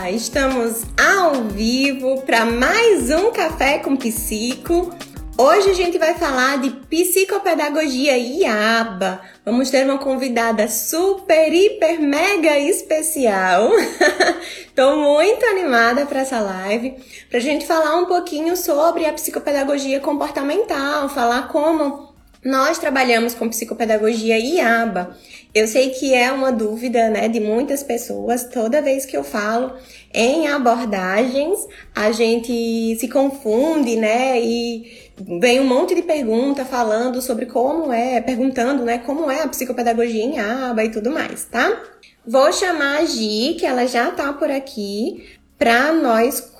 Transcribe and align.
Olá, 0.00 0.10
estamos 0.12 0.80
ao 0.96 1.44
vivo 1.44 2.22
para 2.22 2.46
mais 2.46 3.10
um 3.10 3.30
Café 3.30 3.80
com 3.80 3.94
Psico. 3.94 4.90
Hoje 5.36 5.68
a 5.68 5.74
gente 5.74 5.98
vai 5.98 6.14
falar 6.14 6.56
de 6.56 6.70
psicopedagogia 6.70 8.16
IABA. 8.16 9.20
Vamos 9.44 9.68
ter 9.68 9.84
uma 9.84 9.98
convidada 9.98 10.66
super, 10.68 11.52
hiper, 11.52 12.00
mega 12.00 12.58
especial. 12.58 13.72
Estou 14.66 14.96
muito 14.96 15.44
animada 15.44 16.06
para 16.06 16.20
essa 16.20 16.40
live, 16.40 16.94
para 17.28 17.38
a 17.38 17.42
gente 17.42 17.66
falar 17.66 17.96
um 17.96 18.06
pouquinho 18.06 18.56
sobre 18.56 19.04
a 19.04 19.12
psicopedagogia 19.12 20.00
comportamental, 20.00 21.10
falar 21.10 21.48
como 21.48 22.10
nós 22.42 22.78
trabalhamos 22.78 23.34
com 23.34 23.50
psicopedagogia 23.50 24.38
IABA. 24.38 25.14
Eu 25.52 25.66
sei 25.66 25.90
que 25.90 26.14
é 26.14 26.30
uma 26.30 26.52
dúvida, 26.52 27.10
né, 27.10 27.28
de 27.28 27.40
muitas 27.40 27.82
pessoas. 27.82 28.44
Toda 28.44 28.80
vez 28.80 29.04
que 29.04 29.16
eu 29.16 29.24
falo 29.24 29.74
em 30.14 30.46
abordagens, 30.46 31.66
a 31.94 32.12
gente 32.12 32.96
se 32.98 33.08
confunde, 33.08 33.96
né, 33.96 34.40
e 34.40 35.10
vem 35.40 35.58
um 35.58 35.66
monte 35.66 35.94
de 35.94 36.02
pergunta 36.02 36.64
falando 36.64 37.20
sobre 37.20 37.46
como 37.46 37.92
é, 37.92 38.20
perguntando, 38.20 38.84
né, 38.84 38.98
como 38.98 39.28
é 39.28 39.42
a 39.42 39.48
psicopedagogia 39.48 40.22
em 40.22 40.38
aba 40.38 40.84
e 40.84 40.90
tudo 40.90 41.10
mais, 41.10 41.44
tá? 41.44 41.82
Vou 42.24 42.52
chamar 42.52 42.98
a 42.98 43.04
Gi, 43.04 43.56
que 43.58 43.66
ela 43.66 43.86
já 43.86 44.10
tá 44.12 44.32
por 44.32 44.50
aqui, 44.50 45.36
para 45.58 45.92
nós 45.92 46.52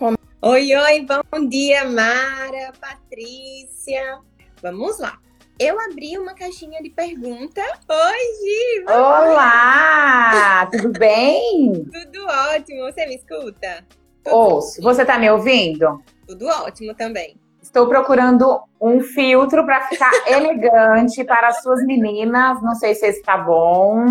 Oi, 0.43 0.75
oi, 0.75 1.07
bom 1.07 1.47
dia, 1.47 1.85
Mara, 1.85 2.73
Patrícia. 2.81 4.19
Vamos 4.63 4.99
lá 4.99 5.30
eu 5.61 5.79
abri 5.79 6.17
uma 6.17 6.33
caixinha 6.35 6.83
de 6.83 6.89
pergunta. 6.89 7.61
Oi, 7.87 8.19
Gi! 8.41 8.85
Olá! 8.89 10.67
Tudo 10.73 10.99
bem? 10.99 11.85
Tudo 11.85 12.27
ótimo. 12.27 12.85
Você 12.85 13.05
me 13.05 13.17
escuta? 13.17 13.85
Tudo 14.25 14.35
Ouço. 14.35 14.81
Você 14.81 15.05
tá 15.05 15.19
me 15.19 15.31
ouvindo? 15.31 16.03
Tudo 16.27 16.47
ótimo 16.47 16.95
também. 16.95 17.37
Estou 17.63 17.87
procurando 17.87 18.63
um 18.81 19.03
filtro 19.03 19.67
para 19.67 19.87
ficar 19.87 20.11
elegante 20.27 21.23
para 21.25 21.49
as 21.49 21.61
suas 21.61 21.85
meninas. 21.85 22.63
Não 22.63 22.75
sei 22.75 22.95
se 22.95 23.07
esse 23.07 23.23
tá 23.23 23.37
bom. 23.37 24.07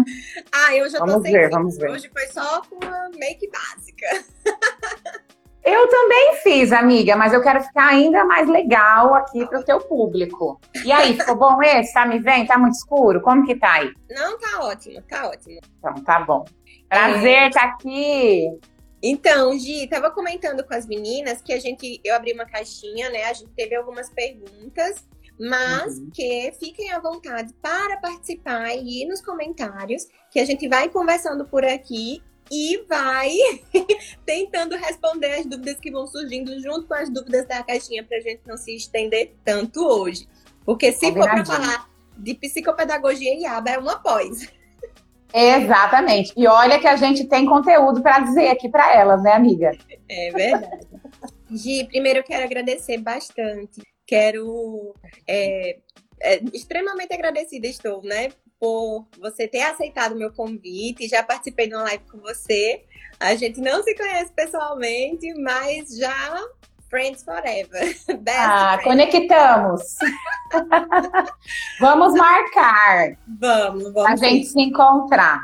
Ah, 0.52 0.76
eu 0.76 0.88
já 0.88 1.00
vamos 1.00 1.16
tô 1.16 1.22
ver, 1.22 1.32
filtro. 1.32 1.50
Vamos 1.50 1.78
ver, 1.78 1.90
Hoje 1.90 2.12
foi 2.14 2.28
só 2.28 2.62
com 2.70 2.76
uma 2.76 3.10
make 3.18 3.50
básica. 3.50 4.24
Eu 5.70 5.88
também 5.88 6.36
fiz, 6.42 6.72
amiga, 6.72 7.16
mas 7.16 7.32
eu 7.32 7.44
quero 7.44 7.62
ficar 7.62 7.90
ainda 7.90 8.26
mais 8.26 8.50
legal 8.50 9.14
aqui 9.14 9.46
para 9.46 9.60
o 9.60 9.64
teu 9.64 9.80
público. 9.80 10.60
E 10.84 10.92
aí, 10.92 11.14
ficou 11.14 11.36
bom 11.36 11.62
esse? 11.62 11.94
Tá 11.94 12.08
me 12.08 12.18
vendo? 12.18 12.48
Tá 12.48 12.58
muito 12.58 12.74
escuro? 12.74 13.22
Como 13.22 13.46
que 13.46 13.56
tá 13.56 13.74
aí? 13.74 13.94
Não, 14.10 14.40
tá 14.40 14.64
ótimo, 14.64 15.00
tá 15.08 15.28
ótimo. 15.28 15.60
Então, 15.78 15.94
tá 16.04 16.22
bom. 16.22 16.44
Prazer 16.90 17.50
estar 17.50 17.60
é... 17.60 17.68
tá 17.68 17.74
aqui. 17.76 18.60
Então, 19.02 19.56
Gi, 19.60 19.88
tava 19.88 20.10
comentando 20.10 20.66
com 20.66 20.74
as 20.74 20.88
meninas 20.88 21.40
que 21.40 21.54
a 21.54 21.60
gente, 21.60 22.02
eu 22.04 22.16
abri 22.16 22.34
uma 22.34 22.46
caixinha, 22.46 23.12
né? 23.12 23.26
A 23.26 23.34
gente 23.34 23.52
teve 23.52 23.76
algumas 23.76 24.10
perguntas, 24.10 25.08
mas 25.40 26.00
uhum. 26.00 26.10
que 26.12 26.52
fiquem 26.60 26.92
à 26.92 27.00
vontade 27.00 27.54
para 27.62 27.98
participar 27.98 28.62
aí 28.62 29.06
nos 29.08 29.22
comentários, 29.22 30.08
que 30.32 30.40
a 30.40 30.46
gente 30.46 30.68
vai 30.68 30.90
conversando 30.90 31.46
por 31.46 31.64
aqui 31.64 32.24
e 32.52 32.84
vai 32.88 33.32
tentando 34.26 34.76
responder 34.76 35.34
as 35.34 35.46
dúvidas 35.46 35.80
que 35.80 35.92
vão 35.92 36.08
surgindo 36.08 36.60
junto 36.62 36.88
com 36.88 36.94
as 36.94 37.10
dúvidas 37.10 37.48
da 37.48 37.64
caixinha 37.64 38.04
para 38.04 38.18
a 38.18 38.22
gente 38.22 38.42
não 38.46 38.58
se 38.58 38.76
estender 38.76 39.34
tanto 39.44 39.86
hoje. 39.86 40.28
Porque 40.66 40.92
se 40.92 41.12
for 41.12 41.24
para 41.24 41.46
falar 41.46 41.90
de 42.18 42.34
psicopedagogia 42.36 43.34
e 43.36 43.46
aba, 43.46 43.72
é 43.72 43.78
uma 43.78 43.98
pós. 44.00 44.52
Exatamente. 45.34 46.34
E 46.36 46.48
olha 46.48 46.80
que 46.80 46.88
a 46.88 46.96
gente 46.96 47.26
tem 47.26 47.46
conteúdo 47.46 48.02
para 48.02 48.20
dizer 48.20 48.50
aqui 48.50 48.68
para 48.68 48.96
elas, 48.96 49.22
né, 49.22 49.34
amiga? 49.34 49.72
É 50.08 50.32
verdade. 50.32 50.88
Gi, 51.52 51.86
primeiro 51.86 52.20
eu 52.20 52.24
quero 52.24 52.44
agradecer 52.44 52.98
bastante. 52.98 53.82
Quero. 54.06 54.94
É, 55.28 55.78
é, 56.22 56.42
extremamente 56.54 57.14
agradecida 57.14 57.68
estou, 57.68 58.02
né? 58.04 58.30
Por 58.60 59.08
você 59.18 59.48
ter 59.48 59.62
aceitado 59.62 60.14
o 60.14 60.18
meu 60.18 60.32
convite. 60.32 61.08
Já 61.08 61.24
participei 61.24 61.68
de 61.68 61.76
uma 61.76 61.84
live 61.84 62.04
com 62.12 62.20
você. 62.20 62.84
A 63.20 63.36
gente 63.36 63.60
não 63.62 63.84
se 63.84 63.96
conhece 63.96 64.32
pessoalmente, 64.34 65.34
mas 65.36 65.98
já 65.98 66.42
Friends 66.90 67.24
Forever. 67.24 67.96
Best 68.20 68.38
ah, 68.38 68.80
friends. 68.82 68.84
conectamos. 68.84 69.82
vamos 71.80 72.14
marcar. 72.14 73.18
Vamos, 73.40 73.94
vamos. 73.94 74.12
A 74.12 74.16
gente 74.16 74.48
se 74.48 74.60
encontrar. 74.60 75.42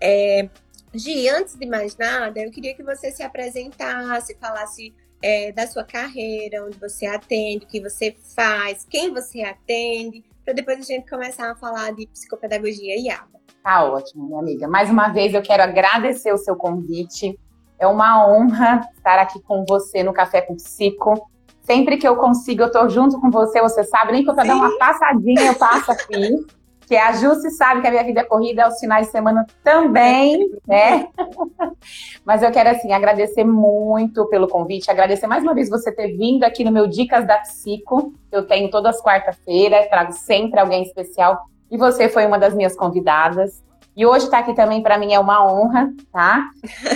É, 0.00 0.48
Gi, 0.94 1.28
antes 1.28 1.54
de 1.54 1.66
mais 1.66 1.96
nada, 1.96 2.40
eu 2.40 2.50
queria 2.50 2.74
que 2.74 2.82
você 2.82 3.10
se 3.10 3.22
apresentasse, 3.22 4.36
falasse 4.40 4.94
é, 5.22 5.52
da 5.52 5.66
sua 5.66 5.84
carreira, 5.84 6.64
onde 6.64 6.78
você 6.78 7.06
atende, 7.06 7.64
o 7.64 7.68
que 7.68 7.80
você 7.80 8.16
faz, 8.34 8.86
quem 8.88 9.12
você 9.12 9.42
atende, 9.42 10.24
para 10.48 10.54
depois 10.54 10.78
a 10.78 10.82
gente 10.82 11.10
começar 11.10 11.50
a 11.50 11.54
falar 11.54 11.92
de 11.92 12.06
psicopedagogia 12.06 12.96
e 12.98 13.10
ABA. 13.10 13.38
Tá 13.62 13.84
ótimo, 13.84 14.26
minha 14.26 14.40
amiga. 14.40 14.66
Mais 14.66 14.88
uma 14.88 15.08
vez 15.08 15.34
eu 15.34 15.42
quero 15.42 15.62
agradecer 15.62 16.32
o 16.32 16.38
seu 16.38 16.56
convite. 16.56 17.38
É 17.78 17.86
uma 17.86 18.26
honra 18.26 18.80
estar 18.96 19.18
aqui 19.18 19.42
com 19.42 19.66
você 19.68 20.02
no 20.02 20.14
Café 20.14 20.40
com 20.40 20.56
Psico. 20.56 21.30
Sempre 21.60 21.98
que 21.98 22.08
eu 22.08 22.16
consigo, 22.16 22.62
eu 22.62 22.72
tô 22.72 22.88
junto 22.88 23.20
com 23.20 23.30
você, 23.30 23.60
você 23.60 23.84
sabe, 23.84 24.12
nem 24.12 24.24
que 24.24 24.30
eu 24.30 24.34
tô 24.34 24.42
dando 24.42 24.54
uma 24.54 24.78
passadinha, 24.78 25.48
eu 25.48 25.54
passo 25.54 25.92
aqui. 25.92 26.46
Que 26.88 26.96
a 26.96 27.12
Jusce 27.12 27.50
sabe 27.50 27.82
que 27.82 27.86
a 27.86 27.90
minha 27.90 28.02
vida 28.02 28.20
é 28.20 28.24
corrida 28.24 28.64
aos 28.64 28.80
finais 28.80 29.06
de 29.06 29.12
semana 29.12 29.46
também, 29.62 30.50
né? 30.66 31.06
Mas 32.24 32.42
eu 32.42 32.50
quero, 32.50 32.70
assim, 32.70 32.94
agradecer 32.94 33.44
muito 33.44 34.24
pelo 34.28 34.48
convite, 34.48 34.90
agradecer 34.90 35.26
mais 35.26 35.42
uma 35.42 35.54
vez 35.54 35.68
você 35.68 35.92
ter 35.92 36.16
vindo 36.16 36.44
aqui 36.44 36.64
no 36.64 36.72
meu 36.72 36.86
Dicas 36.86 37.26
da 37.26 37.36
Psico, 37.40 38.14
eu 38.32 38.46
tenho 38.46 38.70
todas 38.70 38.96
as 38.96 39.02
quarta-feiras, 39.02 39.86
trago 39.88 40.12
sempre 40.12 40.58
alguém 40.58 40.82
especial, 40.82 41.44
e 41.70 41.76
você 41.76 42.08
foi 42.08 42.24
uma 42.24 42.38
das 42.38 42.54
minhas 42.54 42.74
convidadas. 42.74 43.62
E 43.94 44.06
hoje 44.06 44.24
estar 44.24 44.38
tá 44.38 44.42
aqui 44.44 44.54
também 44.54 44.82
para 44.82 44.96
mim 44.96 45.12
é 45.12 45.20
uma 45.20 45.44
honra, 45.44 45.92
tá? 46.10 46.48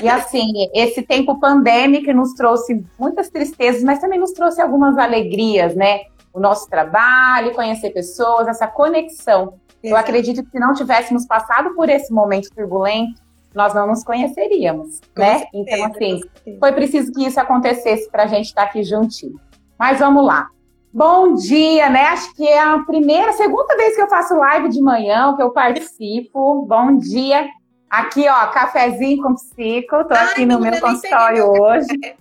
E 0.02 0.08
assim, 0.08 0.46
esse 0.72 1.02
tempo 1.02 1.38
pandêmico 1.38 2.10
nos 2.14 2.32
trouxe 2.32 2.82
muitas 2.98 3.28
tristezas, 3.28 3.82
mas 3.82 3.98
também 3.98 4.18
nos 4.18 4.32
trouxe 4.32 4.62
algumas 4.62 4.96
alegrias, 4.96 5.74
né? 5.74 6.00
O 6.32 6.40
nosso 6.40 6.66
trabalho, 6.70 7.52
conhecer 7.52 7.90
pessoas, 7.90 8.48
essa 8.48 8.66
conexão 8.66 9.60
eu 9.82 9.96
acredito 9.96 10.42
que 10.44 10.50
se 10.50 10.58
não 10.58 10.74
tivéssemos 10.74 11.26
passado 11.26 11.74
por 11.74 11.88
esse 11.88 12.12
momento 12.12 12.48
turbulento, 12.54 13.20
nós 13.54 13.74
não 13.74 13.86
nos 13.86 14.02
conheceríamos, 14.02 15.00
com 15.14 15.20
né? 15.20 15.40
Certeza, 15.40 15.50
então, 15.54 15.84
assim, 15.86 16.20
foi 16.58 16.72
preciso 16.72 17.12
que 17.12 17.26
isso 17.26 17.38
acontecesse 17.38 18.10
para 18.10 18.24
a 18.24 18.26
gente 18.26 18.46
estar 18.46 18.62
tá 18.62 18.68
aqui 18.68 18.82
juntinho. 18.82 19.38
Mas 19.78 19.98
vamos 19.98 20.24
lá. 20.24 20.48
Bom 20.92 21.34
dia, 21.34 21.88
né? 21.88 22.04
Acho 22.04 22.34
que 22.34 22.46
é 22.46 22.60
a 22.60 22.78
primeira, 22.80 23.32
segunda 23.32 23.76
vez 23.76 23.94
que 23.94 24.02
eu 24.02 24.08
faço 24.08 24.34
live 24.36 24.68
de 24.68 24.80
manhã, 24.80 25.34
que 25.36 25.42
eu 25.42 25.50
participo. 25.50 26.66
Bom 26.66 26.98
dia. 26.98 27.48
Aqui, 27.88 28.26
ó, 28.28 28.46
cafezinho 28.48 29.22
com 29.22 29.34
psico. 29.34 30.04
Tô 30.04 30.14
aqui 30.14 30.40
Ai, 30.40 30.46
no 30.46 30.60
meu 30.60 30.80
consultório 30.80 31.46
hoje. 31.46 32.16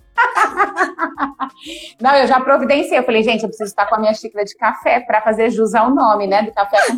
Não, 2.00 2.14
eu 2.16 2.26
já 2.26 2.40
providenciei. 2.40 2.98
Eu 2.98 3.04
falei, 3.04 3.22
gente, 3.22 3.42
eu 3.42 3.48
preciso 3.48 3.70
estar 3.70 3.86
com 3.86 3.94
a 3.94 3.98
minha 3.98 4.14
xícara 4.14 4.44
de 4.44 4.54
café 4.56 5.00
para 5.00 5.20
fazer 5.22 5.50
jus 5.50 5.74
ao 5.74 5.94
nome, 5.94 6.26
né? 6.26 6.42
Do 6.42 6.52
café 6.52 6.78
com 6.86 6.96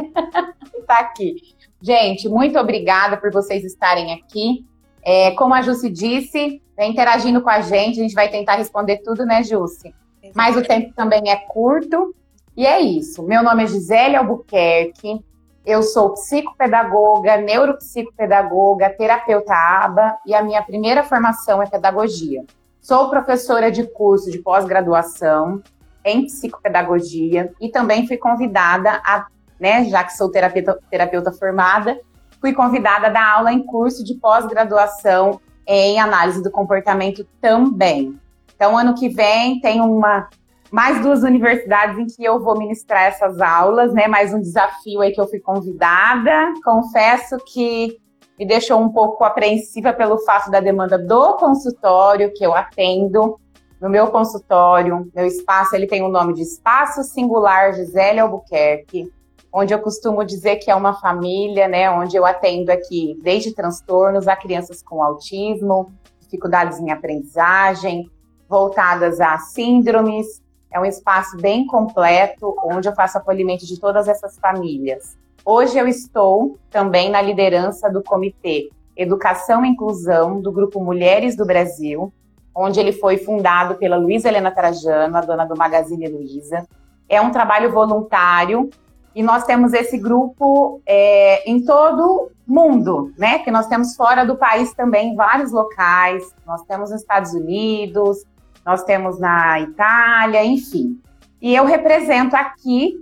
tá 0.86 0.98
aqui. 0.98 1.36
Gente, 1.80 2.28
muito 2.28 2.58
obrigada 2.58 3.16
por 3.16 3.30
vocês 3.30 3.64
estarem 3.64 4.12
aqui. 4.12 4.66
É, 5.02 5.30
como 5.32 5.54
a 5.54 5.62
Jussi 5.62 5.90
disse, 5.90 6.60
vem 6.76 6.90
interagindo 6.90 7.40
com 7.40 7.50
a 7.50 7.60
gente, 7.60 8.00
a 8.00 8.02
gente 8.02 8.14
vai 8.14 8.28
tentar 8.28 8.56
responder 8.56 8.98
tudo, 8.98 9.24
né, 9.24 9.42
Jussi? 9.42 9.94
Mas 10.34 10.56
o 10.56 10.62
tempo 10.62 10.92
também 10.94 11.30
é 11.30 11.36
curto. 11.36 12.14
E 12.56 12.66
é 12.66 12.80
isso. 12.80 13.22
Meu 13.22 13.42
nome 13.42 13.62
é 13.62 13.66
Gisele 13.66 14.16
Albuquerque. 14.16 15.24
Eu 15.68 15.82
sou 15.82 16.14
psicopedagoga, 16.14 17.36
neuropsicopedagoga, 17.36 18.88
terapeuta 18.88 19.52
ABA 19.52 20.16
e 20.24 20.34
a 20.34 20.42
minha 20.42 20.62
primeira 20.62 21.04
formação 21.04 21.62
é 21.62 21.66
pedagogia. 21.66 22.42
Sou 22.80 23.10
professora 23.10 23.70
de 23.70 23.84
curso 23.84 24.30
de 24.30 24.38
pós-graduação 24.38 25.62
em 26.02 26.24
psicopedagogia 26.24 27.52
e 27.60 27.68
também 27.68 28.06
fui 28.06 28.16
convidada 28.16 28.92
a, 29.04 29.26
né, 29.60 29.84
já 29.84 30.02
que 30.04 30.16
sou 30.16 30.30
terapeuta, 30.30 30.78
terapeuta 30.90 31.32
formada, 31.32 32.00
fui 32.40 32.54
convidada 32.54 33.08
a 33.08 33.10
dar 33.10 33.30
aula 33.30 33.52
em 33.52 33.62
curso 33.62 34.02
de 34.02 34.14
pós-graduação 34.14 35.38
em 35.66 36.00
análise 36.00 36.42
do 36.42 36.50
comportamento 36.50 37.28
também. 37.42 38.18
Então, 38.56 38.74
ano 38.74 38.94
que 38.94 39.10
vem 39.10 39.60
tem 39.60 39.82
uma 39.82 40.30
mais 40.70 41.02
duas 41.02 41.22
universidades 41.22 41.98
em 41.98 42.06
que 42.06 42.22
eu 42.24 42.40
vou 42.40 42.58
ministrar 42.58 43.04
essas 43.04 43.40
aulas, 43.40 43.92
né? 43.92 44.06
Mais 44.06 44.34
um 44.34 44.40
desafio 44.40 45.00
aí 45.00 45.12
que 45.12 45.20
eu 45.20 45.28
fui 45.28 45.40
convidada. 45.40 46.52
Confesso 46.62 47.36
que 47.52 47.98
me 48.38 48.46
deixou 48.46 48.80
um 48.80 48.90
pouco 48.90 49.24
apreensiva 49.24 49.92
pelo 49.92 50.18
fato 50.18 50.50
da 50.50 50.60
demanda 50.60 50.98
do 50.98 51.34
consultório 51.34 52.32
que 52.32 52.44
eu 52.44 52.54
atendo. 52.54 53.38
No 53.80 53.88
meu 53.88 54.08
consultório, 54.08 55.10
meu 55.14 55.26
espaço, 55.26 55.74
ele 55.74 55.86
tem 55.86 56.02
o 56.02 56.08
nome 56.08 56.34
de 56.34 56.42
Espaço 56.42 57.02
Singular 57.02 57.72
Gisele 57.74 58.20
Albuquerque. 58.20 59.10
onde 59.50 59.72
eu 59.72 59.78
costumo 59.78 60.22
dizer 60.24 60.56
que 60.56 60.70
é 60.70 60.74
uma 60.74 61.00
família, 61.00 61.66
né, 61.66 61.90
onde 61.90 62.14
eu 62.14 62.26
atendo 62.26 62.70
aqui 62.70 63.18
desde 63.22 63.54
transtornos 63.54 64.28
a 64.28 64.36
crianças 64.36 64.82
com 64.82 65.02
autismo, 65.02 65.90
dificuldades 66.20 66.78
em 66.78 66.90
aprendizagem, 66.90 68.10
voltadas 68.46 69.20
a 69.20 69.38
síndromes. 69.38 70.42
É 70.70 70.78
um 70.78 70.84
espaço 70.84 71.36
bem 71.36 71.66
completo, 71.66 72.54
onde 72.64 72.88
eu 72.88 72.94
faço 72.94 73.18
acolhimento 73.18 73.66
de 73.66 73.80
todas 73.80 74.06
essas 74.08 74.38
famílias. 74.38 75.16
Hoje 75.44 75.78
eu 75.78 75.88
estou 75.88 76.58
também 76.70 77.10
na 77.10 77.22
liderança 77.22 77.90
do 77.90 78.02
Comitê 78.02 78.70
Educação 78.94 79.64
e 79.64 79.68
Inclusão 79.68 80.40
do 80.40 80.52
Grupo 80.52 80.82
Mulheres 80.82 81.36
do 81.36 81.46
Brasil, 81.46 82.12
onde 82.54 82.80
ele 82.80 82.92
foi 82.92 83.16
fundado 83.16 83.76
pela 83.76 83.96
Luísa 83.96 84.28
Helena 84.28 84.50
Trajano, 84.50 85.16
a 85.16 85.20
dona 85.20 85.44
do 85.44 85.56
Magazine 85.56 86.08
Luiza. 86.08 86.66
É 87.08 87.20
um 87.20 87.30
trabalho 87.30 87.72
voluntário 87.72 88.68
e 89.14 89.22
nós 89.22 89.44
temos 89.44 89.72
esse 89.72 89.96
grupo 89.96 90.82
é, 90.84 91.48
em 91.48 91.64
todo 91.64 92.30
mundo, 92.46 93.12
né? 93.16 93.38
Que 93.38 93.50
nós 93.50 93.66
temos 93.66 93.96
fora 93.96 94.24
do 94.24 94.36
país 94.36 94.74
também 94.74 95.14
vários 95.14 95.52
locais. 95.52 96.34
Nós 96.46 96.62
temos 96.62 96.90
nos 96.90 97.00
Estados 97.00 97.32
Unidos, 97.32 98.24
nós 98.64 98.84
temos 98.84 99.18
na 99.18 99.60
Itália, 99.60 100.44
enfim. 100.44 101.00
E 101.40 101.54
eu 101.54 101.64
represento 101.64 102.34
aqui, 102.36 102.94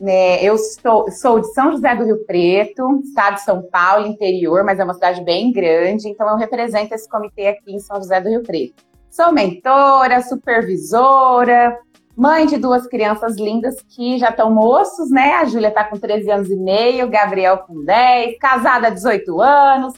né? 0.00 0.42
Eu 0.42 0.58
sou, 0.58 1.10
sou 1.10 1.40
de 1.40 1.52
São 1.52 1.72
José 1.72 1.94
do 1.94 2.04
Rio 2.04 2.24
Preto, 2.26 3.00
estado 3.04 3.34
de 3.34 3.42
São 3.42 3.62
Paulo, 3.62 4.06
interior, 4.06 4.64
mas 4.64 4.78
é 4.78 4.84
uma 4.84 4.94
cidade 4.94 5.22
bem 5.22 5.52
grande, 5.52 6.08
então 6.08 6.28
eu 6.28 6.36
represento 6.36 6.94
esse 6.94 7.08
comitê 7.08 7.48
aqui 7.48 7.74
em 7.74 7.78
São 7.78 7.96
José 7.96 8.20
do 8.20 8.28
Rio 8.28 8.42
Preto. 8.42 8.82
Sou 9.10 9.32
mentora, 9.32 10.20
supervisora, 10.22 11.78
mãe 12.16 12.46
de 12.46 12.56
duas 12.56 12.86
crianças 12.86 13.36
lindas 13.36 13.76
que 13.82 14.18
já 14.18 14.30
estão 14.30 14.52
moços, 14.52 15.10
né? 15.10 15.34
A 15.34 15.44
Júlia 15.44 15.68
está 15.68 15.84
com 15.84 15.96
13 15.96 16.30
anos 16.30 16.50
e 16.50 16.56
meio, 16.56 17.06
o 17.06 17.10
Gabriel 17.10 17.58
com 17.58 17.84
10, 17.84 18.38
casada 18.38 18.88
há 18.88 18.90
18 18.90 19.40
anos. 19.40 19.94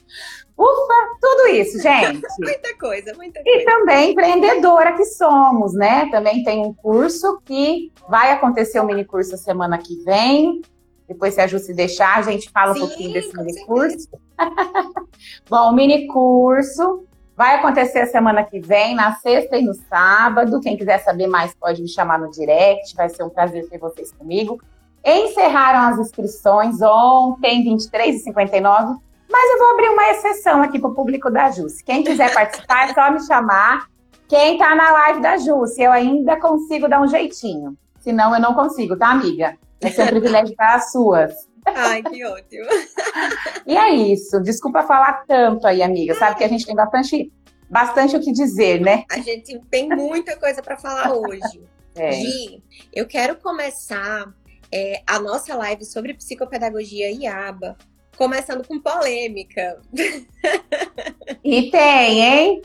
Ufa, 0.58 1.19
tudo 1.20 1.49
isso, 1.49 1.79
gente. 1.82 2.23
muita 2.41 2.79
coisa, 2.79 3.12
muita 3.14 3.43
coisa. 3.43 3.61
E 3.61 3.64
também 3.64 4.12
empreendedora 4.12 4.93
que 4.94 5.05
somos, 5.05 5.75
né? 5.75 6.08
Também 6.11 6.43
tem 6.43 6.61
um 6.61 6.73
curso 6.73 7.41
que 7.44 7.93
vai 8.08 8.32
acontecer 8.32 8.81
o 8.81 8.82
um 8.82 8.87
mini 8.87 9.05
curso 9.05 9.37
semana 9.37 9.79
que 9.79 9.97
vem. 10.03 10.62
Depois, 11.06 11.35
se 11.35 11.41
a 11.41 11.47
Ju 11.47 11.58
se 11.58 11.73
deixar, 11.73 12.19
a 12.19 12.23
gente 12.23 12.50
fala 12.50 12.75
Sim, 12.75 12.82
um 12.82 12.87
pouquinho 12.87 13.12
desse 13.12 13.37
mini 13.37 13.64
curso. 13.64 14.08
Bom, 15.49 15.73
mini 15.73 16.06
curso 16.08 17.05
vai 17.37 17.56
acontecer 17.56 18.00
a 18.00 18.06
semana 18.06 18.43
que 18.43 18.58
vem, 18.58 18.94
na 18.94 19.14
sexta 19.17 19.56
e 19.56 19.62
no 19.62 19.75
sábado. 19.75 20.61
Quem 20.61 20.76
quiser 20.76 20.99
saber 20.99 21.26
mais 21.26 21.55
pode 21.55 21.82
me 21.82 21.88
chamar 21.88 22.19
no 22.19 22.31
direct. 22.31 22.97
Vai 22.97 23.08
ser 23.11 23.23
um 23.23 23.29
prazer 23.29 23.69
ter 23.69 23.79
vocês 23.79 24.11
comigo. 24.11 24.58
Encerraram 25.05 25.93
as 25.93 25.99
inscrições 25.99 26.81
ontem, 26.82 27.62
23h59. 27.64 28.97
Mas 29.31 29.50
eu 29.52 29.58
vou 29.58 29.70
abrir 29.73 29.88
uma 29.88 30.11
exceção 30.11 30.62
aqui 30.62 30.78
para 30.78 30.90
o 30.90 30.94
público 30.94 31.31
da 31.31 31.50
Jússi. 31.50 31.84
Quem 31.84 32.02
quiser 32.02 32.32
participar, 32.32 32.90
é 32.90 32.94
só 32.94 33.11
me 33.11 33.20
chamar. 33.26 33.88
Quem 34.28 34.55
está 34.55 34.75
na 34.75 34.90
live 34.90 35.20
da 35.20 35.37
Jússi, 35.37 35.82
eu 35.82 35.93
ainda 35.93 36.38
consigo 36.40 36.88
dar 36.88 37.00
um 37.00 37.08
jeitinho. 37.08 37.76
Senão 38.00 38.34
eu 38.34 38.40
não 38.40 38.55
consigo, 38.55 38.96
tá, 38.96 39.11
amiga? 39.11 39.56
Ser 39.93 40.05
um 40.05 40.06
privilégio 40.06 40.55
para 40.56 40.75
as 40.75 40.93
suas. 40.93 41.32
Ai, 41.64 42.02
que 42.02 42.25
ótimo. 42.25 42.67
e 43.67 43.76
é 43.76 43.90
isso. 43.90 44.40
Desculpa 44.40 44.84
falar 44.84 45.25
tanto 45.26 45.67
aí, 45.67 45.82
amiga. 45.82 46.14
Sabe 46.14 46.37
que 46.37 46.44
a 46.44 46.49
gente 46.49 46.64
tem 46.64 46.75
bastante, 46.75 47.32
bastante 47.69 48.17
o 48.17 48.20
que 48.20 48.32
dizer, 48.32 48.81
né? 48.81 49.05
A 49.11 49.19
gente 49.19 49.61
tem 49.70 49.88
muita 49.88 50.37
coisa 50.37 50.62
para 50.62 50.76
falar 50.76 51.12
hoje. 51.12 51.62
É. 51.99 52.12
Gi, 52.12 52.62
eu 52.93 53.06
quero 53.06 53.37
começar 53.37 54.31
é, 54.70 55.00
a 55.06 55.19
nossa 55.19 55.56
live 55.56 55.82
sobre 55.82 56.12
psicopedagogia 56.12 57.11
e 57.11 57.26
aba 57.26 57.75
começando 58.17 58.67
com 58.67 58.81
polêmica. 58.81 59.81
E 61.45 61.71
tem, 61.71 62.23
hein? 62.23 62.63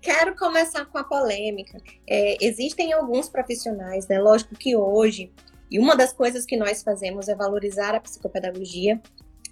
Quero 0.00 0.36
começar 0.36 0.84
com 0.86 0.98
a 0.98 1.04
polêmica. 1.04 1.78
É, 2.08 2.36
existem 2.44 2.92
alguns 2.92 3.28
profissionais, 3.28 4.06
né? 4.08 4.20
Lógico 4.20 4.54
que 4.54 4.76
hoje, 4.76 5.32
e 5.70 5.78
uma 5.78 5.96
das 5.96 6.12
coisas 6.12 6.44
que 6.44 6.56
nós 6.56 6.82
fazemos 6.82 7.28
é 7.28 7.34
valorizar 7.34 7.94
a 7.94 8.00
psicopedagogia, 8.00 9.00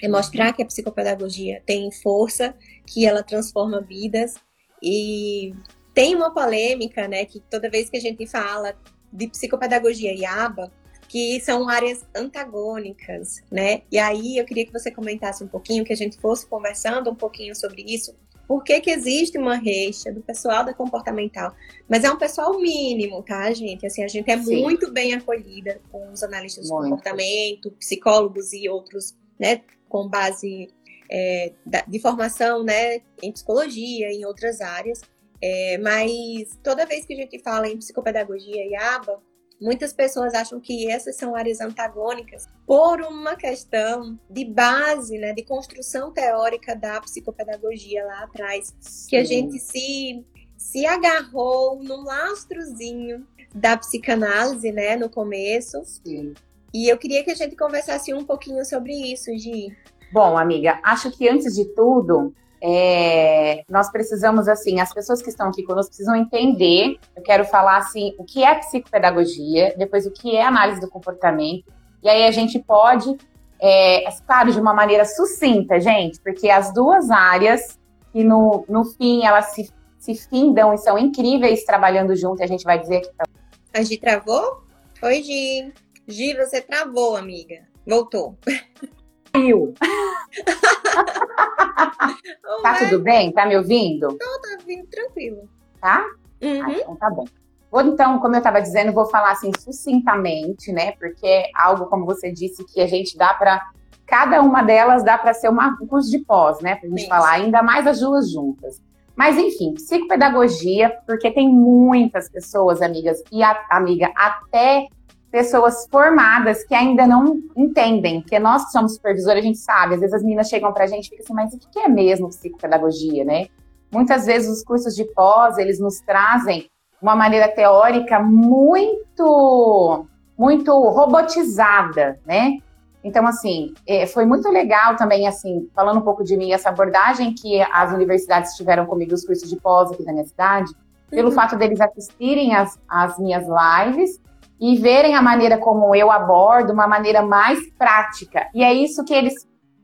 é 0.02 0.08
mostrar 0.08 0.52
que 0.52 0.62
a 0.62 0.66
psicopedagogia 0.66 1.62
tem 1.64 1.90
força, 1.90 2.54
que 2.86 3.06
ela 3.06 3.22
transforma 3.22 3.80
vidas. 3.80 4.34
E 4.82 5.54
tem 5.94 6.14
uma 6.14 6.34
polêmica, 6.34 7.06
né? 7.06 7.24
Que 7.24 7.40
toda 7.40 7.70
vez 7.70 7.88
que 7.88 7.96
a 7.96 8.00
gente 8.00 8.26
fala 8.26 8.74
de 9.12 9.28
psicopedagogia 9.28 10.12
e 10.12 10.24
aba, 10.24 10.70
que 11.12 11.38
são 11.42 11.68
áreas 11.68 12.06
antagônicas, 12.16 13.42
né? 13.50 13.82
E 13.92 13.98
aí 13.98 14.38
eu 14.38 14.46
queria 14.46 14.64
que 14.64 14.72
você 14.72 14.90
comentasse 14.90 15.44
um 15.44 15.46
pouquinho, 15.46 15.84
que 15.84 15.92
a 15.92 15.96
gente 15.96 16.16
fosse 16.16 16.46
conversando 16.46 17.10
um 17.10 17.14
pouquinho 17.14 17.54
sobre 17.54 17.82
isso. 17.82 18.16
Por 18.48 18.64
que, 18.64 18.80
que 18.80 18.90
existe 18.90 19.36
uma 19.36 19.56
reixa 19.56 20.10
do 20.10 20.22
pessoal 20.22 20.64
da 20.64 20.72
comportamental? 20.72 21.54
Mas 21.86 22.02
é 22.02 22.10
um 22.10 22.16
pessoal 22.16 22.58
mínimo, 22.58 23.22
tá, 23.22 23.52
gente? 23.52 23.84
Assim, 23.84 24.02
a 24.02 24.08
gente 24.08 24.30
é 24.30 24.42
Sim. 24.42 24.62
muito 24.62 24.90
bem 24.90 25.12
acolhida 25.12 25.82
com 25.90 26.10
os 26.10 26.22
analistas 26.22 26.70
muito. 26.70 26.84
de 26.84 26.88
comportamento, 26.88 27.70
psicólogos 27.72 28.54
e 28.54 28.66
outros, 28.66 29.14
né, 29.38 29.60
com 29.90 30.08
base 30.08 30.70
é, 31.10 31.52
de 31.86 31.98
formação, 31.98 32.64
né, 32.64 33.02
em 33.22 33.30
psicologia, 33.30 34.10
em 34.10 34.24
outras 34.24 34.62
áreas. 34.62 35.02
É, 35.42 35.76
mas 35.76 36.58
toda 36.62 36.86
vez 36.86 37.04
que 37.04 37.12
a 37.12 37.16
gente 37.16 37.38
fala 37.40 37.68
em 37.68 37.76
psicopedagogia 37.76 38.64
e 38.66 38.74
ABA, 38.74 39.20
Muitas 39.62 39.92
pessoas 39.92 40.34
acham 40.34 40.58
que 40.58 40.90
essas 40.90 41.14
são 41.16 41.36
áreas 41.36 41.60
antagônicas 41.60 42.48
por 42.66 43.00
uma 43.00 43.36
questão 43.36 44.18
de 44.28 44.44
base, 44.44 45.18
né, 45.18 45.32
de 45.32 45.44
construção 45.44 46.10
teórica 46.10 46.74
da 46.74 47.00
psicopedagogia 47.00 48.04
lá 48.04 48.24
atrás, 48.24 48.74
Sim. 48.80 49.10
que 49.10 49.16
a 49.16 49.24
gente 49.24 49.58
se 49.58 50.24
se 50.56 50.86
agarrou 50.86 51.82
num 51.82 52.04
lastrozinho 52.04 53.26
da 53.52 53.76
psicanálise, 53.76 54.70
né, 54.70 54.96
no 54.96 55.10
começo. 55.10 55.82
Sim. 55.84 56.34
E 56.72 56.88
eu 56.88 56.96
queria 56.96 57.22
que 57.22 57.30
a 57.30 57.34
gente 57.34 57.56
conversasse 57.56 58.14
um 58.14 58.24
pouquinho 58.24 58.64
sobre 58.64 58.92
isso, 58.92 59.36
Gi. 59.36 59.76
Bom, 60.12 60.38
amiga, 60.38 60.78
acho 60.82 61.10
que 61.10 61.28
antes 61.28 61.54
de 61.54 61.64
tudo, 61.74 62.32
é, 62.64 63.64
nós 63.68 63.90
precisamos, 63.90 64.46
assim, 64.46 64.78
as 64.78 64.94
pessoas 64.94 65.20
que 65.20 65.28
estão 65.28 65.48
aqui 65.48 65.64
conosco 65.64 65.90
precisam 65.90 66.14
entender. 66.14 66.96
Eu 67.16 67.22
quero 67.22 67.44
falar, 67.44 67.78
assim, 67.78 68.14
o 68.16 68.24
que 68.24 68.44
é 68.44 68.54
psicopedagogia, 68.54 69.74
depois 69.76 70.06
o 70.06 70.12
que 70.12 70.36
é 70.36 70.44
análise 70.44 70.80
do 70.80 70.88
comportamento. 70.88 71.64
E 72.00 72.08
aí 72.08 72.24
a 72.24 72.30
gente 72.30 72.60
pode, 72.60 73.16
é, 73.60 74.04
claro, 74.24 74.52
de 74.52 74.60
uma 74.60 74.72
maneira 74.72 75.04
sucinta, 75.04 75.80
gente, 75.80 76.20
porque 76.20 76.48
as 76.48 76.72
duas 76.72 77.10
áreas, 77.10 77.80
que 78.12 78.22
no, 78.22 78.64
no 78.68 78.84
fim 78.84 79.24
elas 79.24 79.46
se, 79.46 79.68
se 79.98 80.14
findam 80.14 80.72
e 80.72 80.78
são 80.78 80.96
incríveis 80.96 81.64
trabalhando 81.64 82.14
junto, 82.14 82.44
a 82.44 82.46
gente 82.46 82.62
vai 82.62 82.78
dizer 82.78 82.98
aqui 82.98 83.10
pra... 83.16 83.26
A 83.74 83.82
Gi 83.82 83.98
travou? 83.98 84.62
Oi, 85.02 85.22
Gi. 85.22 85.72
Gi, 86.06 86.36
você 86.36 86.60
travou, 86.60 87.16
amiga. 87.16 87.62
Voltou. 87.84 88.38
Caiu. 89.32 89.72
tá 92.62 92.78
tudo 92.78 93.02
bem? 93.02 93.32
Tá 93.32 93.46
me 93.46 93.56
ouvindo? 93.56 94.08
Não, 94.08 94.40
tá 94.40 94.58
vindo 94.66 94.86
tranquilo. 94.88 95.48
Tá? 95.80 96.04
Uhum. 96.42 96.64
Ah, 96.64 96.72
então 96.72 96.96
tá 96.96 97.10
bom. 97.10 97.24
Vou, 97.70 97.80
então, 97.80 98.18
como 98.18 98.34
eu 98.34 98.38
estava 98.38 98.60
dizendo, 98.60 98.92
vou 98.92 99.06
falar 99.06 99.32
assim 99.32 99.50
sucintamente, 99.58 100.70
né? 100.70 100.92
Porque 100.92 101.26
é 101.26 101.50
algo, 101.54 101.86
como 101.86 102.04
você 102.04 102.30
disse, 102.30 102.62
que 102.66 102.82
a 102.82 102.86
gente 102.86 103.16
dá 103.16 103.32
para. 103.32 103.62
Cada 104.04 104.42
uma 104.42 104.62
delas 104.62 105.02
dá 105.02 105.16
para 105.16 105.32
ser 105.32 105.48
uma, 105.48 105.78
um 105.80 105.86
curso 105.86 106.10
de 106.10 106.18
pós, 106.18 106.60
né? 106.60 106.74
Para 106.74 106.86
a 106.86 106.90
gente 106.90 107.00
Isso. 107.00 107.08
falar, 107.08 107.30
ainda 107.30 107.62
mais 107.62 107.86
as 107.86 108.00
duas 108.00 108.30
juntas. 108.30 108.78
Mas, 109.16 109.38
enfim, 109.38 109.72
psicopedagogia, 109.72 110.94
porque 111.06 111.30
tem 111.30 111.48
muitas 111.48 112.28
pessoas, 112.28 112.82
amigas, 112.82 113.22
e 113.32 113.42
a, 113.42 113.58
amiga, 113.70 114.12
até 114.14 114.86
pessoas 115.32 115.88
formadas 115.90 116.62
que 116.62 116.74
ainda 116.74 117.06
não 117.06 117.40
entendem, 117.56 118.20
porque 118.20 118.38
nós 118.38 118.66
que 118.66 118.70
somos 118.70 118.96
supervisores, 118.96 119.42
a 119.42 119.46
gente 119.46 119.58
sabe, 119.58 119.94
às 119.94 120.00
vezes 120.00 120.14
as 120.14 120.22
meninas 120.22 120.46
chegam 120.46 120.74
pra 120.74 120.86
gente 120.86 121.06
e 121.06 121.16
ficam 121.16 121.24
assim, 121.24 121.32
mas 121.34 121.54
o 121.54 121.70
que 121.70 121.78
é 121.78 121.88
mesmo 121.88 122.28
psicopedagogia, 122.28 123.24
né? 123.24 123.46
Muitas 123.90 124.26
vezes 124.26 124.50
os 124.50 124.62
cursos 124.62 124.94
de 124.94 125.04
pós, 125.14 125.56
eles 125.56 125.80
nos 125.80 126.00
trazem 126.00 126.68
uma 127.00 127.16
maneira 127.16 127.48
teórica 127.48 128.20
muito, 128.20 130.04
muito 130.38 130.70
robotizada, 130.70 132.20
né? 132.26 132.58
Então, 133.02 133.26
assim, 133.26 133.72
é, 133.88 134.06
foi 134.06 134.26
muito 134.26 134.48
legal 134.50 134.96
também, 134.96 135.26
assim, 135.26 135.66
falando 135.74 135.98
um 135.98 136.04
pouco 136.04 136.22
de 136.22 136.36
mim, 136.36 136.52
essa 136.52 136.68
abordagem 136.68 137.34
que 137.34 137.60
as 137.72 137.90
universidades 137.92 138.54
tiveram 138.54 138.84
comigo, 138.84 139.14
os 139.14 139.24
cursos 139.24 139.48
de 139.48 139.56
pós 139.56 139.90
aqui 139.90 140.04
da 140.04 140.12
minha 140.12 140.26
cidade, 140.26 140.70
pelo 141.10 141.30
uhum. 141.30 141.34
fato 141.34 141.56
deles 141.56 141.80
assistirem 141.80 142.54
as, 142.54 142.78
as 142.86 143.18
minhas 143.18 143.44
lives 143.46 144.20
e 144.62 144.76
verem 144.76 145.16
a 145.16 145.20
maneira 145.20 145.58
como 145.58 145.92
eu 145.92 146.08
abordo, 146.08 146.72
uma 146.72 146.86
maneira 146.86 147.20
mais 147.20 147.58
prática. 147.76 148.46
E 148.54 148.62
é 148.62 148.72
isso 148.72 149.04
que 149.04 149.12
eles 149.12 149.34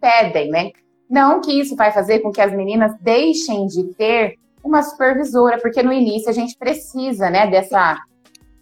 pedem, 0.01 0.51
né? 0.51 0.71
Não 1.11 1.41
que 1.41 1.51
isso 1.51 1.75
vai 1.75 1.91
fazer 1.91 2.21
com 2.21 2.31
que 2.31 2.41
as 2.41 2.53
meninas 2.53 2.93
deixem 3.01 3.67
de 3.67 3.93
ter 3.95 4.37
uma 4.63 4.81
supervisora, 4.85 5.59
porque 5.59 5.83
no 5.83 5.93
início 5.93 6.31
a 6.31 6.33
gente 6.33 6.57
precisa, 6.57 7.29
né, 7.29 7.49
dessa 7.49 7.99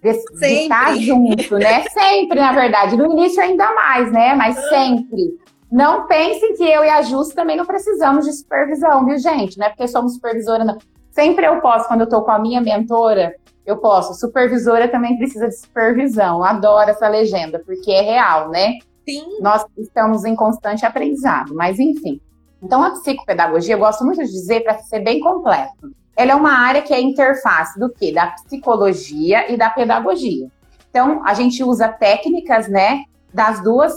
de, 0.03 0.13
de 0.13 0.47
estar 0.63 0.97
junto, 0.97 1.59
né? 1.59 1.85
Sempre, 1.93 2.41
na 2.41 2.53
verdade. 2.53 2.97
No 2.97 3.13
início 3.13 3.43
ainda 3.43 3.75
mais, 3.75 4.11
né? 4.11 4.35
Mas 4.35 4.57
sempre. 4.71 5.37
Não 5.71 6.07
pensem 6.07 6.55
que 6.55 6.65
eu 6.65 6.83
e 6.83 6.89
a 6.89 7.03
Jus 7.03 7.29
também 7.31 7.57
não 7.57 7.67
precisamos 7.67 8.25
de 8.25 8.33
supervisão, 8.33 9.05
viu, 9.05 9.19
gente? 9.19 9.59
Não 9.59 9.67
é 9.67 9.69
porque 9.69 9.87
somos 9.87 10.15
supervisora, 10.15 10.65
não. 10.65 10.79
Sempre 11.11 11.47
eu 11.47 11.61
posso, 11.61 11.89
quando 11.89 12.03
eu 12.03 12.09
tô 12.09 12.23
com 12.23 12.31
a 12.31 12.39
minha 12.39 12.61
mentora, 12.61 13.35
eu 13.67 13.77
posso. 13.79 14.15
Supervisora 14.15 14.89
também 14.89 15.19
precisa 15.19 15.49
de 15.49 15.57
supervisão. 15.57 16.43
Adoro 16.45 16.91
essa 16.91 17.09
legenda, 17.09 17.61
porque 17.67 17.91
é 17.91 18.01
real, 18.01 18.49
né? 18.49 18.79
Sim. 19.09 19.39
Nós 19.41 19.65
estamos 19.77 20.25
em 20.25 20.35
constante 20.35 20.87
aprendizado, 20.87 21.55
mas 21.55 21.79
enfim. 21.79 22.21
Então, 22.63 22.83
a 22.83 22.91
psicopedagogia, 22.91 23.75
eu 23.75 23.79
gosto 23.79 24.05
muito 24.05 24.25
de 24.25 24.31
dizer 24.31 24.63
para 24.63 24.79
ser 24.79 25.01
bem 25.01 25.21
completo. 25.21 25.95
Ela 26.17 26.33
é 26.33 26.35
uma 26.35 26.53
área 26.53 26.81
que 26.81 26.95
é 26.95 27.01
interface 27.01 27.79
do 27.79 27.91
quê? 27.91 28.13
Da 28.13 28.29
psicologia 28.29 29.53
e 29.53 29.57
da 29.57 29.69
pedagogia. 29.69 30.49
Então, 30.89 31.23
a 31.27 31.35
gente 31.35 31.63
usa 31.63 31.89
técnicas, 31.89 32.69
né, 32.69 33.05
das 33.33 33.63
duas 33.63 33.95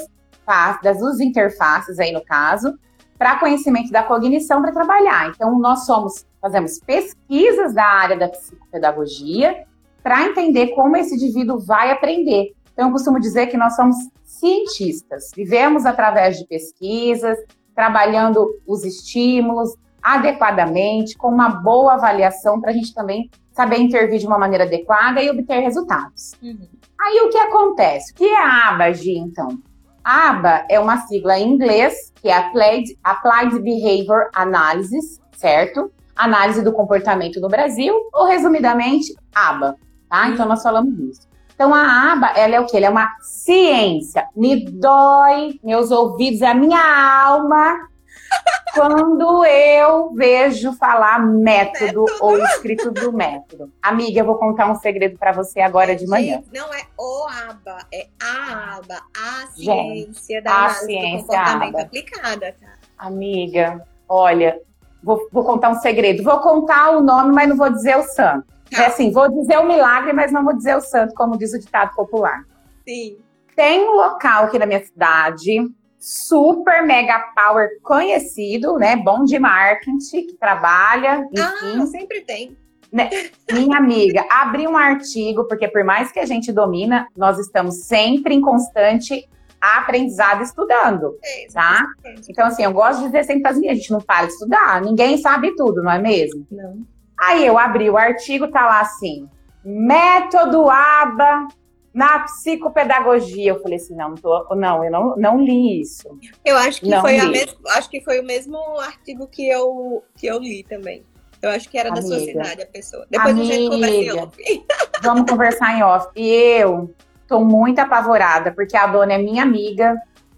das 0.81 0.97
duas 0.97 1.19
interfaces 1.19 1.99
aí 1.99 2.11
no 2.11 2.25
caso, 2.25 2.73
para 3.19 3.37
conhecimento 3.37 3.91
da 3.91 4.01
cognição 4.01 4.63
para 4.63 4.71
trabalhar. 4.71 5.29
Então, 5.29 5.59
nós 5.59 5.85
somos, 5.85 6.25
fazemos 6.41 6.79
pesquisas 6.79 7.73
da 7.73 7.85
área 7.85 8.17
da 8.17 8.29
psicopedagogia 8.29 9.65
para 10.01 10.25
entender 10.25 10.67
como 10.69 10.95
esse 10.97 11.15
indivíduo 11.15 11.59
vai 11.59 11.91
aprender. 11.91 12.53
Então, 12.73 12.87
eu 12.87 12.91
costumo 12.91 13.19
dizer 13.19 13.47
que 13.47 13.57
nós 13.57 13.75
somos 13.75 13.95
cientistas, 14.23 15.31
vivemos 15.35 15.85
através 15.85 16.37
de 16.37 16.47
pesquisas, 16.47 17.37
trabalhando 17.75 18.47
os 18.65 18.83
estímulos 18.85 19.75
adequadamente, 20.01 21.17
com 21.17 21.27
uma 21.27 21.49
boa 21.49 21.95
avaliação, 21.95 22.59
para 22.61 22.71
a 22.71 22.73
gente 22.73 22.93
também 22.93 23.29
saber 23.51 23.77
intervir 23.79 24.19
de 24.19 24.27
uma 24.27 24.39
maneira 24.39 24.63
adequada 24.63 25.21
e 25.21 25.29
obter 25.29 25.59
resultados. 25.59 26.33
Uhum. 26.41 26.67
Aí 26.99 27.19
o 27.21 27.29
que 27.29 27.37
acontece? 27.37 28.13
O 28.13 28.15
que 28.15 28.25
é 28.25 28.37
a 28.37 28.69
ABAG, 28.69 29.17
então? 29.17 29.59
A 30.03 30.29
ABA 30.29 30.65
é 30.69 30.79
uma 30.79 30.97
sigla 31.05 31.37
em 31.37 31.53
inglês, 31.53 32.13
que 32.15 32.29
é 32.29 32.37
Applied, 32.37 32.97
Applied 33.03 33.59
Behavior 33.61 34.29
Analysis, 34.33 35.19
certo? 35.35 35.91
Análise 36.19 36.61
do 36.61 36.73
comportamento 36.73 37.39
no 37.39 37.47
Brasil, 37.47 37.95
ou 38.13 38.25
resumidamente, 38.25 39.15
ABA, 39.33 39.77
tá? 40.09 40.27
Então 40.29 40.45
nós 40.45 40.61
falamos 40.61 40.95
disso. 40.97 41.29
Então 41.55 41.73
a 41.73 42.13
aba, 42.13 42.27
ela 42.37 42.55
é 42.55 42.59
o 42.59 42.65
quê? 42.65 42.77
Ela 42.77 42.85
é 42.85 42.89
uma 42.89 43.09
ciência. 43.21 44.25
Me 44.35 44.65
dói 44.65 45.59
meus 45.63 45.91
ouvidos, 45.91 46.41
a 46.41 46.53
minha 46.53 46.79
alma 47.25 47.89
quando 48.73 49.45
eu 49.45 50.13
vejo 50.13 50.73
falar 50.73 51.19
método, 51.19 52.03
método, 52.03 52.05
ou 52.21 52.37
escrito 52.37 52.91
do 52.91 53.11
método. 53.11 53.71
Amiga, 53.81 54.21
eu 54.21 54.25
vou 54.25 54.35
contar 54.35 54.71
um 54.71 54.75
segredo 54.75 55.17
para 55.17 55.31
você 55.31 55.59
agora 55.59 55.95
de 55.95 56.07
manhã. 56.07 56.41
Não 56.53 56.73
é 56.73 56.83
o 56.97 57.27
aba, 57.49 57.85
é 57.93 58.07
a 58.21 58.77
aba, 58.77 59.01
a 59.15 59.47
ciência 59.47 60.35
Gente, 60.35 60.41
da 60.41 60.65
a 60.65 60.69
ciência, 60.69 61.17
do 61.17 61.27
comportamento 61.27 61.75
aba. 61.75 61.81
aplicada, 61.81 62.55
tá? 62.59 62.67
Amiga, 62.97 63.85
olha, 64.07 64.59
vou, 65.03 65.27
vou 65.31 65.43
contar 65.43 65.69
um 65.69 65.79
segredo. 65.79 66.23
Vou 66.23 66.39
contar 66.39 66.91
o 66.91 67.01
nome, 67.01 67.33
mas 67.33 67.49
não 67.49 67.57
vou 67.57 67.69
dizer 67.69 67.97
o 67.97 68.03
santo. 68.03 68.47
Tá. 68.71 68.83
É 68.83 68.85
assim, 68.87 69.11
vou 69.11 69.29
dizer 69.29 69.57
o 69.57 69.67
milagre, 69.67 70.13
mas 70.13 70.31
não 70.31 70.43
vou 70.43 70.55
dizer 70.55 70.75
o 70.75 70.81
santo, 70.81 71.13
como 71.15 71.37
diz 71.37 71.53
o 71.53 71.59
ditado 71.59 71.93
popular. 71.95 72.43
Sim. 72.87 73.17
Tem 73.55 73.87
um 73.87 73.93
local 73.93 74.45
aqui 74.45 74.59
na 74.59 74.65
minha 74.65 74.83
cidade, 74.83 75.69
super 75.97 76.81
mega 76.85 77.19
power 77.35 77.69
conhecido, 77.83 78.77
né? 78.77 78.95
Bom 78.95 79.23
de 79.23 79.37
marketing, 79.37 80.27
que 80.27 80.37
trabalha. 80.39 81.27
Enfim. 81.31 81.81
Ah, 81.81 81.85
sempre 81.87 82.21
tem. 82.21 82.57
Né? 82.91 83.09
Minha 83.51 83.77
amiga, 83.77 84.25
abri 84.29 84.67
um 84.67 84.77
artigo, 84.77 85.45
porque 85.45 85.67
por 85.67 85.83
mais 85.83 86.11
que 86.11 86.19
a 86.19 86.25
gente 86.25 86.51
domina, 86.51 87.07
nós 87.15 87.37
estamos 87.37 87.83
sempre 87.85 88.33
em 88.33 88.41
constante 88.41 89.27
aprendizado 89.61 90.41
estudando, 90.41 91.17
é, 91.23 91.47
tá? 91.51 91.85
Então, 92.29 92.47
assim, 92.47 92.63
eu 92.63 92.71
gosto 92.71 92.99
de 92.99 93.05
dizer 93.07 93.23
sempre 93.23 93.41
para 93.43 93.51
as 93.51 93.57
minhas, 93.57 93.73
a 93.73 93.75
gente 93.77 93.91
não 93.91 93.99
para 93.99 94.25
de 94.25 94.33
estudar, 94.33 94.81
ninguém 94.81 95.17
sabe 95.17 95.55
tudo, 95.55 95.83
não 95.83 95.91
é 95.91 95.99
mesmo? 95.99 96.45
Não. 96.51 96.85
Aí 97.19 97.45
eu 97.45 97.57
abri 97.57 97.89
o 97.89 97.97
artigo, 97.97 98.47
tá 98.47 98.65
lá 98.65 98.81
assim, 98.81 99.27
método 99.63 100.69
ABA 100.69 101.47
na 101.93 102.19
psicopedagogia. 102.19 103.51
Eu 103.51 103.61
falei 103.61 103.77
assim, 103.77 103.95
não, 103.95 104.15
tô, 104.15 104.55
não, 104.55 104.83
eu 104.83 104.91
não, 104.91 105.15
não 105.17 105.43
li 105.43 105.81
isso. 105.81 106.07
Eu 106.45 106.55
acho 106.57 106.79
que, 106.79 106.95
foi 107.01 107.19
a 107.19 107.77
acho 107.77 107.89
que 107.89 108.01
foi 108.01 108.19
o 108.19 108.23
mesmo 108.23 108.57
artigo 108.79 109.27
que 109.27 109.47
eu, 109.47 110.03
que 110.15 110.27
eu 110.27 110.39
li 110.39 110.63
também. 110.63 111.03
Eu 111.41 111.49
acho 111.51 111.69
que 111.69 111.77
era 111.77 111.89
Amiga. 111.89 112.01
da 112.01 112.15
sua 112.15 112.25
cidade 112.25 112.61
a 112.61 112.65
pessoa. 112.65 113.05
Depois 113.09 113.33
Amiga. 113.33 113.53
a 113.53 113.57
gente 113.57 113.69
conversa 113.69 113.95
em 113.95 114.11
off. 114.11 114.65
Vamos 115.03 115.31
conversar 115.31 115.77
em 115.77 115.83
off. 115.83 116.07
E 116.15 116.29
eu 116.31 116.93
tô 117.29 117.39
muito 117.39 117.79
apavorada, 117.79 118.51
porque 118.51 118.75
a 118.75 118.87
dona 118.87 119.13
é 119.13 119.17
minha 119.17 119.43
amiga. 119.43 119.95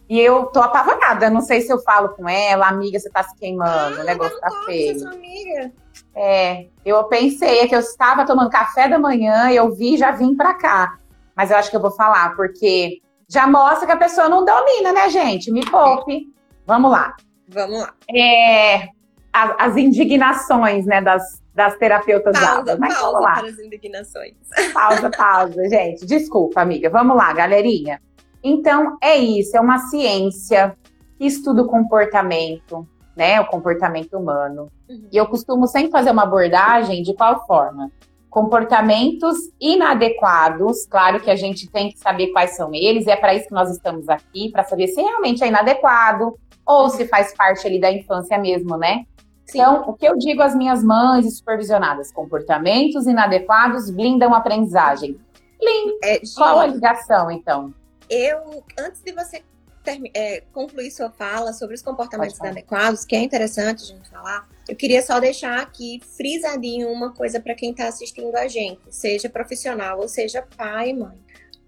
E 0.09 0.19
eu 0.19 0.47
tô 0.47 0.59
apavorada. 0.59 1.29
Não 1.29 1.39
sei 1.39 1.61
se 1.61 1.71
eu 1.71 1.79
falo 1.79 2.09
com 2.09 2.27
ela, 2.27 2.67
amiga, 2.67 2.99
você 2.99 3.09
tá 3.09 3.23
se 3.23 3.33
queimando, 3.37 3.97
ah, 3.97 4.01
o 4.01 4.03
negócio 4.03 4.37
tá 4.41 4.49
feio. 4.65 4.99
Sua 4.99 5.11
amiga. 5.11 5.71
É, 6.13 6.67
eu 6.85 7.01
pensei 7.05 7.59
é 7.59 7.67
que 7.67 7.73
eu 7.73 7.79
estava 7.79 8.25
tomando 8.25 8.49
café 8.49 8.89
da 8.89 8.99
manhã, 8.99 9.49
eu 9.49 9.73
vi 9.73 9.95
já 9.95 10.11
vim 10.11 10.35
para 10.35 10.53
cá. 10.53 10.97
Mas 11.33 11.49
eu 11.49 11.57
acho 11.57 11.69
que 11.69 11.77
eu 11.77 11.81
vou 11.81 11.91
falar, 11.91 12.35
porque 12.35 13.01
já 13.29 13.47
mostra 13.47 13.85
que 13.85 13.93
a 13.93 13.97
pessoa 13.97 14.27
não 14.27 14.43
domina, 14.43 14.91
né, 14.91 15.09
gente? 15.09 15.49
Me 15.49 15.65
poupe. 15.65 16.27
Vamos 16.67 16.91
lá. 16.91 17.15
Vamos 17.47 17.79
lá. 17.79 17.93
É, 18.13 18.89
as, 19.31 19.55
as 19.57 19.77
indignações, 19.77 20.85
né, 20.85 21.01
das, 21.01 21.40
das 21.53 21.77
terapeutas 21.77 22.37
pausa, 22.39 22.77
Mas 22.79 22.93
pausa 22.93 23.11
vamos 23.11 23.21
lá. 23.21 23.33
para 23.35 23.47
as 23.47 23.59
indignações. 23.59 24.35
Pausa, 24.73 25.09
pausa, 25.09 25.69
gente. 25.69 26.05
Desculpa, 26.05 26.61
amiga. 26.61 26.89
Vamos 26.89 27.15
lá, 27.15 27.33
galerinha. 27.33 28.01
Então, 28.43 28.97
é 29.01 29.17
isso. 29.17 29.55
É 29.55 29.59
uma 29.59 29.79
ciência 29.79 30.75
que 31.17 31.25
estuda 31.25 31.63
o 31.63 31.67
comportamento, 31.67 32.87
né? 33.15 33.39
O 33.41 33.47
comportamento 33.47 34.17
humano. 34.17 34.67
Uhum. 34.89 35.07
E 35.11 35.17
eu 35.17 35.27
costumo 35.27 35.67
sempre 35.67 35.91
fazer 35.91 36.11
uma 36.11 36.23
abordagem 36.23 37.03
de 37.03 37.13
qual 37.13 37.45
forma? 37.45 37.91
Comportamentos 38.29 39.37
inadequados, 39.59 40.85
claro 40.85 41.19
que 41.19 41.29
a 41.29 41.35
gente 41.35 41.69
tem 41.69 41.91
que 41.91 41.99
saber 41.99 42.27
quais 42.27 42.55
são 42.55 42.73
eles, 42.73 43.05
e 43.05 43.11
é 43.11 43.17
para 43.17 43.35
isso 43.35 43.49
que 43.49 43.53
nós 43.53 43.69
estamos 43.69 44.07
aqui, 44.07 44.49
para 44.49 44.63
saber 44.63 44.87
se 44.87 45.01
realmente 45.01 45.43
é 45.43 45.47
inadequado 45.47 46.33
ou 46.65 46.89
se 46.89 47.05
faz 47.07 47.35
parte 47.35 47.67
ali 47.67 47.79
da 47.79 47.91
infância 47.91 48.37
mesmo, 48.37 48.77
né? 48.77 49.05
Sim. 49.45 49.59
Então, 49.59 49.89
o 49.89 49.93
que 49.93 50.05
eu 50.05 50.17
digo 50.17 50.41
às 50.41 50.55
minhas 50.55 50.83
mães 50.83 51.25
e 51.25 51.31
supervisionadas? 51.31 52.11
Comportamentos 52.11 53.05
inadequados 53.05 53.89
blindam 53.89 54.33
a 54.33 54.37
aprendizagem. 54.37 55.19
Blind. 55.59 55.97
É, 56.03 56.21
Qual 56.35 56.59
a 56.59 56.67
ligação, 56.67 57.29
então? 57.29 57.73
Eu, 58.09 58.63
antes 58.77 59.01
de 59.01 59.11
você 59.11 59.43
é, 60.13 60.43
concluir 60.53 60.91
sua 60.91 61.09
fala 61.09 61.53
sobre 61.53 61.75
os 61.75 61.81
comportamentos 61.81 62.37
inadequados, 62.37 63.03
que 63.03 63.15
é 63.15 63.19
interessante 63.19 63.83
a 63.83 63.85
gente 63.85 64.09
falar, 64.09 64.47
eu 64.67 64.75
queria 64.75 65.01
só 65.01 65.19
deixar 65.19 65.59
aqui 65.59 65.99
frisadinho 66.17 66.89
uma 66.89 67.13
coisa 67.13 67.39
para 67.39 67.55
quem 67.55 67.71
está 67.71 67.87
assistindo 67.87 68.35
a 68.35 68.47
gente, 68.47 68.81
seja 68.89 69.29
profissional 69.29 69.99
ou 69.99 70.07
seja 70.07 70.45
pai 70.55 70.89
e 70.89 70.93
mãe. 70.93 71.17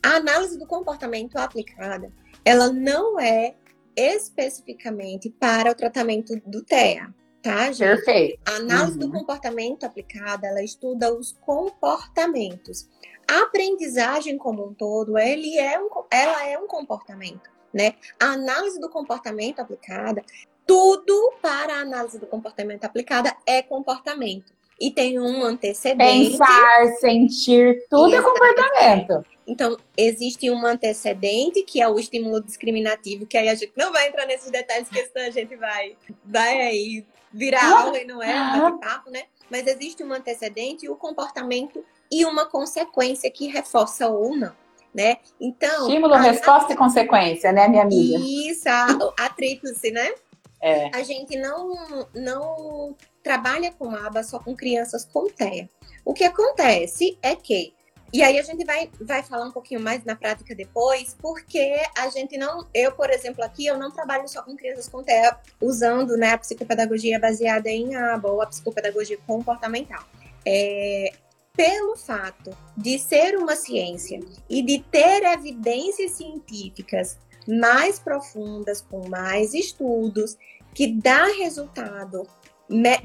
A 0.02 0.18
análise 0.18 0.60
do 0.60 0.68
comportamento 0.68 1.38
aplicada, 1.38 2.12
ela 2.46 2.72
não 2.72 3.20
é 3.20 3.56
especificamente 3.96 5.30
para 5.30 5.72
o 5.72 5.76
tratamento 5.76 6.36
do 6.46 6.64
TEA, 6.64 7.14
tá, 7.44 7.72
gente? 7.72 7.98
Perfeito. 7.98 8.40
A 8.46 8.56
análise 8.56 8.98
uhum. 8.98 9.08
do 9.08 9.12
comportamento 9.12 9.84
aplicada, 9.84 10.48
ela 10.48 10.64
estuda 10.64 11.14
os 11.14 11.34
comportamentos. 11.42 12.88
A 13.28 13.44
aprendizagem 13.44 14.38
como 14.38 14.66
um 14.66 14.74
todo, 14.74 15.18
ele 15.18 15.58
é 15.58 15.80
um, 15.80 15.90
ela 16.10 16.48
é 16.48 16.58
um 16.58 16.68
comportamento 16.68 17.54
né? 17.74 17.96
A 18.20 18.28
análise 18.34 18.80
do 18.80 18.90
comportamento 18.90 19.60
aplicada, 19.60 20.24
tudo 20.66 21.34
para 21.42 21.74
a 21.74 21.80
análise 21.82 22.20
do 22.20 22.28
comportamento 22.28 22.86
aplicada 22.86 23.36
é 23.46 23.62
comportamento. 23.62 24.54
E 24.80 24.92
tem 24.92 25.20
um 25.20 25.44
antecedente. 25.44 26.32
Pensar, 26.32 26.88
sentir, 27.00 27.86
tudo 27.90 28.16
é 28.16 28.22
comportamento. 28.22 29.26
Então, 29.46 29.78
existe 29.98 30.50
um 30.50 30.66
antecedente, 30.66 31.64
que 31.64 31.82
é 31.82 31.88
o 31.88 32.00
estímulo 32.00 32.42
discriminativo, 32.42 33.26
que 33.26 33.38
aí 33.38 33.50
a 33.50 33.56
gente 33.56 33.74
não 33.76 33.92
vai 33.92 34.08
entrar 34.08 34.26
nesses 34.26 34.50
detalhes, 34.50 34.88
porque 34.88 35.06
senão 35.06 35.28
a 35.28 35.32
gente 35.32 35.56
vai, 35.56 35.96
vai 36.26 36.62
aí 36.62 37.06
virar 37.34 37.82
aula 37.82 38.00
e 38.00 38.06
não 38.06 38.22
é 38.22 38.34
bate-papo, 38.34 39.10
né? 39.10 39.24
Mas 39.50 39.68
existe 39.68 40.04
um 40.04 40.14
antecedente, 40.14 40.88
o 40.88 40.96
comportamento 40.96 41.84
e 42.12 42.26
uma 42.26 42.46
consequência 42.46 43.30
que 43.32 43.48
reforça 43.48 44.08
ou 44.08 44.36
não 44.36 44.54
né? 44.94 45.18
Então. 45.42 45.88
Estímulo, 45.88 46.14
a, 46.14 46.22
resposta 46.22 46.72
a, 46.72 46.74
e 46.76 46.78
consequência, 46.78 47.52
né, 47.52 47.68
minha 47.68 47.82
amiga? 47.82 48.18
Isso, 48.20 48.70
a, 48.70 49.26
a 49.26 49.30
tríplice, 49.30 49.92
né? 49.92 50.14
É. 50.62 50.96
A 50.96 51.04
gente 51.04 51.36
não, 51.36 52.08
não 52.14 52.96
trabalha 53.22 53.72
com 53.72 53.90
aba 53.90 54.24
só 54.24 54.40
com 54.40 54.56
crianças 54.56 55.04
com 55.04 55.28
TEA. 55.28 55.68
O 56.06 56.14
que 56.14 56.24
acontece 56.24 57.18
é 57.22 57.36
que 57.36 57.74
e 58.14 58.22
aí 58.22 58.38
a 58.38 58.44
gente 58.44 58.64
vai, 58.64 58.92
vai 59.02 59.24
falar 59.24 59.46
um 59.46 59.52
pouquinho 59.52 59.82
mais 59.82 60.06
na 60.06 60.16
prática 60.16 60.54
depois, 60.54 61.18
porque 61.20 61.82
a 61.98 62.10
gente 62.10 62.38
não, 62.38 62.68
eu, 62.72 62.92
por 62.92 63.10
exemplo, 63.10 63.44
aqui, 63.44 63.66
eu 63.66 63.76
não 63.78 63.90
trabalho 63.90 64.28
só 64.28 64.44
com 64.44 64.56
crianças 64.56 64.88
com 64.88 65.04
TEA 65.04 65.36
usando 65.60 66.16
né, 66.16 66.32
a 66.32 66.38
psicopedagogia 66.38 67.20
baseada 67.20 67.70
em 67.70 67.96
ABA 67.96 68.30
ou 68.30 68.42
a 68.42 68.46
psicopedagogia 68.46 69.18
comportamental. 69.26 70.04
É, 70.46 71.12
pelo 71.56 71.96
fato 71.96 72.56
de 72.78 73.00
ser 73.00 73.36
uma 73.36 73.56
ciência 73.56 74.20
e 74.48 74.62
de 74.62 74.80
ter 74.80 75.24
evidências 75.24 76.12
científicas 76.12 77.18
mais 77.48 77.98
profundas, 77.98 78.82
com 78.82 79.08
mais 79.10 79.56
estudos, 79.56 80.38
que 80.74 80.88
dá 80.88 81.26
resultado, 81.26 82.28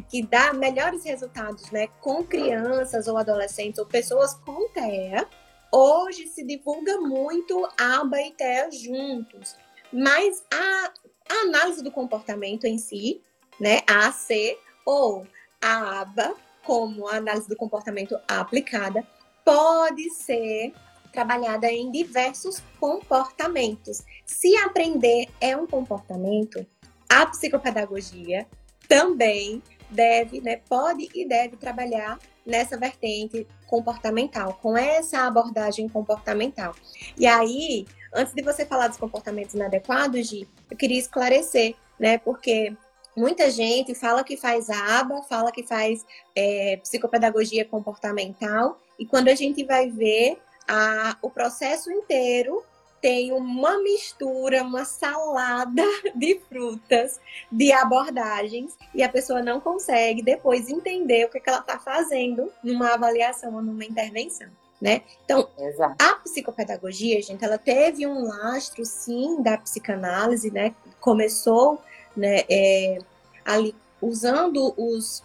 que 0.08 0.22
dá 0.22 0.52
melhores 0.52 1.04
resultados 1.04 1.70
né, 1.70 1.88
com 2.00 2.24
crianças 2.24 3.08
ou 3.08 3.16
adolescentes 3.16 3.78
ou 3.78 3.86
pessoas 3.86 4.34
com 4.34 4.68
TEA, 4.68 5.28
hoje 5.72 6.26
se 6.28 6.44
divulga 6.44 6.98
muito 7.00 7.68
ABA 7.78 8.20
e 8.22 8.30
TEA 8.32 8.70
juntos. 8.70 9.56
Mas 9.92 10.44
a, 10.52 10.92
a 11.30 11.34
análise 11.42 11.82
do 11.82 11.90
comportamento 11.90 12.64
em 12.64 12.78
si, 12.78 13.20
né, 13.60 13.80
a 13.88 14.08
AC, 14.08 14.56
ou 14.86 15.26
a 15.60 16.00
ABA, 16.00 16.34
como 16.64 17.08
a 17.08 17.16
análise 17.16 17.48
do 17.48 17.56
comportamento 17.56 18.18
aplicada, 18.28 19.06
pode 19.44 20.10
ser 20.10 20.72
trabalhada 21.12 21.70
em 21.72 21.90
diversos 21.90 22.62
comportamentos. 22.78 24.02
Se 24.24 24.54
aprender 24.58 25.28
é 25.40 25.56
um 25.56 25.66
comportamento, 25.66 26.64
a 27.08 27.26
psicopedagogia 27.26 28.46
também 28.88 29.62
deve, 29.90 30.40
né, 30.40 30.60
pode 30.68 31.08
e 31.14 31.26
deve 31.26 31.56
trabalhar 31.56 32.18
nessa 32.44 32.76
vertente 32.76 33.46
comportamental, 33.66 34.58
com 34.62 34.76
essa 34.76 35.26
abordagem 35.26 35.88
comportamental. 35.88 36.74
E 37.16 37.26
aí, 37.26 37.86
antes 38.14 38.32
de 38.34 38.42
você 38.42 38.64
falar 38.64 38.88
dos 38.88 38.96
comportamentos 38.96 39.54
inadequados, 39.54 40.28
Gi, 40.28 40.48
eu 40.70 40.76
queria 40.76 40.98
esclarecer, 40.98 41.74
né, 42.00 42.16
porque 42.18 42.74
muita 43.14 43.50
gente 43.50 43.94
fala 43.94 44.24
que 44.24 44.36
faz 44.36 44.70
aba, 44.70 45.22
fala 45.22 45.52
que 45.52 45.62
faz 45.62 46.04
é, 46.34 46.78
psicopedagogia 46.78 47.64
comportamental, 47.64 48.80
e 48.98 49.04
quando 49.04 49.28
a 49.28 49.34
gente 49.34 49.62
vai 49.64 49.90
ver, 49.90 50.38
a, 50.66 51.16
o 51.22 51.30
processo 51.30 51.90
inteiro 51.90 52.62
tem 53.00 53.32
uma 53.32 53.78
mistura, 53.82 54.62
uma 54.62 54.84
salada 54.84 55.84
de 56.14 56.40
frutas, 56.48 57.20
de 57.50 57.72
abordagens, 57.72 58.76
e 58.94 59.02
a 59.02 59.08
pessoa 59.08 59.42
não 59.42 59.60
consegue 59.60 60.22
depois 60.22 60.68
entender 60.68 61.26
o 61.26 61.30
que, 61.30 61.38
é 61.38 61.40
que 61.40 61.48
ela 61.48 61.60
está 61.60 61.78
fazendo 61.78 62.52
numa 62.62 62.94
avaliação 62.94 63.54
ou 63.54 63.62
numa 63.62 63.84
intervenção. 63.84 64.48
Né? 64.80 65.02
Então, 65.24 65.48
Exato. 65.58 65.96
a 65.98 66.14
psicopedagogia, 66.16 67.20
gente, 67.20 67.44
ela 67.44 67.58
teve 67.58 68.06
um 68.06 68.28
lastro, 68.28 68.84
sim, 68.84 69.42
da 69.42 69.58
psicanálise, 69.58 70.52
né? 70.52 70.72
Começou, 71.00 71.82
né, 72.16 72.44
é, 72.48 72.98
ali 73.44 73.74
usando 74.00 74.72
os 74.76 75.24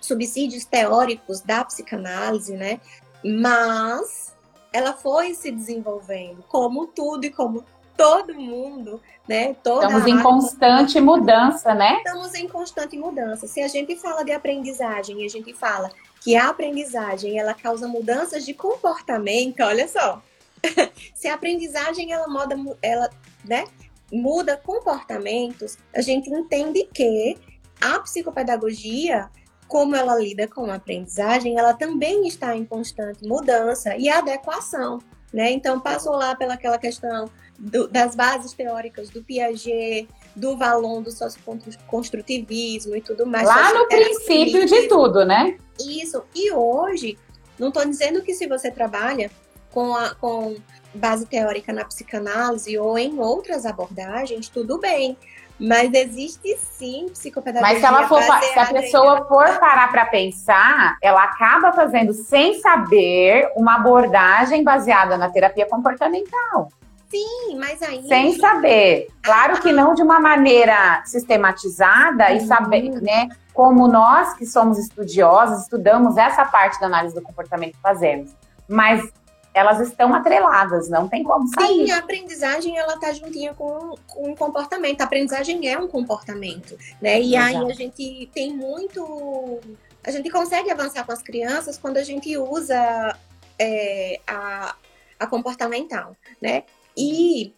subsídios 0.00 0.64
teóricos 0.64 1.40
da 1.40 1.64
psicanálise, 1.64 2.56
né? 2.56 2.80
Mas 3.24 4.32
ela 4.72 4.92
foi 4.92 5.34
se 5.34 5.50
desenvolvendo, 5.50 6.42
como 6.48 6.86
tudo 6.86 7.24
e 7.24 7.30
como 7.30 7.64
todo 7.96 8.34
mundo, 8.34 9.00
né? 9.28 9.54
Toda 9.62 9.86
Estamos 9.86 10.06
em 10.06 10.22
constante 10.22 11.00
mudança, 11.00 11.74
né? 11.74 11.98
Estamos 11.98 12.34
em 12.34 12.48
constante 12.48 12.96
mudança. 12.98 13.46
Se 13.46 13.60
a 13.60 13.68
gente 13.68 13.96
fala 13.96 14.24
de 14.24 14.32
aprendizagem 14.32 15.22
e 15.22 15.26
a 15.26 15.28
gente 15.28 15.52
fala 15.52 15.90
que 16.20 16.36
a 16.36 16.48
aprendizagem 16.48 17.38
ela 17.38 17.54
causa 17.54 17.86
mudanças 17.86 18.44
de 18.44 18.54
comportamento, 18.54 19.60
olha 19.60 19.86
só. 19.86 20.22
Se 21.14 21.28
a 21.28 21.34
aprendizagem 21.34 22.12
ela 22.12 22.28
muda, 22.28 22.56
ela, 22.80 23.10
né, 23.44 23.64
muda 24.12 24.56
comportamentos, 24.56 25.76
a 25.94 26.00
gente 26.00 26.30
entende 26.30 26.88
que 26.92 27.36
a 27.80 27.98
psicopedagogia 28.00 29.28
como 29.72 29.96
ela 29.96 30.18
lida 30.18 30.46
com 30.46 30.70
a 30.70 30.74
aprendizagem, 30.74 31.58
ela 31.58 31.72
também 31.72 32.28
está 32.28 32.54
em 32.54 32.62
constante 32.62 33.26
mudança 33.26 33.96
e 33.96 34.06
adequação. 34.06 34.98
Né? 35.32 35.50
Então, 35.50 35.80
passou 35.80 36.12
lá 36.12 36.36
pelaquela 36.36 36.76
questão 36.76 37.30
do, 37.58 37.88
das 37.88 38.14
bases 38.14 38.52
teóricas 38.52 39.08
do 39.08 39.22
Piaget, 39.22 40.06
do 40.36 40.58
Valon, 40.58 41.00
do 41.00 41.10
socioconstrutivismo 41.10 42.94
e 42.94 43.00
tudo 43.00 43.24
mais. 43.24 43.48
Lá 43.48 43.72
no 43.72 43.88
princípio 43.88 44.66
de 44.66 44.88
tudo, 44.88 45.24
né? 45.24 45.56
Isso. 45.80 46.22
E 46.34 46.52
hoje, 46.52 47.16
não 47.58 47.68
estou 47.68 47.86
dizendo 47.86 48.20
que 48.20 48.34
se 48.34 48.46
você 48.46 48.70
trabalha 48.70 49.30
com, 49.70 49.96
a, 49.96 50.14
com 50.16 50.54
base 50.94 51.24
teórica 51.24 51.72
na 51.72 51.86
psicanálise 51.86 52.76
ou 52.76 52.98
em 52.98 53.18
outras 53.18 53.64
abordagens, 53.64 54.50
tudo 54.50 54.78
bem. 54.78 55.16
Mas 55.62 55.92
existe 55.94 56.56
sim 56.58 57.06
psicopedagogia. 57.12 57.74
Mas 57.74 57.80
se 57.80 57.86
ela 57.86 58.08
for, 58.08 58.20
se 58.20 58.58
a 58.58 58.66
pessoa 58.66 59.24
for 59.26 59.58
parar 59.60 59.90
para 59.92 60.06
pensar, 60.06 60.96
ela 61.00 61.22
acaba 61.22 61.72
fazendo 61.72 62.12
sem 62.12 62.60
saber 62.60 63.48
uma 63.56 63.76
abordagem 63.76 64.64
baseada 64.64 65.16
na 65.16 65.30
terapia 65.30 65.66
comportamental. 65.66 66.68
Sim, 67.08 67.58
mas 67.58 67.80
aí. 67.82 68.02
Sem 68.08 68.36
saber. 68.38 69.08
Claro 69.22 69.60
que 69.60 69.70
não 69.70 69.94
de 69.94 70.02
uma 70.02 70.18
maneira 70.18 71.02
sistematizada 71.04 72.30
uhum. 72.30 72.36
e 72.36 72.40
saber, 72.40 72.90
né? 73.02 73.28
Como 73.52 73.86
nós 73.86 74.32
que 74.32 74.46
somos 74.46 74.78
estudiosos, 74.78 75.62
estudamos 75.62 76.16
essa 76.16 76.44
parte 76.44 76.80
da 76.80 76.86
análise 76.86 77.14
do 77.14 77.22
comportamento 77.22 77.74
que 77.74 77.82
fazemos. 77.82 78.34
Mas 78.66 79.12
elas 79.54 79.80
estão 79.80 80.14
atreladas, 80.14 80.88
não 80.88 81.08
tem 81.08 81.22
como 81.22 81.46
sair. 81.48 81.86
Sim, 81.86 81.90
a 81.90 81.98
aprendizagem 81.98 82.78
ela 82.78 82.98
tá 82.98 83.12
juntinha 83.12 83.52
com, 83.54 83.96
com 84.06 84.32
o 84.32 84.36
comportamento. 84.36 85.00
A 85.00 85.04
aprendizagem 85.04 85.68
é 85.68 85.78
um 85.78 85.86
comportamento, 85.86 86.78
né? 87.00 87.20
E 87.20 87.34
Exato. 87.34 87.56
aí 87.58 87.70
a 87.70 87.74
gente 87.74 88.30
tem 88.32 88.54
muito, 88.54 89.60
a 90.02 90.10
gente 90.10 90.30
consegue 90.30 90.70
avançar 90.70 91.04
com 91.04 91.12
as 91.12 91.22
crianças 91.22 91.76
quando 91.76 91.98
a 91.98 92.04
gente 92.04 92.36
usa 92.36 93.16
é, 93.58 94.20
a, 94.26 94.74
a 95.18 95.26
comportamental, 95.26 96.16
né? 96.40 96.64
E 96.96 97.52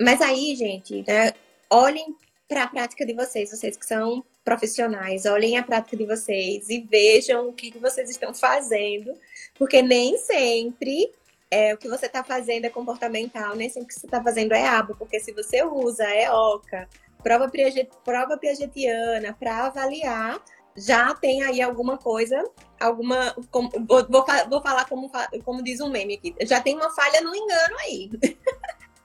mas 0.00 0.22
aí, 0.22 0.56
gente, 0.56 1.04
né, 1.06 1.34
olhem 1.68 2.16
para 2.48 2.62
a 2.62 2.66
prática 2.66 3.04
de 3.04 3.12
vocês, 3.12 3.50
vocês 3.50 3.76
que 3.76 3.84
são 3.84 4.24
profissionais, 4.42 5.26
olhem 5.26 5.58
a 5.58 5.62
prática 5.62 5.94
de 5.94 6.06
vocês 6.06 6.70
e 6.70 6.80
vejam 6.80 7.48
o 7.48 7.52
que, 7.52 7.70
que 7.70 7.78
vocês 7.78 8.08
estão 8.08 8.32
fazendo, 8.32 9.12
porque 9.58 9.82
nem 9.82 10.16
sempre 10.16 11.12
é, 11.50 11.74
o 11.74 11.78
que 11.78 11.88
você 11.88 12.06
está 12.06 12.22
fazendo 12.22 12.64
é 12.64 12.70
comportamental, 12.70 13.56
nem 13.56 13.68
sempre 13.68 13.86
o 13.86 13.88
que 13.88 13.94
você 13.94 14.06
está 14.06 14.22
fazendo 14.22 14.52
é 14.52 14.66
abo, 14.66 14.94
porque 14.96 15.18
se 15.18 15.32
você 15.32 15.62
usa 15.64 16.04
é 16.04 16.30
oca, 16.30 16.88
prova, 17.22 17.48
piaget, 17.48 17.90
prova 18.04 18.38
piagetiana 18.38 19.36
para 19.38 19.66
avaliar, 19.66 20.40
já 20.76 21.14
tem 21.14 21.42
aí 21.42 21.60
alguma 21.60 21.98
coisa, 21.98 22.42
alguma. 22.78 23.34
Como, 23.50 23.68
vou, 23.70 24.06
vou, 24.08 24.24
vou, 24.48 24.62
falar 24.62 24.88
como, 24.88 25.10
como 25.44 25.62
diz 25.62 25.80
um 25.80 25.90
meme 25.90 26.14
aqui, 26.14 26.34
já 26.42 26.60
tem 26.60 26.76
uma 26.76 26.90
falha 26.90 27.20
no 27.20 27.34
engano 27.34 27.76
aí. 27.80 28.10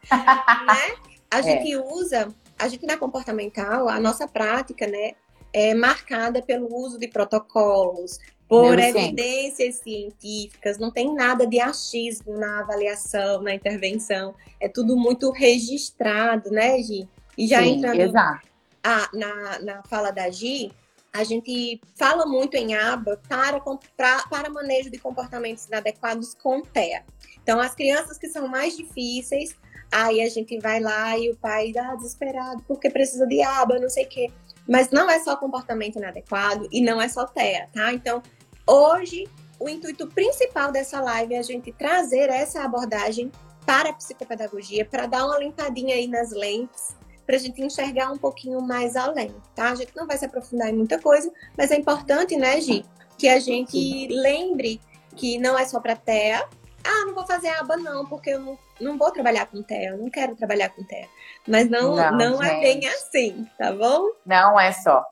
né? 0.10 0.96
A 1.32 1.40
é. 1.40 1.44
gente 1.44 1.74
é. 1.74 1.78
usa, 1.78 2.28
a 2.58 2.68
gente 2.68 2.86
na 2.86 2.98
comportamental, 2.98 3.90
a 3.90 4.00
nossa 4.00 4.28
prática, 4.28 4.88
né? 4.88 5.14
É 5.52 5.74
marcada 5.74 6.42
pelo 6.42 6.74
uso 6.74 7.00
de 7.00 7.08
protocolos, 7.08 8.20
por 8.48 8.78
evidências 8.80 9.76
científicas, 9.76 10.78
não 10.78 10.92
tem 10.92 11.14
nada 11.14 11.48
de 11.48 11.60
achismo 11.60 12.38
na 12.38 12.60
avaliação, 12.60 13.42
na 13.42 13.54
intervenção. 13.54 14.36
É 14.60 14.70
tudo 14.70 14.96
muito 14.96 15.32
registrado, 15.32 16.52
né, 16.52 16.78
Gi? 16.82 17.08
E 17.38 17.48
já 17.48 17.64
Sim, 17.64 17.78
entrando 17.78 18.00
exato. 18.00 18.48
A, 18.84 19.10
na, 19.14 19.60
na 19.60 19.84
fala 19.84 20.12
da 20.12 20.30
Gi, 20.30 20.72
a 21.12 21.24
gente 21.24 21.82
fala 21.98 22.26
muito 22.26 22.56
em 22.56 22.76
aba 22.76 23.20
para, 23.28 23.60
para, 23.96 24.28
para 24.28 24.50
manejo 24.50 24.92
de 24.92 25.00
comportamentos 25.00 25.66
inadequados 25.66 26.36
com 26.36 26.62
TEA. 26.62 27.04
Então, 27.42 27.60
as 27.60 27.74
crianças 27.74 28.18
que 28.18 28.28
são 28.28 28.48
mais 28.48 28.76
difíceis, 28.76 29.56
aí 29.92 30.22
a 30.22 30.30
gente 30.30 30.60
vai 30.60 30.80
lá 30.80 31.18
e 31.18 31.32
o 31.32 31.36
pai 31.38 31.72
dá 31.72 31.92
ah, 31.92 31.96
desesperado 31.96 32.64
porque 32.68 32.90
precisa 32.90 33.26
de 33.26 33.42
aba, 33.42 33.80
não 33.80 33.90
sei 33.90 34.04
o 34.06 34.10
quê. 34.10 34.32
Mas 34.68 34.90
não 34.90 35.10
é 35.10 35.20
só 35.20 35.36
comportamento 35.38 35.96
inadequado 35.98 36.68
e 36.72 36.82
não 36.82 37.02
é 37.02 37.08
só 37.08 37.26
TEA, 37.26 37.70
tá? 37.74 37.94
Então, 37.94 38.22
hoje, 38.68 39.28
o 39.60 39.70
intuito 39.70 40.08
principal 40.08 40.72
dessa 40.72 41.00
live 41.02 41.34
é 41.34 41.40
a 41.40 41.44
gente 41.44 41.72
trazer 41.72 42.30
essa 42.30 42.64
abordagem 42.64 43.32
para 43.66 43.90
a 43.90 43.94
psicopedagogia, 43.94 44.86
para 44.86 45.08
dar 45.08 45.26
uma 45.26 45.40
limpadinha 45.40 45.96
aí 45.96 46.08
nas 46.08 46.32
lentes, 46.32 46.96
para 47.26 47.36
a 47.36 47.40
gente 47.40 47.62
enxergar 47.62 48.12
um 48.12 48.18
pouquinho 48.18 48.62
mais 48.62 48.96
além, 48.96 49.34
tá? 49.56 49.72
A 49.72 49.76
gente 49.76 49.96
não 49.96 50.06
vai 50.06 50.18
se 50.18 50.26
aprofundar 50.26 50.70
em 50.70 50.76
muita 50.76 51.00
coisa, 51.00 51.32
mas 51.58 51.72
é 51.72 51.76
importante, 51.76 52.38
né, 52.38 52.62
Gi, 52.62 52.86
que 53.18 53.28
a 53.28 53.40
gente 53.40 54.08
lembre 54.10 54.80
que 55.16 55.38
não 55.40 55.58
é 55.58 55.66
só 55.66 55.80
para 55.80 55.96
TEA. 55.96 56.48
Ah, 56.84 57.06
não 57.08 57.16
vou 57.16 57.26
fazer 57.26 57.50
aba 57.50 57.78
não, 57.78 58.06
porque 58.06 58.30
eu 58.30 58.40
não, 58.40 58.60
não 58.80 58.98
vou 58.98 59.12
trabalhar 59.12 59.48
com 59.48 59.64
TEA, 59.64 59.92
eu 59.92 59.98
não 59.98 60.10
quero 60.10 60.36
trabalhar 60.36 60.70
com 60.70 60.84
TEA. 60.84 61.08
Mas 61.48 61.68
não, 61.68 61.96
não, 61.96 62.12
não 62.12 62.44
é 62.44 62.60
bem 62.60 62.88
assim, 62.88 63.48
tá 63.58 63.72
bom? 63.72 64.12
Não 64.26 64.60
é 64.60 64.72
só. 64.72 65.04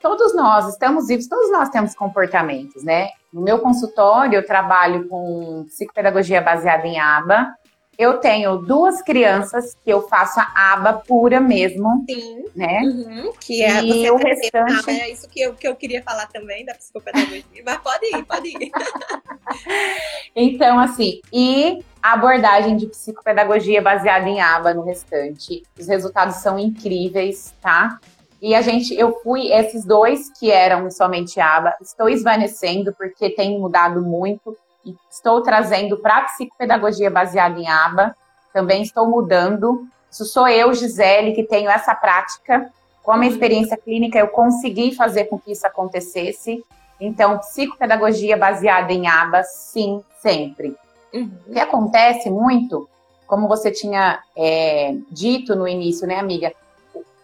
Todos 0.00 0.34
nós 0.34 0.68
estamos 0.68 1.08
vivos, 1.08 1.26
todos 1.26 1.50
nós 1.50 1.68
temos 1.68 1.94
comportamentos, 1.94 2.84
né? 2.84 3.10
No 3.32 3.42
meu 3.42 3.58
consultório, 3.58 4.36
eu 4.36 4.46
trabalho 4.46 5.08
com 5.08 5.64
psicopedagogia 5.68 6.40
baseada 6.40 6.86
em 6.86 6.98
aba, 6.98 7.54
eu 7.98 8.18
tenho 8.18 8.58
duas 8.58 9.02
crianças 9.02 9.74
que 9.74 9.90
eu 9.90 10.06
faço 10.06 10.38
a 10.38 10.72
aba 10.72 10.92
pura 10.92 11.40
mesmo. 11.40 12.04
Sim. 12.08 12.44
Né? 12.54 12.80
Uhum, 12.84 13.32
que 13.40 13.60
é 13.64 13.82
e 13.82 14.08
o 14.08 14.16
restante. 14.16 14.90
É 14.90 15.10
isso 15.10 15.28
que 15.28 15.40
eu, 15.40 15.54
que 15.54 15.66
eu 15.66 15.74
queria 15.74 16.00
falar 16.04 16.28
também 16.28 16.64
da 16.64 16.74
psicopedagogia. 16.74 17.44
Mas 17.66 17.78
pode 17.78 18.06
ir, 18.06 18.24
pode 18.24 18.48
ir. 18.48 18.70
então, 20.34 20.78
assim, 20.78 21.20
e 21.32 21.84
a 22.00 22.12
abordagem 22.12 22.76
de 22.76 22.86
psicopedagogia 22.86 23.82
baseada 23.82 24.28
em 24.28 24.40
aba 24.40 24.72
no 24.72 24.84
restante. 24.84 25.64
Os 25.76 25.88
resultados 25.88 26.36
são 26.36 26.56
incríveis, 26.56 27.52
tá? 27.60 27.98
E 28.40 28.54
a 28.54 28.62
gente, 28.62 28.94
eu 28.94 29.20
fui, 29.20 29.52
esses 29.52 29.84
dois 29.84 30.30
que 30.38 30.50
eram 30.50 30.90
somente 30.90 31.40
aba, 31.40 31.74
estou 31.80 32.08
esvanecendo 32.08 32.94
porque 32.94 33.30
tem 33.30 33.58
mudado 33.58 34.00
muito 34.00 34.56
e 34.84 34.94
estou 35.10 35.42
trazendo 35.42 35.98
para 35.98 36.18
a 36.18 36.22
psicopedagogia 36.22 37.10
baseada 37.10 37.58
em 37.58 37.68
aba, 37.68 38.14
também 38.52 38.82
estou 38.82 39.08
mudando. 39.08 39.86
Isso 40.10 40.24
sou 40.24 40.46
eu, 40.46 40.72
Gisele, 40.72 41.32
que 41.32 41.42
tenho 41.42 41.68
essa 41.68 41.94
prática. 41.94 42.70
Com 43.02 43.12
a 43.12 43.16
minha 43.16 43.28
uhum. 43.28 43.34
experiência 43.34 43.76
clínica, 43.76 44.18
eu 44.18 44.28
consegui 44.28 44.94
fazer 44.94 45.24
com 45.24 45.38
que 45.38 45.52
isso 45.52 45.66
acontecesse. 45.66 46.64
Então, 47.00 47.38
psicopedagogia 47.38 48.36
baseada 48.36 48.92
em 48.92 49.08
aba, 49.08 49.42
sim, 49.42 50.02
sempre. 50.20 50.76
Uhum. 51.12 51.30
O 51.46 51.52
que 51.52 51.60
acontece 51.60 52.30
muito, 52.30 52.88
como 53.26 53.48
você 53.48 53.70
tinha 53.70 54.20
é, 54.36 54.94
dito 55.10 55.56
no 55.56 55.66
início, 55.66 56.06
né, 56.06 56.18
amiga? 56.18 56.52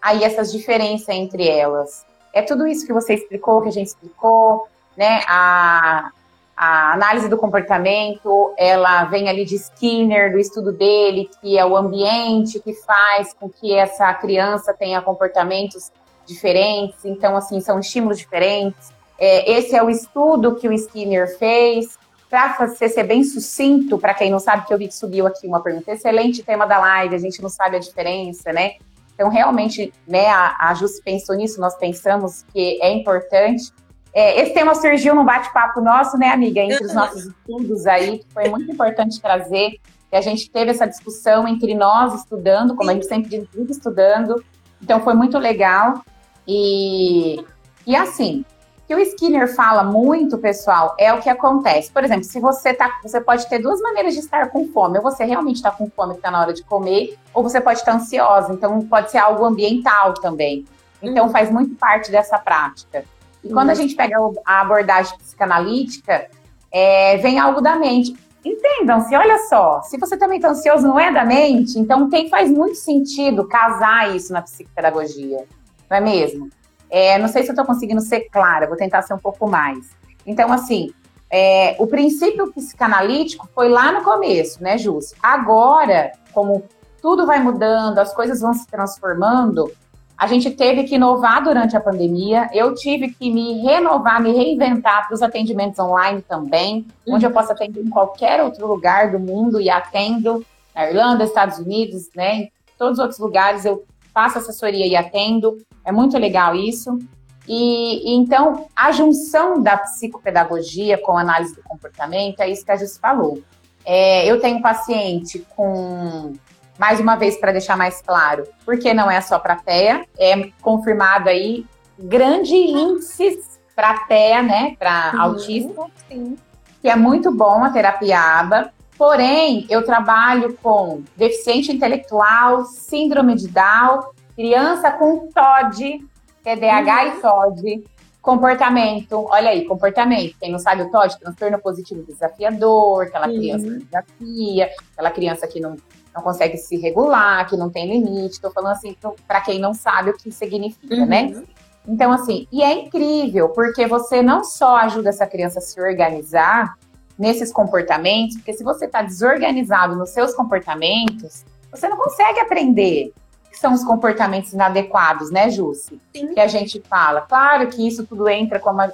Aí 0.04 0.22
essas 0.22 0.52
diferenças 0.52 1.08
entre 1.08 1.48
elas. 1.48 2.04
É 2.30 2.42
tudo 2.42 2.66
isso 2.66 2.86
que 2.86 2.92
você 2.92 3.14
explicou, 3.14 3.62
que 3.62 3.68
a 3.68 3.72
gente 3.72 3.86
explicou, 3.86 4.68
né? 4.94 5.22
A, 5.26 6.10
a 6.54 6.92
análise 6.92 7.26
do 7.26 7.38
comportamento, 7.38 8.52
ela 8.58 9.04
vem 9.04 9.30
ali 9.30 9.46
de 9.46 9.54
Skinner, 9.54 10.30
do 10.30 10.38
estudo 10.38 10.72
dele, 10.72 11.30
que 11.40 11.58
é 11.58 11.64
o 11.64 11.74
ambiente 11.74 12.60
que 12.60 12.74
faz 12.74 13.32
com 13.32 13.48
que 13.48 13.74
essa 13.74 14.12
criança 14.12 14.74
tenha 14.74 15.00
comportamentos 15.00 15.90
diferentes. 16.26 17.02
Então, 17.06 17.34
assim, 17.34 17.58
são 17.62 17.80
estímulos 17.80 18.18
diferentes. 18.18 18.92
É, 19.18 19.50
esse 19.52 19.74
é 19.74 19.82
o 19.82 19.88
estudo 19.88 20.56
que 20.56 20.68
o 20.68 20.72
Skinner 20.74 21.38
fez. 21.38 21.98
Para 22.28 22.68
ser 22.68 23.04
bem 23.04 23.24
sucinto, 23.24 23.96
para 23.96 24.12
quem 24.12 24.30
não 24.30 24.38
sabe, 24.38 24.66
que 24.66 24.74
eu 24.74 24.76
vi 24.76 24.88
que 24.88 24.94
subiu 24.94 25.26
aqui 25.26 25.46
uma 25.46 25.60
pergunta, 25.60 25.92
excelente 25.92 26.42
tema 26.42 26.66
da 26.66 26.78
live, 26.78 27.14
a 27.14 27.18
gente 27.18 27.40
não 27.40 27.48
sabe 27.48 27.76
a 27.76 27.78
diferença, 27.78 28.52
né? 28.52 28.74
Então, 29.14 29.28
realmente, 29.28 29.92
né, 30.06 30.28
a, 30.28 30.56
a 30.58 30.74
Jus 30.74 31.00
pensou 31.00 31.36
nisso, 31.36 31.60
nós 31.60 31.76
pensamos 31.76 32.44
que 32.52 32.80
é 32.82 32.92
importante. 32.92 33.72
É, 34.12 34.40
esse 34.40 34.52
tema 34.52 34.74
surgiu 34.74 35.14
num 35.14 35.24
bate-papo 35.24 35.80
nosso, 35.80 36.16
né, 36.18 36.30
amiga, 36.30 36.60
entre 36.60 36.84
os 36.84 36.94
nossos 36.94 37.26
estudos 37.26 37.86
aí, 37.86 38.18
que 38.18 38.26
foi 38.32 38.48
muito 38.48 38.70
importante 38.70 39.20
trazer. 39.20 39.78
E 40.12 40.16
a 40.16 40.20
gente 40.20 40.50
teve 40.50 40.70
essa 40.70 40.86
discussão 40.86 41.46
entre 41.46 41.74
nós 41.74 42.14
estudando, 42.14 42.74
como 42.76 42.90
a 42.90 42.94
gente 42.94 43.06
sempre 43.06 43.30
diz, 43.30 43.70
estudando. 43.70 44.44
Então, 44.82 45.00
foi 45.00 45.14
muito 45.14 45.38
legal. 45.38 46.04
E, 46.46 47.44
e 47.86 47.96
assim, 47.96 48.44
que 48.86 48.94
o 48.94 48.98
Skinner 48.98 49.54
fala 49.54 49.82
muito, 49.82 50.36
pessoal, 50.38 50.94
é 50.98 51.12
o 51.12 51.20
que 51.20 51.28
acontece. 51.28 51.90
Por 51.90 52.04
exemplo, 52.04 52.24
se 52.24 52.38
você 52.38 52.74
tá, 52.74 52.90
você 53.02 53.20
pode 53.20 53.48
ter 53.48 53.58
duas 53.58 53.80
maneiras 53.80 54.12
de 54.12 54.20
estar 54.20 54.50
com 54.50 54.68
fome. 54.68 54.98
Ou 54.98 55.02
você 55.02 55.24
realmente 55.24 55.56
está 55.56 55.70
com 55.70 55.88
fome, 55.88 56.14
está 56.14 56.30
na 56.30 56.40
hora 56.40 56.52
de 56.52 56.62
comer, 56.62 57.16
ou 57.32 57.42
você 57.42 57.60
pode 57.60 57.78
estar 57.78 57.94
ansiosa. 57.94 58.52
Então, 58.52 58.82
pode 58.82 59.10
ser 59.10 59.18
algo 59.18 59.44
ambiental 59.44 60.14
também. 60.14 60.66
Então, 61.02 61.30
faz 61.30 61.50
muito 61.50 61.74
parte 61.76 62.10
dessa 62.10 62.38
prática. 62.38 63.04
E 63.42 63.48
quando 63.48 63.70
a 63.70 63.72
uhum. 63.72 63.78
gente 63.78 63.94
pega 63.94 64.16
a 64.44 64.60
abordagem 64.60 65.16
psicanalítica, 65.18 66.28
é, 66.70 67.16
vem 67.18 67.38
algo 67.38 67.60
da 67.60 67.76
mente. 67.76 68.14
Entendam-se, 68.44 69.16
olha 69.16 69.38
só, 69.48 69.80
se 69.82 69.98
você 69.98 70.18
também 70.18 70.36
está 70.36 70.50
ansioso, 70.50 70.86
não 70.86 71.00
é 71.00 71.10
da 71.10 71.24
mente, 71.24 71.78
então 71.78 72.10
tem, 72.10 72.28
faz 72.28 72.50
muito 72.50 72.74
sentido 72.74 73.48
casar 73.48 74.14
isso 74.14 74.34
na 74.34 74.42
psicopedagogia, 74.42 75.46
não 75.88 75.96
é 75.96 76.00
mesmo? 76.00 76.50
É, 76.90 77.18
não 77.18 77.28
sei 77.28 77.42
se 77.42 77.48
eu 77.48 77.52
estou 77.52 77.64
conseguindo 77.66 78.00
ser 78.00 78.28
clara, 78.30 78.66
vou 78.66 78.76
tentar 78.76 79.02
ser 79.02 79.14
um 79.14 79.18
pouco 79.18 79.48
mais. 79.48 79.90
Então, 80.26 80.52
assim, 80.52 80.92
é, 81.30 81.76
o 81.78 81.86
princípio 81.86 82.52
psicanalítico 82.52 83.48
foi 83.54 83.68
lá 83.68 83.92
no 83.92 84.02
começo, 84.02 84.62
né, 84.62 84.78
Júcio? 84.78 85.16
Agora, 85.22 86.12
como 86.32 86.64
tudo 87.02 87.26
vai 87.26 87.40
mudando, 87.40 87.98
as 87.98 88.14
coisas 88.14 88.40
vão 88.40 88.54
se 88.54 88.66
transformando, 88.66 89.70
a 90.16 90.26
gente 90.26 90.50
teve 90.50 90.84
que 90.84 90.94
inovar 90.94 91.42
durante 91.42 91.76
a 91.76 91.80
pandemia. 91.80 92.48
Eu 92.52 92.74
tive 92.74 93.10
que 93.10 93.30
me 93.30 93.60
renovar, 93.62 94.22
me 94.22 94.32
reinventar 94.32 95.06
para 95.06 95.14
os 95.14 95.22
atendimentos 95.22 95.78
online 95.78 96.22
também, 96.22 96.86
uhum. 97.06 97.16
onde 97.16 97.26
eu 97.26 97.30
posso 97.30 97.52
atender 97.52 97.80
em 97.80 97.90
qualquer 97.90 98.42
outro 98.42 98.66
lugar 98.66 99.10
do 99.10 99.18
mundo 99.18 99.60
e 99.60 99.68
atendo 99.68 100.44
na 100.74 100.88
Irlanda, 100.88 101.24
Estados 101.24 101.58
Unidos, 101.58 102.08
né? 102.14 102.34
Em 102.36 102.52
todos 102.78 102.98
os 102.98 103.02
outros 103.02 103.18
lugares 103.18 103.64
eu 103.64 103.84
faço 104.14 104.38
assessoria 104.38 104.86
e 104.86 104.96
atendo. 104.96 105.58
É 105.84 105.90
muito 105.90 106.16
legal 106.16 106.54
isso. 106.54 106.98
E, 107.46 108.12
e, 108.12 108.16
então, 108.16 108.66
a 108.74 108.90
junção 108.92 109.62
da 109.62 109.76
psicopedagogia 109.76 110.96
com 110.96 111.18
a 111.18 111.20
análise 111.20 111.54
do 111.54 111.62
comportamento 111.62 112.40
é 112.40 112.48
isso 112.48 112.64
que 112.64 112.72
a 112.72 112.76
gente 112.76 112.98
falou. 112.98 113.42
É, 113.84 114.24
eu 114.26 114.40
tenho 114.40 114.62
paciente 114.62 115.46
com, 115.54 116.32
mais 116.78 117.00
uma 117.00 117.16
vez, 117.16 117.36
para 117.36 117.52
deixar 117.52 117.76
mais 117.76 118.00
claro, 118.00 118.44
porque 118.64 118.94
não 118.94 119.10
é 119.10 119.20
só 119.20 119.38
para 119.38 119.56
TEA, 119.56 120.06
é 120.18 120.48
confirmado 120.62 121.28
aí 121.28 121.66
grande 121.98 122.54
índices 122.54 123.60
para 123.76 123.98
TEA, 124.06 124.42
né, 124.42 124.76
para 124.78 125.12
autismo, 125.20 125.90
sim. 126.08 126.36
que 126.80 126.88
é 126.88 126.96
muito 126.96 127.30
bom 127.30 127.62
a 127.62 127.70
terapia 127.70 128.18
ABA. 128.18 128.72
Porém, 128.96 129.66
eu 129.68 129.84
trabalho 129.84 130.56
com 130.62 131.02
deficiente 131.16 131.72
intelectual, 131.72 132.64
síndrome 132.64 133.34
de 133.34 133.48
Down, 133.48 134.04
criança 134.36 134.90
com 134.92 135.28
TOD, 135.28 136.04
TDAH 136.42 137.02
uhum. 137.02 137.08
e 137.08 137.20
TOD, 137.20 137.84
comportamento, 138.22 139.26
olha 139.28 139.50
aí, 139.50 139.64
comportamento. 139.66 140.36
Quem 140.38 140.50
não 140.50 140.58
sabe 140.58 140.82
o 140.82 140.90
TOD, 140.90 141.18
transtorno 141.18 141.58
positivo 141.58 142.02
desafiador, 142.04 143.04
aquela 143.04 143.28
uhum. 143.28 143.34
criança 143.34 143.66
que 143.66 143.84
desafia, 143.84 144.70
aquela 144.92 145.10
criança 145.10 145.46
que 145.46 145.60
não, 145.60 145.76
não 146.14 146.22
consegue 146.22 146.56
se 146.56 146.76
regular, 146.76 147.48
que 147.48 147.56
não 147.56 147.68
tem 147.68 147.86
limite. 147.86 148.34
Estou 148.34 148.50
falando 148.50 148.72
assim 148.72 148.96
para 149.26 149.40
quem 149.40 149.58
não 149.58 149.74
sabe 149.74 150.10
o 150.10 150.16
que 150.16 150.30
significa, 150.30 151.04
né? 151.04 151.24
uhum. 151.24 151.40
né? 151.40 151.44
Então, 151.86 152.10
assim, 152.10 152.48
e 152.50 152.62
é 152.62 152.72
incrível, 152.72 153.50
porque 153.50 153.86
você 153.86 154.22
não 154.22 154.42
só 154.42 154.76
ajuda 154.76 155.10
essa 155.10 155.26
criança 155.26 155.58
a 155.58 155.62
se 155.62 155.78
organizar, 155.78 156.78
nesses 157.18 157.52
comportamentos, 157.52 158.36
porque 158.36 158.52
se 158.52 158.64
você 158.64 158.86
está 158.86 159.02
desorganizado 159.02 159.96
nos 159.96 160.10
seus 160.10 160.34
comportamentos, 160.34 161.44
você 161.70 161.88
não 161.88 161.96
consegue 161.96 162.40
aprender 162.40 163.12
que 163.50 163.58
são 163.58 163.72
os 163.72 163.84
comportamentos 163.84 164.52
inadequados, 164.52 165.30
né, 165.30 165.48
Jussi? 165.48 166.00
Que 166.12 166.40
a 166.40 166.48
gente 166.48 166.82
fala. 166.88 167.20
Claro 167.20 167.68
que 167.68 167.86
isso 167.86 168.04
tudo 168.04 168.28
entra, 168.28 168.58
como 168.58 168.80
a, 168.80 168.92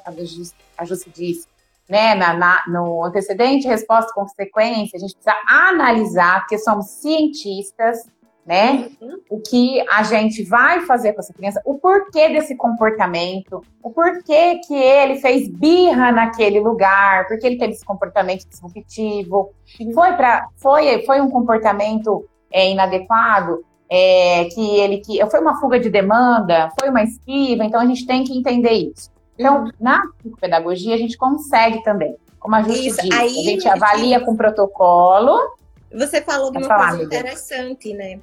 a 0.76 0.84
Jussi 0.84 1.10
disse, 1.10 1.48
né, 1.88 2.14
na, 2.14 2.34
na, 2.34 2.62
no 2.68 3.02
antecedente, 3.04 3.66
resposta, 3.66 4.12
consequência, 4.12 4.96
a 4.96 5.00
gente 5.00 5.14
precisa 5.14 5.36
analisar, 5.48 6.40
porque 6.40 6.58
somos 6.58 6.86
cientistas, 6.86 8.06
né? 8.50 8.90
Uhum. 9.00 9.20
O 9.30 9.40
que 9.40 9.80
a 9.88 10.02
gente 10.02 10.42
vai 10.42 10.80
fazer 10.80 11.12
com 11.12 11.20
essa 11.20 11.32
criança, 11.32 11.62
o 11.64 11.78
porquê 11.78 12.30
desse 12.30 12.56
comportamento, 12.56 13.62
o 13.80 13.90
porquê 13.90 14.56
que 14.66 14.74
ele 14.74 15.20
fez 15.20 15.46
birra 15.46 16.10
naquele 16.10 16.58
lugar, 16.58 17.28
porque 17.28 17.46
ele 17.46 17.56
teve 17.56 17.74
esse 17.74 17.84
comportamento 17.84 18.44
disruptivo, 18.48 19.52
uhum. 19.78 19.92
foi 19.92 20.12
para 20.14 20.48
foi 20.56 21.04
foi 21.06 21.20
um 21.20 21.30
comportamento 21.30 22.28
é, 22.52 22.72
inadequado, 22.72 23.64
é, 23.88 24.46
que 24.46 24.80
ele 24.80 24.98
que 24.98 25.24
foi 25.30 25.38
uma 25.38 25.60
fuga 25.60 25.78
de 25.78 25.88
demanda, 25.88 26.72
foi 26.80 26.90
uma 26.90 27.04
esquiva, 27.04 27.64
então 27.64 27.80
a 27.80 27.86
gente 27.86 28.04
tem 28.04 28.24
que 28.24 28.36
entender 28.36 28.72
isso. 28.72 29.12
Então, 29.38 29.62
uhum. 29.62 29.70
na 29.78 30.02
psicopedagogia, 30.18 30.96
a 30.96 30.98
gente 30.98 31.16
consegue 31.16 31.84
também, 31.84 32.16
como 32.40 32.56
a 32.56 32.62
gente 32.62 32.88
isso, 32.88 33.00
disse, 33.00 33.14
a 33.14 33.28
gente 33.28 33.68
avalia 33.68 34.18
com 34.18 34.34
protocolo. 34.34 35.38
Você 35.92 36.20
falou 36.20 36.50
de 36.50 36.58
uma 36.58 36.66
falar, 36.66 36.88
coisa 36.88 37.04
interessante, 37.04 37.94
né? 37.94 38.18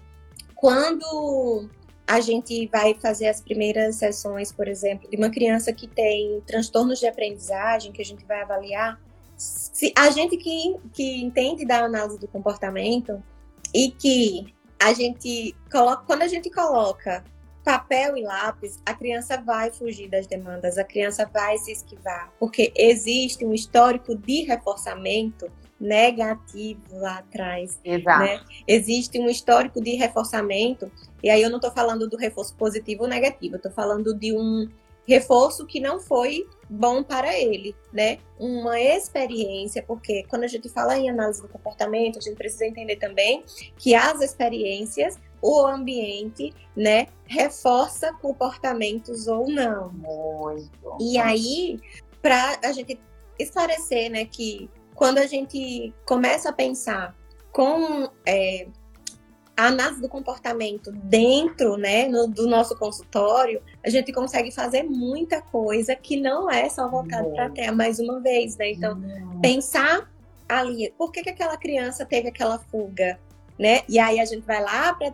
Quando 0.58 1.70
a 2.06 2.20
gente 2.20 2.68
vai 2.68 2.94
fazer 2.96 3.28
as 3.28 3.42
primeiras 3.42 3.98
sessões, 3.98 4.52
por 4.52 4.68
exemplo, 4.68 5.10
de 5.10 5.18
uma 5.18 5.30
criança 5.30 5.72
que 5.72 5.88
tem 5.88 6.42
transtornos 6.48 7.00
de 7.00 7.08
aprendizagem, 7.08 7.92
que 7.92 8.02
a 8.02 8.06
gente 8.06 8.26
vai 8.26 8.42
avaliar, 8.42 9.00
se 9.38 9.94
a 9.96 10.10
gente 10.10 10.36
que, 10.36 10.76
que 10.94 11.22
entende 11.22 11.66
da 11.66 11.84
análise 11.84 12.18
do 12.18 12.28
comportamento 12.28 13.22
e 13.74 13.92
que 13.92 14.54
a 14.80 14.94
gente 14.94 15.56
coloca, 15.72 16.04
quando 16.06 16.24
a 16.24 16.28
gente 16.28 16.50
coloca 16.50 17.24
papel 17.64 18.16
e 18.16 18.24
lápis, 18.24 18.82
a 18.86 18.94
criança 18.94 19.38
vai 19.38 19.70
fugir 19.70 20.10
das 20.10 20.26
demandas, 20.26 20.78
a 20.78 20.84
criança 20.84 21.30
vai 21.32 21.58
se 21.58 21.72
esquivar, 21.72 22.32
porque 22.40 22.72
existe 22.76 23.46
um 23.46 23.54
histórico 23.54 24.16
de 24.16 24.44
reforçamento 24.44 25.52
negativo 25.80 26.82
lá 26.94 27.20
atrás. 27.20 27.80
Exato. 27.84 28.24
Né? 28.24 28.42
Existe 28.68 29.20
um 29.20 29.30
histórico 29.30 29.82
de 29.82 29.96
reforçamento, 29.96 30.92
e 31.24 31.30
aí 31.30 31.42
eu 31.42 31.50
não 31.50 31.58
estou 31.58 31.72
falando 31.72 32.10
do 32.10 32.18
reforço 32.18 32.56
positivo 32.56 33.04
ou 33.04 33.10
negativo, 33.10 33.56
eu 33.56 33.58
estou 33.58 33.72
falando 33.72 34.14
de 34.14 34.34
um 34.34 34.68
reforço 35.08 35.66
que 35.66 35.80
não 35.80 36.00
foi 36.00 36.46
bom 36.70 37.02
para 37.02 37.34
ele, 37.34 37.74
né? 37.94 38.18
Uma 38.38 38.80
experiência, 38.80 39.82
porque 39.82 40.24
quando 40.28 40.44
a 40.44 40.48
gente 40.48 40.68
fala 40.68 40.98
em 40.98 41.10
análise 41.10 41.42
do 41.42 41.48
comportamento, 41.48 42.20
a 42.20 42.22
gente 42.22 42.36
precisa 42.36 42.66
entender 42.66 42.98
também 42.98 43.44
que 43.78 43.96
as 43.96 44.20
experiências, 44.20 45.18
o 45.42 45.66
ambiente, 45.66 46.54
né, 46.76 47.08
reforça 47.26 48.12
comportamentos 48.22 49.28
ou 49.28 49.48
não. 49.48 49.94
Muito. 49.94 50.98
E 51.00 51.18
aí, 51.18 51.80
para 52.22 52.60
a 52.64 52.74
gente 52.74 53.00
esclarecer, 53.40 54.12
né, 54.12 54.26
que 54.26 54.70
quando 54.98 55.20
a 55.20 55.28
gente 55.28 55.94
começa 56.06 56.50
a 56.50 56.52
pensar 56.52 57.16
com 57.52 58.10
é, 58.26 58.68
a 59.56 59.68
análise 59.68 60.02
do 60.02 60.10
comportamento 60.10 60.92
dentro 60.92 61.78
né, 61.78 62.08
no, 62.08 62.28
do 62.28 62.48
nosso 62.48 62.76
consultório, 62.76 63.62
a 63.86 63.90
gente 63.92 64.12
consegue 64.12 64.52
fazer 64.52 64.82
muita 64.84 65.40
coisa 65.40 65.96
que 65.96 66.20
não 66.20 66.50
é 66.50 66.68
só 66.68 66.90
voltado 66.90 67.30
para 67.30 67.46
a 67.46 67.50
terra 67.52 67.72
mais 67.72 68.00
uma 68.00 68.20
vez, 68.20 68.58
né? 68.58 68.72
Então, 68.72 69.00
pensar 69.40 70.12
ali, 70.50 70.92
por 70.98 71.12
que, 71.12 71.22
que 71.22 71.30
aquela 71.30 71.58
criança 71.58 72.04
teve 72.04 72.30
aquela 72.30 72.58
fuga? 72.58 73.20
Né? 73.58 73.82
E 73.88 74.00
aí 74.00 74.20
a 74.20 74.26
gente 74.26 74.46
vai 74.46 74.62
lá 74.62 74.94
para 74.94 75.14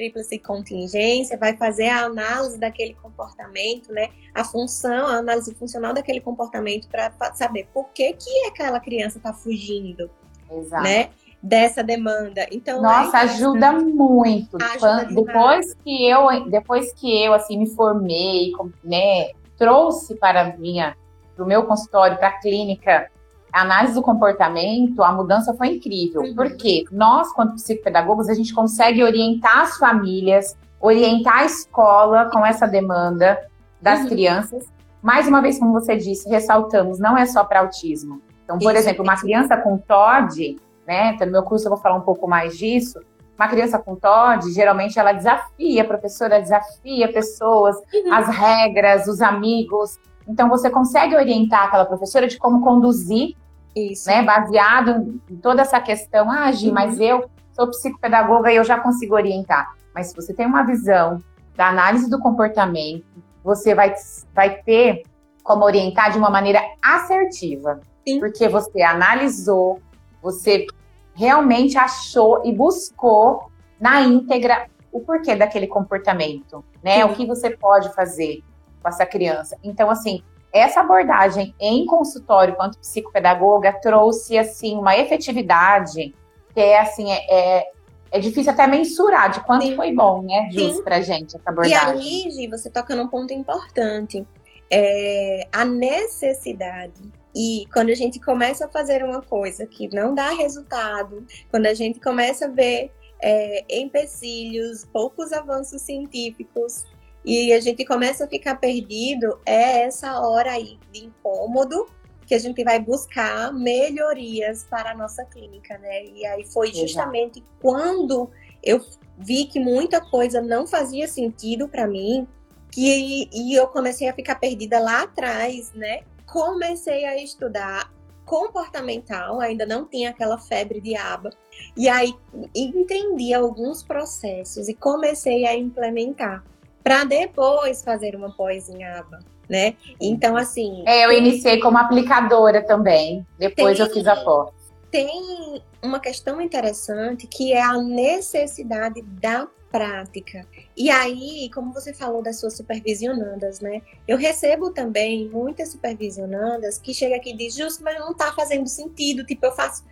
tríplice 0.00 0.38
contingência, 0.38 1.36
vai 1.36 1.54
fazer 1.54 1.88
a 1.88 2.06
análise 2.06 2.58
daquele 2.58 2.94
comportamento, 2.94 3.92
né? 3.92 4.08
A 4.34 4.42
função, 4.42 5.06
a 5.06 5.16
análise 5.16 5.54
funcional 5.54 5.92
daquele 5.92 6.22
comportamento 6.22 6.88
para 6.88 7.12
saber 7.34 7.68
por 7.74 7.90
que 7.90 8.14
que 8.14 8.46
aquela 8.46 8.80
criança 8.80 9.18
está 9.18 9.34
fugindo, 9.34 10.10
Exato. 10.50 10.82
né? 10.82 11.10
dessa 11.42 11.82
demanda. 11.82 12.46
Então, 12.52 12.82
nossa, 12.82 13.16
é 13.16 13.20
ajuda 13.22 13.72
muito. 13.72 14.58
Ajuda 14.62 15.06
depois 15.06 15.72
que 15.72 16.06
eu, 16.06 16.50
depois 16.50 16.92
que 16.92 17.24
eu 17.24 17.32
assim 17.32 17.58
me 17.58 17.66
formei, 17.66 18.52
né, 18.84 19.30
trouxe 19.56 20.16
para 20.16 20.54
minha, 20.58 20.94
para 21.34 21.42
o 21.42 21.48
meu 21.48 21.64
consultório, 21.64 22.18
para 22.18 22.28
a 22.28 22.40
clínica, 22.40 23.10
a 23.52 23.62
análise 23.62 23.94
do 23.94 24.02
comportamento, 24.02 25.02
a 25.02 25.12
mudança 25.12 25.54
foi 25.54 25.68
incrível. 25.76 26.22
Uhum. 26.22 26.34
Porque 26.34 26.84
nós, 26.90 27.32
quanto 27.32 27.54
psicopedagogos, 27.54 28.28
a 28.28 28.34
gente 28.34 28.54
consegue 28.54 29.02
orientar 29.02 29.60
as 29.60 29.76
famílias, 29.76 30.56
orientar 30.80 31.38
a 31.38 31.44
escola 31.44 32.30
com 32.30 32.44
essa 32.44 32.66
demanda 32.66 33.38
das 33.80 34.00
uhum. 34.00 34.08
crianças. 34.08 34.66
Mais 35.02 35.26
uma 35.26 35.40
vez, 35.40 35.58
como 35.58 35.72
você 35.72 35.96
disse, 35.96 36.28
ressaltamos, 36.28 36.98
não 36.98 37.16
é 37.16 37.26
só 37.26 37.42
para 37.44 37.60
autismo. 37.60 38.20
Então, 38.44 38.58
por 38.58 38.72
Isso, 38.72 38.82
exemplo, 38.82 39.02
uma 39.02 39.16
criança 39.16 39.56
com 39.56 39.78
TOD, 39.78 40.56
né? 40.86 41.12
Então, 41.14 41.26
no 41.26 41.32
meu 41.32 41.42
curso 41.42 41.66
eu 41.66 41.70
vou 41.70 41.78
falar 41.78 41.96
um 41.96 42.02
pouco 42.02 42.28
mais 42.28 42.58
disso. 42.58 43.00
Uma 43.38 43.48
criança 43.48 43.78
com 43.78 43.94
TOD, 43.94 44.52
geralmente 44.52 44.98
ela 44.98 45.12
desafia, 45.12 45.82
a 45.82 45.86
professora 45.86 46.40
desafia 46.40 47.10
pessoas, 47.12 47.76
uhum. 47.76 48.12
as 48.12 48.28
regras, 48.28 49.06
os 49.06 49.22
amigos. 49.22 49.98
Então 50.30 50.48
você 50.48 50.70
consegue 50.70 51.16
orientar 51.16 51.64
aquela 51.64 51.84
professora 51.84 52.28
de 52.28 52.38
como 52.38 52.62
conduzir, 52.62 53.36
Isso. 53.74 54.08
né? 54.08 54.22
Baseado 54.22 55.20
em 55.28 55.36
toda 55.36 55.62
essa 55.62 55.80
questão. 55.80 56.30
Ah, 56.30 56.50
Gi, 56.52 56.68
uhum. 56.68 56.74
mas 56.74 57.00
eu 57.00 57.28
sou 57.52 57.66
psicopedagoga 57.68 58.52
e 58.52 58.56
eu 58.56 58.64
já 58.64 58.78
consigo 58.78 59.14
orientar. 59.14 59.74
Mas 59.94 60.08
se 60.08 60.16
você 60.16 60.32
tem 60.32 60.46
uma 60.46 60.62
visão 60.62 61.18
da 61.56 61.68
análise 61.68 62.08
do 62.08 62.20
comportamento, 62.20 63.04
você 63.42 63.74
vai, 63.74 63.92
vai 64.32 64.62
ter 64.62 65.02
como 65.42 65.64
orientar 65.64 66.12
de 66.12 66.18
uma 66.18 66.30
maneira 66.30 66.62
assertiva. 66.80 67.80
Sim. 68.06 68.20
Porque 68.20 68.48
você 68.48 68.82
analisou, 68.82 69.80
você 70.22 70.66
realmente 71.12 71.76
achou 71.76 72.42
e 72.44 72.52
buscou 72.52 73.50
na 73.80 74.00
íntegra 74.00 74.68
o 74.92 75.00
porquê 75.00 75.34
daquele 75.34 75.66
comportamento, 75.66 76.64
né? 76.82 76.98
Sim. 76.98 77.02
O 77.04 77.14
que 77.14 77.26
você 77.26 77.50
pode 77.50 77.92
fazer 77.94 78.42
com 78.82 78.88
essa 78.88 79.06
criança. 79.06 79.58
Então, 79.62 79.90
assim, 79.90 80.22
essa 80.52 80.80
abordagem 80.80 81.54
em 81.60 81.86
consultório 81.86 82.54
quanto 82.56 82.78
psicopedagoga 82.78 83.72
trouxe 83.80 84.36
assim 84.36 84.76
uma 84.76 84.96
efetividade 84.96 86.14
que 86.52 86.60
é 86.60 86.80
assim 86.80 87.10
é, 87.12 87.26
é, 87.30 87.70
é 88.10 88.18
difícil 88.18 88.52
até 88.52 88.66
mensurar 88.66 89.30
de 89.30 89.40
quanto 89.44 89.64
Sim. 89.64 89.76
foi 89.76 89.94
bom, 89.94 90.22
né, 90.22 90.48
Jus, 90.50 90.80
pra 90.80 91.00
gente 91.00 91.36
essa 91.36 91.50
abordagem. 91.50 92.24
E 92.24 92.24
aí, 92.24 92.30
Gi, 92.30 92.48
você 92.48 92.68
toca 92.68 92.96
num 92.96 93.06
ponto 93.06 93.32
importante. 93.32 94.26
É, 94.72 95.48
a 95.52 95.64
necessidade 95.64 97.00
e 97.34 97.66
quando 97.72 97.90
a 97.90 97.94
gente 97.94 98.20
começa 98.20 98.66
a 98.66 98.68
fazer 98.68 99.04
uma 99.04 99.22
coisa 99.22 99.66
que 99.66 99.88
não 99.94 100.14
dá 100.14 100.30
resultado, 100.30 101.24
quando 101.50 101.66
a 101.66 101.74
gente 101.74 102.00
começa 102.00 102.46
a 102.46 102.48
ver 102.48 102.90
é, 103.22 103.64
empecilhos, 103.68 104.84
poucos 104.92 105.32
avanços 105.32 105.82
científicos, 105.82 106.84
e 107.24 107.52
a 107.52 107.60
gente 107.60 107.84
começa 107.84 108.24
a 108.24 108.28
ficar 108.28 108.56
perdido, 108.56 109.38
é 109.44 109.82
essa 109.82 110.20
hora 110.20 110.52
aí 110.52 110.78
de 110.92 111.04
incômodo 111.06 111.86
que 112.26 112.34
a 112.34 112.38
gente 112.38 112.62
vai 112.62 112.78
buscar 112.78 113.52
melhorias 113.52 114.64
para 114.70 114.92
a 114.92 114.94
nossa 114.94 115.24
clínica, 115.24 115.76
né? 115.78 116.04
E 116.04 116.24
aí 116.24 116.46
foi 116.46 116.72
justamente 116.72 117.40
Exato. 117.40 117.52
quando 117.60 118.30
eu 118.62 118.80
vi 119.18 119.46
que 119.46 119.58
muita 119.58 120.00
coisa 120.00 120.40
não 120.40 120.66
fazia 120.66 121.08
sentido 121.08 121.68
para 121.68 121.86
mim, 121.86 122.26
que 122.70 123.28
e 123.32 123.54
eu 123.54 123.66
comecei 123.66 124.08
a 124.08 124.14
ficar 124.14 124.36
perdida 124.36 124.78
lá 124.78 125.02
atrás, 125.02 125.72
né? 125.74 126.02
comecei 126.30 127.04
a 127.04 127.20
estudar 127.20 127.92
comportamental, 128.24 129.40
ainda 129.40 129.66
não 129.66 129.84
tinha 129.84 130.10
aquela 130.10 130.38
febre 130.38 130.80
de 130.80 130.96
aba, 130.96 131.30
e 131.76 131.88
aí 131.88 132.14
entendi 132.54 133.34
alguns 133.34 133.82
processos 133.82 134.68
e 134.68 134.74
comecei 134.74 135.46
a 135.46 135.56
implementar 135.56 136.44
para 136.82 137.04
depois 137.04 137.82
fazer 137.82 138.14
uma 138.16 138.30
pós 138.30 138.68
em 138.68 138.84
aba, 138.84 139.20
né? 139.48 139.74
Então, 140.00 140.36
assim. 140.36 140.82
É, 140.86 141.04
eu 141.04 141.12
iniciei 141.12 141.60
como 141.60 141.78
aplicadora 141.78 142.62
também, 142.62 143.26
depois 143.38 143.76
tem, 143.76 143.86
eu 143.86 143.92
fiz 143.92 144.06
a 144.06 144.16
pós. 144.16 144.50
Tem 144.90 145.62
uma 145.82 146.00
questão 146.00 146.40
interessante 146.40 147.26
que 147.26 147.52
é 147.52 147.62
a 147.62 147.76
necessidade 147.76 149.02
da 149.02 149.48
prática. 149.70 150.44
E 150.76 150.90
aí, 150.90 151.48
como 151.54 151.72
você 151.72 151.94
falou 151.94 152.22
das 152.22 152.40
suas 152.40 152.56
supervisionandas, 152.56 153.60
né? 153.60 153.80
Eu 154.06 154.18
recebo 154.18 154.70
também 154.70 155.28
muitas 155.28 155.70
supervisionandas 155.70 156.78
que 156.78 156.92
chegam 156.92 157.16
aqui 157.16 157.30
e 157.30 157.36
dizem, 157.36 157.64
justo, 157.64 157.82
mas 157.84 157.98
não 157.98 158.12
tá 158.12 158.32
fazendo 158.32 158.66
sentido. 158.66 159.24
Tipo, 159.24 159.46
eu 159.46 159.52
faço. 159.52 159.84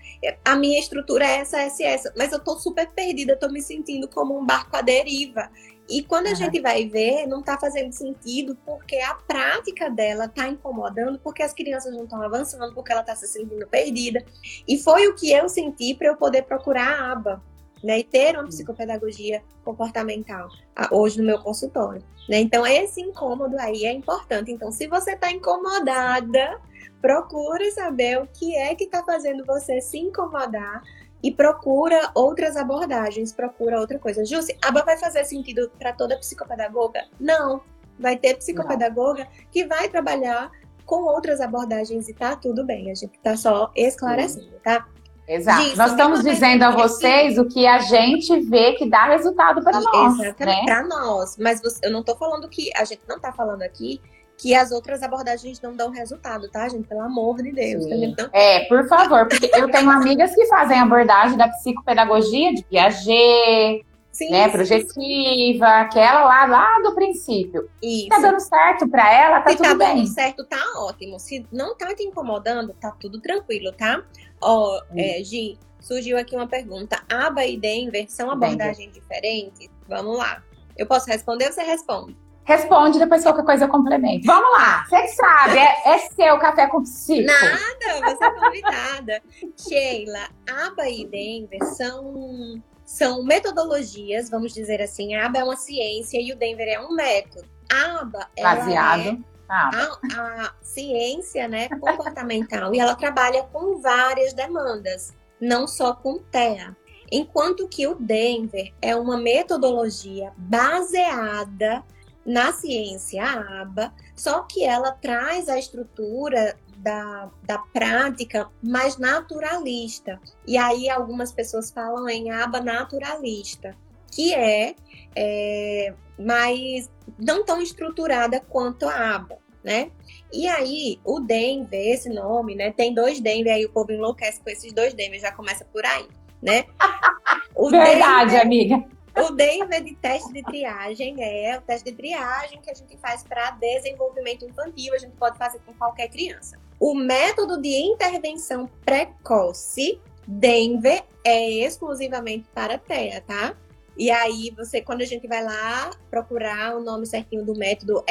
A 0.44 0.56
minha 0.56 0.78
estrutura 0.78 1.24
é 1.24 1.36
essa, 1.38 1.60
essa 1.60 1.84
essa, 1.84 2.12
mas 2.16 2.32
eu 2.32 2.40
tô 2.40 2.56
super 2.56 2.88
perdida, 2.90 3.36
tô 3.36 3.48
me 3.48 3.62
sentindo 3.62 4.08
como 4.08 4.36
um 4.36 4.44
barco 4.44 4.76
à 4.76 4.82
deriva. 4.82 5.48
E 5.88 6.02
quando 6.02 6.26
a 6.26 6.30
uhum. 6.30 6.36
gente 6.36 6.60
vai 6.60 6.86
ver, 6.86 7.26
não 7.26 7.40
está 7.40 7.58
fazendo 7.58 7.92
sentido 7.92 8.56
porque 8.66 8.96
a 8.96 9.14
prática 9.14 9.88
dela 9.88 10.26
está 10.26 10.46
incomodando, 10.46 11.18
porque 11.18 11.42
as 11.42 11.52
crianças 11.52 11.94
não 11.94 12.04
estão 12.04 12.20
avançando, 12.20 12.74
porque 12.74 12.92
ela 12.92 13.00
está 13.00 13.16
se 13.16 13.26
sentindo 13.26 13.66
perdida. 13.66 14.22
E 14.66 14.78
foi 14.78 15.08
o 15.08 15.14
que 15.14 15.32
eu 15.32 15.48
senti 15.48 15.94
para 15.94 16.08
eu 16.08 16.16
poder 16.16 16.42
procurar 16.42 17.00
a 17.00 17.12
aba 17.12 17.42
né, 17.82 18.00
e 18.00 18.04
ter 18.04 18.34
uma 18.34 18.46
psicopedagogia 18.46 19.42
comportamental 19.64 20.48
hoje 20.90 21.18
no 21.18 21.26
meu 21.26 21.38
consultório. 21.38 22.02
Né? 22.28 22.40
Então, 22.40 22.66
esse 22.66 23.00
incômodo 23.00 23.58
aí 23.58 23.84
é 23.84 23.92
importante. 23.92 24.52
Então, 24.52 24.70
se 24.70 24.86
você 24.86 25.12
está 25.12 25.30
incomodada, 25.32 26.60
procure 27.00 27.70
saber 27.70 28.20
o 28.20 28.26
que 28.26 28.56
é 28.56 28.74
que 28.74 28.84
está 28.84 29.02
fazendo 29.04 29.44
você 29.46 29.80
se 29.80 29.98
incomodar 29.98 30.82
e 31.22 31.32
procura 31.32 32.10
outras 32.14 32.56
abordagens, 32.56 33.32
procura 33.32 33.80
outra 33.80 33.98
coisa. 33.98 34.24
Jússi, 34.24 34.56
aba 34.62 34.82
vai 34.82 34.96
fazer 34.96 35.24
sentido 35.24 35.70
para 35.78 35.92
toda 35.92 36.18
psicopedagoga? 36.18 37.04
Não. 37.18 37.60
Vai 37.98 38.16
ter 38.16 38.36
psicopedagoga 38.36 39.24
Não. 39.24 39.30
que 39.50 39.66
vai 39.66 39.88
trabalhar 39.88 40.50
com 40.86 41.02
outras 41.02 41.40
abordagens 41.40 42.08
e 42.08 42.14
tá 42.14 42.36
tudo 42.36 42.64
bem. 42.64 42.90
A 42.90 42.94
gente 42.94 43.18
tá 43.18 43.36
só 43.36 43.70
esclarecendo, 43.74 44.52
tá? 44.62 44.86
Exato. 45.26 45.62
Disso, 45.62 45.76
nós 45.76 45.90
estamos 45.90 46.22
dizendo 46.22 46.62
a 46.62 46.70
vocês 46.70 47.36
o 47.36 47.44
que 47.44 47.66
a 47.66 47.80
gente 47.80 48.40
vê 48.48 48.72
que 48.72 48.88
dá 48.88 49.04
resultado 49.08 49.62
para 49.62 49.78
nós. 49.80 50.18
Exatamente, 50.18 50.46
né? 50.46 50.62
para 50.64 50.82
nós. 50.84 51.36
Mas 51.36 51.60
você, 51.60 51.86
eu 51.86 51.90
não 51.90 52.00
estou 52.00 52.16
falando 52.16 52.48
que. 52.48 52.70
A 52.74 52.84
gente 52.84 53.02
não 53.06 53.16
está 53.16 53.30
falando 53.30 53.62
aqui 53.62 54.00
que 54.38 54.54
as 54.54 54.70
outras 54.70 55.02
abordagens 55.02 55.60
não 55.60 55.74
dão 55.74 55.90
resultado, 55.90 56.48
tá, 56.48 56.68
gente? 56.68 56.86
Pelo 56.86 57.00
amor 57.00 57.42
de 57.42 57.50
Deus. 57.50 57.84
Então... 57.86 58.30
É, 58.32 58.64
por 58.66 58.86
favor, 58.88 59.26
porque 59.26 59.50
eu 59.52 59.68
tenho 59.70 59.90
amigas 59.90 60.32
que 60.32 60.46
fazem 60.46 60.78
abordagem 60.78 61.36
da 61.36 61.48
psicopedagogia 61.48 62.54
de 62.54 62.62
Piaget, 62.62 63.84
sim, 64.12 64.30
né, 64.30 64.48
projetiva, 64.48 65.66
aquela 65.66 66.24
lá, 66.24 66.46
lá 66.46 66.80
do 66.82 66.94
princípio. 66.94 67.68
Isso. 67.82 68.08
Tá 68.08 68.20
dando 68.20 68.38
certo 68.38 68.88
para 68.88 69.12
ela, 69.12 69.40
tá 69.40 69.50
Se 69.50 69.56
tudo 69.56 69.66
tá 69.66 69.74
bem. 69.74 69.96
dando 69.96 70.06
certo, 70.06 70.44
tá 70.44 70.64
ótimo. 70.76 71.18
Se 71.18 71.44
não 71.52 71.76
tá 71.76 71.92
te 71.92 72.04
incomodando, 72.04 72.72
tá 72.80 72.92
tudo 72.92 73.20
tranquilo, 73.20 73.72
tá? 73.72 74.04
Ó, 74.40 74.78
oh, 74.78 74.82
é, 74.96 75.20
Gi, 75.24 75.58
surgiu 75.80 76.16
aqui 76.16 76.36
uma 76.36 76.46
pergunta. 76.46 77.02
Aba 77.10 77.44
e 77.44 77.56
Denver 77.56 78.06
são 78.08 78.30
abordagens 78.30 78.92
diferentes? 78.92 79.68
Vamos 79.88 80.16
lá. 80.16 80.44
Eu 80.76 80.86
posso 80.86 81.08
responder 81.08 81.46
ou 81.46 81.52
você 81.52 81.64
responde? 81.64 82.16
Responde, 82.48 82.98
depois 82.98 83.22
qualquer 83.22 83.44
coisa 83.44 83.64
eu 83.66 83.68
complemento. 83.68 84.24
Vamos 84.24 84.50
lá, 84.52 84.82
você 84.88 85.02
que 85.02 85.08
sabe, 85.08 85.58
é, 85.58 85.90
é 85.90 85.98
seu 85.98 86.38
café 86.38 86.66
com 86.66 86.82
psico. 86.82 87.26
Nada, 87.26 88.10
você 88.10 88.24
é 88.24 88.30
convidada. 88.30 89.22
Sheila, 89.54 90.30
ABA 90.66 90.88
e 90.88 91.06
Denver 91.06 91.62
são, 91.76 92.62
são 92.86 93.22
metodologias, 93.22 94.30
vamos 94.30 94.54
dizer 94.54 94.80
assim. 94.80 95.14
A 95.14 95.26
ABA 95.26 95.40
é 95.40 95.44
uma 95.44 95.56
ciência 95.56 96.18
e 96.18 96.32
o 96.32 96.36
Denver 96.38 96.66
é 96.66 96.80
um 96.80 96.94
método. 96.94 97.46
A 97.70 98.00
ABA, 98.00 98.30
Baseado. 98.40 99.08
É 99.10 99.18
A, 99.50 99.98
a, 100.16 100.54
ciência 100.62 101.46
né, 101.48 101.68
comportamental 101.68 102.74
e 102.74 102.80
ela 102.80 102.94
trabalha 102.94 103.42
com 103.52 103.78
várias 103.78 104.32
demandas, 104.32 105.12
não 105.38 105.68
só 105.68 105.92
com 105.92 106.18
TEA. 106.18 106.74
Enquanto 107.12 107.68
que 107.68 107.86
o 107.86 107.94
Denver 107.94 108.72
é 108.80 108.96
uma 108.96 109.18
metodologia 109.18 110.32
baseada 110.34 111.84
na 112.28 112.52
ciência 112.52 113.24
ABA, 113.24 113.90
só 114.14 114.42
que 114.42 114.62
ela 114.62 114.92
traz 114.92 115.48
a 115.48 115.58
estrutura 115.58 116.54
da, 116.76 117.30
da 117.42 117.58
prática 117.72 118.50
mais 118.62 118.98
naturalista. 118.98 120.20
E 120.46 120.58
aí 120.58 120.90
algumas 120.90 121.32
pessoas 121.32 121.70
falam 121.70 122.06
em 122.06 122.30
aba 122.30 122.60
naturalista, 122.60 123.74
que 124.12 124.34
é, 124.34 124.74
é 125.16 125.94
mais 126.18 126.90
não 127.18 127.44
tão 127.46 127.62
estruturada 127.62 128.40
quanto 128.40 128.86
a 128.86 129.14
aba, 129.14 129.38
né? 129.64 129.90
E 130.30 130.46
aí, 130.46 131.00
o 131.06 131.20
Denver, 131.20 131.80
esse 131.80 132.10
nome, 132.10 132.54
né? 132.54 132.70
Tem 132.72 132.92
dois 132.92 133.20
Denver, 133.20 133.54
aí 133.54 133.64
o 133.64 133.72
povo 133.72 133.90
enlouquece 133.90 134.42
com 134.42 134.50
esses 134.50 134.70
dois 134.70 134.92
Denver, 134.92 135.18
já 135.18 135.32
começa 135.32 135.64
por 135.64 135.84
aí, 135.84 136.06
né? 136.42 136.66
O 137.54 137.70
Verdade, 137.70 138.30
Denver, 138.30 138.42
amiga. 138.42 138.97
O 139.24 139.30
Denver 139.32 139.82
de 139.82 139.94
teste 139.94 140.32
de 140.32 140.42
triagem 140.42 141.16
é 141.18 141.58
o 141.58 141.60
teste 141.62 141.90
de 141.90 141.96
triagem 141.96 142.60
que 142.60 142.70
a 142.70 142.74
gente 142.74 142.96
faz 142.98 143.22
para 143.22 143.50
desenvolvimento 143.52 144.44
infantil, 144.44 144.94
a 144.94 144.98
gente 144.98 145.16
pode 145.16 145.36
fazer 145.36 145.60
com 145.66 145.72
qualquer 145.74 146.08
criança. 146.08 146.58
O 146.78 146.94
método 146.94 147.60
de 147.60 147.68
intervenção 147.68 148.68
precoce, 148.84 150.00
Denver, 150.26 151.02
é 151.24 151.48
exclusivamente 151.48 152.48
para 152.54 152.78
TEA, 152.78 153.20
tá? 153.20 153.56
E 153.96 154.12
aí, 154.12 154.54
você, 154.56 154.80
quando 154.80 155.00
a 155.00 155.04
gente 155.04 155.26
vai 155.26 155.42
lá 155.42 155.90
procurar 156.08 156.76
o 156.76 156.80
nome 156.80 157.04
certinho 157.04 157.44
do 157.44 157.52
método 157.58 158.04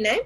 né? 0.00 0.20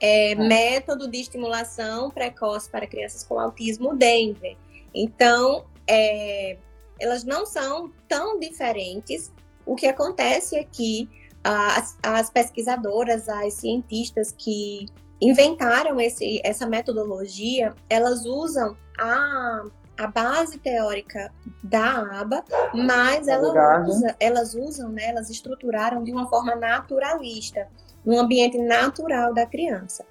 É, 0.00 0.32
é. 0.32 0.34
Método 0.34 1.06
de 1.06 1.20
estimulação 1.20 2.10
precoce 2.10 2.70
para 2.70 2.86
crianças 2.86 3.22
com 3.22 3.38
autismo 3.38 3.94
Denver. 3.94 4.56
Então, 4.94 5.66
é, 5.86 6.56
elas 7.00 7.24
não 7.24 7.46
são 7.46 7.90
tão 8.08 8.38
diferentes. 8.38 9.32
O 9.64 9.74
que 9.74 9.86
acontece 9.86 10.56
é 10.56 10.64
que 10.64 11.08
as, 11.42 11.96
as 12.02 12.30
pesquisadoras, 12.30 13.28
as 13.28 13.54
cientistas 13.54 14.32
que 14.36 14.86
inventaram 15.20 16.00
esse, 16.00 16.40
essa 16.44 16.66
metodologia, 16.66 17.74
elas 17.88 18.24
usam 18.24 18.76
a 18.98 19.64
a 19.98 20.06
base 20.06 20.58
teórica 20.58 21.32
da 21.64 22.20
aba, 22.20 22.44
mas 22.74 23.28
ela 23.28 23.82
usa, 23.82 24.14
elas 24.20 24.54
usam, 24.54 24.90
né, 24.90 25.08
elas 25.08 25.30
estruturaram 25.30 26.04
de 26.04 26.12
uma 26.12 26.28
forma 26.28 26.54
naturalista, 26.54 27.66
no 28.04 28.18
ambiente 28.18 28.58
natural 28.58 29.32
da 29.32 29.46
criança. 29.46 30.04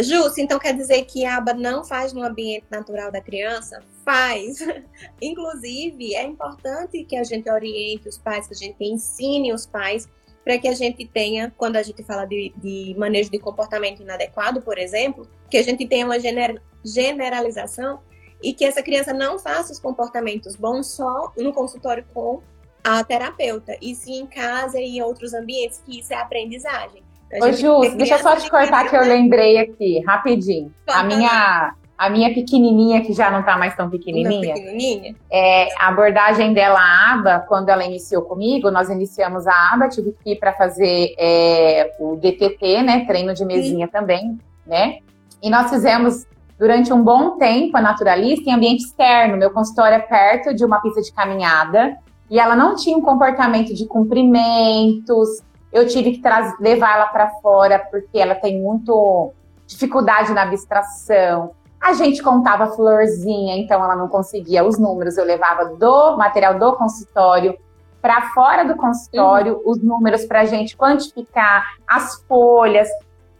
Justo, 0.00 0.40
então 0.40 0.58
quer 0.58 0.72
dizer 0.76 1.04
que 1.04 1.24
a 1.24 1.38
aba 1.38 1.52
não 1.52 1.82
faz 1.82 2.12
no 2.12 2.22
ambiente 2.22 2.66
natural 2.70 3.10
da 3.10 3.20
criança? 3.20 3.82
Faz. 4.04 4.58
Inclusive, 5.20 6.14
é 6.14 6.22
importante 6.22 7.02
que 7.04 7.16
a 7.16 7.24
gente 7.24 7.50
oriente 7.50 8.08
os 8.08 8.16
pais, 8.16 8.46
que 8.46 8.54
a 8.54 8.56
gente 8.56 8.76
ensine 8.84 9.52
os 9.52 9.66
pais, 9.66 10.08
para 10.44 10.58
que 10.58 10.68
a 10.68 10.74
gente 10.74 11.04
tenha, 11.06 11.52
quando 11.56 11.76
a 11.76 11.82
gente 11.82 12.04
fala 12.04 12.24
de, 12.24 12.52
de, 12.56 12.94
manejo 12.96 13.30
de 13.30 13.38
comportamento 13.38 14.00
inadequado, 14.00 14.62
por 14.62 14.78
exemplo, 14.78 15.28
que 15.50 15.56
a 15.56 15.62
gente 15.62 15.88
tenha 15.88 16.06
uma 16.06 16.20
gener, 16.20 16.62
generalização 16.84 18.00
e 18.40 18.52
que 18.52 18.64
essa 18.64 18.82
criança 18.82 19.12
não 19.12 19.38
faça 19.38 19.72
os 19.72 19.80
comportamentos 19.80 20.54
bons 20.54 20.88
só 20.88 21.32
no 21.36 21.52
consultório 21.52 22.04
com 22.14 22.42
a 22.84 23.02
terapeuta, 23.02 23.76
e 23.80 23.94
sim 23.94 24.20
em 24.20 24.26
casa 24.26 24.78
e 24.78 24.98
em 24.98 25.02
outros 25.02 25.32
ambientes, 25.32 25.80
que 25.84 25.98
isso 25.98 26.12
é 26.12 26.16
aprendizagem. 26.16 27.02
Ô, 27.42 27.52
Ju, 27.52 27.96
deixa 27.96 28.14
eu 28.14 28.18
só 28.20 28.36
te 28.36 28.48
cortar 28.50 28.88
que 28.88 28.96
eu 28.96 29.02
lembrei 29.02 29.58
aqui, 29.58 30.00
rapidinho. 30.06 30.72
a 30.88 31.02
minha, 31.02 31.74
a 31.98 32.10
minha 32.10 32.32
pequenininha, 32.32 33.00
que 33.02 33.12
já 33.12 33.30
não 33.30 33.42
tá 33.42 33.56
mais 33.56 33.74
tão 33.76 33.90
pequenininha, 33.90 34.54
pequenininha, 34.54 35.14
é, 35.30 35.68
a 35.78 35.88
abordagem 35.88 36.52
dela, 36.52 36.78
a 36.78 37.14
aba, 37.14 37.44
quando 37.48 37.68
ela 37.68 37.84
iniciou 37.84 38.22
comigo, 38.22 38.70
nós 38.70 38.88
iniciamos 38.88 39.46
a 39.46 39.72
aba, 39.72 39.88
tive 39.88 40.14
que 40.22 40.32
ir 40.32 40.38
para 40.38 40.52
fazer 40.52 41.14
é, 41.18 41.94
o 41.98 42.16
DTT, 42.16 42.82
né, 42.82 43.04
treino 43.06 43.34
de 43.34 43.44
mesinha 43.44 43.86
sim. 43.86 43.92
também, 43.92 44.38
né, 44.66 44.98
e 45.42 45.50
nós 45.50 45.70
fizemos 45.70 46.26
durante 46.58 46.92
um 46.92 47.02
bom 47.02 47.36
tempo 47.36 47.76
a 47.76 47.80
naturalista 47.80 48.48
em 48.48 48.54
ambiente 48.54 48.84
externo. 48.84 49.36
Meu 49.36 49.50
consultório 49.50 49.96
é 49.96 50.00
perto 50.00 50.54
de 50.54 50.64
uma 50.64 50.80
pista 50.80 51.02
de 51.02 51.12
caminhada 51.12 51.96
e 52.30 52.38
ela 52.38 52.56
não 52.56 52.74
tinha 52.74 52.96
um 52.96 53.02
comportamento 53.02 53.74
de 53.74 53.86
cumprimentos. 53.86 55.42
Eu 55.74 55.86
tive 55.86 56.12
que 56.12 56.22
levar 56.60 56.96
ela 56.96 57.06
para 57.06 57.28
fora 57.42 57.78
porque 57.90 58.18
ela 58.18 58.34
tem 58.34 58.62
muito 58.62 59.32
dificuldade 59.66 60.32
na 60.32 60.42
abstração. 60.42 61.50
A 61.80 61.92
gente 61.92 62.22
contava 62.22 62.68
florzinha, 62.68 63.58
então 63.58 63.82
ela 63.82 63.96
não 63.96 64.08
conseguia 64.08 64.64
os 64.64 64.78
números. 64.78 65.18
Eu 65.18 65.24
levava 65.24 65.74
do 65.74 66.16
material 66.16 66.58
do 66.58 66.74
consultório 66.76 67.58
para 68.00 68.30
fora 68.30 68.64
do 68.64 68.76
consultório 68.76 69.56
uhum. 69.56 69.72
os 69.72 69.82
números 69.82 70.24
para 70.24 70.42
a 70.42 70.44
gente 70.44 70.76
quantificar 70.76 71.76
as 71.86 72.22
folhas, 72.28 72.88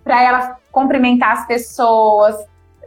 para 0.02 0.22
ela 0.22 0.58
cumprimentar 0.72 1.32
as 1.32 1.46
pessoas 1.46 2.36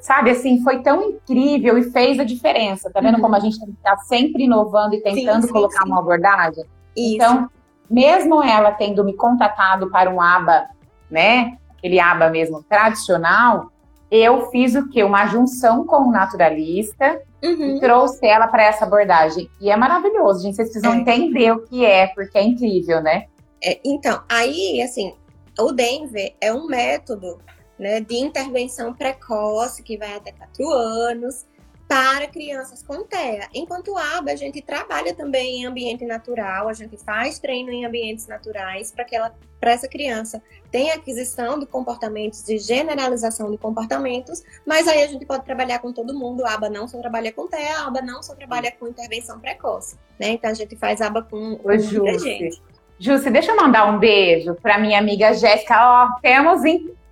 sabe, 0.01 0.31
assim, 0.31 0.63
foi 0.63 0.81
tão 0.81 1.01
incrível 1.03 1.77
e 1.77 1.83
fez 1.91 2.19
a 2.19 2.23
diferença. 2.23 2.89
Tá 2.89 3.01
vendo 3.01 3.15
uhum. 3.15 3.21
como 3.21 3.35
a 3.35 3.39
gente 3.39 3.59
tem 3.59 3.67
que 3.67 3.73
estar 3.73 3.97
sempre 3.97 4.43
inovando 4.43 4.95
e 4.95 5.01
tentando 5.01 5.41
sim, 5.41 5.47
sim, 5.47 5.53
colocar 5.53 5.83
sim. 5.83 5.89
uma 5.89 5.99
abordagem? 5.99 6.63
Isso. 6.95 7.15
Então, 7.15 7.49
mesmo 7.89 8.43
ela 8.43 8.71
tendo 8.71 9.03
me 9.03 9.13
contatado 9.13 9.89
para 9.89 10.09
um 10.09 10.21
aba, 10.21 10.67
né, 11.09 11.57
aquele 11.77 11.99
aba 11.99 12.29
mesmo 12.29 12.63
tradicional, 12.63 13.71
eu 14.09 14.49
fiz 14.49 14.75
o 14.75 14.89
quê? 14.89 15.03
Uma 15.03 15.27
junção 15.27 15.85
com 15.85 16.07
o 16.07 16.11
naturalista 16.11 17.21
uhum. 17.43 17.75
e 17.75 17.79
trouxe 17.79 18.25
ela 18.25 18.47
para 18.47 18.63
essa 18.63 18.85
abordagem. 18.85 19.49
E 19.59 19.69
é 19.69 19.75
maravilhoso, 19.75 20.43
gente. 20.43 20.55
Vocês 20.55 20.71
precisam 20.71 20.93
é. 20.93 20.97
entender 20.97 21.51
o 21.51 21.65
que 21.65 21.85
é, 21.85 22.07
porque 22.07 22.37
é 22.37 22.43
incrível, 22.43 23.01
né? 23.01 23.25
É, 23.63 23.79
então, 23.83 24.21
aí, 24.29 24.81
assim, 24.81 25.13
o 25.59 25.71
Denver 25.71 26.33
é 26.39 26.53
um 26.53 26.67
método 26.67 27.39
né, 27.77 27.99
de 27.99 28.15
intervenção 28.15 28.93
precoce, 28.93 29.83
que 29.83 29.97
vai 29.97 30.15
até 30.15 30.31
4 30.31 30.69
anos, 30.69 31.45
para 31.87 32.27
crianças 32.27 32.83
com 32.83 33.03
TEA. 33.03 33.47
Enquanto 33.53 33.97
ABA, 33.97 34.31
a 34.31 34.35
gente 34.35 34.61
trabalha 34.61 35.13
também 35.13 35.61
em 35.61 35.65
ambiente 35.65 36.05
natural, 36.05 36.67
a 36.67 36.73
gente 36.73 36.97
faz 36.97 37.39
treino 37.39 37.71
em 37.71 37.85
ambientes 37.85 38.27
naturais 38.27 38.91
para 38.91 39.05
que 39.05 39.15
ela, 39.15 39.33
para 39.59 39.71
essa 39.71 39.87
criança 39.87 40.41
tenha 40.69 40.95
aquisição 40.95 41.57
de 41.57 41.65
comportamentos, 41.65 42.43
de 42.43 42.57
generalização 42.57 43.49
de 43.49 43.57
comportamentos, 43.57 44.43
mas 44.65 44.87
aí 44.87 45.01
a 45.01 45.07
gente 45.07 45.25
pode 45.25 45.45
trabalhar 45.45 45.79
com 45.79 45.93
todo 45.93 46.13
mundo. 46.13 46.45
A 46.45 46.55
ABA 46.55 46.69
não 46.69 46.87
só 46.87 46.99
trabalha 46.99 47.31
com 47.31 47.47
TEA, 47.47 47.77
a 47.77 47.87
ABA 47.87 48.01
não 48.01 48.21
só 48.21 48.35
trabalha 48.35 48.71
com 48.77 48.87
intervenção 48.87 49.39
precoce, 49.39 49.97
né? 50.19 50.31
Então 50.31 50.51
a 50.51 50.53
gente 50.53 50.75
faz 50.75 51.01
ABA 51.01 51.23
com, 51.23 51.55
com 51.55 51.69
muita 51.69 52.19
gente. 52.19 52.61
Jussi, 52.99 53.29
deixa 53.29 53.51
eu 53.51 53.55
mandar 53.55 53.85
um 53.85 53.99
beijo 53.99 54.55
para 54.55 54.77
minha 54.77 54.99
amiga 54.99 55.33
Jéssica. 55.33 55.75
Ó, 55.79 56.19
temos 56.19 56.61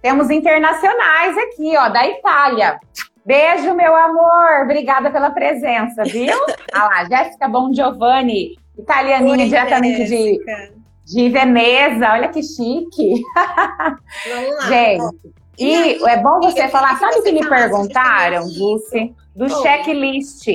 temos 0.02 0.30
internacionais 0.30 1.38
aqui, 1.38 1.76
ó, 1.78 1.90
da 1.90 2.08
Itália. 2.08 2.80
Beijo, 3.26 3.74
meu 3.74 3.96
amor. 3.96 4.64
Obrigada 4.64 5.10
pela 5.10 5.32
presença, 5.32 6.04
viu? 6.04 6.36
ah 6.74 6.86
lá, 6.86 7.06
Jéssica 7.06 7.48
Bom 7.48 7.74
Giovanni, 7.74 8.56
italianinha 8.78 9.44
Oi, 9.44 9.50
diretamente 9.50 10.06
de, 10.06 10.40
de 11.06 11.30
Veneza. 11.30 12.12
Olha 12.12 12.28
que 12.30 12.44
chique. 12.44 13.24
Vamos 14.30 14.56
lá. 14.58 14.68
Gente, 14.68 15.34
e, 15.58 15.98
e 15.98 16.08
é 16.08 16.22
bom 16.22 16.40
você 16.40 16.68
falar, 16.68 17.00
sabe 17.00 17.20
o 17.20 17.24
que 17.24 17.32
me 17.32 17.48
perguntaram, 17.48 18.48
Dulce? 18.48 19.16
Do 19.36 19.46
Oi. 19.46 19.62
checklist. 19.62 20.46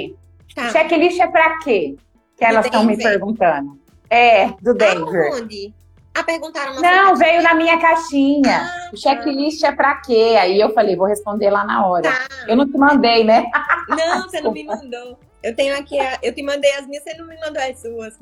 Tá. 0.54 0.68
O 0.68 0.70
checklist 0.70 1.18
é 1.18 1.26
para 1.26 1.58
quê? 1.58 1.96
Que 2.36 2.44
elas 2.44 2.66
estão 2.66 2.84
me 2.84 2.96
perguntando. 2.96 3.80
É, 4.08 4.48
do 4.60 4.74
Denver. 4.74 5.32
Aonde? 5.32 5.74
Ah, 6.20 6.24
perguntaram 6.24 6.72
uma 6.72 6.82
Não, 6.82 7.16
veio 7.16 7.42
na 7.42 7.54
minha 7.54 7.78
caixinha. 7.80 8.62
Ah, 8.62 8.90
o 8.92 8.96
checklist 8.96 9.62
é 9.62 9.72
pra 9.72 9.96
quê? 9.96 10.36
Aí 10.38 10.60
eu 10.60 10.72
falei, 10.74 10.94
vou 10.94 11.06
responder 11.06 11.50
lá 11.50 11.64
na 11.64 11.86
hora. 11.86 12.10
Tá. 12.10 12.28
Eu 12.46 12.56
não 12.56 12.70
te 12.70 12.76
mandei, 12.76 13.24
né? 13.24 13.46
Não, 13.88 14.22
você 14.28 14.40
não 14.40 14.52
me 14.52 14.64
mandou. 14.64 15.18
Eu 15.42 15.56
tenho 15.56 15.76
aqui, 15.76 15.98
a, 15.98 16.18
eu 16.22 16.34
te 16.34 16.42
mandei 16.42 16.70
as 16.74 16.86
minhas, 16.86 17.02
você 17.02 17.14
não 17.14 17.26
me 17.26 17.36
mandou 17.40 17.62
as 17.62 17.80
suas. 17.80 18.18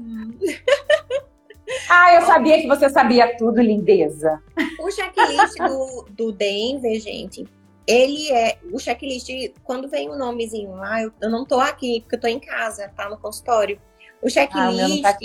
Ah, 1.91 2.15
eu 2.15 2.23
sabia 2.23 2.63
que 2.63 2.69
você 2.69 2.89
sabia 2.89 3.37
tudo, 3.37 3.61
lindeza. 3.61 4.41
O 4.81 4.91
checklist 4.91 5.59
do, 5.59 6.07
do 6.11 6.33
Denver, 6.33 6.99
gente, 7.01 7.45
ele 7.87 8.31
é. 8.31 8.59
O 8.73 8.79
checklist, 8.79 9.29
quando 9.65 9.88
vem 9.88 10.09
o 10.09 10.15
um 10.15 10.17
nomezinho 10.19 10.75
lá, 10.77 11.03
eu, 11.03 11.13
eu 11.21 11.29
não 11.29 11.44
tô 11.44 11.61
aqui, 11.61 12.01
porque 12.03 12.17
eu 12.17 12.21
tô 12.21 12.29
em 12.29 12.40
casa, 12.40 12.90
tá? 12.96 13.11
No 13.11 13.19
consultório. 13.19 13.79
O 14.23 14.31
checklist, 14.31 15.05
ah, 15.05 15.13
tá 15.13 15.19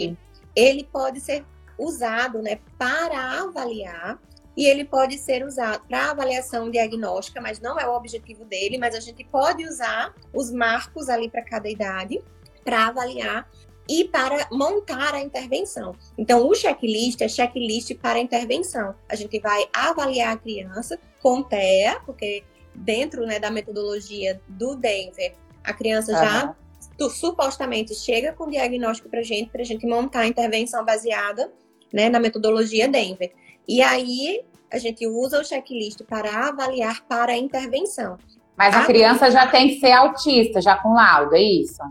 ele 0.55 0.83
pode 0.83 1.21
ser 1.21 1.45
usado 1.77 2.41
né, 2.41 2.59
para 2.77 3.41
avaliar 3.41 4.19
e 4.55 4.65
ele 4.65 4.85
pode 4.85 5.17
ser 5.17 5.43
usado 5.43 5.85
para 5.87 6.11
avaliação 6.11 6.69
diagnóstica, 6.69 7.41
mas 7.41 7.59
não 7.59 7.79
é 7.79 7.87
o 7.87 7.95
objetivo 7.95 8.45
dele, 8.45 8.77
mas 8.77 8.95
a 8.95 8.99
gente 8.99 9.23
pode 9.23 9.65
usar 9.65 10.13
os 10.31 10.51
marcos 10.51 11.09
ali 11.09 11.29
para 11.29 11.41
cada 11.41 11.69
idade 11.69 12.21
para 12.63 12.87
avaliar 12.87 13.49
e 13.89 14.05
para 14.05 14.47
montar 14.51 15.13
a 15.13 15.19
intervenção. 15.19 15.95
Então, 16.17 16.47
o 16.47 16.55
checklist 16.55 17.19
é 17.21 17.27
checklist 17.27 17.93
para 17.95 18.19
intervenção. 18.19 18.95
A 19.09 19.15
gente 19.15 19.39
vai 19.39 19.67
avaliar 19.73 20.33
a 20.33 20.37
criança 20.37 20.97
com 21.21 21.43
TEA, 21.43 21.99
porque 22.05 22.43
dentro 22.73 23.25
né, 23.25 23.39
da 23.39 23.51
metodologia 23.51 24.39
do 24.47 24.75
Denver, 24.75 25.33
a 25.63 25.73
criança 25.73 26.13
uhum. 26.13 26.17
já 26.17 26.55
tu, 26.97 27.09
supostamente 27.09 27.93
chega 27.95 28.31
com 28.33 28.49
diagnóstico 28.49 29.09
para 29.09 29.21
gente, 29.21 29.49
para 29.49 29.61
a 29.61 29.65
gente 29.65 29.85
montar 29.85 30.21
a 30.21 30.27
intervenção 30.27 30.85
baseada 30.85 31.51
né, 31.93 32.09
na 32.09 32.19
metodologia 32.19 32.87
Denver. 32.87 33.31
E 33.67 33.81
aí 33.81 34.43
a 34.71 34.79
gente 34.79 35.05
usa 35.05 35.39
o 35.39 35.45
checklist 35.45 36.01
para 36.03 36.47
avaliar 36.47 37.05
para 37.07 37.33
a 37.33 37.37
intervenção. 37.37 38.17
Mas 38.57 38.73
a, 38.73 38.81
a 38.81 38.85
criança 38.85 39.29
já 39.29 39.47
tem 39.47 39.69
que 39.69 39.79
ser 39.79 39.91
autista, 39.91 40.59
já 40.59 40.75
com 40.75 40.93
laudo, 40.93 41.35
é 41.35 41.41
isso? 41.41 41.81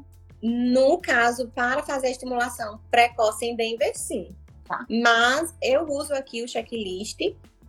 No 0.43 0.99
caso, 0.99 1.49
para 1.55 1.83
fazer 1.85 2.09
a 2.09 2.11
estimulação 2.11 2.81
precoce 2.91 3.47
em 3.47 3.55
Denver, 3.55 3.93
sim. 3.95 4.35
Tá. 4.65 4.85
Mas 4.91 5.55
eu 5.63 5.87
uso 5.87 6.13
aqui 6.13 6.43
o 6.43 6.49
checklist. 6.49 7.21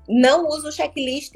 Não 0.09 0.47
uso 0.47 0.69
o 0.69 0.71
checklist, 0.71 1.33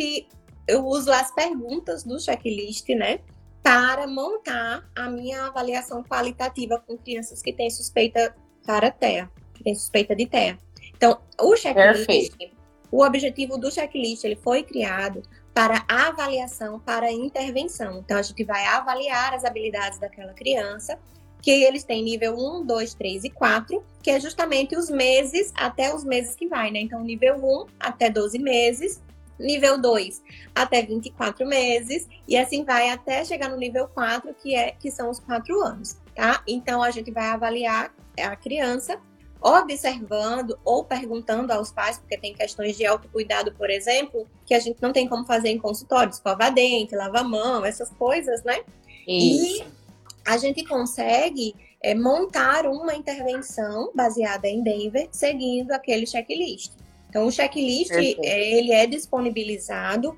eu 0.68 0.86
uso 0.86 1.12
as 1.12 1.34
perguntas 1.34 2.04
do 2.04 2.20
checklist, 2.20 2.90
né? 2.90 3.20
Para 3.62 4.08
montar 4.08 4.90
a 4.96 5.10
minha 5.10 5.46
avaliação 5.46 6.04
qualitativa 6.04 6.84
com 6.86 6.98
crianças 6.98 7.42
que 7.42 7.54
têm 7.54 7.70
suspeita 7.70 8.36
para 8.66 8.92
TEA, 8.92 9.30
que 9.54 9.64
têm 9.64 9.76
suspeita 9.76 10.16
de 10.16 10.26
TEA. 10.26 10.58
Então, 10.98 11.20
o 11.40 11.56
checklist, 11.56 12.08
Perfeito. 12.08 12.56
o 12.92 13.04
objetivo 13.04 13.58
do 13.58 13.72
checklist, 13.72 14.24
ele 14.24 14.36
foi 14.36 14.64
criado 14.64 15.22
para 15.54 15.86
avaliação, 15.88 16.80
para 16.80 17.12
intervenção. 17.12 18.00
Então, 18.00 18.18
a 18.18 18.22
gente 18.22 18.44
vai 18.44 18.66
avaliar 18.66 19.34
as 19.34 19.46
habilidades 19.46 20.00
daquela 20.00 20.34
criança 20.34 21.00
que 21.42 21.52
eles 21.52 21.84
têm 21.84 22.04
nível 22.04 22.36
1, 22.36 22.66
2, 22.66 22.94
3 22.96 23.24
e 23.26 23.30
4, 23.30 23.84
que 24.02 24.10
é 24.10 24.20
justamente 24.20 24.76
os 24.76 24.90
meses 24.90 25.52
até 25.56 25.94
os 25.94 26.04
meses 26.04 26.36
que 26.36 26.48
vai, 26.48 26.72
né? 26.72 26.80
Então, 26.82 27.02
nível 27.04 27.36
1 27.38 27.66
até 27.80 28.10
12 28.10 28.40
meses, 28.40 29.02
nível 29.40 29.80
2 29.80 30.22
até 30.54 30.82
24 30.82 31.46
meses, 31.46 32.08
e 32.28 32.36
assim 32.36 32.64
vai 32.64 32.90
até 32.90 33.24
chegar 33.24 33.50
no 33.50 33.58
nível 33.58 33.88
4, 33.88 34.34
que, 34.34 34.56
é, 34.56 34.72
que 34.72 34.90
são 34.90 35.10
os 35.10 35.20
4 35.20 35.62
anos, 35.62 35.98
tá? 36.16 36.42
Então, 36.48 36.82
a 36.82 36.92
gente 36.92 37.12
vai 37.12 37.28
avaliar 37.28 37.94
a 38.20 38.36
criança 38.36 39.00
observando 39.48 40.58
ou 40.66 40.84
perguntando 40.84 41.54
aos 41.54 41.72
pais, 41.72 41.98
porque 41.98 42.18
tem 42.18 42.34
questões 42.34 42.76
de 42.76 42.86
autocuidado, 42.86 43.54
por 43.54 43.70
exemplo, 43.70 44.28
que 44.46 44.54
a 44.54 44.60
gente 44.60 44.82
não 44.82 44.92
tem 44.92 45.08
como 45.08 45.26
fazer 45.26 45.50
em 45.50 45.58
consultório, 45.58 46.12
escova 46.12 46.50
dente, 46.50 46.96
lava 46.96 47.24
mão, 47.24 47.66
essas 47.66 47.90
coisas, 47.92 48.44
né? 48.44 48.60
Isso. 49.08 49.64
E 49.64 49.68
a 50.26 50.38
gente 50.38 50.66
consegue 50.66 51.56
é, 51.82 51.96
montar 51.96 52.66
uma 52.66 52.94
intervenção 52.94 53.92
baseada 53.96 54.48
em 54.48 54.62
Denver, 54.62 55.08
seguindo 55.12 55.72
aquele 55.72 56.06
checklist. 56.06 56.74
Então, 57.10 57.26
o 57.26 57.32
checklist 57.32 57.92
é, 57.92 58.58
ele 58.58 58.74
é 58.74 58.86
disponibilizado. 58.86 60.18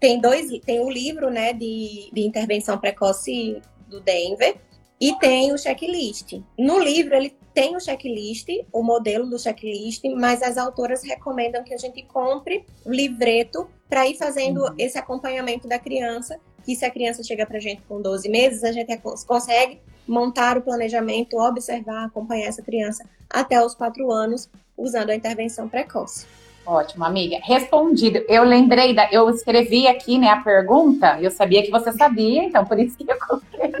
Tem 0.00 0.20
dois, 0.20 0.50
tem 0.60 0.80
o 0.80 0.88
livro, 0.88 1.30
né, 1.30 1.52
de, 1.52 2.10
de 2.12 2.22
intervenção 2.22 2.78
precoce 2.78 3.60
do 3.88 4.00
Denver 4.00 4.56
e 5.00 5.14
tem 5.18 5.52
o 5.52 5.58
checklist. 5.58 6.40
No 6.58 6.78
livro 6.78 7.14
ele 7.14 7.36
tem 7.56 7.74
o 7.74 7.80
checklist, 7.80 8.48
o 8.70 8.82
modelo 8.82 9.24
do 9.24 9.38
checklist, 9.38 10.04
mas 10.14 10.42
as 10.42 10.58
autoras 10.58 11.02
recomendam 11.02 11.64
que 11.64 11.72
a 11.72 11.78
gente 11.78 12.02
compre 12.02 12.66
o 12.84 12.92
livreto 12.92 13.66
para 13.88 14.06
ir 14.06 14.14
fazendo 14.14 14.60
uhum. 14.60 14.74
esse 14.76 14.98
acompanhamento 14.98 15.66
da 15.66 15.78
criança 15.78 16.38
que 16.66 16.76
se 16.76 16.84
a 16.84 16.90
criança 16.90 17.22
chega 17.22 17.46
para 17.46 17.56
a 17.56 17.60
gente 17.60 17.80
com 17.88 18.02
12 18.02 18.28
meses, 18.28 18.62
a 18.62 18.72
gente 18.72 19.00
consegue 19.26 19.80
montar 20.06 20.58
o 20.58 20.60
planejamento, 20.60 21.38
observar, 21.38 22.04
acompanhar 22.04 22.48
essa 22.48 22.60
criança 22.60 23.08
até 23.30 23.64
os 23.64 23.74
4 23.74 24.12
anos, 24.12 24.50
usando 24.76 25.08
a 25.08 25.14
intervenção 25.14 25.66
precoce. 25.66 26.26
Ótimo, 26.66 27.04
amiga. 27.04 27.38
Respondido. 27.42 28.18
Eu 28.28 28.44
lembrei, 28.44 28.94
da, 28.94 29.10
eu 29.10 29.30
escrevi 29.30 29.86
aqui 29.86 30.18
né, 30.18 30.28
a 30.28 30.42
pergunta, 30.42 31.18
eu 31.22 31.30
sabia 31.30 31.62
que 31.62 31.70
você 31.70 31.90
sabia, 31.92 32.42
então 32.42 32.66
por 32.66 32.78
isso 32.78 32.98
que 32.98 33.10
eu 33.10 33.18
coloquei. 33.18 33.72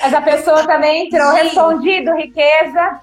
Mas 0.00 0.14
a 0.14 0.20
pessoa 0.20 0.66
também 0.66 1.06
entrou. 1.06 1.30
Gi, 1.32 1.42
respondido, 1.42 2.14
riqueza. 2.14 3.00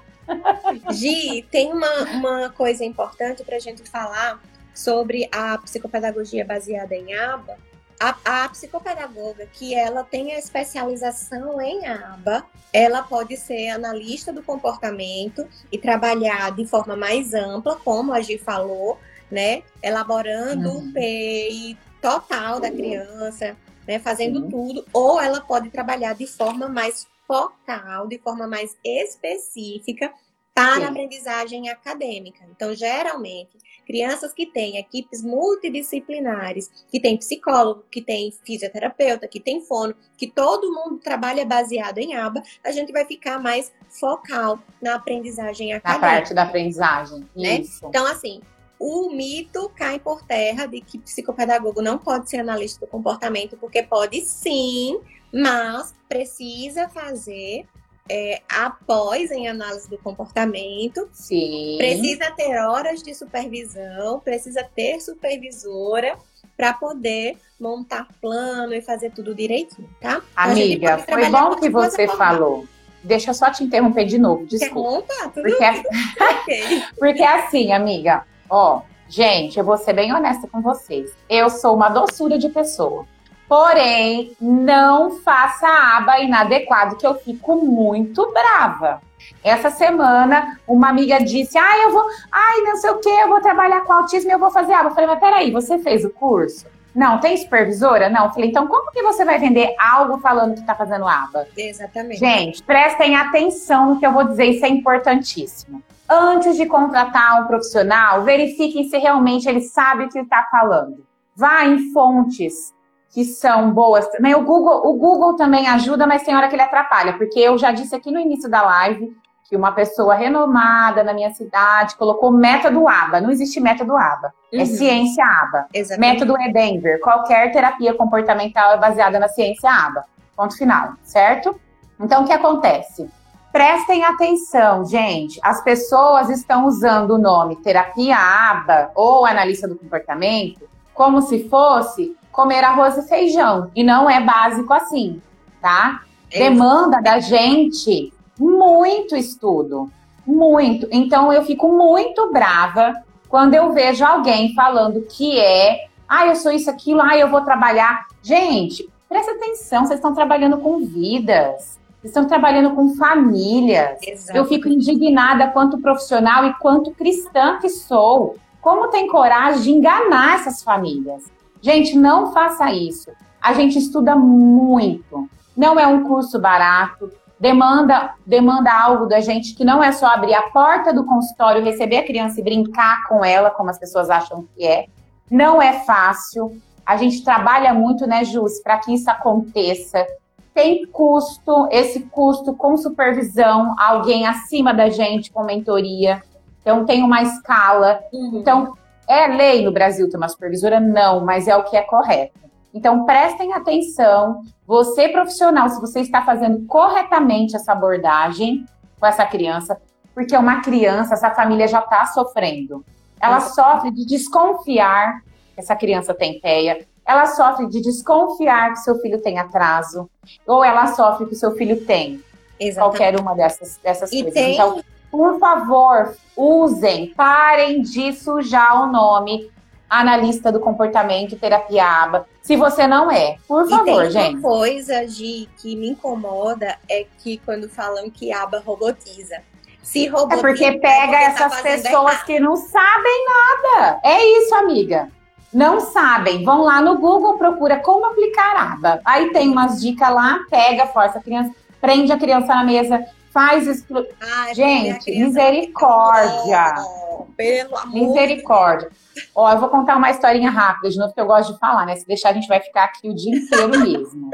Gi, 0.90 1.46
tem 1.50 1.72
uma, 1.72 2.02
uma 2.12 2.50
coisa 2.50 2.84
importante 2.84 3.42
para 3.42 3.56
a 3.56 3.60
gente 3.60 3.82
falar 3.88 4.40
sobre 4.74 5.28
a 5.32 5.58
psicopedagogia 5.58 6.44
baseada 6.44 6.94
em 6.94 7.14
aba, 7.14 7.56
a, 8.02 8.44
a, 8.44 8.48
psicopedagoga 8.48 9.46
que 9.52 9.74
ela 9.74 10.02
tem 10.02 10.34
a 10.34 10.38
especialização 10.38 11.60
em 11.60 11.86
aba, 11.86 12.44
ela 12.72 13.02
pode 13.02 13.36
ser 13.36 13.68
analista 13.68 14.32
do 14.32 14.42
comportamento 14.42 15.46
e 15.70 15.78
trabalhar 15.78 16.50
de 16.50 16.66
forma 16.66 16.96
mais 16.96 17.32
ampla, 17.32 17.76
como 17.76 18.12
a 18.12 18.20
Gi 18.20 18.38
falou, 18.38 18.98
né? 19.30 19.62
Elaborando 19.80 20.70
uhum. 20.70 20.88
o 20.88 20.92
PEI 20.92 21.76
total 22.00 22.58
da 22.58 22.70
criança, 22.70 23.56
né? 23.86 23.98
Fazendo 23.98 24.48
tudo. 24.48 24.84
Ou 24.92 25.20
ela 25.20 25.40
pode 25.40 25.70
trabalhar 25.70 26.14
de 26.14 26.26
forma 26.26 26.68
mais 26.68 27.06
focal, 27.26 28.06
de 28.06 28.18
forma 28.18 28.46
mais 28.46 28.76
específica 28.84 30.12
para 30.54 30.76
Sim. 30.76 30.84
a 30.84 30.88
aprendizagem 30.88 31.70
acadêmica. 31.70 32.44
Então, 32.50 32.74
geralmente, 32.74 33.56
crianças 33.86 34.32
que 34.32 34.46
têm 34.46 34.76
equipes 34.76 35.22
multidisciplinares, 35.22 36.70
que 36.90 37.00
tem 37.00 37.16
psicólogo, 37.16 37.84
que 37.90 38.02
tem 38.02 38.30
fisioterapeuta, 38.44 39.26
que 39.26 39.40
tem 39.40 39.62
fono, 39.62 39.94
que 40.16 40.26
todo 40.26 40.72
mundo 40.72 40.98
trabalha 40.98 41.44
baseado 41.46 41.98
em 41.98 42.14
aba, 42.14 42.42
a 42.62 42.70
gente 42.70 42.92
vai 42.92 43.06
ficar 43.06 43.40
mais 43.40 43.72
focal 43.88 44.58
na 44.80 44.96
aprendizagem 44.96 45.72
acadêmica. 45.72 46.06
Na 46.06 46.12
parte 46.12 46.34
da 46.34 46.42
aprendizagem, 46.42 47.26
né? 47.34 47.62
Então, 47.82 48.06
assim, 48.06 48.42
o 48.84 49.10
mito 49.10 49.70
cai 49.76 50.00
por 50.00 50.24
terra 50.24 50.66
de 50.66 50.80
que 50.80 50.98
psicopedagogo 50.98 51.80
não 51.80 51.96
pode 51.96 52.28
ser 52.28 52.38
analista 52.38 52.84
do 52.84 52.90
comportamento, 52.90 53.56
porque 53.56 53.80
pode 53.80 54.20
sim, 54.22 54.98
mas 55.32 55.94
precisa 56.08 56.88
fazer 56.88 57.64
é, 58.10 58.42
após 58.48 59.30
em 59.30 59.46
análise 59.46 59.88
do 59.88 59.96
comportamento. 59.98 61.08
Sim. 61.12 61.76
Precisa 61.78 62.32
ter 62.32 62.58
horas 62.58 63.04
de 63.04 63.14
supervisão, 63.14 64.18
precisa 64.18 64.64
ter 64.64 65.00
supervisora 65.00 66.18
para 66.56 66.72
poder 66.72 67.36
montar 67.60 68.08
plano 68.20 68.74
e 68.74 68.82
fazer 68.82 69.12
tudo 69.12 69.32
direitinho, 69.32 69.88
tá? 70.00 70.22
Amiga, 70.34 70.98
foi 70.98 71.30
bom 71.30 71.54
que 71.54 71.70
você 71.70 72.08
falou. 72.08 72.66
Deixa 73.04 73.30
eu 73.30 73.34
só 73.34 73.48
te 73.48 73.62
interromper 73.62 74.06
de 74.06 74.18
novo, 74.18 74.44
desculpa. 74.44 75.04
Interrompa, 75.04 75.32
tudo 75.32 75.42
porque, 75.42 75.64
okay. 76.42 76.82
porque 76.98 77.22
assim, 77.22 77.72
amiga, 77.72 78.24
ó, 78.52 78.82
gente, 79.08 79.58
eu 79.58 79.64
vou 79.64 79.78
ser 79.78 79.94
bem 79.94 80.14
honesta 80.14 80.46
com 80.46 80.60
vocês. 80.60 81.10
Eu 81.28 81.48
sou 81.48 81.74
uma 81.74 81.88
doçura 81.88 82.38
de 82.38 82.50
pessoa. 82.50 83.06
Porém, 83.48 84.36
não 84.40 85.18
faça 85.20 85.66
aba 85.66 86.20
inadequado, 86.20 86.96
que 86.96 87.06
eu 87.06 87.14
fico 87.14 87.56
muito 87.56 88.30
brava. 88.32 89.00
Essa 89.42 89.70
semana, 89.70 90.58
uma 90.66 90.88
amiga 90.88 91.18
disse: 91.18 91.58
Ah, 91.58 91.78
eu 91.82 91.92
vou, 91.92 92.04
ai, 92.30 92.60
não 92.62 92.76
sei 92.76 92.90
o 92.90 92.98
que, 92.98 93.08
eu 93.08 93.28
vou 93.28 93.40
trabalhar 93.40 93.82
com 93.82 93.92
autismo 93.92 94.30
e 94.30 94.34
eu 94.34 94.38
vou 94.38 94.50
fazer 94.50 94.72
aba. 94.72 94.90
Eu 94.90 94.94
falei, 94.94 95.08
mas 95.08 95.20
peraí, 95.20 95.50
você 95.50 95.78
fez 95.78 96.04
o 96.04 96.10
curso? 96.10 96.66
Não, 96.94 97.18
tem 97.20 97.36
supervisora? 97.36 98.08
Não. 98.10 98.26
Eu 98.26 98.30
falei, 98.30 98.50
então 98.50 98.66
como 98.66 98.90
que 98.90 99.02
você 99.02 99.24
vai 99.24 99.38
vender 99.38 99.74
algo 99.78 100.18
falando 100.18 100.54
que 100.54 100.66
tá 100.66 100.74
fazendo 100.74 101.06
aba? 101.06 101.46
Exatamente. 101.56 102.18
Gente, 102.18 102.62
prestem 102.62 103.16
atenção 103.16 103.86
no 103.86 103.98
que 103.98 104.06
eu 104.06 104.12
vou 104.12 104.24
dizer, 104.24 104.44
isso 104.46 104.64
é 104.64 104.68
importantíssimo. 104.68 105.82
Antes 106.14 106.58
de 106.58 106.66
contratar 106.66 107.42
um 107.42 107.46
profissional, 107.46 108.22
verifiquem 108.22 108.84
se 108.84 108.98
realmente 108.98 109.48
ele 109.48 109.62
sabe 109.62 110.04
o 110.04 110.08
que 110.10 110.18
está 110.18 110.46
falando. 110.50 111.06
Vá 111.34 111.64
em 111.64 111.90
fontes 111.90 112.74
que 113.14 113.24
são 113.24 113.70
boas. 113.70 114.06
Também 114.08 114.34
o 114.34 114.42
Google, 114.42 114.82
o 114.84 114.92
Google 114.92 115.36
também 115.36 115.66
ajuda, 115.68 116.06
mas 116.06 116.22
tem 116.22 116.36
hora 116.36 116.48
que 116.48 116.54
ele 116.54 116.60
atrapalha, 116.60 117.14
porque 117.14 117.40
eu 117.40 117.56
já 117.56 117.72
disse 117.72 117.94
aqui 117.94 118.10
no 118.10 118.20
início 118.20 118.50
da 118.50 118.60
live 118.60 119.16
que 119.48 119.56
uma 119.56 119.72
pessoa 119.72 120.14
renomada 120.14 121.02
na 121.02 121.14
minha 121.14 121.32
cidade 121.32 121.96
colocou 121.96 122.30
método 122.30 122.86
ABA. 122.86 123.22
Não 123.22 123.30
existe 123.30 123.58
método 123.58 123.96
ABA. 123.96 124.34
É 124.52 124.56
uhum. 124.56 124.62
É 124.62 124.66
ciência 124.66 125.24
ABA. 125.24 125.66
Exatamente. 125.72 126.12
Método 126.12 126.42
é 126.42 126.52
Denver. 126.52 127.00
Qualquer 127.00 127.50
terapia 127.52 127.94
comportamental 127.94 128.72
é 128.72 128.76
baseada 128.76 129.18
na 129.18 129.28
ciência 129.28 129.70
ABA. 129.70 130.04
Ponto 130.36 130.58
final, 130.58 130.92
certo? 131.02 131.58
Então, 131.98 132.22
o 132.22 132.26
que 132.26 132.32
acontece? 132.34 133.08
Prestem 133.52 134.02
atenção, 134.02 134.86
gente. 134.86 135.38
As 135.42 135.62
pessoas 135.62 136.30
estão 136.30 136.66
usando 136.66 137.10
o 137.12 137.18
nome 137.18 137.56
terapia 137.56 138.16
ABA 138.16 138.90
ou 138.94 139.26
analista 139.26 139.68
do 139.68 139.76
comportamento 139.76 140.66
como 140.94 141.20
se 141.20 141.48
fosse 141.50 142.16
comer 142.30 142.64
arroz 142.64 142.96
e 142.96 143.06
feijão. 143.06 143.70
E 143.76 143.84
não 143.84 144.08
é 144.08 144.20
básico 144.20 144.72
assim, 144.72 145.20
tá? 145.60 146.00
Demanda 146.30 147.02
da 147.02 147.20
gente 147.20 148.10
muito 148.38 149.14
estudo. 149.14 149.90
Muito. 150.26 150.88
Então 150.90 151.30
eu 151.30 151.44
fico 151.44 151.68
muito 151.68 152.32
brava 152.32 152.94
quando 153.28 153.52
eu 153.52 153.72
vejo 153.74 154.02
alguém 154.02 154.54
falando 154.54 155.02
que 155.02 155.38
é, 155.38 155.88
ah, 156.08 156.26
eu 156.26 156.36
sou 156.36 156.52
isso, 156.52 156.70
aquilo, 156.70 157.02
ah, 157.02 157.18
eu 157.18 157.28
vou 157.28 157.42
trabalhar. 157.42 158.06
Gente, 158.22 158.88
presta 159.08 159.32
atenção, 159.32 159.84
vocês 159.84 159.98
estão 159.98 160.14
trabalhando 160.14 160.56
com 160.58 160.78
vidas. 160.78 161.81
Estão 162.02 162.26
trabalhando 162.26 162.74
com 162.74 162.94
famílias. 162.96 163.98
Exato. 164.02 164.36
Eu 164.36 164.44
fico 164.44 164.68
indignada 164.68 165.48
quanto 165.48 165.78
profissional 165.78 166.44
e 166.44 166.54
quanto 166.54 166.90
cristã 166.90 167.58
que 167.58 167.68
sou. 167.68 168.36
Como 168.60 168.88
tem 168.88 169.08
coragem 169.08 169.62
de 169.62 169.70
enganar 169.70 170.36
essas 170.36 170.62
famílias? 170.62 171.30
Gente, 171.60 171.96
não 171.96 172.32
faça 172.32 172.72
isso. 172.72 173.10
A 173.40 173.52
gente 173.54 173.78
estuda 173.78 174.16
muito. 174.16 175.28
Não 175.56 175.78
é 175.78 175.86
um 175.86 176.04
curso 176.04 176.40
barato. 176.40 177.10
Demanda, 177.38 178.14
demanda 178.24 178.72
algo 178.72 179.06
da 179.06 179.20
gente 179.20 179.54
que 179.54 179.64
não 179.64 179.82
é 179.82 179.90
só 179.90 180.06
abrir 180.06 180.34
a 180.34 180.50
porta 180.50 180.92
do 180.92 181.04
consultório, 181.04 181.64
receber 181.64 181.98
a 181.98 182.06
criança 182.06 182.40
e 182.40 182.44
brincar 182.44 183.08
com 183.08 183.24
ela, 183.24 183.50
como 183.50 183.70
as 183.70 183.78
pessoas 183.78 184.10
acham 184.10 184.46
que 184.54 184.64
é. 184.64 184.86
Não 185.30 185.60
é 185.60 185.72
fácil. 185.84 186.56
A 186.86 186.96
gente 186.96 187.24
trabalha 187.24 187.74
muito, 187.74 188.06
né, 188.06 188.24
Jus, 188.24 188.60
para 188.60 188.78
que 188.78 188.94
isso 188.94 189.10
aconteça. 189.10 190.06
Tem 190.54 190.86
custo, 190.86 191.68
esse 191.70 192.00
custo 192.00 192.54
com 192.54 192.76
supervisão, 192.76 193.74
alguém 193.78 194.26
acima 194.26 194.74
da 194.74 194.90
gente 194.90 195.30
com 195.30 195.44
mentoria. 195.44 196.22
Então, 196.60 196.84
tem 196.84 197.02
uma 197.02 197.22
escala. 197.22 198.00
Uhum. 198.12 198.38
Então, 198.40 198.74
é 199.08 199.26
lei 199.28 199.64
no 199.64 199.72
Brasil 199.72 200.08
ter 200.08 200.16
uma 200.16 200.28
supervisora? 200.28 200.78
Não, 200.78 201.24
mas 201.24 201.48
é 201.48 201.56
o 201.56 201.64
que 201.64 201.76
é 201.76 201.82
correto. 201.82 202.38
Então, 202.74 203.04
prestem 203.04 203.52
atenção. 203.52 204.42
Você, 204.66 205.08
profissional, 205.08 205.68
se 205.68 205.80
você 205.80 206.00
está 206.00 206.22
fazendo 206.22 206.64
corretamente 206.66 207.56
essa 207.56 207.72
abordagem 207.72 208.64
com 208.98 209.06
essa 209.06 209.26
criança, 209.26 209.80
porque 210.14 210.36
uma 210.36 210.60
criança, 210.60 211.14
essa 211.14 211.30
família 211.30 211.66
já 211.66 211.80
está 211.80 212.06
sofrendo. 212.06 212.84
Ela 213.20 213.40
sofre 213.40 213.90
de 213.90 214.04
desconfiar 214.06 215.22
que 215.54 215.60
essa 215.60 215.76
criança 215.76 216.14
tem 216.14 216.40
TEA, 216.40 216.86
ela 217.12 217.26
sofre 217.26 217.66
de 217.68 217.80
desconfiar 217.80 218.72
que 218.72 218.80
seu 218.80 218.98
filho 218.98 219.20
tem 219.20 219.38
atraso, 219.38 220.08
ou 220.46 220.64
ela 220.64 220.86
sofre 220.88 221.26
que 221.26 221.34
seu 221.34 221.52
filho 221.52 221.84
tem 221.84 222.22
Exatamente. 222.58 222.76
qualquer 222.76 223.20
uma 223.20 223.34
dessas, 223.34 223.78
dessas 223.82 224.10
e 224.12 224.22
coisas. 224.22 224.34
Tem... 224.34 224.54
Então, 224.54 224.82
por 225.10 225.38
favor, 225.38 226.16
usem, 226.36 227.12
parem 227.14 227.82
de 227.82 228.12
sujar 228.14 228.82
o 228.82 228.90
nome 228.90 229.50
analista 229.88 230.50
do 230.50 230.58
comportamento 230.58 231.36
terapia 231.36 231.84
aba. 231.84 232.26
Se 232.40 232.56
você 232.56 232.86
não 232.86 233.10
é, 233.10 233.36
por 233.46 233.68
favor, 233.68 234.04
e 234.06 234.08
tem 234.08 234.10
gente. 234.10 234.36
Uma 234.36 234.42
coisa 234.42 235.06
de 235.06 235.46
que 235.58 235.76
me 235.76 235.90
incomoda 235.90 236.78
é 236.88 237.04
que 237.22 237.36
quando 237.44 237.68
falam 237.68 238.08
que 238.08 238.32
aba 238.32 238.62
robotiza. 238.64 239.42
Se 239.82 240.06
robotiza, 240.06 240.38
é 240.38 240.40
porque 240.40 240.72
pega 240.78 241.16
é 241.16 241.24
essas 241.24 241.56
tá 241.56 241.62
pessoas 241.62 242.12
errado. 242.12 242.24
que 242.24 242.40
não 242.40 242.56
sabem 242.56 243.24
nada. 243.26 244.00
É 244.02 244.24
isso, 244.38 244.54
amiga 244.54 245.10
não 245.52 245.80
sabem, 245.80 246.44
vão 246.44 246.62
lá 246.62 246.80
no 246.80 246.98
Google, 246.98 247.36
procura 247.36 247.80
como 247.80 248.06
aplicar 248.06 248.72
aba. 248.72 249.00
Aí 249.04 249.30
tem 249.32 249.50
umas 249.50 249.80
dicas 249.80 250.08
lá, 250.08 250.40
pega, 250.48 250.86
força 250.86 251.18
a 251.18 251.22
criança, 251.22 251.54
prende 251.80 252.12
a 252.12 252.18
criança 252.18 252.54
na 252.54 252.64
mesa, 252.64 253.04
faz 253.30 253.66
expl... 253.66 254.00
Ai, 254.20 254.54
Gente, 254.54 255.10
misericórdia. 255.10 256.74
Oh, 256.78 257.26
pelo 257.36 257.76
amor 257.76 257.92
Misericórdia. 257.92 258.90
Ó, 259.34 259.50
eu 259.52 259.58
vou 259.58 259.68
contar 259.68 259.96
uma 259.96 260.10
historinha 260.10 260.50
rápida, 260.50 260.88
de 260.88 260.98
novo, 260.98 261.12
que 261.12 261.20
eu 261.20 261.26
gosto 261.26 261.52
de 261.52 261.58
falar, 261.58 261.84
né? 261.84 261.96
Se 261.96 262.06
deixar, 262.06 262.30
a 262.30 262.32
gente 262.32 262.48
vai 262.48 262.60
ficar 262.60 262.84
aqui 262.84 263.08
o 263.08 263.14
dia 263.14 263.36
inteiro 263.36 263.68
mesmo. 263.68 264.30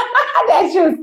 Deixa 0.46 0.94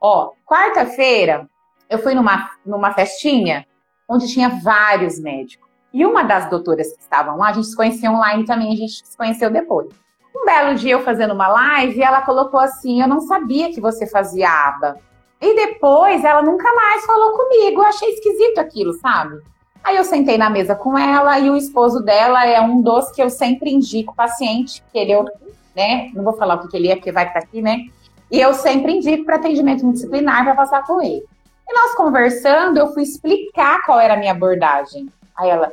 Ó, 0.00 0.32
quarta-feira, 0.44 1.48
eu 1.88 1.98
fui 1.98 2.14
numa, 2.14 2.50
numa 2.66 2.92
festinha 2.92 3.64
onde 4.08 4.26
tinha 4.26 4.48
vários 4.48 5.20
médicos. 5.20 5.71
E 5.92 6.06
uma 6.06 6.22
das 6.22 6.48
doutoras 6.48 6.92
que 6.92 7.00
estavam 7.00 7.36
lá, 7.36 7.48
a 7.48 7.52
gente 7.52 7.66
se 7.66 7.76
conheceu 7.76 8.12
online 8.12 8.44
também, 8.44 8.72
a 8.72 8.76
gente 8.76 9.06
se 9.06 9.16
conheceu 9.16 9.50
depois. 9.50 9.88
Um 10.34 10.46
belo 10.46 10.74
dia 10.74 10.92
eu 10.92 11.04
fazendo 11.04 11.34
uma 11.34 11.48
live, 11.48 12.02
ela 12.02 12.22
colocou 12.22 12.58
assim: 12.58 13.02
Eu 13.02 13.08
não 13.08 13.20
sabia 13.20 13.72
que 13.72 13.80
você 13.80 14.06
fazia 14.06 14.48
aba. 14.48 14.96
E 15.40 15.54
depois 15.54 16.24
ela 16.24 16.40
nunca 16.40 16.72
mais 16.74 17.04
falou 17.04 17.32
comigo. 17.32 17.80
Eu 17.82 17.86
achei 17.86 18.10
esquisito 18.10 18.58
aquilo, 18.58 18.92
sabe? 18.94 19.40
Aí 19.84 19.96
eu 19.96 20.04
sentei 20.04 20.38
na 20.38 20.48
mesa 20.48 20.76
com 20.76 20.96
ela 20.96 21.38
e 21.40 21.50
o 21.50 21.56
esposo 21.56 22.00
dela 22.00 22.46
é 22.46 22.60
um 22.60 22.80
dos 22.80 23.10
que 23.10 23.20
eu 23.20 23.28
sempre 23.28 23.70
indico 23.72 24.14
paciente, 24.14 24.82
que 24.92 24.98
ele, 24.98 25.12
é 25.12 25.24
né? 25.74 26.10
Não 26.14 26.22
vou 26.22 26.34
falar 26.34 26.54
o 26.54 26.68
que, 26.68 26.76
ele 26.76 26.88
é, 26.88 26.94
porque 26.94 27.10
vai 27.10 27.26
estar 27.26 27.40
aqui, 27.40 27.60
né? 27.60 27.86
E 28.30 28.40
eu 28.40 28.54
sempre 28.54 28.92
indico 28.92 29.24
para 29.24 29.36
atendimento 29.36 29.82
multidisciplinar 29.82 30.44
para 30.44 30.54
passar 30.54 30.86
com 30.86 31.02
ele. 31.02 31.24
E 31.68 31.74
nós 31.74 31.94
conversando, 31.96 32.78
eu 32.78 32.92
fui 32.92 33.02
explicar 33.02 33.84
qual 33.84 33.98
era 33.98 34.14
a 34.14 34.16
minha 34.16 34.32
abordagem. 34.32 35.08
Aí 35.42 35.50
ela, 35.50 35.72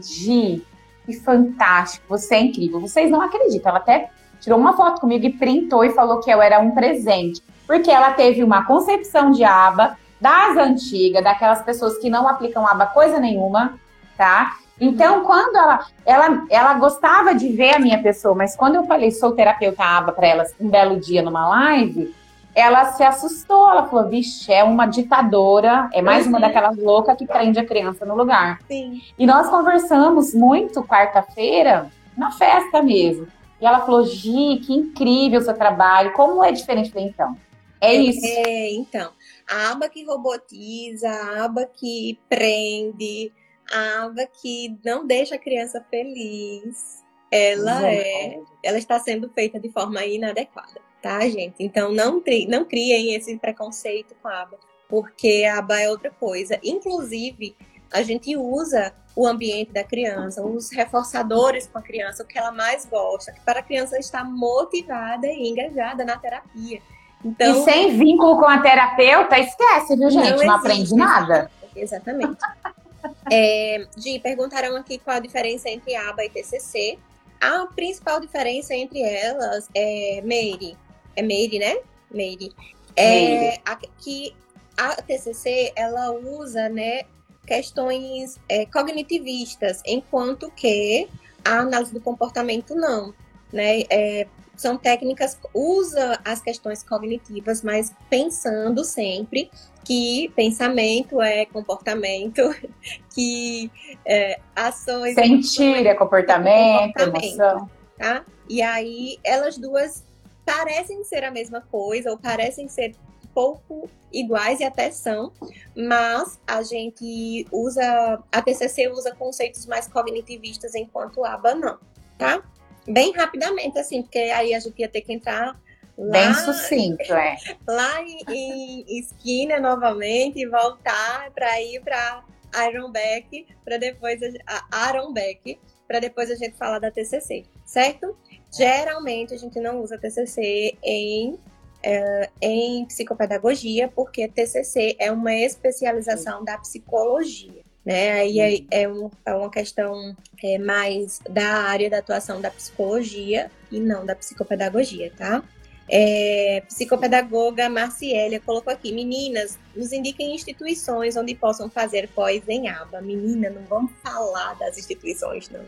Gi, 0.00 0.64
que 1.06 1.12
fantástico, 1.14 2.06
você 2.08 2.34
é 2.34 2.40
incrível. 2.40 2.80
Vocês 2.80 3.10
não 3.10 3.20
acreditam, 3.20 3.70
ela 3.70 3.78
até 3.78 4.10
tirou 4.40 4.58
uma 4.58 4.76
foto 4.76 5.00
comigo 5.00 5.24
e 5.24 5.32
printou 5.32 5.84
e 5.84 5.90
falou 5.90 6.20
que 6.20 6.30
eu 6.30 6.42
era 6.42 6.58
um 6.58 6.72
presente. 6.72 7.42
Porque 7.66 7.90
ela 7.90 8.12
teve 8.12 8.42
uma 8.42 8.66
concepção 8.66 9.30
de 9.30 9.44
aba 9.44 9.96
das 10.20 10.56
antigas, 10.56 11.22
daquelas 11.22 11.62
pessoas 11.62 11.98
que 11.98 12.10
não 12.10 12.28
aplicam 12.28 12.66
aba 12.66 12.86
coisa 12.86 13.18
nenhuma, 13.18 13.78
tá? 14.16 14.56
Então, 14.80 15.24
quando 15.24 15.56
ela, 15.56 15.86
ela, 16.04 16.46
ela 16.50 16.74
gostava 16.74 17.34
de 17.34 17.48
ver 17.48 17.76
a 17.76 17.78
minha 17.78 18.02
pessoa, 18.02 18.34
mas 18.34 18.56
quando 18.56 18.74
eu 18.74 18.84
falei 18.84 19.10
sou 19.10 19.32
terapeuta 19.32 19.84
aba 19.84 20.12
para 20.12 20.26
ela 20.26 20.44
um 20.60 20.68
belo 20.68 20.98
dia 20.98 21.22
numa 21.22 21.48
live, 21.48 22.14
ela 22.54 22.92
se 22.92 23.02
assustou. 23.02 23.68
Ela 23.68 23.86
falou: 23.86 24.08
vixe, 24.08 24.52
é 24.52 24.62
uma 24.62 24.86
ditadora, 24.86 25.88
é 25.92 26.00
mais 26.00 26.24
uhum. 26.24 26.30
uma 26.30 26.40
daquelas 26.40 26.76
loucas 26.76 27.16
que 27.16 27.26
prende 27.26 27.58
a 27.58 27.66
criança 27.66 28.06
no 28.06 28.14
lugar. 28.14 28.60
Sim. 28.68 29.02
E 29.18 29.26
nós 29.26 29.48
conversamos 29.48 30.32
muito 30.34 30.82
quarta-feira, 30.84 31.90
na 32.16 32.30
festa 32.30 32.82
mesmo. 32.82 33.26
E 33.60 33.66
ela 33.66 33.80
falou: 33.80 34.04
Gi, 34.04 34.60
que 34.64 34.72
incrível 34.72 35.40
o 35.40 35.44
seu 35.44 35.54
trabalho, 35.54 36.12
como 36.12 36.44
é 36.44 36.52
diferente? 36.52 36.92
Eu 36.94 37.02
então. 37.02 37.36
É, 37.80 37.88
é 37.88 37.94
isso. 37.94 38.24
É, 38.24 38.72
então. 38.72 39.10
A 39.50 39.72
aba 39.72 39.88
que 39.90 40.04
robotiza, 40.04 41.10
a 41.10 41.44
aba 41.44 41.66
que 41.66 42.18
prende, 42.30 43.30
a 43.70 44.04
aba 44.04 44.26
que 44.26 44.78
não 44.82 45.06
deixa 45.06 45.34
a 45.34 45.38
criança 45.38 45.84
feliz, 45.90 47.04
ela 47.30 47.86
é, 47.86 48.40
ela 48.62 48.78
está 48.78 48.98
sendo 48.98 49.28
feita 49.28 49.60
de 49.60 49.70
forma 49.70 50.02
inadequada 50.06 50.80
tá, 51.04 51.20
gente? 51.28 51.56
Então 51.58 51.92
não, 51.92 52.22
não 52.48 52.64
criem 52.64 53.14
esse 53.14 53.36
preconceito 53.36 54.14
com 54.22 54.28
a 54.28 54.40
aba, 54.40 54.56
porque 54.88 55.44
a 55.46 55.58
aba 55.58 55.78
é 55.78 55.90
outra 55.90 56.10
coisa. 56.10 56.58
Inclusive, 56.64 57.54
a 57.92 58.00
gente 58.00 58.34
usa 58.34 58.94
o 59.14 59.26
ambiente 59.26 59.70
da 59.70 59.84
criança, 59.84 60.42
os 60.42 60.70
reforçadores 60.70 61.66
com 61.66 61.78
a 61.78 61.82
criança, 61.82 62.22
o 62.22 62.26
que 62.26 62.38
ela 62.38 62.50
mais 62.50 62.86
gosta, 62.86 63.34
para 63.44 63.60
a 63.60 63.62
criança 63.62 63.98
estar 63.98 64.24
motivada 64.24 65.26
e 65.26 65.46
engajada 65.46 66.06
na 66.06 66.16
terapia. 66.16 66.80
Então, 67.22 67.60
e 67.60 67.64
sem 67.64 67.98
vínculo 67.98 68.38
com 68.38 68.46
a 68.46 68.58
terapeuta, 68.58 69.38
esquece, 69.38 69.96
viu, 69.96 70.10
gente? 70.10 70.30
Não, 70.30 70.46
não 70.46 70.54
aprende 70.54 70.94
nada. 70.94 71.50
Exatamente. 71.76 72.38
é, 73.30 73.86
Gi, 73.96 74.18
perguntaram 74.20 74.74
aqui 74.76 74.98
qual 74.98 75.18
a 75.18 75.20
diferença 75.20 75.68
entre 75.68 75.94
ABA 75.94 76.24
e 76.24 76.30
TCC. 76.30 76.98
A 77.40 77.66
principal 77.66 78.20
diferença 78.20 78.74
entre 78.74 79.02
elas 79.02 79.68
é, 79.74 80.22
Meire, 80.24 80.76
é 81.16 81.22
Meire, 81.22 81.58
né? 81.58 81.76
Meire. 82.10 82.52
É, 82.96 83.58
a, 83.64 83.76
que 83.76 84.34
a 84.76 84.94
TCC, 85.02 85.72
ela 85.74 86.12
usa, 86.12 86.68
né, 86.68 87.02
questões 87.46 88.38
é, 88.48 88.66
cognitivistas, 88.66 89.82
enquanto 89.86 90.50
que 90.50 91.08
a 91.44 91.58
análise 91.60 91.92
do 91.92 92.00
comportamento 92.00 92.74
não, 92.74 93.12
né? 93.52 93.82
É, 93.90 94.26
são 94.56 94.76
técnicas 94.76 95.38
usa 95.52 96.18
as 96.24 96.40
questões 96.40 96.82
cognitivas, 96.82 97.62
mas 97.62 97.92
pensando 98.08 98.84
sempre 98.84 99.50
que 99.84 100.32
pensamento 100.34 101.20
é 101.20 101.44
comportamento, 101.44 102.40
que 103.14 103.70
é, 104.06 104.38
ações 104.54 105.14
sentir 105.14 105.86
é 105.86 105.94
comportamento, 105.94 106.96
é 106.96 107.04
comportamento, 107.04 107.24
emoção, 107.24 107.70
tá? 107.98 108.24
E 108.48 108.62
aí 108.62 109.18
elas 109.24 109.58
duas 109.58 110.04
parecem 110.44 111.02
ser 111.04 111.24
a 111.24 111.30
mesma 111.30 111.60
coisa 111.60 112.10
ou 112.10 112.18
parecem 112.18 112.68
ser 112.68 112.94
pouco 113.34 113.90
iguais 114.12 114.60
e 114.60 114.64
até 114.64 114.90
são, 114.90 115.32
mas 115.76 116.38
a 116.46 116.62
gente 116.62 117.46
usa, 117.50 118.22
a 118.30 118.42
TCC 118.42 118.88
usa 118.88 119.14
conceitos 119.14 119.66
mais 119.66 119.88
cognitivistas 119.88 120.74
enquanto 120.74 121.24
a 121.24 121.34
ABA 121.34 121.54
não, 121.56 121.78
tá? 122.16 122.42
Bem 122.86 123.12
rapidamente, 123.12 123.78
assim, 123.78 124.02
porque 124.02 124.18
aí 124.18 124.54
a 124.54 124.60
gente 124.60 124.78
ia 124.78 124.88
ter 124.88 125.00
que 125.00 125.12
entrar 125.12 125.58
lá, 125.98 126.12
Bem 126.12 126.34
sucinto, 126.34 127.12
é. 127.12 127.36
Lá 127.66 128.02
em, 128.02 128.84
em 128.86 129.00
Skinner 129.00 129.60
novamente 129.60 130.38
e 130.38 130.46
voltar 130.46 131.30
para 131.32 131.60
ir 131.60 131.80
para 131.82 132.24
Iron 132.68 132.90
Beck, 132.90 133.46
para 133.64 133.78
depois 133.78 134.20
a, 134.46 134.66
Aaron 134.70 135.12
Beck, 135.12 135.58
para 135.86 135.98
depois 135.98 136.30
a 136.30 136.34
gente 136.34 136.56
falar 136.56 136.78
da 136.78 136.90
TCC, 136.90 137.44
certo? 137.64 138.16
Geralmente 138.56 139.34
a 139.34 139.36
gente 139.36 139.58
não 139.60 139.82
usa 139.82 139.98
TCC 139.98 140.76
em, 140.82 141.38
é, 141.82 142.30
em 142.40 142.84
psicopedagogia, 142.86 143.88
porque 143.88 144.28
TCC 144.28 144.96
é 144.98 145.10
uma 145.10 145.34
especialização 145.34 146.44
da 146.44 146.56
psicologia. 146.58 147.62
Né? 147.84 148.12
Aí 148.12 148.40
é, 148.40 148.82
é, 148.82 148.88
um, 148.88 149.10
é 149.26 149.34
uma 149.34 149.50
questão 149.50 150.16
é, 150.42 150.58
mais 150.58 151.20
da 151.28 151.46
área 151.46 151.90
da 151.90 151.98
atuação 151.98 152.40
da 152.40 152.50
psicologia 152.50 153.50
e 153.70 153.78
não 153.78 154.06
da 154.06 154.16
psicopedagogia, 154.16 155.12
tá? 155.16 155.42
É, 155.86 156.62
psicopedagoga 156.66 157.68
Marciélia 157.68 158.40
colocou 158.40 158.72
aqui, 158.72 158.90
meninas, 158.90 159.58
nos 159.76 159.92
indiquem 159.92 160.34
instituições 160.34 161.14
onde 161.14 161.34
possam 161.34 161.68
fazer 161.68 162.08
pós 162.08 162.42
em 162.48 162.68
aba. 162.68 163.02
Menina, 163.02 163.50
não 163.50 163.62
vamos 163.64 163.92
falar 164.02 164.54
das 164.54 164.78
instituições, 164.78 165.50
não. 165.50 165.64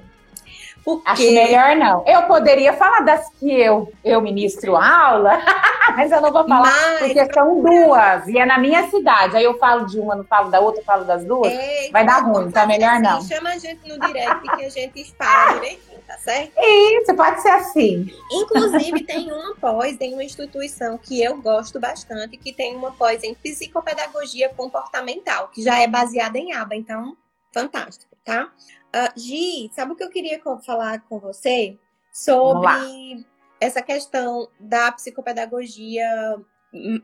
Porque... 0.86 1.10
Acho 1.10 1.32
melhor 1.32 1.74
não. 1.74 2.04
Eu 2.06 2.22
poderia 2.28 2.72
falar 2.74 3.00
das 3.00 3.28
que 3.40 3.50
eu, 3.50 3.92
eu 4.04 4.20
ministro 4.20 4.76
aula, 4.76 5.42
mas 5.96 6.12
eu 6.12 6.20
não 6.20 6.30
vou 6.32 6.46
falar, 6.46 6.70
mas... 7.00 7.12
porque 7.12 7.34
são 7.34 7.60
duas, 7.60 8.28
e 8.28 8.38
é 8.38 8.46
na 8.46 8.56
minha 8.56 8.88
cidade. 8.88 9.36
Aí 9.36 9.42
eu 9.42 9.58
falo 9.58 9.86
de 9.86 9.98
uma, 9.98 10.14
não 10.14 10.22
falo 10.22 10.48
da 10.48 10.60
outra, 10.60 10.80
falo 10.84 11.04
das 11.04 11.24
duas. 11.24 11.52
É, 11.52 11.90
vai 11.90 12.06
dar 12.06 12.20
ruim, 12.20 12.52
tá 12.52 12.64
melhor 12.68 12.92
assim, 12.92 13.02
não. 13.02 13.20
Chama 13.20 13.50
a 13.50 13.58
gente 13.58 13.80
no 13.88 13.98
direct 13.98 14.42
que 14.42 14.64
a 14.64 14.68
gente 14.68 15.14
fala 15.16 15.54
direitinho, 15.58 15.98
tá 16.06 16.18
certo? 16.18 16.52
Isso, 16.56 17.16
pode 17.16 17.42
ser 17.42 17.50
assim. 17.50 18.08
Inclusive, 18.30 19.02
tem 19.02 19.32
uma 19.32 19.56
pós, 19.56 19.96
tem 19.96 20.12
uma 20.12 20.22
instituição 20.22 20.96
que 20.98 21.20
eu 21.20 21.42
gosto 21.42 21.80
bastante, 21.80 22.36
que 22.36 22.52
tem 22.52 22.76
uma 22.76 22.92
pós 22.92 23.24
em 23.24 23.34
psicopedagogia 23.34 24.50
comportamental, 24.50 25.48
que 25.48 25.64
já 25.64 25.80
é 25.80 25.88
baseada 25.88 26.38
em 26.38 26.52
aba, 26.52 26.76
então, 26.76 27.16
fantástico, 27.52 28.16
tá? 28.24 28.52
Uh, 28.94 29.18
Gi, 29.18 29.70
sabe 29.74 29.92
o 29.92 29.96
que 29.96 30.04
eu 30.04 30.10
queria 30.10 30.40
falar 30.64 31.00
com 31.00 31.18
você? 31.18 31.78
Sobre 32.12 33.26
essa 33.60 33.82
questão 33.82 34.48
da 34.58 34.92
psicopedagogia 34.92 36.36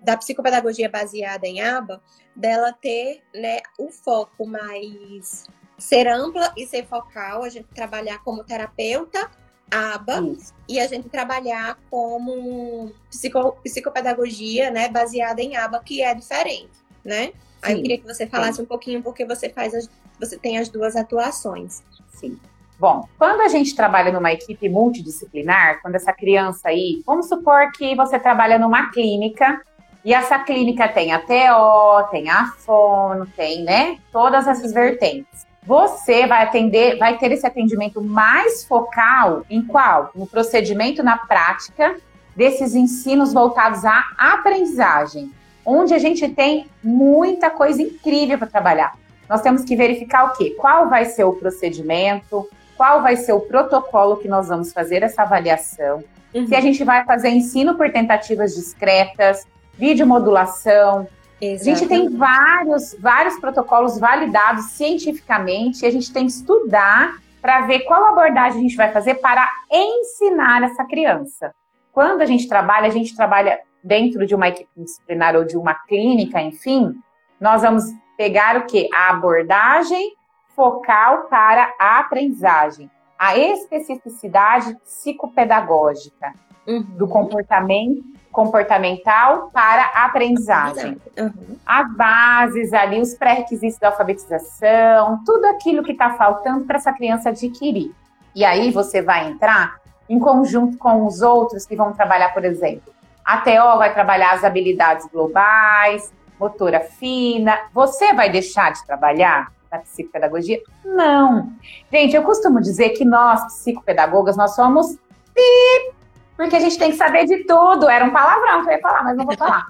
da 0.02 0.16
psicopedagogia 0.16 0.88
baseada 0.88 1.46
em 1.46 1.60
aba, 1.62 2.02
dela 2.36 2.72
ter 2.72 3.22
né, 3.34 3.60
o 3.78 3.90
foco 3.90 4.46
mais 4.46 5.44
ser 5.78 6.06
ampla 6.06 6.52
e 6.56 6.66
ser 6.66 6.86
focal, 6.86 7.42
a 7.42 7.48
gente 7.48 7.68
trabalhar 7.68 8.18
como 8.22 8.44
terapeuta 8.44 9.30
aba 9.70 10.20
Isso. 10.20 10.52
e 10.68 10.78
a 10.78 10.86
gente 10.86 11.08
trabalhar 11.08 11.78
como 11.88 12.92
psico, 13.08 13.52
psicopedagogia, 13.62 14.70
né, 14.70 14.88
baseada 14.88 15.40
em 15.40 15.56
aba, 15.56 15.82
que 15.82 16.02
é 16.02 16.14
diferente, 16.14 16.81
né? 17.04 17.32
Aí 17.62 17.74
eu 17.74 17.82
queria 17.82 17.98
que 17.98 18.06
você 18.06 18.26
falasse 18.26 18.56
Sim. 18.56 18.62
um 18.62 18.66
pouquinho 18.66 19.02
porque 19.02 19.24
você 19.24 19.48
faz 19.48 19.72
as, 19.74 19.88
você 20.18 20.36
tem 20.36 20.58
as 20.58 20.68
duas 20.68 20.96
atuações. 20.96 21.82
Sim. 22.12 22.38
Bom, 22.78 23.06
quando 23.16 23.42
a 23.42 23.48
gente 23.48 23.76
trabalha 23.76 24.10
numa 24.10 24.32
equipe 24.32 24.68
multidisciplinar, 24.68 25.80
quando 25.80 25.94
essa 25.94 26.12
criança 26.12 26.68
aí, 26.68 27.00
vamos 27.06 27.28
supor 27.28 27.70
que 27.70 27.94
você 27.94 28.18
trabalha 28.18 28.58
numa 28.58 28.90
clínica 28.90 29.60
e 30.04 30.12
essa 30.12 30.36
clínica 30.40 30.88
tem 30.88 31.12
a 31.12 31.20
TO, 31.20 32.10
tem 32.10 32.28
a 32.28 32.46
fono, 32.58 33.24
tem, 33.36 33.62
né, 33.62 33.98
todas 34.10 34.48
essas 34.48 34.72
vertentes. 34.72 35.46
Você 35.64 36.26
vai 36.26 36.42
atender, 36.42 36.98
vai 36.98 37.16
ter 37.18 37.30
esse 37.30 37.46
atendimento 37.46 38.02
mais 38.02 38.64
focal 38.64 39.46
em 39.48 39.62
qual? 39.62 40.10
No 40.12 40.26
procedimento 40.26 41.04
na 41.04 41.16
prática 41.16 41.96
desses 42.34 42.74
ensinos 42.74 43.32
voltados 43.32 43.84
à 43.84 44.02
aprendizagem 44.18 45.32
onde 45.64 45.94
a 45.94 45.98
gente 45.98 46.28
tem 46.28 46.66
muita 46.82 47.50
coisa 47.50 47.82
incrível 47.82 48.38
para 48.38 48.46
trabalhar. 48.46 48.92
Nós 49.28 49.40
temos 49.40 49.64
que 49.64 49.76
verificar 49.76 50.24
o 50.26 50.32
quê? 50.32 50.54
Qual 50.58 50.88
vai 50.88 51.04
ser 51.06 51.24
o 51.24 51.32
procedimento, 51.32 52.48
qual 52.76 53.02
vai 53.02 53.16
ser 53.16 53.32
o 53.32 53.40
protocolo 53.40 54.16
que 54.16 54.28
nós 54.28 54.48
vamos 54.48 54.72
fazer 54.72 55.02
essa 55.02 55.22
avaliação, 55.22 56.02
uhum. 56.34 56.46
se 56.46 56.54
a 56.54 56.60
gente 56.60 56.82
vai 56.84 57.04
fazer 57.04 57.28
ensino 57.28 57.76
por 57.76 57.90
tentativas 57.90 58.54
discretas, 58.54 59.46
videomodulação. 59.74 61.06
Exatamente. 61.40 61.70
A 61.70 61.74
gente 61.74 61.88
tem 61.88 62.08
vários, 62.16 62.96
vários 62.98 63.38
protocolos 63.38 63.98
validados 63.98 64.66
cientificamente 64.66 65.84
e 65.84 65.86
a 65.86 65.90
gente 65.90 66.12
tem 66.12 66.26
que 66.26 66.32
estudar 66.32 67.16
para 67.40 67.62
ver 67.62 67.80
qual 67.80 68.04
abordagem 68.06 68.58
a 68.58 68.62
gente 68.62 68.76
vai 68.76 68.92
fazer 68.92 69.14
para 69.14 69.48
ensinar 69.70 70.62
essa 70.62 70.84
criança. 70.84 71.52
Quando 71.92 72.20
a 72.20 72.26
gente 72.26 72.48
trabalha, 72.48 72.86
a 72.86 72.92
gente 72.92 73.14
trabalha 73.16 73.58
dentro 73.82 74.26
de 74.26 74.34
uma 74.34 74.48
equipe 74.48 74.70
disciplinar 74.76 75.34
ou 75.36 75.44
de 75.44 75.56
uma 75.56 75.74
clínica, 75.74 76.40
enfim, 76.40 76.94
nós 77.40 77.62
vamos 77.62 77.84
pegar 78.16 78.56
o 78.56 78.66
que? 78.66 78.88
A 78.94 79.10
abordagem 79.10 80.14
focal 80.54 81.24
para 81.24 81.72
a 81.78 81.98
aprendizagem, 81.98 82.90
a 83.18 83.36
especificidade 83.36 84.74
psicopedagógica 84.84 86.34
uhum. 86.66 86.82
do 86.82 87.08
comportamento 87.08 88.02
comportamental 88.30 89.50
para 89.52 89.90
a 89.94 90.06
aprendizagem. 90.06 90.96
Uhum. 91.18 91.58
As 91.66 91.94
bases 91.94 92.72
ali, 92.72 93.00
os 93.00 93.14
pré-requisitos 93.14 93.78
da 93.78 93.88
alfabetização, 93.88 95.22
tudo 95.24 95.44
aquilo 95.46 95.82
que 95.82 95.92
está 95.92 96.14
faltando 96.14 96.64
para 96.64 96.76
essa 96.76 96.92
criança 96.92 97.28
adquirir. 97.28 97.94
E 98.34 98.44
aí 98.44 98.70
você 98.70 99.02
vai 99.02 99.28
entrar 99.28 99.76
em 100.08 100.18
conjunto 100.18 100.78
com 100.78 101.04
os 101.04 101.20
outros 101.20 101.66
que 101.66 101.76
vão 101.76 101.92
trabalhar, 101.92 102.32
por 102.32 102.44
exemplo, 102.44 102.92
a 103.24 103.38
TO 103.38 103.78
vai 103.78 103.92
trabalhar 103.92 104.32
as 104.32 104.44
habilidades 104.44 105.06
globais, 105.12 106.12
motora 106.38 106.80
fina. 106.80 107.58
Você 107.72 108.12
vai 108.12 108.30
deixar 108.30 108.72
de 108.72 108.84
trabalhar 108.84 109.52
na 109.70 109.78
psicopedagogia? 109.78 110.60
Não. 110.84 111.52
Gente, 111.90 112.14
eu 112.14 112.22
costumo 112.22 112.60
dizer 112.60 112.90
que 112.90 113.04
nós, 113.04 113.44
psicopedagogas, 113.44 114.36
nós 114.36 114.54
somos 114.54 114.96
pi, 115.34 115.92
porque 116.36 116.56
a 116.56 116.60
gente 116.60 116.78
tem 116.78 116.90
que 116.90 116.96
saber 116.96 117.24
de 117.26 117.44
tudo. 117.44 117.88
Era 117.88 118.04
um 118.04 118.10
palavrão 118.10 118.62
que 118.62 118.68
eu 118.68 118.72
ia 118.74 118.80
falar, 118.80 119.04
mas 119.04 119.16
não 119.16 119.24
vou 119.24 119.36
falar. 119.36 119.66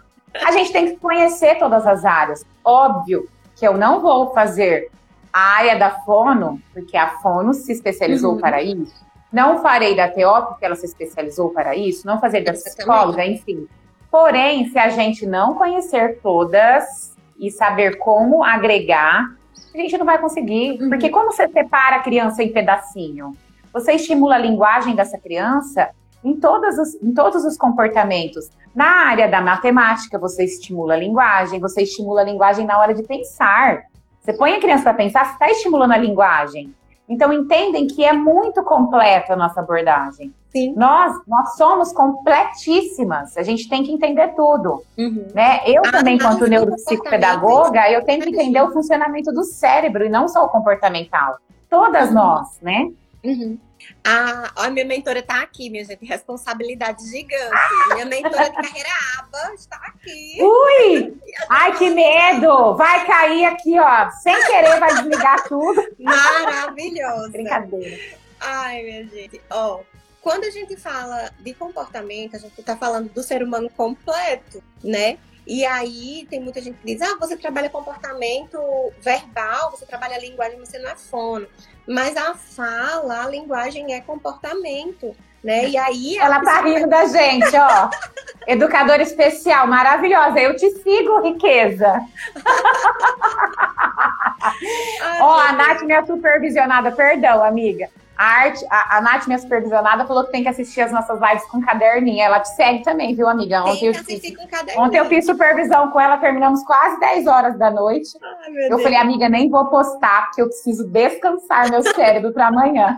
A 0.46 0.50
gente 0.52 0.72
tem 0.72 0.86
que 0.86 0.96
conhecer 0.96 1.58
todas 1.58 1.86
as 1.86 2.04
áreas. 2.04 2.44
Óbvio 2.64 3.28
que 3.54 3.66
eu 3.66 3.76
não 3.76 4.00
vou 4.00 4.32
fazer 4.32 4.90
a 5.32 5.40
área 5.40 5.78
da 5.78 5.90
fono, 5.90 6.60
porque 6.72 6.96
a 6.96 7.18
fono 7.18 7.54
se 7.54 7.72
especializou 7.72 8.34
uhum. 8.34 8.40
para 8.40 8.62
isso. 8.62 9.04
Não 9.32 9.62
farei 9.62 9.96
da 9.96 10.08
TO, 10.08 10.46
porque 10.48 10.64
ela 10.64 10.74
se 10.74 10.84
especializou 10.84 11.50
para 11.50 11.74
isso, 11.74 12.06
não 12.06 12.20
fazer 12.20 12.42
da 12.42 12.52
psicóloga, 12.52 13.24
enfim. 13.24 13.66
Porém, 14.10 14.68
se 14.68 14.78
a 14.78 14.90
gente 14.90 15.24
não 15.24 15.54
conhecer 15.54 16.20
todas 16.20 17.16
e 17.38 17.50
saber 17.50 17.96
como 17.96 18.44
agregar, 18.44 19.26
a 19.74 19.78
gente 19.78 19.96
não 19.96 20.04
vai 20.04 20.18
conseguir. 20.18 20.78
Uhum. 20.80 20.90
Porque 20.90 21.08
como 21.08 21.32
você 21.32 21.48
separa 21.48 21.96
a 21.96 22.00
criança 22.00 22.42
em 22.42 22.52
pedacinho? 22.52 23.34
Você 23.72 23.92
estimula 23.92 24.34
a 24.34 24.38
linguagem 24.38 24.94
dessa 24.94 25.18
criança 25.18 25.90
em, 26.22 26.38
todas 26.38 26.78
os, 26.78 26.94
em 27.02 27.14
todos 27.14 27.44
os 27.44 27.56
comportamentos. 27.56 28.50
Na 28.74 29.08
área 29.08 29.28
da 29.28 29.40
matemática, 29.40 30.18
você 30.18 30.44
estimula 30.44 30.94
a 30.94 30.98
linguagem, 30.98 31.58
você 31.58 31.82
estimula 31.82 32.20
a 32.20 32.24
linguagem 32.24 32.66
na 32.66 32.78
hora 32.78 32.92
de 32.92 33.02
pensar. 33.02 33.82
Você 34.20 34.34
põe 34.34 34.54
a 34.54 34.60
criança 34.60 34.84
para 34.84 34.94
pensar, 34.94 35.24
você 35.24 35.32
está 35.32 35.50
estimulando 35.50 35.92
a 35.92 35.96
linguagem. 35.96 36.74
Então, 37.08 37.32
entendem 37.32 37.86
que 37.86 38.04
é 38.04 38.12
muito 38.12 38.62
completa 38.62 39.34
a 39.34 39.36
nossa 39.36 39.60
abordagem. 39.60 40.32
Sim. 40.50 40.74
Nós, 40.76 41.18
nós 41.26 41.56
somos 41.56 41.92
completíssimas, 41.92 43.36
a 43.38 43.42
gente 43.42 43.68
tem 43.68 43.82
que 43.82 43.90
entender 43.90 44.28
tudo. 44.34 44.82
Uhum. 44.98 45.26
Né? 45.34 45.60
Eu 45.66 45.82
ah, 45.86 45.90
também, 45.90 46.18
quanto 46.18 46.46
neuropsicopedagoga, 46.46 47.90
eu 47.90 48.04
tenho 48.04 48.22
que 48.22 48.28
entender 48.28 48.60
o 48.60 48.70
funcionamento 48.70 49.32
do 49.32 49.44
cérebro 49.44 50.04
e 50.04 50.10
não 50.10 50.28
só 50.28 50.44
o 50.44 50.48
comportamental. 50.48 51.38
Todas 51.70 52.08
uhum. 52.08 52.14
nós, 52.14 52.60
né? 52.60 52.90
Uhum. 53.24 53.58
A, 54.04 54.66
a 54.66 54.70
minha 54.70 54.84
mentora 54.84 55.20
está 55.20 55.42
aqui, 55.42 55.70
minha 55.70 55.84
gente. 55.84 56.04
Responsabilidade 56.04 57.04
gigante. 57.08 57.50
Minha 57.94 58.06
mentora 58.06 58.50
de 58.50 58.56
carreira 58.56 58.88
aba 59.18 59.54
está 59.54 59.76
aqui. 59.76 60.38
Ui! 60.40 61.16
Ai, 61.48 61.76
que 61.78 61.90
medo! 61.90 62.74
Vai 62.74 63.06
cair 63.06 63.44
aqui, 63.44 63.78
ó. 63.78 64.10
Sem 64.10 64.34
querer, 64.46 64.80
vai 64.80 64.94
desligar 64.94 65.48
tudo. 65.48 65.86
Maravilhoso. 65.98 67.30
Brincadeira. 67.30 67.98
Ai, 68.40 68.82
minha 68.82 69.06
gente. 69.06 69.40
Ó, 69.50 69.80
quando 70.20 70.44
a 70.44 70.50
gente 70.50 70.76
fala 70.76 71.30
de 71.40 71.52
comportamento, 71.54 72.36
a 72.36 72.38
gente 72.38 72.58
está 72.58 72.76
falando 72.76 73.08
do 73.08 73.22
ser 73.22 73.42
humano 73.42 73.68
completo, 73.70 74.62
né? 74.82 75.18
E 75.46 75.64
aí 75.64 76.26
tem 76.30 76.40
muita 76.40 76.60
gente 76.60 76.78
que 76.78 76.86
diz: 76.86 77.02
ah, 77.02 77.16
você 77.18 77.36
trabalha 77.36 77.68
comportamento 77.68 78.58
verbal, 79.00 79.70
você 79.70 79.84
trabalha 79.84 80.18
linguagem, 80.18 80.58
você 80.58 80.78
não 80.78 80.90
é 80.90 80.96
fono. 80.96 81.46
Mas 81.86 82.16
a 82.16 82.34
fala, 82.34 83.24
a 83.24 83.28
linguagem 83.28 83.92
é 83.92 84.00
comportamento, 84.00 85.14
né? 85.42 85.68
E 85.68 85.76
aí. 85.76 86.16
Ela 86.16 86.40
tá 86.40 86.62
rindo 86.62 86.88
da 86.88 87.04
gente, 87.06 87.56
ó. 87.56 87.90
Educadora 88.46 89.02
especial, 89.02 89.66
maravilhosa. 89.66 90.38
Eu 90.38 90.56
te 90.56 90.70
sigo, 90.70 91.22
riqueza. 91.22 92.00
ó, 95.20 95.40
a 95.40 95.52
Nath, 95.52 95.82
minha 95.82 96.06
supervisionada, 96.06 96.92
perdão, 96.92 97.42
amiga. 97.42 97.90
A, 98.22 98.24
arte, 98.24 98.64
a, 98.70 98.98
a 98.98 99.00
Nath, 99.00 99.26
minha 99.26 99.38
supervisionada, 99.38 100.06
falou 100.06 100.24
que 100.24 100.30
tem 100.30 100.44
que 100.44 100.48
assistir 100.48 100.80
as 100.80 100.92
nossas 100.92 101.20
lives 101.20 101.44
com 101.46 101.60
caderninho. 101.60 102.22
Ela 102.22 102.38
te 102.38 102.54
segue 102.54 102.84
também, 102.84 103.16
viu, 103.16 103.28
amiga? 103.28 103.64
Ontem 103.64 103.86
eu, 103.86 103.94
fiz, 103.94 104.22
ontem 104.76 104.98
eu 104.98 105.06
fiz 105.06 105.26
supervisão 105.26 105.90
com 105.90 106.00
ela, 106.00 106.16
terminamos 106.18 106.62
quase 106.62 107.00
10 107.00 107.26
horas 107.26 107.58
da 107.58 107.68
noite. 107.68 108.16
Ai, 108.22 108.50
eu 108.66 108.68
Deus. 108.68 108.82
falei, 108.84 108.96
amiga, 108.96 109.28
nem 109.28 109.50
vou 109.50 109.66
postar, 109.66 110.26
porque 110.26 110.40
eu 110.40 110.46
preciso 110.46 110.86
descansar 110.86 111.68
meu 111.68 111.82
cérebro 111.82 112.32
para 112.32 112.46
amanhã. 112.46 112.96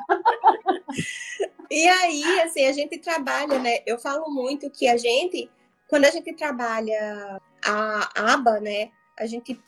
E 1.70 1.88
aí, 1.88 2.40
assim, 2.42 2.66
a 2.66 2.72
gente 2.72 2.98
trabalha, 2.98 3.58
né? 3.58 3.78
Eu 3.86 3.98
falo 3.98 4.30
muito 4.30 4.68
que 4.68 4.86
a 4.86 4.98
gente, 4.98 5.50
quando 5.88 6.04
a 6.04 6.10
gente 6.10 6.34
trabalha 6.34 7.40
a 7.64 8.34
aba, 8.34 8.60
né? 8.60 8.90
A 9.18 9.24
gente 9.24 9.58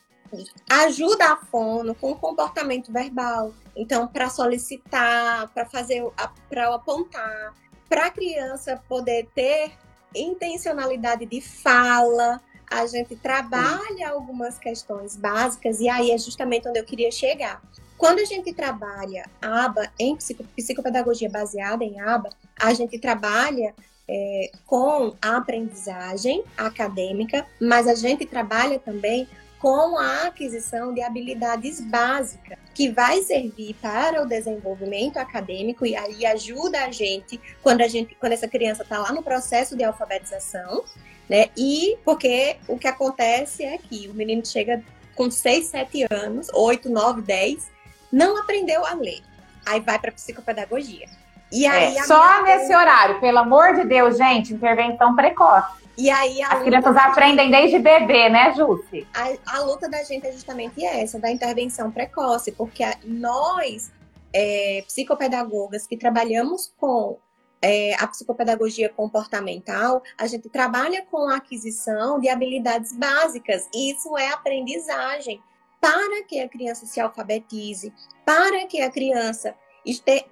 ajuda 0.69 1.33
a 1.33 1.37
fono 1.37 1.95
com 1.95 2.13
o 2.13 2.17
comportamento 2.17 2.93
verbal. 2.93 3.53
Então, 3.75 4.07
para 4.09 4.29
solicitar, 4.31 5.49
para 5.53 5.67
fazer, 5.67 6.03
para 6.49 6.75
apontar, 6.75 7.55
para 7.89 8.07
a 8.07 8.11
criança 8.11 8.83
poder 8.89 9.29
ter 9.35 9.73
intencionalidade 10.15 11.27
de 11.27 11.41
fala, 11.41 12.41
a 12.71 12.87
gente 12.87 13.15
trabalha 13.17 14.11
algumas 14.11 14.59
questões 14.59 15.17
básicas, 15.17 15.81
e 15.81 15.89
aí 15.89 16.11
é 16.11 16.19
justamente 16.19 16.69
onde 16.69 16.79
eu 16.79 16.85
queria 16.85 17.11
chegar. 17.11 17.63
Quando 17.97 18.19
a 18.19 18.25
gente 18.25 18.53
trabalha 18.53 19.25
aba 19.41 19.91
em 19.99 20.17
psicopedagogia 20.17 21.31
baseada 21.31 21.85
em 21.85 22.01
aba, 22.01 22.29
a 22.59 22.75
gente 22.75 22.99
trabalha 22.99 23.75
é, 24.09 24.51
com 24.67 25.15
a 25.21 25.37
aprendizagem 25.37 26.45
acadêmica, 26.57 27.47
mas 27.61 27.87
a 27.89 27.95
gente 27.95 28.27
trabalha 28.27 28.79
também 28.79 29.27
com 29.59 29.99
a 29.99 30.27
aquisição 30.27 30.93
de 30.93 31.03
habilidades 31.03 31.81
básicas, 31.81 32.59
que 32.75 32.91
vai 32.91 33.23
servir 33.23 33.75
para 33.81 34.23
o 34.23 34.27
desenvolvimento 34.27 35.17
acadêmico 35.17 35.87
e 35.87 35.97
aí 35.97 36.27
ajuda 36.27 36.85
a 36.85 36.91
gente 36.91 37.41
quando 37.63 37.81
a 37.81 37.89
gente, 37.89 38.15
quando 38.17 38.33
essa 38.33 38.47
criança 38.47 38.83
está 38.83 38.99
lá 38.99 39.13
no 39.13 39.23
processo 39.23 39.75
de 39.75 39.83
alfabetização, 39.83 40.85
né? 41.29 41.47
E 41.57 41.97
porque 42.05 42.57
o 42.69 42.79
que 42.79 42.87
acontece 42.87 43.65
é 43.65 43.79
que 43.79 44.09
o 44.09 44.15
menino 44.15 44.45
chega 44.45 44.83
com 45.15 45.31
6, 45.31 45.67
7 45.67 46.07
anos, 46.11 46.49
8, 46.53 46.91
9, 46.91 47.23
10, 47.23 47.71
não 48.13 48.37
aprendeu 48.37 48.85
a 48.85 48.93
ler. 48.93 49.23
Aí 49.65 49.81
vai 49.81 49.99
para 49.99 50.13
psicopedagogia. 50.13 51.09
E 51.51 51.67
aí 51.67 51.97
é, 51.97 52.03
só 52.05 52.43
nesse 52.43 52.75
horário, 52.75 53.21
pelo 53.21 53.39
amor 53.39 53.75
de 53.75 53.85
Deus, 53.85 54.19
gente, 54.19 54.53
intervenção 54.53 55.17
precoce. 55.17 55.86
E 55.99 56.11
aí 56.11 56.43
As 56.43 56.63
crianças 56.63 56.97
aprendem 56.97 57.51
desde 57.51 57.79
bebê, 57.79 58.29
né, 58.29 58.53
Jússi? 58.55 59.07
A, 59.15 59.57
a, 59.57 59.61
luta 59.61 59.89
da 59.89 60.03
gente 60.03 60.27
é 60.27 60.33
justamente 60.33 60.85
essa, 60.85 61.19
da 61.19 61.31
intervenção 61.31 61.91
precoce, 61.91 62.53
porque 62.53 62.85
a, 62.85 62.97
nós, 63.05 63.91
é, 64.33 64.83
psicopedagogas 64.87 65.87
que 65.87 65.97
trabalhamos 65.97 66.73
com 66.79 67.19
é, 67.63 67.95
a 67.95 68.07
psicopedagogia 68.07 68.91
comportamental, 68.91 70.03
a 70.19 70.27
gente 70.27 70.49
trabalha 70.51 71.05
com 71.11 71.29
a 71.29 71.37
aquisição 71.37 72.21
de 72.21 72.29
habilidades 72.29 72.93
básicas. 72.95 73.67
Isso 73.75 74.17
é 74.19 74.29
aprendizagem 74.31 75.41
para 75.81 76.25
que 76.25 76.41
a 76.41 76.49
criança 76.49 76.85
se 76.85 77.01
alfabetize, 77.01 77.93
para 78.25 78.67
que 78.67 78.81
a 78.83 78.91
criança 78.91 79.55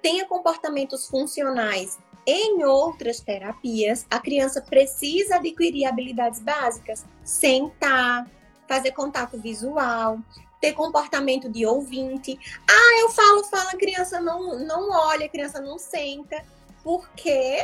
tenha 0.01 0.25
comportamentos 0.25 1.07
funcionais 1.07 1.97
em 2.25 2.63
outras 2.63 3.19
terapias, 3.19 4.05
a 4.09 4.19
criança 4.19 4.61
precisa 4.61 5.35
adquirir 5.35 5.85
habilidades 5.85 6.39
básicas, 6.39 7.05
sentar, 7.23 8.27
fazer 8.67 8.91
contato 8.91 9.37
visual, 9.37 10.19
ter 10.59 10.73
comportamento 10.73 11.49
de 11.49 11.65
ouvinte. 11.65 12.39
Ah, 12.67 13.01
eu 13.01 13.09
falo, 13.09 13.43
falo, 13.43 13.69
a 13.69 13.77
criança 13.77 14.19
não, 14.19 14.59
não 14.59 14.89
olha, 14.89 15.27
a 15.27 15.29
criança 15.29 15.61
não 15.61 15.77
senta, 15.77 16.43
porque 16.83 17.61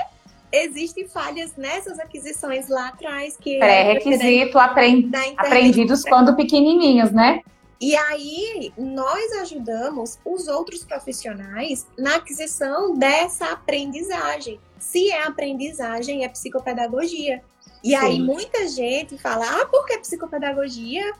existem 0.51 1.07
falhas 1.07 1.55
nessas 1.55 1.97
aquisições 1.99 2.67
lá 2.67 2.89
atrás 2.89 3.37
que 3.37 3.55
é 3.55 3.59
pré-requisito 3.59 4.59
aprend... 4.59 5.09
aprendidos 5.37 6.03
quando 6.03 6.35
pequenininhos, 6.35 7.11
né? 7.11 7.41
E 7.81 7.95
aí, 7.95 8.71
nós 8.77 9.31
ajudamos 9.41 10.19
os 10.23 10.47
outros 10.47 10.83
profissionais 10.83 11.87
na 11.97 12.17
aquisição 12.17 12.95
dessa 12.95 13.53
aprendizagem. 13.53 14.59
Se 14.77 15.09
é 15.09 15.23
aprendizagem, 15.23 16.23
é 16.23 16.29
psicopedagogia. 16.29 17.41
E 17.83 17.89
Sim. 17.89 17.95
aí, 17.95 18.19
muita 18.19 18.67
gente 18.67 19.17
fala: 19.17 19.61
ah, 19.61 19.65
por 19.65 19.87
que 19.87 19.97
psicopedagogia? 19.97 21.11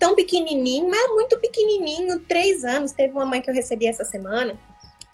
Tão 0.00 0.16
pequenininho, 0.16 0.90
mas 0.90 1.00
é 1.00 1.08
muito 1.08 1.38
pequenininho, 1.38 2.18
três 2.20 2.64
anos. 2.64 2.90
Teve 2.90 3.12
uma 3.12 3.24
mãe 3.24 3.40
que 3.40 3.48
eu 3.48 3.54
recebi 3.54 3.86
essa 3.86 4.04
semana, 4.04 4.58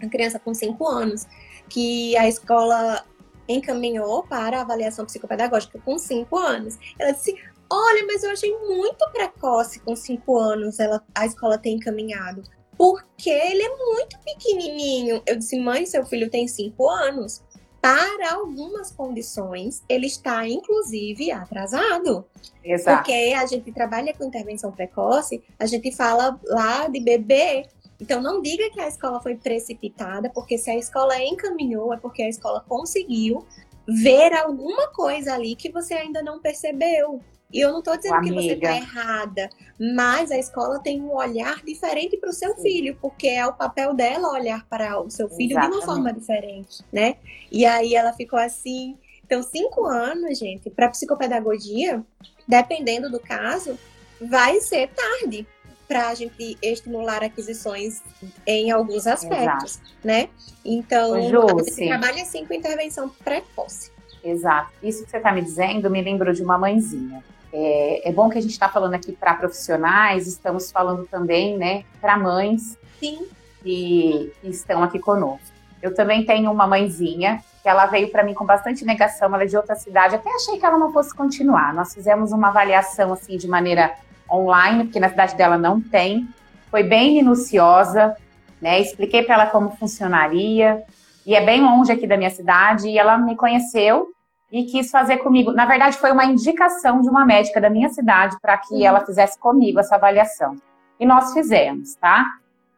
uma 0.00 0.08
criança 0.08 0.38
com 0.38 0.54
cinco 0.54 0.88
anos, 0.88 1.26
que 1.68 2.16
a 2.16 2.26
escola 2.26 3.04
encaminhou 3.46 4.22
para 4.22 4.58
a 4.58 4.62
avaliação 4.62 5.04
psicopedagógica 5.04 5.78
com 5.84 5.98
cinco 5.98 6.38
anos. 6.38 6.78
Ela 6.98 7.12
disse: 7.12 7.36
Olha, 7.70 8.06
mas 8.06 8.22
eu 8.22 8.30
achei 8.30 8.56
muito 8.58 9.08
precoce 9.10 9.80
com 9.80 9.96
cinco 9.96 10.38
anos 10.38 10.78
ela, 10.78 11.02
a 11.14 11.26
escola 11.26 11.58
ter 11.58 11.70
encaminhado. 11.70 12.42
Porque 12.76 13.30
ele 13.30 13.62
é 13.62 13.76
muito 13.76 14.18
pequenininho. 14.20 15.22
Eu 15.26 15.36
disse, 15.36 15.58
mãe, 15.58 15.86
seu 15.86 16.04
filho 16.04 16.30
tem 16.30 16.46
cinco 16.46 16.88
anos. 16.88 17.42
Para 17.80 18.34
algumas 18.34 18.90
condições, 18.90 19.82
ele 19.88 20.06
está, 20.06 20.46
inclusive, 20.46 21.30
atrasado. 21.30 22.24
Exato. 22.62 22.98
Porque 22.98 23.34
a 23.36 23.46
gente 23.46 23.72
trabalha 23.72 24.12
com 24.12 24.24
intervenção 24.24 24.72
precoce, 24.72 25.42
a 25.58 25.66
gente 25.66 25.94
fala 25.94 26.38
lá 26.44 26.88
de 26.88 27.00
bebê. 27.00 27.66
Então, 28.00 28.20
não 28.20 28.42
diga 28.42 28.68
que 28.70 28.80
a 28.80 28.88
escola 28.88 29.22
foi 29.22 29.36
precipitada, 29.36 30.28
porque 30.30 30.58
se 30.58 30.70
a 30.70 30.76
escola 30.76 31.18
encaminhou, 31.22 31.94
é 31.94 31.96
porque 31.96 32.22
a 32.22 32.28
escola 32.28 32.60
conseguiu 32.68 33.46
ver 33.86 34.34
alguma 34.34 34.88
coisa 34.88 35.34
ali 35.34 35.54
que 35.54 35.70
você 35.70 35.94
ainda 35.94 36.22
não 36.22 36.40
percebeu. 36.40 37.20
E 37.52 37.60
eu 37.60 37.70
não 37.70 37.78
estou 37.78 37.96
dizendo 37.96 38.20
que 38.22 38.32
você 38.32 38.52
está 38.52 38.76
errada, 38.76 39.48
mas 39.78 40.30
a 40.30 40.38
escola 40.38 40.80
tem 40.80 41.00
um 41.00 41.14
olhar 41.14 41.62
diferente 41.64 42.16
para 42.16 42.30
o 42.30 42.32
seu 42.32 42.54
Sim. 42.56 42.62
filho, 42.62 42.98
porque 43.00 43.28
é 43.28 43.46
o 43.46 43.52
papel 43.52 43.94
dela 43.94 44.32
olhar 44.32 44.66
para 44.66 45.00
o 45.00 45.08
seu 45.10 45.28
filho 45.28 45.52
Exatamente. 45.52 45.70
de 45.70 45.76
uma 45.76 45.94
forma 45.94 46.12
diferente, 46.12 46.84
né? 46.92 47.16
E 47.50 47.64
aí 47.64 47.94
ela 47.94 48.12
ficou 48.12 48.38
assim. 48.38 48.96
Então, 49.24 49.42
cinco 49.42 49.84
anos, 49.84 50.38
gente, 50.38 50.70
para 50.70 50.88
psicopedagogia, 50.88 52.04
dependendo 52.46 53.10
do 53.10 53.18
caso, 53.18 53.78
vai 54.20 54.60
ser 54.60 54.88
tarde 54.88 55.46
para 55.86 56.08
a 56.08 56.14
gente 56.14 56.58
estimular 56.60 57.22
aquisições 57.22 58.02
em 58.46 58.70
alguns 58.70 59.06
aspectos, 59.06 59.76
Exato. 59.76 59.94
né? 60.02 60.28
Então, 60.64 61.28
Ju, 61.28 61.46
gente 61.64 61.86
trabalha 61.86 62.22
assim 62.22 62.44
com 62.44 62.54
intervenção 62.54 63.08
precoce. 63.08 63.90
Exato. 64.22 64.70
Isso 64.82 65.04
que 65.04 65.10
você 65.10 65.18
está 65.18 65.32
me 65.32 65.42
dizendo 65.42 65.88
me 65.88 66.02
lembrou 66.02 66.32
de 66.34 66.42
uma 66.42 66.58
mãezinha. 66.58 67.22
É, 67.58 68.10
é 68.10 68.12
bom 68.12 68.28
que 68.28 68.36
a 68.36 68.40
gente 68.42 68.50
está 68.50 68.68
falando 68.68 68.92
aqui 68.92 69.12
para 69.12 69.32
profissionais, 69.32 70.26
estamos 70.26 70.70
falando 70.70 71.06
também, 71.06 71.56
né, 71.56 71.84
para 72.02 72.18
mães 72.18 72.78
Sim. 73.00 73.26
Que, 73.62 74.30
que 74.42 74.48
estão 74.48 74.82
aqui 74.82 74.98
conosco. 74.98 75.56
Eu 75.80 75.94
também 75.94 76.26
tenho 76.26 76.52
uma 76.52 76.66
mãezinha 76.66 77.42
que 77.62 77.68
ela 77.68 77.86
veio 77.86 78.10
para 78.10 78.22
mim 78.22 78.34
com 78.34 78.44
bastante 78.44 78.84
negação, 78.84 79.34
ela 79.34 79.42
é 79.42 79.46
de 79.46 79.56
outra 79.56 79.74
cidade, 79.74 80.14
até 80.14 80.30
achei 80.34 80.58
que 80.58 80.66
ela 80.66 80.78
não 80.78 80.92
fosse 80.92 81.14
continuar. 81.14 81.72
Nós 81.72 81.94
fizemos 81.94 82.30
uma 82.30 82.48
avaliação 82.48 83.10
assim 83.14 83.38
de 83.38 83.48
maneira 83.48 83.94
online, 84.30 84.84
porque 84.84 85.00
na 85.00 85.08
cidade 85.08 85.34
dela 85.34 85.56
não 85.56 85.80
tem. 85.80 86.28
Foi 86.70 86.82
bem 86.82 87.14
minuciosa, 87.14 88.14
né? 88.60 88.80
Expliquei 88.80 89.22
para 89.22 89.34
ela 89.34 89.46
como 89.46 89.70
funcionaria. 89.76 90.82
E 91.24 91.34
é 91.34 91.44
bem 91.44 91.62
longe 91.62 91.90
aqui 91.90 92.06
da 92.06 92.18
minha 92.18 92.30
cidade, 92.30 92.88
e 92.88 92.98
ela 92.98 93.16
me 93.16 93.34
conheceu 93.34 94.14
e 94.50 94.64
quis 94.64 94.90
fazer 94.90 95.18
comigo. 95.18 95.52
Na 95.52 95.66
verdade, 95.66 95.96
foi 95.96 96.12
uma 96.12 96.24
indicação 96.24 97.00
de 97.00 97.08
uma 97.08 97.24
médica 97.24 97.60
da 97.60 97.68
minha 97.68 97.88
cidade 97.88 98.36
para 98.40 98.56
que 98.58 98.74
uhum. 98.74 98.84
ela 98.84 99.04
fizesse 99.04 99.38
comigo 99.38 99.80
essa 99.80 99.96
avaliação. 99.96 100.56
E 100.98 101.04
nós 101.04 101.32
fizemos, 101.32 101.94
tá? 101.96 102.24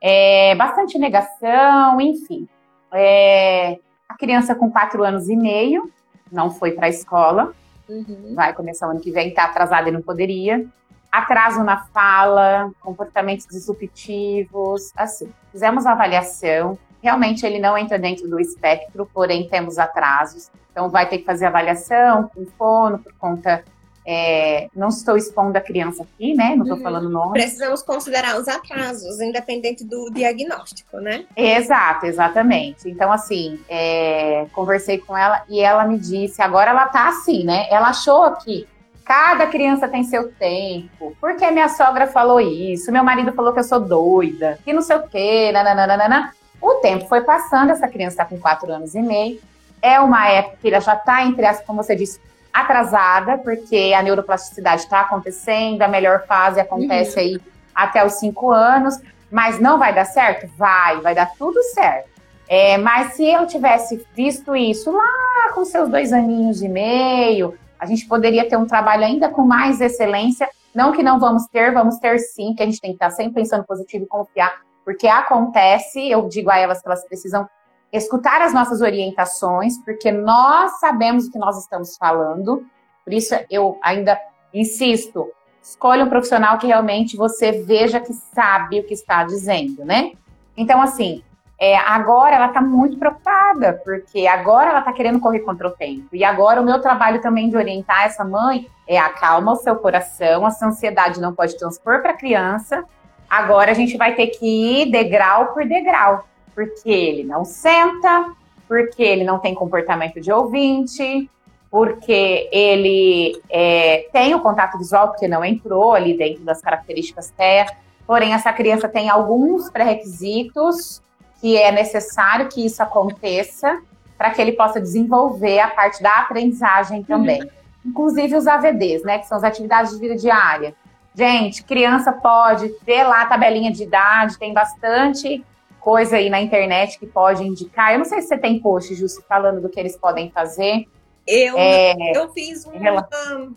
É, 0.00 0.54
bastante 0.54 0.98
negação, 0.98 2.00
enfim. 2.00 2.48
É, 2.92 3.78
a 4.08 4.16
criança 4.16 4.54
com 4.54 4.70
quatro 4.70 5.04
anos 5.04 5.28
e 5.28 5.36
meio 5.36 5.90
não 6.30 6.50
foi 6.50 6.72
para 6.72 6.86
a 6.86 6.90
escola, 6.90 7.52
uhum. 7.88 8.32
vai 8.34 8.52
começar 8.52 8.86
o 8.86 8.90
ano 8.90 9.00
que 9.00 9.10
vem, 9.10 9.28
está 9.28 9.44
atrasada 9.44 9.88
e 9.88 9.92
não 9.92 10.02
poderia. 10.02 10.64
Atraso 11.10 11.62
na 11.64 11.78
fala, 11.86 12.70
comportamentos 12.80 13.46
disruptivos, 13.46 14.92
assim. 14.96 15.32
Fizemos 15.50 15.86
a 15.86 15.92
avaliação, 15.92 16.78
realmente 17.02 17.46
ele 17.46 17.58
não 17.58 17.78
entra 17.78 17.98
dentro 17.98 18.28
do 18.28 18.38
espectro, 18.38 19.08
porém 19.12 19.48
temos 19.48 19.78
atrasos. 19.78 20.50
Então, 20.78 20.88
vai 20.88 21.08
ter 21.08 21.18
que 21.18 21.24
fazer 21.24 21.46
avaliação 21.46 22.30
com 22.32 22.46
fono, 22.56 23.00
por 23.00 23.12
conta. 23.14 23.64
É, 24.06 24.68
não 24.74 24.88
estou 24.88 25.16
expondo 25.16 25.58
a 25.58 25.60
criança 25.60 26.04
aqui, 26.04 26.34
né? 26.34 26.54
Não 26.54 26.62
estou 26.62 26.76
uhum. 26.78 26.82
falando 26.84 27.10
nome. 27.10 27.32
Precisamos 27.32 27.82
considerar 27.82 28.40
os 28.40 28.46
atrasos, 28.46 29.20
independente 29.20 29.84
do 29.84 30.08
diagnóstico, 30.08 30.98
né? 30.98 31.24
Exato, 31.36 32.06
exatamente. 32.06 32.88
Então, 32.88 33.10
assim, 33.10 33.58
é, 33.68 34.46
conversei 34.52 34.98
com 34.98 35.16
ela 35.16 35.42
e 35.48 35.58
ela 35.58 35.84
me 35.84 35.98
disse, 35.98 36.40
agora 36.40 36.70
ela 36.70 36.86
tá 36.86 37.08
assim, 37.08 37.42
né? 37.44 37.66
Ela 37.70 37.88
achou 37.88 38.30
que 38.36 38.64
cada 39.04 39.48
criança 39.48 39.88
tem 39.88 40.04
seu 40.04 40.30
tempo, 40.30 41.16
porque 41.20 41.50
minha 41.50 41.68
sogra 41.68 42.06
falou 42.06 42.40
isso, 42.40 42.92
meu 42.92 43.02
marido 43.02 43.32
falou 43.32 43.52
que 43.52 43.58
eu 43.58 43.64
sou 43.64 43.80
doida, 43.80 44.60
que 44.64 44.72
não 44.72 44.82
sei 44.82 44.96
o 44.96 45.08
quê, 45.08 45.50
nananana. 45.50 46.32
O 46.62 46.74
tempo 46.74 47.06
foi 47.08 47.22
passando, 47.22 47.72
essa 47.72 47.88
criança 47.88 48.22
está 48.22 48.24
com 48.24 48.38
quatro 48.38 48.72
anos 48.72 48.94
e 48.94 49.02
meio, 49.02 49.40
é 49.82 50.00
uma 50.00 50.28
época 50.28 50.58
que 50.60 50.68
ela 50.68 50.80
já 50.80 50.94
está, 50.94 51.24
entre 51.24 51.46
as, 51.46 51.60
como 51.62 51.82
você 51.82 51.94
disse, 51.94 52.20
atrasada, 52.52 53.38
porque 53.38 53.94
a 53.96 54.02
neuroplasticidade 54.02 54.82
está 54.82 55.00
acontecendo, 55.00 55.82
a 55.82 55.88
melhor 55.88 56.26
fase 56.26 56.60
acontece 56.60 57.18
uhum. 57.18 57.24
aí 57.24 57.40
até 57.74 58.04
os 58.04 58.14
cinco 58.14 58.50
anos, 58.50 59.00
mas 59.30 59.60
não 59.60 59.78
vai 59.78 59.94
dar 59.94 60.04
certo? 60.04 60.48
Vai, 60.56 61.00
vai 61.00 61.14
dar 61.14 61.30
tudo 61.38 61.62
certo. 61.74 62.08
É, 62.48 62.78
mas 62.78 63.12
se 63.12 63.24
eu 63.30 63.46
tivesse 63.46 64.04
visto 64.14 64.56
isso 64.56 64.90
lá 64.90 65.52
com 65.54 65.64
seus 65.64 65.88
dois 65.88 66.12
aninhos 66.12 66.62
e 66.62 66.68
meio, 66.68 67.54
a 67.78 67.86
gente 67.86 68.06
poderia 68.06 68.48
ter 68.48 68.56
um 68.56 68.66
trabalho 68.66 69.04
ainda 69.04 69.28
com 69.28 69.42
mais 69.42 69.80
excelência. 69.80 70.48
Não 70.74 70.92
que 70.92 71.02
não 71.02 71.20
vamos 71.20 71.46
ter, 71.46 71.72
vamos 71.72 71.98
ter 71.98 72.18
sim, 72.18 72.54
que 72.54 72.62
a 72.62 72.66
gente 72.66 72.80
tem 72.80 72.90
que 72.90 72.96
estar 72.96 73.10
sempre 73.10 73.34
pensando 73.34 73.64
positivo 73.64 74.04
e 74.04 74.08
confiar, 74.08 74.60
porque 74.84 75.06
acontece, 75.06 76.10
eu 76.10 76.26
digo 76.28 76.50
a 76.50 76.58
elas 76.58 76.80
que 76.80 76.88
elas 76.88 77.06
precisam 77.06 77.48
escutar 77.92 78.42
as 78.42 78.52
nossas 78.52 78.80
orientações, 78.80 79.78
porque 79.84 80.10
nós 80.10 80.78
sabemos 80.78 81.26
o 81.26 81.32
que 81.32 81.38
nós 81.38 81.58
estamos 81.58 81.96
falando. 81.96 82.66
Por 83.04 83.12
isso, 83.12 83.34
eu 83.50 83.78
ainda 83.82 84.18
insisto, 84.52 85.30
escolha 85.62 86.04
um 86.04 86.08
profissional 86.08 86.58
que 86.58 86.66
realmente 86.66 87.16
você 87.16 87.52
veja 87.52 88.00
que 88.00 88.12
sabe 88.12 88.80
o 88.80 88.84
que 88.84 88.94
está 88.94 89.24
dizendo, 89.24 89.84
né? 89.84 90.12
Então, 90.56 90.80
assim, 90.80 91.22
é, 91.58 91.76
agora 91.76 92.36
ela 92.36 92.46
está 92.46 92.60
muito 92.60 92.98
preocupada, 92.98 93.80
porque 93.84 94.26
agora 94.26 94.70
ela 94.70 94.78
está 94.80 94.92
querendo 94.92 95.20
correr 95.20 95.40
contra 95.40 95.68
o 95.68 95.72
tempo. 95.72 96.08
E 96.12 96.24
agora 96.24 96.60
o 96.60 96.64
meu 96.64 96.80
trabalho 96.80 97.20
também 97.20 97.48
de 97.48 97.56
orientar 97.56 98.04
essa 98.04 98.24
mãe 98.24 98.68
é 98.86 98.98
acalma 98.98 99.52
o 99.52 99.56
seu 99.56 99.76
coração, 99.76 100.46
essa 100.46 100.66
ansiedade 100.66 101.20
não 101.20 101.34
pode 101.34 101.58
transpor 101.58 102.00
para 102.00 102.12
a 102.12 102.16
criança. 102.16 102.84
Agora 103.28 103.72
a 103.72 103.74
gente 103.74 103.96
vai 103.96 104.14
ter 104.14 104.28
que 104.28 104.82
ir 104.82 104.90
degrau 104.90 105.52
por 105.52 105.66
degrau 105.66 106.24
porque 106.58 106.90
ele 106.90 107.22
não 107.22 107.44
senta, 107.44 108.32
porque 108.66 109.00
ele 109.00 109.22
não 109.22 109.38
tem 109.38 109.54
comportamento 109.54 110.20
de 110.20 110.32
ouvinte, 110.32 111.30
porque 111.70 112.48
ele 112.50 113.40
é, 113.48 114.08
tem 114.12 114.34
o 114.34 114.40
contato 114.40 114.76
visual, 114.76 115.06
porque 115.10 115.28
não 115.28 115.44
entrou 115.44 115.92
ali 115.92 116.18
dentro 116.18 116.42
das 116.42 116.60
características 116.60 117.30
TEA. 117.30 117.66
Porém, 118.04 118.34
essa 118.34 118.52
criança 118.52 118.88
tem 118.88 119.08
alguns 119.08 119.70
pré-requisitos 119.70 121.00
que 121.40 121.56
é 121.56 121.70
necessário 121.70 122.48
que 122.48 122.66
isso 122.66 122.82
aconteça 122.82 123.80
para 124.16 124.30
que 124.30 124.42
ele 124.42 124.50
possa 124.50 124.80
desenvolver 124.80 125.60
a 125.60 125.68
parte 125.68 126.02
da 126.02 126.18
aprendizagem 126.18 127.04
também. 127.04 127.40
Uhum. 127.40 127.48
Inclusive 127.86 128.34
os 128.34 128.48
AVDs, 128.48 129.04
né, 129.04 129.20
que 129.20 129.28
são 129.28 129.38
as 129.38 129.44
atividades 129.44 129.92
de 129.92 130.00
vida 130.00 130.16
diária. 130.16 130.74
Gente, 131.14 131.62
criança 131.62 132.10
pode 132.10 132.68
ter 132.84 133.04
lá 133.04 133.22
a 133.22 133.26
tabelinha 133.26 133.70
de 133.70 133.84
idade, 133.84 134.36
tem 134.36 134.52
bastante 134.52 135.44
coisa 135.88 136.16
aí 136.16 136.28
na 136.28 136.38
internet 136.38 136.98
que 136.98 137.06
pode 137.06 137.42
indicar. 137.42 137.92
Eu 137.94 137.98
não 138.00 138.04
sei 138.04 138.20
se 138.20 138.28
você 138.28 138.36
tem 138.36 138.60
post, 138.60 138.94
Jussi, 138.94 139.24
falando 139.26 139.62
do 139.62 139.70
que 139.70 139.80
eles 139.80 139.96
podem 139.96 140.30
fazer. 140.30 140.84
Eu, 141.26 141.56
é, 141.56 141.94
eu 142.14 142.30
fiz 142.30 142.66
uma, 142.66 143.08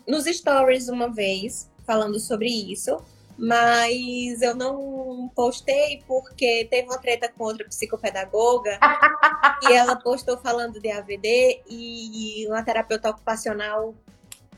nos 0.08 0.24
stories 0.24 0.88
uma 0.88 1.12
vez 1.12 1.70
falando 1.86 2.18
sobre 2.18 2.48
isso, 2.48 2.96
mas 3.36 4.40
eu 4.40 4.56
não 4.56 5.30
postei 5.36 6.02
porque 6.06 6.66
teve 6.70 6.88
uma 6.88 6.96
treta 6.96 7.30
com 7.30 7.44
outra 7.44 7.66
psicopedagoga 7.66 8.78
e 9.68 9.72
ela 9.74 9.94
postou 9.96 10.38
falando 10.38 10.80
de 10.80 10.90
AVD 10.90 11.60
e 11.68 12.46
uma 12.48 12.62
terapeuta 12.62 13.10
ocupacional 13.10 13.94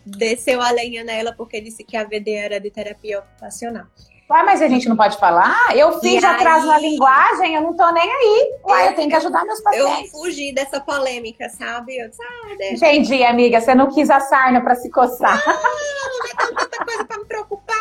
desceu 0.07 0.63
a 0.63 0.71
lenha 0.71 1.03
nela 1.03 1.33
porque 1.33 1.61
disse 1.61 1.83
que 1.83 1.97
a 1.97 2.03
AVD 2.03 2.35
era 2.35 2.61
de 2.61 2.71
terapia 2.71 3.19
ocupacional. 3.19 3.87
Uai, 4.29 4.43
mas 4.45 4.63
a 4.63 4.69
gente 4.69 4.89
não 4.89 4.97
pode 4.97 5.19
falar? 5.19 5.77
Eu 5.77 6.01
fiz 6.01 6.23
e 6.23 6.27
atraso 6.27 6.71
aí... 6.71 6.73
na 6.73 6.79
linguagem, 6.79 7.55
eu 7.55 7.63
não 7.63 7.77
tô 7.77 7.91
nem 7.93 8.11
aí. 8.11 8.55
Uai, 8.65 8.87
eu, 8.87 8.91
eu 8.91 8.97
tenho 8.97 9.11
que 9.11 9.17
ajudar 9.17 9.45
meus 9.45 9.61
pacientes. 9.61 10.13
Eu 10.15 10.21
fugi 10.21 10.55
dessa 10.55 10.81
polêmica, 10.81 11.49
sabe? 11.51 11.99
Eu 11.99 12.09
disse, 12.09 12.23
ah, 12.23 12.55
deixa. 12.57 12.75
Entendi, 12.75 13.23
amiga. 13.23 13.61
Você 13.61 13.75
não 13.75 13.91
quis 13.91 14.09
a 14.09 14.21
sarna 14.21 14.63
pra 14.63 14.75
se 14.75 14.91
coçar. 14.91 15.43
Não, 15.47 16.51
não 16.51 16.57
tanta 16.57 16.85
coisa 16.85 17.05
pra 17.05 17.19
me 17.19 17.25
preocupar. 17.27 17.75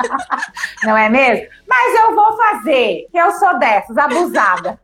Não 0.84 0.96
é 0.96 1.08
mesmo? 1.08 1.46
Mas 1.66 2.00
eu 2.00 2.14
vou 2.14 2.36
fazer, 2.36 3.06
que 3.10 3.18
eu 3.18 3.30
sou 3.32 3.58
dessas, 3.58 3.96
abusada. 3.96 4.80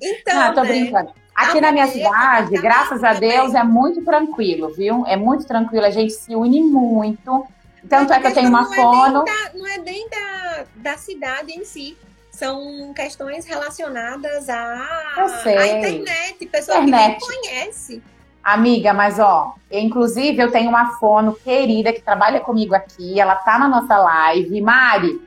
Então, 0.00 0.34
não, 0.34 0.54
tô 0.54 0.62
né? 0.62 0.68
brincando. 0.68 1.12
Aqui 1.34 1.60
na 1.60 1.72
minha 1.72 1.86
cidade, 1.86 2.54
graças 2.56 3.02
a 3.02 3.14
Deus, 3.14 3.54
é 3.54 3.64
muito 3.64 4.04
tranquilo, 4.04 4.68
viu? 4.68 5.04
É 5.06 5.16
muito 5.16 5.46
tranquilo, 5.46 5.84
a 5.84 5.90
gente 5.90 6.12
se 6.12 6.34
une 6.34 6.62
muito. 6.62 7.46
Tanto 7.88 8.12
é 8.12 8.20
que 8.20 8.26
eu 8.26 8.34
tenho 8.34 8.48
uma 8.48 8.62
não 8.62 8.72
fono. 8.72 9.22
É 9.22 9.24
da, 9.24 9.58
não 9.58 9.66
é 9.66 9.78
nem 9.78 10.08
da, 10.08 10.64
da 10.76 10.96
cidade 10.96 11.52
em 11.52 11.64
si. 11.64 11.96
São 12.30 12.92
questões 12.94 13.44
relacionadas 13.44 14.48
à, 14.48 15.14
à 15.16 15.66
internet, 15.66 16.46
pessoas 16.46 16.78
internet. 16.78 17.18
que 17.18 17.20
não 17.20 17.42
conhecem. 17.42 18.02
Amiga, 18.42 18.92
mas 18.92 19.20
ó, 19.20 19.54
inclusive 19.70 20.42
eu 20.42 20.50
tenho 20.50 20.68
uma 20.68 20.98
fono 20.98 21.34
querida 21.34 21.92
que 21.92 22.00
trabalha 22.00 22.40
comigo 22.40 22.74
aqui, 22.74 23.20
ela 23.20 23.36
tá 23.36 23.58
na 23.58 23.68
nossa 23.68 23.96
live. 23.96 24.60
Mari, 24.60 25.20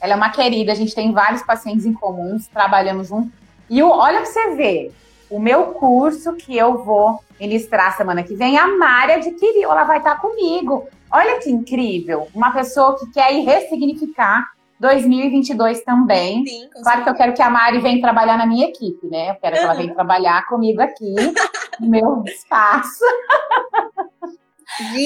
ela 0.00 0.14
é 0.14 0.16
uma 0.16 0.30
querida, 0.30 0.72
a 0.72 0.74
gente 0.74 0.94
tem 0.94 1.12
vários 1.12 1.42
pacientes 1.42 1.86
em 1.86 1.92
comuns, 1.92 2.48
trabalhamos 2.48 3.08
juntos. 3.08 3.30
E 3.68 3.80
o, 3.82 3.88
olha 3.88 4.22
pra 4.22 4.26
você 4.26 4.56
ver, 4.56 4.92
o 5.28 5.38
meu 5.38 5.66
curso 5.66 6.32
que 6.34 6.56
eu 6.56 6.82
vou 6.82 7.22
ministrar 7.38 7.96
semana 7.96 8.24
que 8.24 8.34
vem, 8.34 8.58
a 8.58 8.66
Mari 8.66 9.12
adquiriu, 9.12 9.70
ela 9.70 9.84
vai 9.84 9.98
estar 9.98 10.16
comigo. 10.16 10.88
Olha 11.12 11.40
que 11.40 11.50
incrível, 11.50 12.28
uma 12.34 12.52
pessoa 12.52 12.98
que 12.98 13.10
quer 13.10 13.32
ir 13.32 13.44
ressignificar 13.44 14.48
2022 14.78 15.82
também. 15.82 16.44
Sim, 16.46 16.68
claro 16.82 17.04
que 17.04 17.10
eu 17.10 17.14
quero 17.14 17.34
que 17.34 17.42
a 17.42 17.50
Mari 17.50 17.80
venha 17.80 18.00
trabalhar 18.00 18.38
na 18.38 18.46
minha 18.46 18.68
equipe, 18.68 19.06
né? 19.08 19.30
Eu 19.30 19.34
quero 19.34 19.56
que 19.56 19.62
ela 19.62 19.74
venha 19.74 19.92
trabalhar 19.92 20.46
comigo 20.46 20.80
aqui, 20.80 21.14
no 21.80 21.88
meu 21.88 22.22
espaço. 22.26 23.04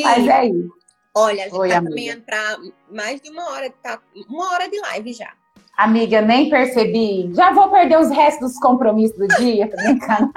Mas 0.05 0.29
é 0.29 0.47
isso. 0.47 0.73
Olha, 1.17 1.45
a 1.45 1.49
gente 1.49 1.59
Oi, 1.59 1.69
tá 1.69 1.83
caminhando 1.83 2.23
para 2.23 2.59
mais 2.91 3.21
de 3.21 3.31
uma 3.31 3.51
hora, 3.51 3.71
tá 3.83 4.01
uma 4.29 4.53
hora 4.53 4.69
de 4.69 4.81
live 4.81 5.13
já. 5.13 5.33
Amiga, 5.77 6.21
nem 6.21 6.49
percebi. 6.49 7.33
Já 7.35 7.53
vou 7.53 7.69
perder 7.69 7.99
os 7.99 8.11
restos 8.11 8.53
dos 8.53 8.61
compromissos 8.61 9.17
do 9.17 9.27
dia, 9.37 9.69
tá 9.69 9.77
brincando? 9.83 10.33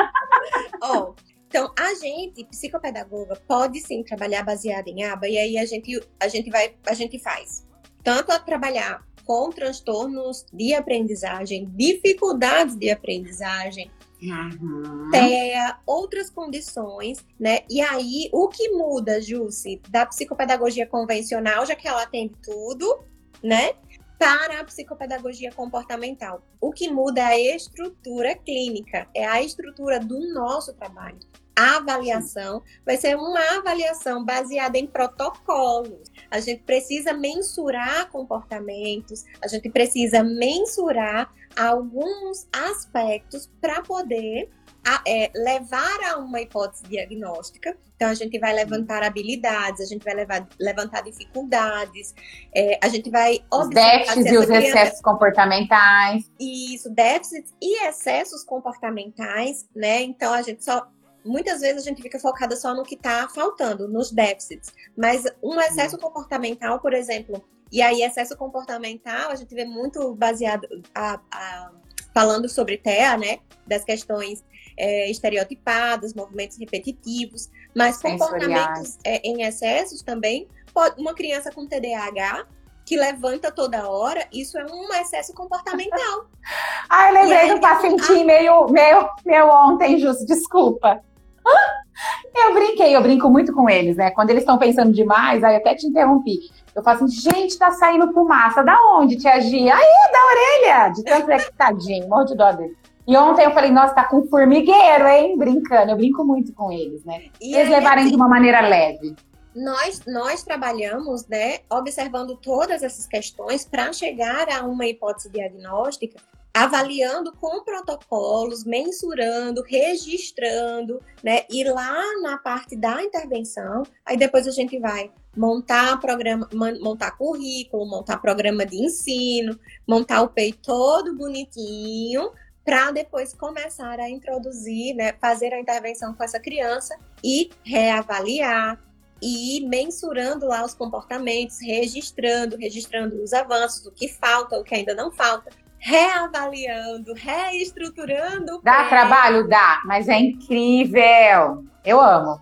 Ó, 0.81 0.97
oh, 0.97 1.13
então, 1.47 1.71
a 1.77 1.93
gente, 1.95 2.43
psicopedagoga, 2.45 3.35
pode 3.47 3.79
sim 3.79 4.03
trabalhar 4.03 4.43
baseado 4.43 4.87
em 4.89 5.03
aba, 5.03 5.27
e 5.27 5.37
aí 5.37 5.57
a 5.57 5.65
gente, 5.65 6.01
a 6.19 6.27
gente 6.27 6.49
vai, 6.49 6.75
a 6.85 6.93
gente 6.93 7.17
faz 7.19 7.65
tanto 8.03 8.31
a 8.31 8.39
trabalhar 8.39 9.05
com 9.25 9.49
transtornos 9.49 10.45
de 10.53 10.73
aprendizagem, 10.73 11.69
dificuldades 11.75 12.75
de 12.75 12.89
aprendizagem, 12.89 13.91
Uhum. 14.19 15.11
TEA, 15.11 15.77
outras 15.85 16.27
condições, 16.31 17.23
né? 17.39 17.59
E 17.69 17.79
aí, 17.79 18.29
o 18.33 18.47
que 18.47 18.69
muda, 18.69 19.21
Jussi, 19.21 19.79
da 19.89 20.07
psicopedagogia 20.07 20.87
convencional, 20.87 21.63
já 21.67 21.75
que 21.75 21.87
ela 21.87 22.03
tem 22.07 22.31
tudo, 22.43 23.03
né? 23.43 23.73
Para 24.17 24.59
a 24.59 24.63
psicopedagogia 24.63 25.51
comportamental. 25.51 26.41
O 26.59 26.71
que 26.71 26.89
muda 26.89 27.21
é 27.21 27.51
a 27.51 27.55
estrutura 27.55 28.35
clínica, 28.35 29.07
é 29.13 29.25
a 29.25 29.41
estrutura 29.41 29.99
do 29.99 30.33
nosso 30.33 30.73
trabalho 30.73 31.19
a 31.57 31.77
avaliação 31.77 32.61
vai 32.85 32.97
ser 32.97 33.17
uma 33.17 33.57
avaliação 33.57 34.23
baseada 34.23 34.77
em 34.77 34.85
protocolos. 34.85 36.07
A 36.29 36.39
gente 36.39 36.61
precisa 36.61 37.13
mensurar 37.13 38.11
comportamentos, 38.11 39.25
a 39.41 39.47
gente 39.47 39.67
precisa 39.71 40.23
mensurar 40.23 41.33
alguns 41.57 42.47
aspectos 42.53 43.49
para 43.59 43.81
poder 43.81 44.51
a, 44.87 45.01
é, 45.05 45.29
levar 45.35 45.99
a 46.05 46.17
uma 46.17 46.39
hipótese 46.39 46.83
diagnóstica. 46.83 47.77
Então, 47.97 48.07
a 48.07 48.13
gente 48.13 48.39
vai 48.39 48.53
levantar 48.53 49.03
habilidades, 49.03 49.81
a 49.81 49.85
gente 49.85 50.05
vai 50.05 50.13
levar, 50.13 50.47
levantar 50.57 51.01
dificuldades, 51.01 52.15
é, 52.55 52.79
a 52.81 52.87
gente 52.87 53.09
vai 53.09 53.43
Os 53.51 53.69
déficits 53.69 54.31
e 54.31 54.37
os 54.37 54.45
criança... 54.45 54.67
excessos 54.67 55.01
comportamentais. 55.01 56.31
Isso, 56.39 56.89
déficits 56.89 57.53
e 57.61 57.85
excessos 57.85 58.45
comportamentais, 58.45 59.67
né? 59.75 60.03
Então, 60.03 60.33
a 60.33 60.41
gente 60.41 60.63
só 60.63 60.87
muitas 61.25 61.59
vezes 61.59 61.81
a 61.81 61.89
gente 61.89 62.01
fica 62.01 62.17
focada 62.17 62.55
só 62.55 62.73
no 62.73 62.83
que 62.83 62.95
está 62.95 63.27
faltando, 63.27 63.89
nos 63.89 64.11
déficits. 64.11 64.73
Mas 64.95 65.25
um 65.43 65.59
excesso 65.59 65.97
comportamental, 65.97 66.79
por 66.79 66.93
exemplo, 66.93 67.43
e 67.69 67.81
aí 67.81 68.01
excesso 68.01 68.37
comportamental 68.37 69.31
a 69.31 69.35
gente 69.35 69.53
vê 69.53 69.65
muito 69.65 70.15
baseado 70.15 70.65
a, 70.95 71.19
a, 71.29 71.71
falando 72.13 72.47
sobre 72.47 72.77
TEA, 72.77 73.17
né? 73.17 73.39
Das 73.65 73.83
questões 73.83 74.45
é, 74.77 75.09
estereotipadas, 75.09 76.13
movimentos 76.13 76.57
repetitivos, 76.57 77.49
mas 77.75 78.01
comportamentos 78.01 78.97
é, 79.03 79.19
em 79.27 79.43
excessos 79.43 80.01
também. 80.01 80.47
Pode, 80.73 81.01
uma 81.01 81.13
criança 81.13 81.51
com 81.51 81.67
TDAH 81.67 82.45
que 82.85 82.95
levanta 82.95 83.51
toda 83.51 83.89
hora, 83.89 84.25
isso 84.31 84.57
é 84.57 84.65
um 84.65 84.93
excesso 84.93 85.33
comportamental. 85.33 86.27
Ai, 86.89 87.11
lembrei 87.11 87.53
do 87.53 87.59
pacientinho 87.59 88.21
a... 88.21 88.25
meio, 88.25 88.67
meio, 88.69 89.09
meio 89.25 89.49
ontem, 89.49 89.99
Justo, 89.99 90.25
desculpa. 90.25 91.01
Eu 92.35 92.53
brinquei, 92.53 92.95
eu 92.95 93.01
brinco 93.01 93.27
muito 93.27 93.51
com 93.51 93.67
eles, 93.67 93.97
né? 93.97 94.11
Quando 94.11 94.29
eles 94.29 94.43
estão 94.43 94.59
pensando 94.59 94.93
demais, 94.93 95.43
aí 95.43 95.55
até 95.55 95.73
te 95.73 95.87
interrompi. 95.87 96.51
Eu 96.75 96.83
falo 96.83 97.03
assim, 97.03 97.07
gente, 97.07 97.57
tá 97.57 97.71
saindo 97.71 98.13
fumaça. 98.13 98.63
Da 98.63 98.77
onde, 98.93 99.17
tia 99.17 99.41
Gia? 99.41 99.75
Aí, 99.75 100.11
da 100.11 100.19
orelha! 100.27 100.89
De 100.89 101.03
tanto 101.03 101.31
é 101.31 101.39
que 101.39 101.51
tadinho, 101.53 102.07
morro 102.07 102.25
de 102.25 102.37
dó 102.37 102.51
dele. 102.51 102.77
E 103.07 103.15
ontem 103.15 103.45
eu 103.45 103.51
falei, 103.51 103.71
nossa, 103.71 103.93
tá 103.93 104.03
com 104.03 104.27
formigueiro, 104.27 105.07
hein? 105.07 105.37
Brincando. 105.37 105.91
Eu 105.91 105.97
brinco 105.97 106.25
muito 106.25 106.53
com 106.53 106.69
eles, 106.69 107.05
né? 107.05 107.27
E 107.39 107.55
eles 107.55 107.69
levarem 107.69 108.09
de 108.09 108.15
uma 108.15 108.27
maneira 108.27 108.59
leve. 108.67 109.15
Nós, 109.55 110.01
nós 110.05 110.43
trabalhamos, 110.43 111.25
né, 111.25 111.59
observando 111.71 112.35
todas 112.35 112.83
essas 112.83 113.07
questões 113.07 113.65
para 113.65 113.91
chegar 113.91 114.47
a 114.51 114.63
uma 114.63 114.85
hipótese 114.85 115.31
diagnóstica 115.31 116.19
avaliando 116.53 117.31
com 117.33 117.63
protocolos, 117.63 118.63
mensurando, 118.63 119.61
registrando, 119.61 120.99
né? 121.23 121.43
E 121.51 121.63
lá 121.63 122.01
na 122.23 122.37
parte 122.39 122.75
da 122.75 123.03
intervenção, 123.03 123.83
aí 124.03 124.17
depois 124.17 124.47
a 124.47 124.51
gente 124.51 124.79
vai 124.79 125.11
montar 125.35 125.99
programa, 125.99 126.49
montar 126.81 127.11
currículo, 127.11 127.85
montar 127.85 128.17
programa 128.17 128.65
de 128.65 128.75
ensino, 128.75 129.57
montar 129.87 130.23
o 130.23 130.29
PEI 130.29 130.51
todo 130.53 131.15
bonitinho 131.15 132.31
para 132.67 132.91
depois 132.91 133.33
começar 133.33 133.97
a 133.97 134.09
introduzir, 134.09 134.93
né, 134.93 135.13
fazer 135.21 135.53
a 135.53 135.59
intervenção 135.59 136.13
com 136.13 136.21
essa 136.21 136.37
criança 136.37 136.99
e 137.23 137.49
reavaliar 137.63 138.77
e 139.21 139.55
ir 139.55 139.67
mensurando 139.69 140.45
lá 140.45 140.65
os 140.65 140.73
comportamentos, 140.73 141.61
registrando, 141.61 142.57
registrando 142.57 143.23
os 143.23 143.31
avanços, 143.31 143.85
o 143.85 143.91
que 143.93 144.09
falta, 144.09 144.59
o 144.59 144.65
que 144.65 144.75
ainda 144.75 144.93
não 144.93 145.09
falta, 145.13 145.49
reavaliando, 145.79 147.13
reestruturando. 147.13 148.59
Dá 148.61 148.89
trabalho? 148.89 149.47
Dá, 149.47 149.81
mas 149.85 150.09
é 150.09 150.19
incrível. 150.19 151.63
Eu 151.85 152.01
amo. 152.01 152.41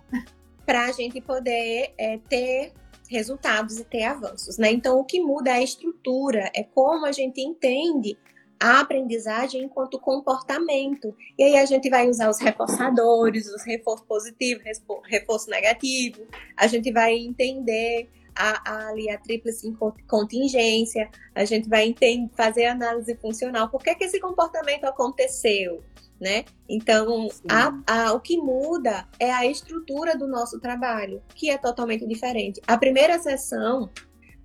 Para 0.66 0.86
a 0.86 0.92
gente 0.92 1.20
poder 1.20 1.94
é, 1.96 2.18
ter 2.28 2.72
resultados 3.08 3.78
e 3.78 3.84
ter 3.84 4.02
avanços, 4.02 4.58
né? 4.58 4.72
Então, 4.72 4.98
o 4.98 5.04
que 5.04 5.20
muda 5.20 5.50
é 5.50 5.58
a 5.58 5.62
estrutura, 5.62 6.50
é 6.52 6.64
como 6.64 7.06
a 7.06 7.12
gente 7.12 7.40
entende 7.40 8.18
a 8.60 8.80
aprendizagem 8.80 9.64
enquanto 9.64 9.98
comportamento. 9.98 11.14
E 11.38 11.42
aí 11.44 11.56
a 11.56 11.66
gente 11.66 11.88
vai 11.88 12.08
usar 12.08 12.30
os 12.30 12.38
reforçadores, 12.38 13.46
os 13.48 13.64
reforço 13.64 14.04
positivo, 14.04 14.62
reforço 15.04 15.50
negativo, 15.50 16.26
a 16.56 16.66
gente 16.66 16.92
vai 16.92 17.14
entender 17.14 18.08
a, 18.36 18.70
a, 18.70 18.88
ali 18.88 19.10
a 19.10 19.18
tríplice 19.18 19.74
contingência, 20.06 21.08
a 21.34 21.44
gente 21.44 21.68
vai 21.68 21.86
entender, 21.86 22.30
fazer 22.36 22.66
análise 22.66 23.14
funcional. 23.16 23.68
Por 23.70 23.82
que, 23.82 23.94
que 23.94 24.04
esse 24.04 24.20
comportamento 24.20 24.84
aconteceu? 24.84 25.82
Né? 26.18 26.46
Então, 26.66 27.28
a, 27.46 27.78
a, 27.86 28.12
o 28.14 28.20
que 28.20 28.38
muda 28.38 29.06
é 29.20 29.30
a 29.30 29.44
estrutura 29.44 30.16
do 30.16 30.26
nosso 30.26 30.58
trabalho, 30.58 31.22
que 31.34 31.50
é 31.50 31.58
totalmente 31.58 32.06
diferente. 32.06 32.58
A 32.66 32.78
primeira 32.78 33.18
sessão 33.18 33.90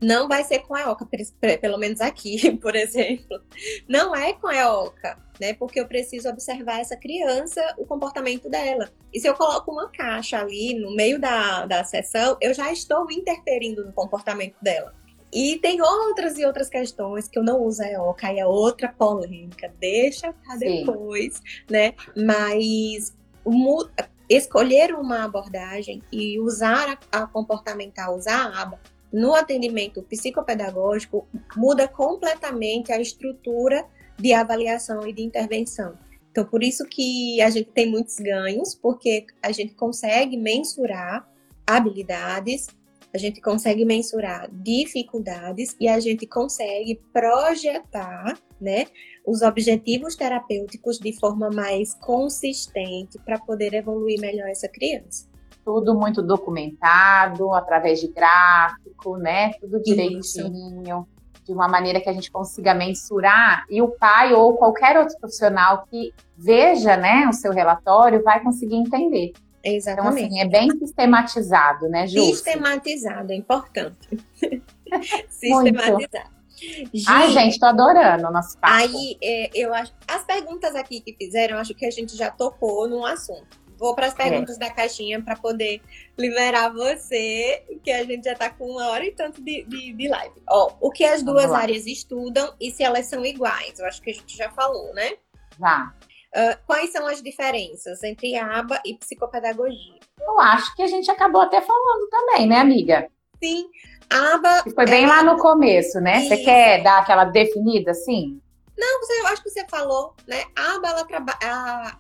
não 0.01 0.27
vai 0.27 0.43
ser 0.43 0.59
com 0.59 0.73
a 0.73 0.81
EOCA, 0.81 1.07
pelo 1.61 1.77
menos 1.77 2.01
aqui, 2.01 2.51
por 2.57 2.75
exemplo. 2.75 3.39
Não 3.87 4.15
é 4.15 4.33
com 4.33 4.47
a 4.47 4.55
EOCA, 4.55 5.17
né? 5.39 5.53
Porque 5.53 5.79
eu 5.79 5.87
preciso 5.87 6.27
observar 6.27 6.79
essa 6.79 6.97
criança, 6.97 7.61
o 7.77 7.85
comportamento 7.85 8.49
dela. 8.49 8.89
E 9.13 9.19
se 9.19 9.27
eu 9.27 9.35
coloco 9.35 9.71
uma 9.71 9.89
caixa 9.89 10.39
ali 10.39 10.73
no 10.73 10.95
meio 10.95 11.19
da, 11.19 11.67
da 11.67 11.83
sessão, 11.83 12.35
eu 12.41 12.53
já 12.53 12.71
estou 12.71 13.09
interferindo 13.11 13.85
no 13.85 13.93
comportamento 13.93 14.55
dela. 14.61 14.93
E 15.31 15.57
tem 15.59 15.81
outras 15.81 16.37
e 16.37 16.45
outras 16.45 16.67
questões 16.67 17.27
que 17.27 17.39
eu 17.39 17.43
não 17.43 17.61
uso 17.61 17.81
a 17.81 17.87
EOCA, 17.87 18.33
e 18.33 18.39
é 18.39 18.45
outra 18.45 18.89
polêmica, 18.89 19.71
deixa 19.79 20.33
para 20.33 20.57
depois, 20.57 21.41
né? 21.69 21.93
Mas 22.17 23.15
escolher 24.27 24.93
uma 24.93 25.23
abordagem 25.23 26.01
e 26.11 26.39
usar 26.39 26.97
a, 27.11 27.21
a 27.23 27.27
comportamental, 27.27 28.15
usar 28.15 28.45
a 28.45 28.61
aba, 28.61 28.79
no 29.11 29.35
atendimento 29.35 30.01
psicopedagógico 30.03 31.27
muda 31.55 31.87
completamente 31.87 32.91
a 32.91 32.99
estrutura 32.99 33.85
de 34.17 34.33
avaliação 34.33 35.05
e 35.07 35.13
de 35.13 35.21
intervenção. 35.21 35.97
Então, 36.31 36.45
por 36.45 36.63
isso 36.63 36.85
que 36.85 37.41
a 37.41 37.49
gente 37.49 37.71
tem 37.71 37.89
muitos 37.89 38.17
ganhos, 38.17 38.73
porque 38.73 39.25
a 39.43 39.51
gente 39.51 39.73
consegue 39.73 40.37
mensurar 40.37 41.29
habilidades, 41.67 42.67
a 43.13 43.17
gente 43.17 43.41
consegue 43.41 43.83
mensurar 43.83 44.49
dificuldades 44.51 45.75
e 45.77 45.89
a 45.89 45.99
gente 45.99 46.25
consegue 46.25 47.01
projetar, 47.11 48.39
né, 48.61 48.85
os 49.25 49.41
objetivos 49.41 50.15
terapêuticos 50.15 50.97
de 50.97 51.11
forma 51.19 51.49
mais 51.49 51.93
consistente 51.95 53.19
para 53.25 53.37
poder 53.37 53.73
evoluir 53.73 54.19
melhor 54.21 54.47
essa 54.47 54.69
criança 54.69 55.30
tudo 55.63 55.95
muito 55.95 56.21
documentado, 56.21 57.53
através 57.53 57.99
de 57.99 58.07
gráfico, 58.07 59.17
né? 59.17 59.51
Tudo 59.59 59.81
direitinho, 59.81 60.19
Isso. 60.19 61.07
de 61.45 61.51
uma 61.51 61.67
maneira 61.67 61.99
que 61.99 62.09
a 62.09 62.13
gente 62.13 62.31
consiga 62.31 62.73
mensurar 62.73 63.65
e 63.69 63.81
o 63.81 63.89
pai 63.89 64.33
ou 64.33 64.55
qualquer 64.57 64.97
outro 64.97 65.17
profissional 65.19 65.85
que 65.89 66.13
veja, 66.37 66.97
né, 66.97 67.27
o 67.27 67.33
seu 67.33 67.51
relatório 67.51 68.23
vai 68.23 68.41
conseguir 68.41 68.75
entender. 68.75 69.33
Exatamente. 69.63 70.23
Então, 70.23 70.27
assim, 70.27 70.39
é 70.39 70.47
bem 70.47 70.71
sistematizado, 70.77 71.87
né, 71.87 72.07
Ju? 72.07 72.21
Sistematizado, 72.21 73.31
é 73.31 73.35
importante. 73.35 74.19
sistematizado. 75.29 76.41
Gente, 76.61 77.05
Ai, 77.07 77.31
gente, 77.31 77.59
tô 77.59 77.65
adorando 77.65 78.27
o 78.27 78.31
nosso 78.31 78.55
papo. 78.59 78.75
Aí, 78.75 79.17
é, 79.21 79.49
eu 79.55 79.73
acho. 79.73 79.91
As 80.07 80.23
perguntas 80.23 80.75
aqui 80.75 81.01
que 81.01 81.13
fizeram, 81.13 81.57
acho 81.57 81.73
que 81.73 81.85
a 81.85 81.89
gente 81.89 82.15
já 82.15 82.29
tocou 82.29 82.87
no 82.87 83.03
assunto. 83.03 83.60
Vou 83.81 83.95
para 83.95 84.05
as 84.05 84.13
é. 84.13 84.15
perguntas 84.15 84.57
é. 84.57 84.59
da 84.59 84.69
caixinha 84.69 85.19
para 85.23 85.35
poder 85.35 85.81
liberar 86.15 86.69
você, 86.69 87.65
que 87.83 87.89
a 87.89 88.03
gente 88.03 88.25
já 88.25 88.33
está 88.33 88.51
com 88.51 88.69
uma 88.69 88.89
hora 88.89 89.03
e 89.03 89.11
tanto 89.11 89.41
de, 89.41 89.63
de, 89.63 89.91
de 89.93 90.07
live. 90.07 90.35
Ó, 90.47 90.73
o 90.79 90.91
que 90.91 91.03
as 91.03 91.23
duas 91.23 91.51
áreas 91.51 91.87
estudam 91.87 92.53
e 92.61 92.69
se 92.69 92.83
elas 92.83 93.07
são 93.07 93.25
iguais? 93.25 93.79
Eu 93.79 93.87
acho 93.87 93.99
que 93.99 94.11
a 94.11 94.13
gente 94.13 94.37
já 94.37 94.51
falou, 94.51 94.93
né? 94.93 95.13
Já. 95.59 95.91
Uh, 96.31 96.57
quais 96.67 96.91
são 96.91 97.07
as 97.07 97.23
diferenças 97.23 98.03
entre 98.03 98.37
aba 98.37 98.79
e 98.85 98.95
psicopedagogia? 98.95 99.99
Eu 100.19 100.39
acho 100.39 100.75
que 100.75 100.83
a 100.83 100.87
gente 100.87 101.09
acabou 101.09 101.41
até 101.41 101.59
falando 101.59 102.07
também, 102.07 102.47
né, 102.47 102.59
amiga? 102.59 103.09
Sim. 103.43 103.67
Aba. 104.11 104.63
Foi 104.75 104.85
bem 104.85 105.05
é... 105.05 105.07
lá 105.07 105.23
no 105.23 105.39
começo, 105.39 105.99
né? 105.99 106.19
Isso. 106.19 106.27
Você 106.27 106.37
quer 106.37 106.83
dar 106.83 106.99
aquela 106.99 107.25
definida 107.25 107.89
assim? 107.89 108.39
Não, 108.77 108.99
você, 108.99 109.21
eu 109.21 109.27
acho 109.27 109.41
que 109.41 109.49
você 109.49 109.65
falou, 109.67 110.13
né? 110.27 110.43
A 110.55 110.75
aba, 110.75 110.89
ela 110.89 111.05
trabalha 111.05 111.97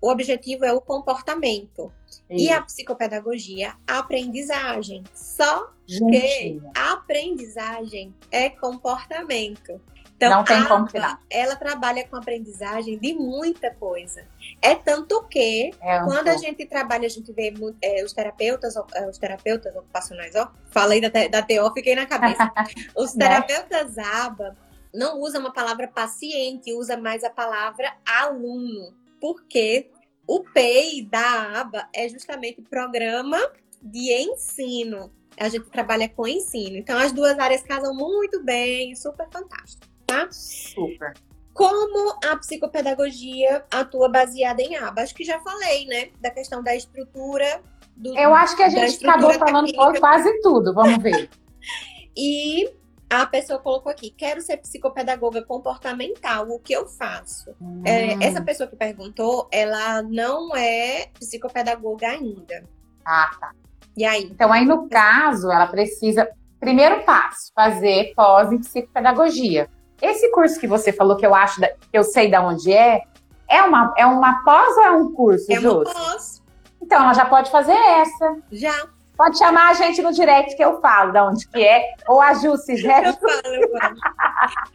o 0.00 0.10
objetivo 0.10 0.64
é 0.64 0.72
o 0.72 0.80
comportamento. 0.80 1.92
Isso. 2.06 2.22
E 2.30 2.50
a 2.50 2.62
psicopedagogia, 2.62 3.74
a 3.86 3.98
aprendizagem. 3.98 5.04
Só 5.14 5.72
que 5.86 6.60
a 6.76 6.92
aprendizagem 6.92 8.14
é 8.30 8.48
comportamento. 8.50 9.80
Então, 10.16 10.30
não 10.30 10.44
tem 10.44 10.64
como 10.64 10.86
tirar. 10.88 11.20
Ela 11.30 11.54
trabalha 11.54 12.06
com 12.08 12.16
aprendizagem 12.16 12.98
de 12.98 13.14
muita 13.14 13.72
coisa. 13.74 14.26
É 14.60 14.74
tanto 14.74 15.22
que, 15.28 15.70
é 15.80 16.02
um 16.02 16.06
quando 16.06 16.24
pouco. 16.24 16.30
a 16.30 16.36
gente 16.36 16.66
trabalha, 16.66 17.06
a 17.06 17.10
gente 17.10 17.32
vê 17.32 17.54
é, 17.80 18.04
os 18.04 18.12
terapeutas, 18.12 18.74
é, 18.94 19.08
os 19.08 19.16
terapeutas 19.16 19.76
ocupacionais, 19.76 20.34
ó, 20.34 20.50
falei 20.70 21.00
da, 21.00 21.08
da 21.08 21.42
TO, 21.42 21.72
fiquei 21.72 21.94
na 21.94 22.04
cabeça. 22.04 22.50
Os 22.96 23.14
né? 23.14 23.28
terapeutas 23.28 23.96
ABA 23.96 24.56
não 24.92 25.20
usam 25.20 25.46
a 25.46 25.52
palavra 25.52 25.86
paciente, 25.86 26.74
usa 26.74 26.96
mais 26.96 27.22
a 27.22 27.30
palavra 27.30 27.94
aluno 28.04 28.92
porque 29.20 29.90
o 30.26 30.40
PEI 30.40 31.02
da 31.02 31.60
aba 31.60 31.88
é 31.94 32.08
justamente 32.08 32.60
programa 32.62 33.38
de 33.82 34.12
ensino. 34.12 35.10
A 35.38 35.48
gente 35.48 35.70
trabalha 35.70 36.08
com 36.08 36.26
ensino. 36.26 36.76
Então, 36.76 36.98
as 36.98 37.12
duas 37.12 37.38
áreas 37.38 37.62
casam 37.62 37.94
muito 37.94 38.42
bem, 38.44 38.94
super 38.94 39.28
fantástico, 39.30 39.86
tá? 40.06 40.28
Super. 40.30 41.14
Como 41.54 42.18
a 42.24 42.36
psicopedagogia 42.36 43.64
atua 43.70 44.08
baseada 44.08 44.62
em 44.62 44.76
aba? 44.76 45.02
Acho 45.02 45.14
que 45.14 45.24
já 45.24 45.40
falei, 45.40 45.86
né? 45.86 46.10
Da 46.20 46.30
questão 46.30 46.62
da 46.62 46.74
estrutura. 46.74 47.62
Do, 47.96 48.16
Eu 48.16 48.34
acho 48.34 48.56
que 48.56 48.62
a 48.62 48.68
gente 48.68 49.04
acabou 49.04 49.32
falando 49.34 49.72
por 49.72 49.98
quase 49.98 50.40
tudo. 50.40 50.74
Vamos 50.74 51.02
ver. 51.02 51.28
e 52.16 52.68
a 53.10 53.26
pessoa 53.26 53.58
colocou 53.58 53.90
aqui: 53.90 54.10
quero 54.10 54.40
ser 54.40 54.58
psicopedagoga 54.58 55.42
comportamental, 55.42 56.48
o 56.48 56.58
que 56.58 56.72
eu 56.72 56.86
faço? 56.86 57.54
Hum. 57.60 57.82
É, 57.84 58.24
essa 58.24 58.42
pessoa 58.42 58.68
que 58.68 58.76
perguntou, 58.76 59.48
ela 59.50 60.02
não 60.02 60.54
é 60.54 61.06
psicopedagoga 61.18 62.08
ainda. 62.08 62.64
Ah, 63.04 63.30
tá. 63.40 63.52
E 63.96 64.04
aí? 64.04 64.24
Então, 64.24 64.52
aí 64.52 64.64
no 64.64 64.88
caso, 64.88 65.50
ela 65.50 65.66
precisa. 65.66 66.28
Primeiro 66.60 67.04
passo, 67.04 67.52
fazer 67.54 68.12
pós 68.16 68.52
em 68.52 68.58
psicopedagogia. 68.58 69.68
Esse 70.02 70.30
curso 70.32 70.58
que 70.58 70.66
você 70.66 70.92
falou 70.92 71.16
que 71.16 71.24
eu 71.24 71.34
acho, 71.34 71.60
que 71.60 71.76
eu 71.92 72.02
sei 72.02 72.28
de 72.28 72.36
onde 72.36 72.72
é, 72.72 73.02
é 73.48 73.62
uma, 73.62 73.94
é 73.96 74.04
uma 74.04 74.42
pós 74.44 74.76
ou 74.76 74.82
é 74.82 74.90
um 74.90 75.12
curso, 75.12 75.50
É 75.50 75.58
uma 75.60 75.84
pós. 75.84 76.42
Então, 76.82 77.02
ela 77.02 77.14
já 77.14 77.24
pode 77.24 77.50
fazer 77.50 77.72
essa. 77.72 78.36
Já. 78.50 78.88
Pode 79.18 79.36
chamar 79.36 79.70
a 79.70 79.74
gente 79.74 80.00
no 80.00 80.12
direct 80.12 80.56
que 80.56 80.64
eu 80.64 80.80
falo 80.80 81.10
de 81.10 81.18
onde 81.18 81.48
que 81.48 81.60
é. 81.60 81.92
Ou 82.06 82.22
a 82.22 82.34
Ju, 82.34 82.56
se 82.56 82.76
já... 82.76 83.02
Eu 83.02 83.12
falo, 83.14 83.32
eu 83.46 83.78
falo. 83.80 83.96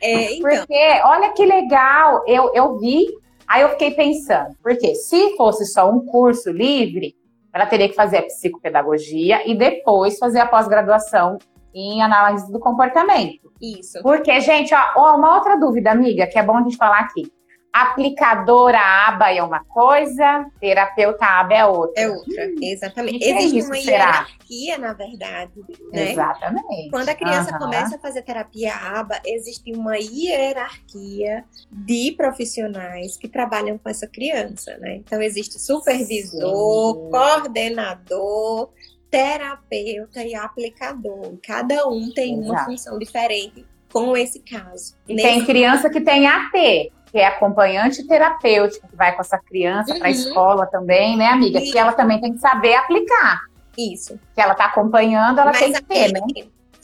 É, 0.02 0.34
então. 0.34 0.50
Porque, 0.50 1.02
olha 1.06 1.32
que 1.32 1.46
legal, 1.46 2.22
eu, 2.28 2.54
eu 2.54 2.78
vi, 2.78 3.08
aí 3.48 3.62
eu 3.62 3.70
fiquei 3.70 3.91
pensando, 3.91 4.54
porque 4.62 4.96
se 4.96 5.38
fosse 5.38 5.66
só 5.66 5.89
um 5.89 6.06
curso 6.06 6.52
livre, 6.52 7.16
ela 7.54 7.66
teria 7.66 7.88
que 7.88 7.96
fazer 7.96 8.18
a 8.18 8.24
psicopedagogia 8.24 9.50
e 9.50 9.56
depois 9.56 10.20
fazer 10.20 10.41
a 10.41 10.46
pós-graduação 10.46 11.38
em 11.74 12.04
análise 12.04 12.52
do 12.52 12.60
comportamento. 12.60 13.50
Isso. 13.62 14.02
Porque, 14.04 14.41
gente, 14.41 14.76
ó, 14.76 15.16
uma 15.16 15.36
outra 15.36 15.58
dúvida, 15.58 15.89
amiga, 15.89 16.28
que 16.28 16.38
é 16.38 16.44
bom 16.44 16.58
a 16.58 16.64
gente 16.64 16.76
falar 16.76 17.00
aqui 17.00 17.32
aplicadora 17.74 18.78
aba 18.78 19.34
é 19.34 19.41
uma 19.41 19.63
coisa, 19.63 20.45
terapeuta 20.61 21.26
aba 21.26 21.53
é 21.55 21.65
outra. 21.65 22.01
É 22.01 22.07
outra, 22.07 22.51
exatamente. 22.61 23.24
Existe 23.26 23.55
é 23.55 23.59
isso, 23.59 23.67
uma 23.67 23.78
hierarquia, 23.78 24.78
na 24.78 24.93
verdade. 24.93 25.51
Né? 25.91 26.11
Exatamente. 26.11 26.91
Quando 26.91 27.09
a 27.09 27.15
criança 27.15 27.51
uhum. 27.53 27.57
começa 27.57 27.95
a 27.95 27.99
fazer 27.99 28.21
terapia 28.21 28.76
aba, 28.76 29.19
existe 29.26 29.74
uma 29.74 29.97
hierarquia 29.97 31.43
de 31.71 32.11
profissionais 32.15 33.17
que 33.17 33.28
trabalham 33.28 33.80
com 33.80 33.89
essa 33.89 34.07
criança, 34.07 34.78
né? 34.78 34.97
Então 34.97 35.19
existe 35.19 35.59
supervisor, 35.59 36.95
Sim. 36.95 37.09
coordenador, 37.09 38.69
terapeuta 39.09 40.24
e 40.24 40.36
aplicador. 40.36 41.39
Cada 41.41 41.88
um 41.88 42.11
tem 42.11 42.34
Exato. 42.34 42.51
uma 42.51 42.65
função 42.65 42.99
diferente 42.99 43.65
com 43.91 44.15
esse 44.15 44.39
caso. 44.39 44.95
E 45.07 45.15
tem 45.15 45.43
criança 45.43 45.89
que 45.89 46.01
tem 46.01 46.28
AT, 46.28 46.91
que 47.14 47.20
é 47.20 47.28
acompanhante 47.28 48.07
terapêutico, 48.07 48.88
que 48.88 48.95
vai 48.95 49.14
com 49.14 49.22
essa 49.22 49.38
criança 49.38 49.93
uhum. 49.93 49.99
para 49.99 50.07
a 50.07 50.11
escola 50.11 50.66
também, 50.66 51.16
né, 51.16 51.28
amiga? 51.28 51.61
Que 51.61 51.78
ela 51.78 51.93
também 51.93 52.20
tem 52.20 52.34
que 52.34 52.39
saber 52.39 52.74
aplicar. 52.74 53.41
Isso. 53.78 54.20
Que 54.34 54.41
ela 54.41 54.53
está 54.53 54.66
acompanhando, 54.66 55.39
ela 55.39 55.51
Mas 55.51 55.59
tem 55.59 55.74
que 55.74 55.84
ter, 55.84 56.11
né? 56.11 56.22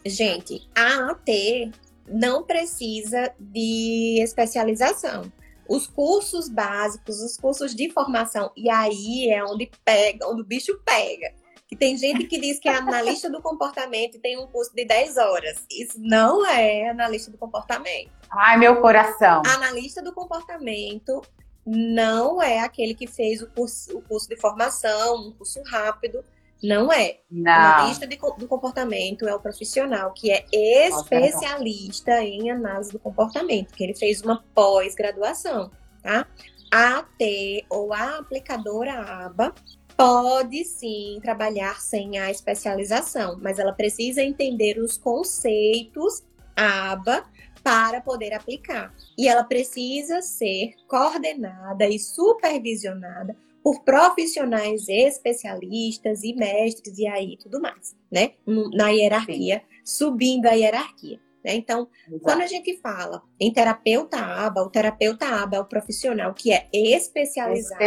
Gente, 0.05 0.69
a 0.77 1.09
AT 1.09 1.71
não 2.07 2.43
precisa 2.43 3.31
de 3.39 4.21
especialização. 4.21 5.23
Os 5.67 5.87
cursos 5.87 6.47
básicos, 6.47 7.19
os 7.21 7.35
cursos 7.35 7.73
de 7.73 7.89
formação, 7.89 8.51
e 8.55 8.69
aí 8.69 9.31
é 9.31 9.43
onde 9.43 9.71
pega, 9.83 10.27
onde 10.27 10.43
o 10.43 10.45
bicho 10.45 10.79
pega. 10.85 11.33
Que 11.69 11.75
tem 11.75 11.95
gente 11.95 12.25
que 12.25 12.41
diz 12.41 12.59
que 12.59 12.67
é 12.67 12.75
analista 12.75 13.29
do 13.29 13.41
comportamento 13.41 14.15
e 14.15 14.19
tem 14.19 14.37
um 14.39 14.47
curso 14.47 14.73
de 14.73 14.83
10 14.85 15.17
horas. 15.17 15.63
Isso 15.71 15.99
não 15.99 16.43
é 16.43 16.89
analista 16.89 17.29
do 17.29 17.37
comportamento. 17.37 18.11
Ai, 18.31 18.57
meu 18.57 18.81
coração. 18.81 19.43
Analista 19.45 20.01
do 20.01 20.11
comportamento 20.11 21.21
não 21.63 22.41
é 22.41 22.59
aquele 22.59 22.95
que 22.95 23.05
fez 23.05 23.43
o 23.43 23.47
curso, 23.51 23.95
o 23.95 24.01
curso 24.01 24.27
de 24.27 24.35
formação, 24.35 25.27
um 25.27 25.31
curso 25.31 25.61
rápido. 25.63 26.23
Não 26.61 26.91
é. 26.91 27.19
Não. 27.29 27.51
Analista 27.51 28.05
de, 28.05 28.17
do 28.17 28.47
comportamento 28.47 29.27
é 29.27 29.33
o 29.33 29.39
profissional 29.39 30.11
que 30.11 30.31
é 30.31 30.45
especialista 30.51 32.15
Nossa, 32.15 32.23
em 32.23 32.51
análise 32.51 32.91
do 32.91 32.99
comportamento, 32.99 33.73
que 33.73 33.83
ele 33.83 33.95
fez 33.95 34.21
uma 34.21 34.43
pós-graduação, 34.53 35.71
tá? 36.01 36.27
A 36.71 36.99
AT 36.99 37.65
ou 37.69 37.93
a 37.93 38.17
aplicadora 38.17 38.93
ABA 39.25 39.53
pode 39.99 40.63
sim 40.63 41.19
trabalhar 41.21 41.81
sem 41.81 42.17
a 42.17 42.31
especialização, 42.31 43.37
mas 43.41 43.59
ela 43.59 43.73
precisa 43.73 44.23
entender 44.23 44.79
os 44.79 44.97
conceitos 44.97 46.23
ABA 46.55 47.25
para 47.61 47.99
poder 47.99 48.33
aplicar. 48.33 48.95
E 49.17 49.27
ela 49.27 49.43
precisa 49.43 50.21
ser 50.21 50.73
coordenada 50.87 51.85
e 51.85 51.99
supervisionada 51.99 53.35
por 53.61 53.83
profissionais 53.83 54.87
especialistas 54.87 56.23
e 56.23 56.33
mestres 56.33 56.97
e 56.97 57.05
aí 57.05 57.35
tudo 57.35 57.59
mais, 57.59 57.93
né? 58.09 58.31
Na 58.73 58.87
hierarquia, 58.91 59.59
Sim. 59.59 59.81
subindo 59.83 60.45
a 60.45 60.53
hierarquia. 60.53 61.19
Né? 61.43 61.55
Então, 61.55 61.87
Exato. 62.07 62.23
quando 62.23 62.41
a 62.41 62.47
gente 62.47 62.77
fala 62.81 63.21
em 63.39 63.51
terapeuta 63.51 64.17
ABA, 64.17 64.61
o 64.61 64.69
terapeuta 64.69 65.25
ABA 65.25 65.57
é 65.57 65.59
o 65.59 65.65
profissional 65.65 66.33
que 66.33 66.51
é 66.51 66.67
especializado 66.73 67.85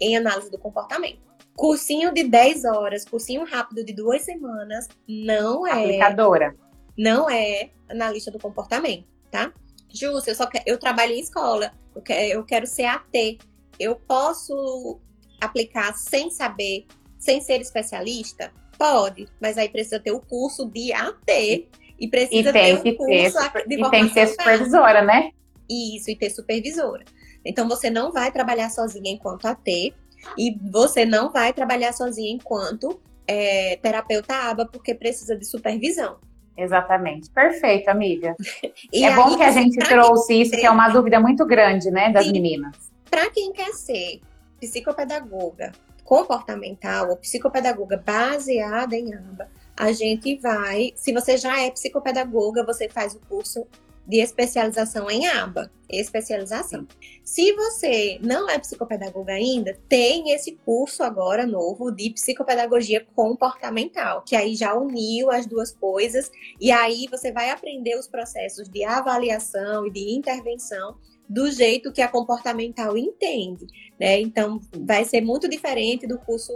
em, 0.00 0.16
análise 0.16 0.50
do 0.50 0.58
comportamento. 0.58 1.20
Cursinho 1.54 2.12
de 2.12 2.24
10 2.24 2.64
horas, 2.66 3.04
cursinho 3.04 3.44
rápido 3.44 3.82
de 3.82 3.94
duas 3.94 4.22
semanas, 4.22 4.86
não 5.08 5.66
é. 5.66 5.84
Aplicadora. 5.84 6.54
Não 6.98 7.30
é 7.30 7.70
analista 7.88 8.30
do 8.30 8.38
comportamento, 8.38 9.06
tá? 9.30 9.52
Justo, 9.88 10.28
eu 10.28 10.34
só 10.34 10.46
quero, 10.46 10.64
eu 10.66 10.78
trabalho 10.78 11.12
em 11.12 11.20
escola, 11.20 11.72
eu 11.94 12.02
quero, 12.02 12.32
eu 12.32 12.44
quero 12.44 12.66
ser 12.66 12.84
AT 12.84 13.38
eu 13.78 13.96
posso 13.96 15.00
aplicar 15.40 15.94
sem 15.96 16.30
saber, 16.30 16.86
sem 17.18 17.40
ser 17.40 17.60
especialista? 17.60 18.52
Pode, 18.78 19.26
mas 19.40 19.56
aí 19.56 19.68
precisa 19.68 20.00
ter 20.00 20.12
o 20.12 20.20
curso 20.20 20.66
de 20.66 20.92
AT 20.92 21.68
e 21.98 22.08
precisa 22.08 22.50
e 22.50 22.52
ter 22.52 22.74
um 22.74 22.96
curso 22.96 23.52
ter, 23.52 23.66
de 23.66 23.80
E 23.80 23.90
tem 23.90 24.08
que 24.08 24.14
ter 24.14 24.26
supervisora, 24.28 25.02
né? 25.02 25.30
Isso, 25.68 26.10
e 26.10 26.16
ter 26.16 26.30
supervisora. 26.30 27.04
Então 27.44 27.68
você 27.68 27.90
não 27.90 28.12
vai 28.12 28.30
trabalhar 28.32 28.70
sozinha 28.70 29.10
enquanto 29.10 29.46
AT 29.46 29.94
e 30.36 30.58
você 30.70 31.04
não 31.04 31.30
vai 31.30 31.52
trabalhar 31.52 31.92
sozinha 31.92 32.32
enquanto 32.32 33.00
é, 33.26 33.76
terapeuta 33.82 34.34
ABA, 34.34 34.66
porque 34.66 34.94
precisa 34.94 35.36
de 35.36 35.44
supervisão. 35.44 36.18
Exatamente. 36.56 37.30
Perfeito, 37.30 37.88
amiga. 37.88 38.34
é 38.92 39.14
bom 39.14 39.36
que 39.36 39.42
a 39.42 39.50
gente 39.50 39.76
trouxe 39.78 40.40
isso, 40.40 40.52
que 40.52 40.64
é 40.64 40.70
uma 40.70 40.88
dúvida 40.88 41.20
muito 41.20 41.44
grande, 41.44 41.90
né, 41.90 42.10
das 42.10 42.24
Sim. 42.24 42.32
meninas. 42.32 42.90
Para 43.10 43.30
quem 43.30 43.52
quer 43.52 43.72
ser 43.72 44.20
psicopedagoga 44.58 45.72
comportamental 46.02 47.10
ou 47.10 47.16
psicopedagoga 47.16 48.02
baseada 48.04 48.96
em 48.96 49.12
ABA, 49.12 49.48
a 49.76 49.92
gente 49.92 50.36
vai, 50.36 50.92
se 50.96 51.12
você 51.12 51.36
já 51.36 51.60
é 51.60 51.70
psicopedagoga, 51.70 52.64
você 52.64 52.88
faz 52.88 53.14
o 53.14 53.20
curso 53.20 53.66
de 54.06 54.20
especialização 54.20 55.10
em 55.10 55.26
aba, 55.26 55.70
especialização. 55.90 56.86
Se 57.24 57.52
você 57.52 58.18
não 58.22 58.48
é 58.48 58.58
psicopedagoga 58.58 59.32
ainda, 59.32 59.76
tem 59.88 60.30
esse 60.30 60.52
curso 60.64 61.02
agora 61.02 61.44
novo 61.44 61.90
de 61.90 62.10
psicopedagogia 62.10 63.04
comportamental, 63.16 64.22
que 64.22 64.36
aí 64.36 64.54
já 64.54 64.74
uniu 64.74 65.30
as 65.30 65.44
duas 65.44 65.72
coisas 65.72 66.30
e 66.60 66.70
aí 66.70 67.06
você 67.10 67.32
vai 67.32 67.50
aprender 67.50 67.98
os 67.98 68.06
processos 68.06 68.68
de 68.68 68.84
avaliação 68.84 69.86
e 69.86 69.90
de 69.90 70.14
intervenção 70.14 70.96
do 71.28 71.50
jeito 71.50 71.92
que 71.92 72.00
a 72.00 72.08
comportamental 72.08 72.96
entende, 72.96 73.66
né? 73.98 74.20
Então, 74.20 74.60
vai 74.72 75.04
ser 75.04 75.20
muito 75.20 75.48
diferente 75.48 76.06
do 76.06 76.18
curso 76.18 76.52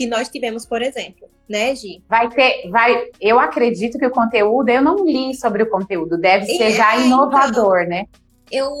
que 0.00 0.06
nós 0.06 0.30
tivemos, 0.30 0.64
por 0.64 0.80
exemplo, 0.80 1.28
né, 1.46 1.76
Gi? 1.76 2.02
Vai 2.08 2.30
ter, 2.30 2.70
vai, 2.70 3.10
eu 3.20 3.38
acredito 3.38 3.98
que 3.98 4.06
o 4.06 4.10
conteúdo, 4.10 4.70
eu 4.70 4.80
não 4.80 5.04
li 5.04 5.34
sobre 5.34 5.62
o 5.62 5.68
conteúdo, 5.68 6.16
deve 6.16 6.46
ser 6.46 6.62
é, 6.62 6.70
já 6.70 6.96
inovador, 6.96 7.80
então, 7.80 7.90
né? 7.90 8.06
Eu 8.50 8.72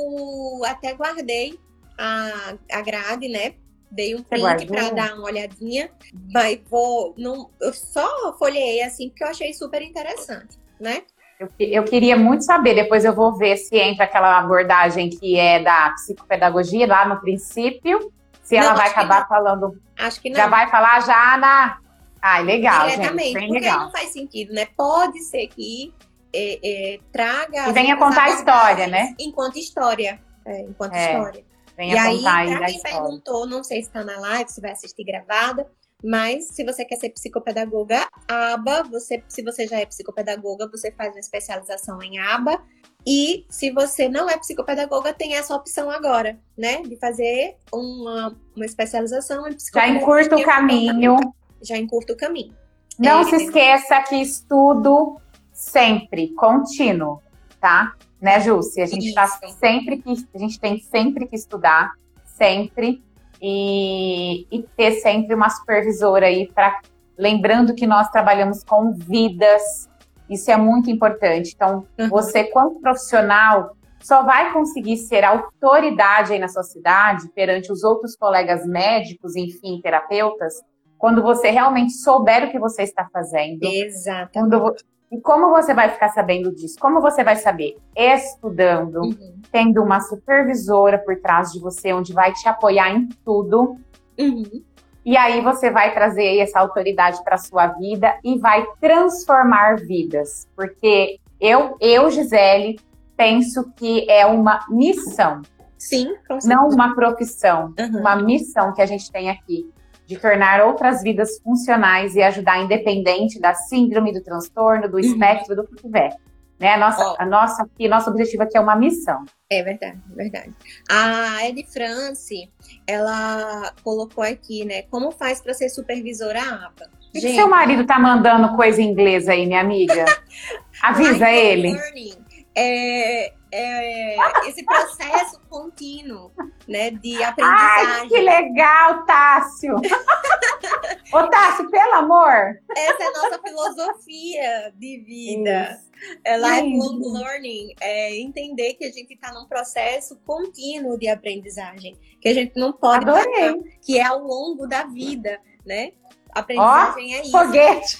até 0.64 0.94
guardei 0.94 1.58
a, 1.98 2.54
a 2.72 2.80
grade, 2.80 3.28
né? 3.28 3.52
Dei 3.90 4.14
um 4.14 4.22
print 4.22 4.64
para 4.66 4.88
dar 4.92 5.14
uma 5.14 5.26
olhadinha, 5.26 5.90
mas 6.32 6.58
vou, 6.70 7.14
não, 7.18 7.50
eu 7.60 7.74
só 7.74 8.34
folhei 8.38 8.80
assim 8.80 9.10
porque 9.10 9.24
eu 9.24 9.28
achei 9.28 9.52
super 9.52 9.82
interessante, 9.82 10.56
né? 10.80 11.02
Eu, 11.38 11.50
eu, 11.58 11.84
queria 11.84 12.16
muito 12.16 12.44
saber, 12.44 12.74
depois 12.74 13.04
eu 13.04 13.14
vou 13.14 13.36
ver 13.36 13.58
se 13.58 13.76
entra 13.76 14.06
aquela 14.06 14.38
abordagem 14.38 15.10
que 15.10 15.38
é 15.38 15.62
da 15.62 15.90
psicopedagogia 15.90 16.86
lá 16.86 17.06
no 17.06 17.20
princípio, 17.20 18.10
se 18.50 18.56
não, 18.56 18.64
ela 18.64 18.74
vai 18.74 18.88
acabar 18.88 19.28
falando. 19.28 19.80
Acho 19.96 20.20
que 20.20 20.28
não. 20.28 20.36
Já 20.36 20.48
vai 20.48 20.68
falar 20.68 21.00
já 21.02 21.36
na. 21.38 21.78
Ai, 22.20 22.42
legal, 22.42 22.88
Diretamente, 22.88 23.32
gente. 23.32 23.46
Porque 23.46 23.60
legal. 23.60 23.80
não 23.80 23.92
faz 23.92 24.10
sentido, 24.10 24.52
né? 24.52 24.66
Pode 24.76 25.20
ser 25.22 25.46
que 25.46 25.94
é, 26.34 26.94
é, 26.94 26.98
traga. 27.12 27.68
E 27.68 27.72
venha 27.72 27.96
contar 27.96 28.24
a 28.24 28.30
história, 28.30 28.88
né? 28.88 29.14
Enquanto 29.20 29.56
história. 29.56 30.20
É, 30.44 30.62
enquanto 30.62 30.94
é, 30.94 31.12
história. 31.12 31.44
Venha 31.76 31.94
e 31.94 31.98
aí, 31.98 32.16
contar 32.16 32.36
aí 32.36 32.56
pra 32.56 32.66
quem 32.66 32.82
perguntou, 32.82 33.46
não 33.46 33.62
sei 33.62 33.82
se 33.82 33.88
está 33.88 34.02
na 34.02 34.18
live, 34.18 34.50
se 34.50 34.60
vai 34.60 34.72
assistir 34.72 35.04
gravada, 35.04 35.64
mas 36.02 36.48
se 36.48 36.64
você 36.64 36.84
quer 36.84 36.96
ser 36.96 37.10
psicopedagoga 37.10 38.04
ABA, 38.26 38.82
você, 38.90 39.22
se 39.28 39.44
você 39.44 39.64
já 39.68 39.78
é 39.78 39.86
psicopedagoga, 39.86 40.68
você 40.68 40.90
faz 40.90 41.12
uma 41.12 41.20
especialização 41.20 42.02
em 42.02 42.18
ABA. 42.18 42.60
E 43.06 43.46
se 43.48 43.70
você 43.70 44.08
não 44.08 44.28
é 44.28 44.36
psicopedagoga, 44.38 45.12
tem 45.12 45.34
essa 45.34 45.54
opção 45.54 45.90
agora, 45.90 46.38
né? 46.56 46.82
De 46.82 46.96
fazer 46.96 47.56
uma, 47.72 48.36
uma 48.54 48.64
especialização 48.64 49.48
em 49.48 49.54
psicopedagogia. 49.54 50.00
Já 50.00 50.02
encurta 50.02 50.36
o 50.36 50.44
caminho. 50.44 51.16
Já 51.62 51.76
encurta 51.78 52.12
o 52.12 52.16
caminho. 52.16 52.54
Não 52.98 53.20
é, 53.20 53.24
se 53.24 53.36
esqueça 53.36 54.00
que 54.02 54.16
estudo 54.16 55.18
sempre, 55.52 56.28
contínuo, 56.34 57.22
tá? 57.60 57.94
Né, 58.20 58.38
Jússi? 58.40 58.82
A 58.82 58.86
gente 58.86 59.14
tá 59.14 59.26
sempre 59.26 59.98
que 59.98 60.26
a 60.34 60.38
gente 60.38 60.60
tem 60.60 60.78
sempre 60.78 61.26
que 61.26 61.34
estudar, 61.34 61.92
sempre 62.24 63.02
e, 63.40 64.46
e 64.50 64.62
ter 64.76 64.92
sempre 65.00 65.34
uma 65.34 65.48
supervisora 65.48 66.26
aí 66.26 66.50
para 66.52 66.80
lembrando 67.16 67.74
que 67.74 67.86
nós 67.86 68.10
trabalhamos 68.10 68.64
com 68.64 68.92
vidas, 68.92 69.89
isso 70.30 70.50
é 70.50 70.56
muito 70.56 70.90
importante. 70.90 71.52
Então, 71.54 71.84
uhum. 71.98 72.08
você, 72.08 72.44
quanto 72.44 72.80
profissional, 72.80 73.76
só 74.00 74.22
vai 74.22 74.52
conseguir 74.52 74.96
ser 74.96 75.24
autoridade 75.24 76.32
aí 76.32 76.38
na 76.38 76.48
sua 76.48 76.62
cidade 76.62 77.28
perante 77.34 77.70
os 77.70 77.82
outros 77.82 78.16
colegas 78.16 78.64
médicos, 78.64 79.36
enfim, 79.36 79.80
terapeutas, 79.82 80.54
quando 80.96 81.22
você 81.22 81.50
realmente 81.50 81.92
souber 81.92 82.44
o 82.44 82.50
que 82.50 82.58
você 82.58 82.82
está 82.82 83.08
fazendo. 83.12 83.62
Exatamente. 83.62 84.84
E 85.12 85.20
como 85.20 85.50
você 85.50 85.74
vai 85.74 85.88
ficar 85.88 86.10
sabendo 86.10 86.54
disso? 86.54 86.76
Como 86.80 87.00
você 87.00 87.24
vai 87.24 87.34
saber? 87.34 87.76
Estudando, 87.96 89.00
uhum. 89.00 89.40
tendo 89.50 89.82
uma 89.82 89.98
supervisora 90.00 90.98
por 90.98 91.20
trás 91.20 91.50
de 91.50 91.58
você, 91.58 91.92
onde 91.92 92.12
vai 92.12 92.32
te 92.32 92.48
apoiar 92.48 92.90
em 92.94 93.08
tudo. 93.24 93.76
Uhum. 94.18 94.62
E 95.04 95.16
aí 95.16 95.40
você 95.40 95.70
vai 95.70 95.94
trazer 95.94 96.38
essa 96.38 96.60
autoridade 96.60 97.22
para 97.24 97.38
sua 97.38 97.68
vida 97.68 98.18
e 98.22 98.38
vai 98.38 98.66
transformar 98.80 99.76
vidas. 99.76 100.46
Porque 100.54 101.18
eu, 101.40 101.76
eu, 101.80 102.10
Gisele, 102.10 102.78
penso 103.16 103.72
que 103.76 104.08
é 104.10 104.26
uma 104.26 104.64
missão. 104.68 105.42
Sim, 105.78 106.14
não 106.44 106.68
uma 106.68 106.94
profissão, 106.94 107.72
uhum. 107.78 108.00
uma 108.00 108.14
missão 108.14 108.74
que 108.74 108.82
a 108.82 108.86
gente 108.86 109.10
tem 109.10 109.30
aqui 109.30 109.66
de 110.06 110.18
tornar 110.18 110.60
outras 110.60 111.02
vidas 111.02 111.38
funcionais 111.38 112.16
e 112.16 112.22
ajudar 112.22 112.60
independente 112.60 113.40
da 113.40 113.54
síndrome, 113.54 114.12
do 114.12 114.22
transtorno, 114.22 114.88
do 114.88 114.94
uhum. 114.94 115.00
espectro, 115.00 115.56
do 115.56 115.64
que 115.64 115.76
tiver. 115.76 116.14
Né? 116.60 116.74
A 116.74 116.78
nossa, 116.78 117.14
a 117.18 117.26
nossa, 117.26 117.62
aqui, 117.62 117.88
nosso 117.88 118.10
objetivo 118.10 118.42
aqui 118.42 118.58
é 118.58 118.60
uma 118.60 118.76
missão. 118.76 119.24
É 119.50 119.62
verdade, 119.62 119.98
verdade. 120.14 120.54
A 120.90 121.48
Ed 121.48 121.66
France, 121.72 122.52
ela 122.86 123.72
colocou 123.82 124.22
aqui, 124.22 124.66
né? 124.66 124.82
Como 124.82 125.10
faz 125.10 125.40
para 125.40 125.54
ser 125.54 125.70
supervisora 125.70 126.40
APA? 126.40 126.90
Por 127.12 127.20
que 127.20 127.34
seu 127.34 127.48
marido 127.48 127.84
tá 127.86 127.98
mandando 127.98 128.54
coisa 128.54 128.80
em 128.80 128.90
inglês 128.90 129.26
aí, 129.26 129.46
minha 129.46 129.60
amiga? 129.60 130.04
Avisa 130.82 131.30
ele. 131.30 131.72
Learning 131.72 132.29
é, 132.54 133.32
é, 133.52 134.48
esse 134.48 134.64
processo 134.64 135.40
contínuo, 135.48 136.32
né, 136.68 136.90
de 136.90 137.22
aprendizagem. 137.22 138.00
Ai, 138.00 138.08
que 138.08 138.18
legal, 138.20 139.04
Tássio! 139.04 139.76
Ô, 141.12 141.28
Tássio, 141.28 141.70
pelo 141.70 141.94
amor! 141.94 142.60
Essa 142.76 143.02
é 143.02 143.06
a 143.06 143.12
nossa 143.12 143.40
filosofia 143.42 144.72
de 144.76 145.00
vida. 145.04 145.70
Isso. 145.72 145.90
É 146.24 146.38
lifelong 146.38 147.12
learning, 147.12 147.74
é 147.80 148.18
entender 148.18 148.74
que 148.74 148.84
a 148.86 148.90
gente 148.90 149.12
está 149.12 149.32
num 149.32 149.46
processo 149.46 150.18
contínuo 150.24 150.98
de 150.98 151.08
aprendizagem, 151.08 151.98
que 152.20 152.28
a 152.28 152.34
gente 152.34 152.58
não 152.58 152.72
pode 152.72 153.08
Adorei. 153.08 153.24
parar, 153.24 153.54
que 153.82 153.98
é 153.98 154.04
ao 154.04 154.22
longo 154.22 154.66
da 154.66 154.84
vida, 154.84 155.38
né? 155.66 155.92
Aprendizagem 156.32 157.14
oh, 157.14 157.16
é 157.16 157.22
isso. 157.22 157.30
Foguete! 157.30 157.98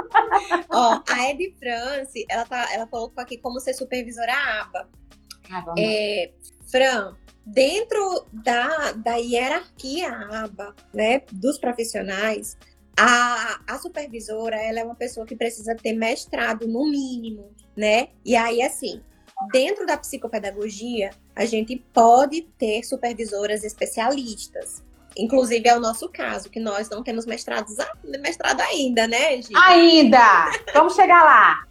Ó, 0.70 1.02
a 1.08 1.30
Ed 1.30 1.56
France, 1.58 2.24
ela, 2.28 2.44
tá, 2.44 2.72
ela 2.72 2.86
colocou 2.86 3.22
aqui 3.22 3.38
como 3.38 3.60
ser 3.60 3.74
supervisora 3.74 4.32
aba. 4.60 4.88
Ah, 5.50 5.74
é, 5.78 6.32
Fran, 6.70 7.16
dentro 7.44 8.26
da, 8.32 8.92
da 8.92 9.16
hierarquia 9.16 10.10
aba, 10.10 10.74
né, 10.92 11.22
dos 11.32 11.58
profissionais, 11.58 12.56
a, 12.98 13.60
a 13.66 13.78
supervisora, 13.78 14.56
ela 14.56 14.80
é 14.80 14.84
uma 14.84 14.94
pessoa 14.94 15.26
que 15.26 15.36
precisa 15.36 15.74
ter 15.74 15.92
mestrado 15.92 16.66
no 16.66 16.88
mínimo, 16.88 17.50
né? 17.76 18.08
E 18.24 18.36
aí, 18.36 18.62
assim, 18.62 19.02
dentro 19.52 19.84
da 19.84 19.96
psicopedagogia, 19.96 21.10
a 21.34 21.44
gente 21.44 21.76
pode 21.92 22.42
ter 22.56 22.84
supervisoras 22.84 23.64
especialistas. 23.64 24.82
Inclusive 25.16 25.68
é 25.68 25.76
o 25.76 25.80
nosso 25.80 26.08
caso, 26.08 26.50
que 26.50 26.58
nós 26.58 26.88
não 26.88 27.02
temos 27.02 27.24
mestrados, 27.24 27.76
mestrado 28.20 28.60
ainda, 28.60 29.06
né, 29.06 29.40
Gi? 29.40 29.52
Ainda! 29.54 30.50
Vamos 30.72 30.94
chegar 30.94 31.22
lá! 31.22 31.64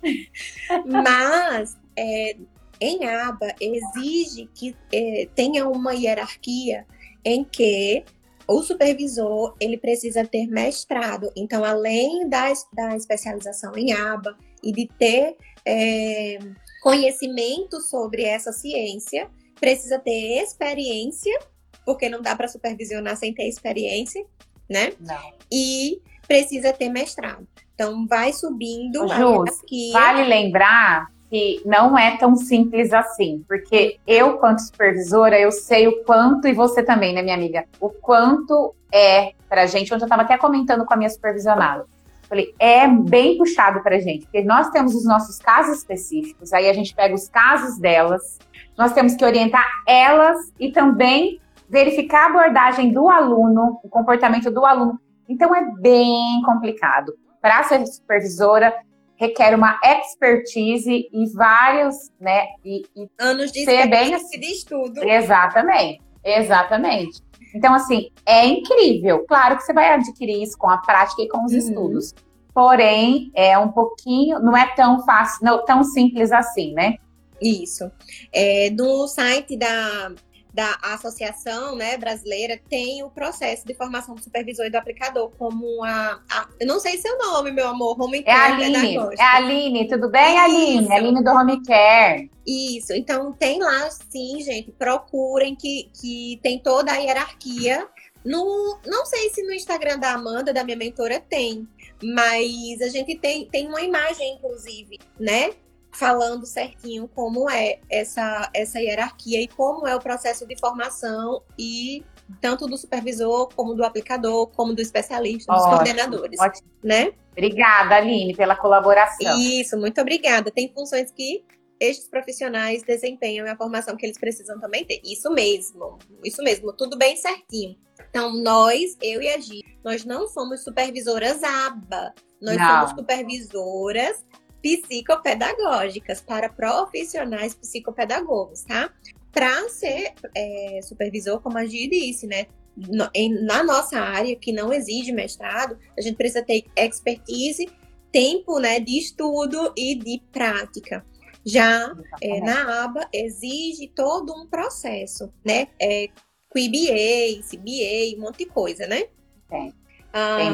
Mas 0.85 1.77
é, 1.97 2.37
em 2.79 3.05
aba 3.05 3.53
exige 3.59 4.49
que 4.53 4.75
é, 4.91 5.27
tenha 5.35 5.67
uma 5.67 5.93
hierarquia 5.93 6.85
em 7.23 7.43
que 7.43 8.03
o 8.47 8.61
supervisor 8.61 9.55
ele 9.59 9.77
precisa 9.77 10.25
ter 10.25 10.47
mestrado. 10.47 11.31
Então, 11.35 11.63
além 11.63 12.27
da, 12.27 12.51
da 12.73 12.95
especialização 12.95 13.75
em 13.77 13.93
aba 13.93 14.37
e 14.61 14.71
de 14.71 14.87
ter 14.97 15.35
é, 15.65 16.39
conhecimento 16.81 17.79
sobre 17.81 18.23
essa 18.23 18.51
ciência, 18.51 19.29
precisa 19.59 19.97
ter 19.99 20.41
experiência 20.41 21.37
porque 21.85 22.09
não 22.09 22.21
dá 22.21 22.35
para 22.35 22.47
supervisionar 22.47 23.15
sem 23.15 23.33
ter 23.33 23.47
experiência, 23.47 24.23
né? 24.69 24.93
Não. 24.99 25.33
E 25.51 26.01
precisa 26.27 26.73
ter 26.73 26.89
mestrado. 26.89 27.47
Então, 27.75 28.05
vai 28.07 28.31
subindo. 28.31 29.07
Jus, 29.07 29.91
vale 29.91 30.23
lembrar 30.23 31.07
que 31.29 31.61
não 31.65 31.97
é 31.97 32.15
tão 32.17 32.35
simples 32.35 32.93
assim, 32.93 33.43
porque 33.47 33.97
eu, 34.05 34.37
quanto 34.37 34.61
supervisora, 34.61 35.39
eu 35.39 35.51
sei 35.51 35.87
o 35.87 36.03
quanto, 36.03 36.47
e 36.47 36.53
você 36.53 36.83
também, 36.83 37.11
né, 37.11 37.23
minha 37.23 37.35
amiga, 37.35 37.65
o 37.79 37.89
quanto 37.89 38.75
é 38.91 39.33
pra 39.49 39.65
gente, 39.65 39.91
onde 39.91 40.03
eu 40.03 40.05
estava 40.05 40.21
até 40.21 40.37
comentando 40.37 40.85
com 40.85 40.93
a 40.93 40.97
minha 40.97 41.09
supervisionada. 41.09 41.87
Falei, 42.29 42.53
é 42.59 42.87
bem 42.87 43.35
puxado 43.35 43.81
pra 43.81 43.99
gente, 43.99 44.25
porque 44.25 44.43
nós 44.43 44.69
temos 44.69 44.93
os 44.93 45.05
nossos 45.05 45.39
casos 45.39 45.79
específicos, 45.79 46.53
aí 46.53 46.69
a 46.69 46.73
gente 46.73 46.93
pega 46.93 47.15
os 47.15 47.27
casos 47.27 47.79
delas, 47.79 48.37
nós 48.77 48.93
temos 48.93 49.15
que 49.15 49.25
orientar 49.25 49.67
elas 49.87 50.37
e 50.59 50.71
também 50.71 51.39
verificar 51.73 52.25
a 52.25 52.27
abordagem 52.27 52.93
do 52.93 53.09
aluno, 53.09 53.79
o 53.83 53.89
comportamento 53.89 54.51
do 54.51 54.63
aluno. 54.63 54.99
Então 55.27 55.55
é 55.55 55.65
bem 55.81 56.39
complicado. 56.45 57.11
Para 57.41 57.63
ser 57.63 57.83
supervisora, 57.87 58.71
requer 59.15 59.55
uma 59.55 59.79
expertise 59.83 61.09
e 61.11 61.33
vários, 61.33 61.95
né? 62.21 62.45
E, 62.63 62.83
e 62.95 63.09
anos 63.19 63.51
de 63.51 63.65
ser 63.65 63.87
bem 63.87 64.13
assim. 64.13 64.39
de 64.39 64.51
estudo. 64.51 65.03
Exatamente, 65.03 65.99
exatamente. 66.23 67.23
Então, 67.55 67.73
assim, 67.73 68.11
é 68.23 68.45
incrível. 68.45 69.25
Claro 69.27 69.57
que 69.57 69.63
você 69.63 69.73
vai 69.73 69.93
adquirir 69.93 70.43
isso 70.43 70.57
com 70.57 70.69
a 70.69 70.77
prática 70.77 71.23
e 71.23 71.27
com 71.27 71.43
os 71.43 71.53
uhum. 71.53 71.57
estudos. 71.57 72.13
Porém, 72.53 73.31
é 73.33 73.57
um 73.57 73.69
pouquinho, 73.69 74.39
não 74.39 74.55
é 74.55 74.67
tão 74.75 75.03
fácil, 75.03 75.43
não 75.43 75.65
tão 75.65 75.83
simples 75.83 76.31
assim, 76.31 76.71
né? 76.73 76.97
Isso. 77.41 77.91
É, 78.31 78.69
no 78.69 79.07
site 79.07 79.57
da 79.57 80.11
da 80.53 80.77
associação 80.83 81.75
né, 81.75 81.97
brasileira 81.97 82.59
tem 82.69 83.01
o 83.03 83.09
processo 83.09 83.65
de 83.65 83.73
formação 83.73 84.13
do 84.13 84.21
supervisor 84.21 84.65
e 84.65 84.69
do 84.69 84.77
aplicador, 84.77 85.31
como 85.37 85.83
a. 85.83 86.21
a 86.29 86.47
eu 86.59 86.67
não 86.67 86.79
sei 86.79 86.97
seu 86.97 87.17
nome, 87.17 87.51
meu 87.51 87.67
amor, 87.67 87.99
Home 87.99 88.21
Care. 88.21 88.37
É 88.37 88.65
a 88.65 88.67
Aline, 88.67 88.97
é 89.17 89.23
a 89.23 89.35
Aline, 89.37 89.87
tudo 89.87 90.09
bem, 90.09 90.39
Aline? 90.39 90.83
Isso. 90.83 90.93
Aline 90.93 91.23
do 91.23 91.31
Home 91.31 91.63
Care. 91.63 92.31
Isso, 92.45 92.93
então 92.93 93.33
tem 93.33 93.59
lá 93.59 93.89
sim, 94.11 94.41
gente, 94.41 94.71
procurem 94.71 95.55
que, 95.55 95.89
que 95.99 96.39
tem 96.43 96.59
toda 96.59 96.91
a 96.91 96.97
hierarquia. 96.97 97.87
No, 98.23 98.79
não 98.85 99.05
sei 99.05 99.29
se 99.31 99.41
no 99.43 99.51
Instagram 99.51 99.99
da 99.99 100.13
Amanda, 100.13 100.53
da 100.53 100.63
minha 100.63 100.77
mentora, 100.77 101.19
tem, 101.19 101.67
mas 102.01 102.79
a 102.81 102.87
gente 102.87 103.17
tem, 103.17 103.47
tem 103.47 103.67
uma 103.67 103.81
imagem, 103.81 104.35
inclusive, 104.35 104.99
né? 105.19 105.51
Falando 105.93 106.45
certinho 106.45 107.07
como 107.07 107.49
é 107.49 107.79
essa, 107.89 108.49
essa 108.53 108.79
hierarquia 108.79 109.41
e 109.41 109.47
como 109.47 109.87
é 109.87 109.95
o 109.95 109.99
processo 109.99 110.45
de 110.45 110.57
formação 110.59 111.43
e 111.57 112.03
tanto 112.41 112.67
do 112.67 112.77
supervisor 112.77 113.49
como 113.55 113.75
do 113.75 113.83
aplicador, 113.83 114.47
como 114.47 114.73
do 114.73 114.81
especialista, 114.81 115.51
dos 115.51 115.61
ótimo, 115.61 115.75
coordenadores, 115.77 116.39
ótimo. 116.39 116.67
né? 116.83 117.11
Obrigada, 117.31 117.95
Aline, 117.95 118.35
pela 118.35 118.55
colaboração. 118.55 119.37
Isso, 119.37 119.77
muito 119.77 119.99
obrigada. 120.01 120.51
Tem 120.51 120.71
funções 120.73 121.11
que 121.11 121.43
estes 121.79 122.07
profissionais 122.07 122.81
desempenham 122.83 123.45
e 123.45 123.49
a 123.49 123.57
formação 123.57 123.95
que 123.97 124.05
eles 124.05 124.17
precisam 124.17 124.59
também 124.59 124.85
ter. 124.85 125.01
Isso 125.03 125.29
mesmo, 125.31 125.97
isso 126.23 126.41
mesmo, 126.43 126.71
tudo 126.73 126.97
bem 126.97 127.15
certinho. 127.17 127.75
Então, 128.09 128.33
nós, 128.33 128.95
eu 129.01 129.21
e 129.21 129.29
a 129.29 129.39
Gi, 129.39 129.61
nós 129.83 130.05
não 130.05 130.27
somos 130.27 130.63
supervisoras 130.63 131.43
ABA, 131.43 132.13
nós 132.41 132.57
não. 132.57 132.87
somos 132.87 132.89
supervisoras 132.91 134.23
psicopedagógicas 134.63 136.21
para 136.21 136.47
profissionais 136.47 137.53
psicopedagogos, 137.53 138.63
tá? 138.63 138.89
Para 139.31 139.67
ser 139.67 140.13
é, 140.33 140.79
supervisor, 140.81 141.41
como 141.41 141.57
a 141.57 141.65
Gi 141.65 141.89
disse, 141.89 142.25
né? 142.25 142.47
No, 142.75 143.09
em, 143.13 143.29
na 143.43 143.63
nossa 143.63 143.99
área, 143.99 144.35
que 144.35 144.51
não 144.51 144.73
exige 144.73 145.11
mestrado, 145.11 145.77
a 145.97 146.01
gente 146.01 146.15
precisa 146.15 146.41
ter 146.41 146.63
expertise, 146.75 147.69
tempo 148.11 148.59
né, 148.59 148.79
de 148.79 148.97
estudo 148.97 149.73
e 149.77 149.95
de 149.95 150.21
prática. 150.31 151.05
Já 151.45 151.93
é, 152.21 152.39
na 152.39 152.85
aba 152.85 153.07
exige 153.11 153.89
todo 153.89 154.33
um 154.33 154.47
processo, 154.47 155.31
né? 155.45 155.67
É, 155.79 156.07
QBA, 156.49 157.41
CBA, 157.43 158.17
um 158.17 158.21
monte 158.21 158.39
de 158.39 158.45
coisa, 158.45 158.87
né? 158.87 159.07
Tem. 159.49 159.73
Ah, 160.15 160.37
um 160.37 160.53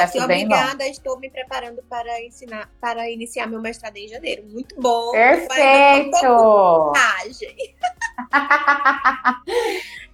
assim, 0.00 0.24
bem 0.28 0.46
obrigada, 0.46 0.86
estou 0.86 1.18
me 1.18 1.28
preparando 1.28 1.82
para 1.90 2.22
ensinar, 2.22 2.70
para 2.80 3.10
iniciar 3.10 3.48
meu 3.48 3.60
mestrado 3.60 3.96
em 3.96 4.06
janeiro. 4.06 4.44
Muito 4.46 4.80
bom. 4.80 5.10
Perfeito. 5.10 6.24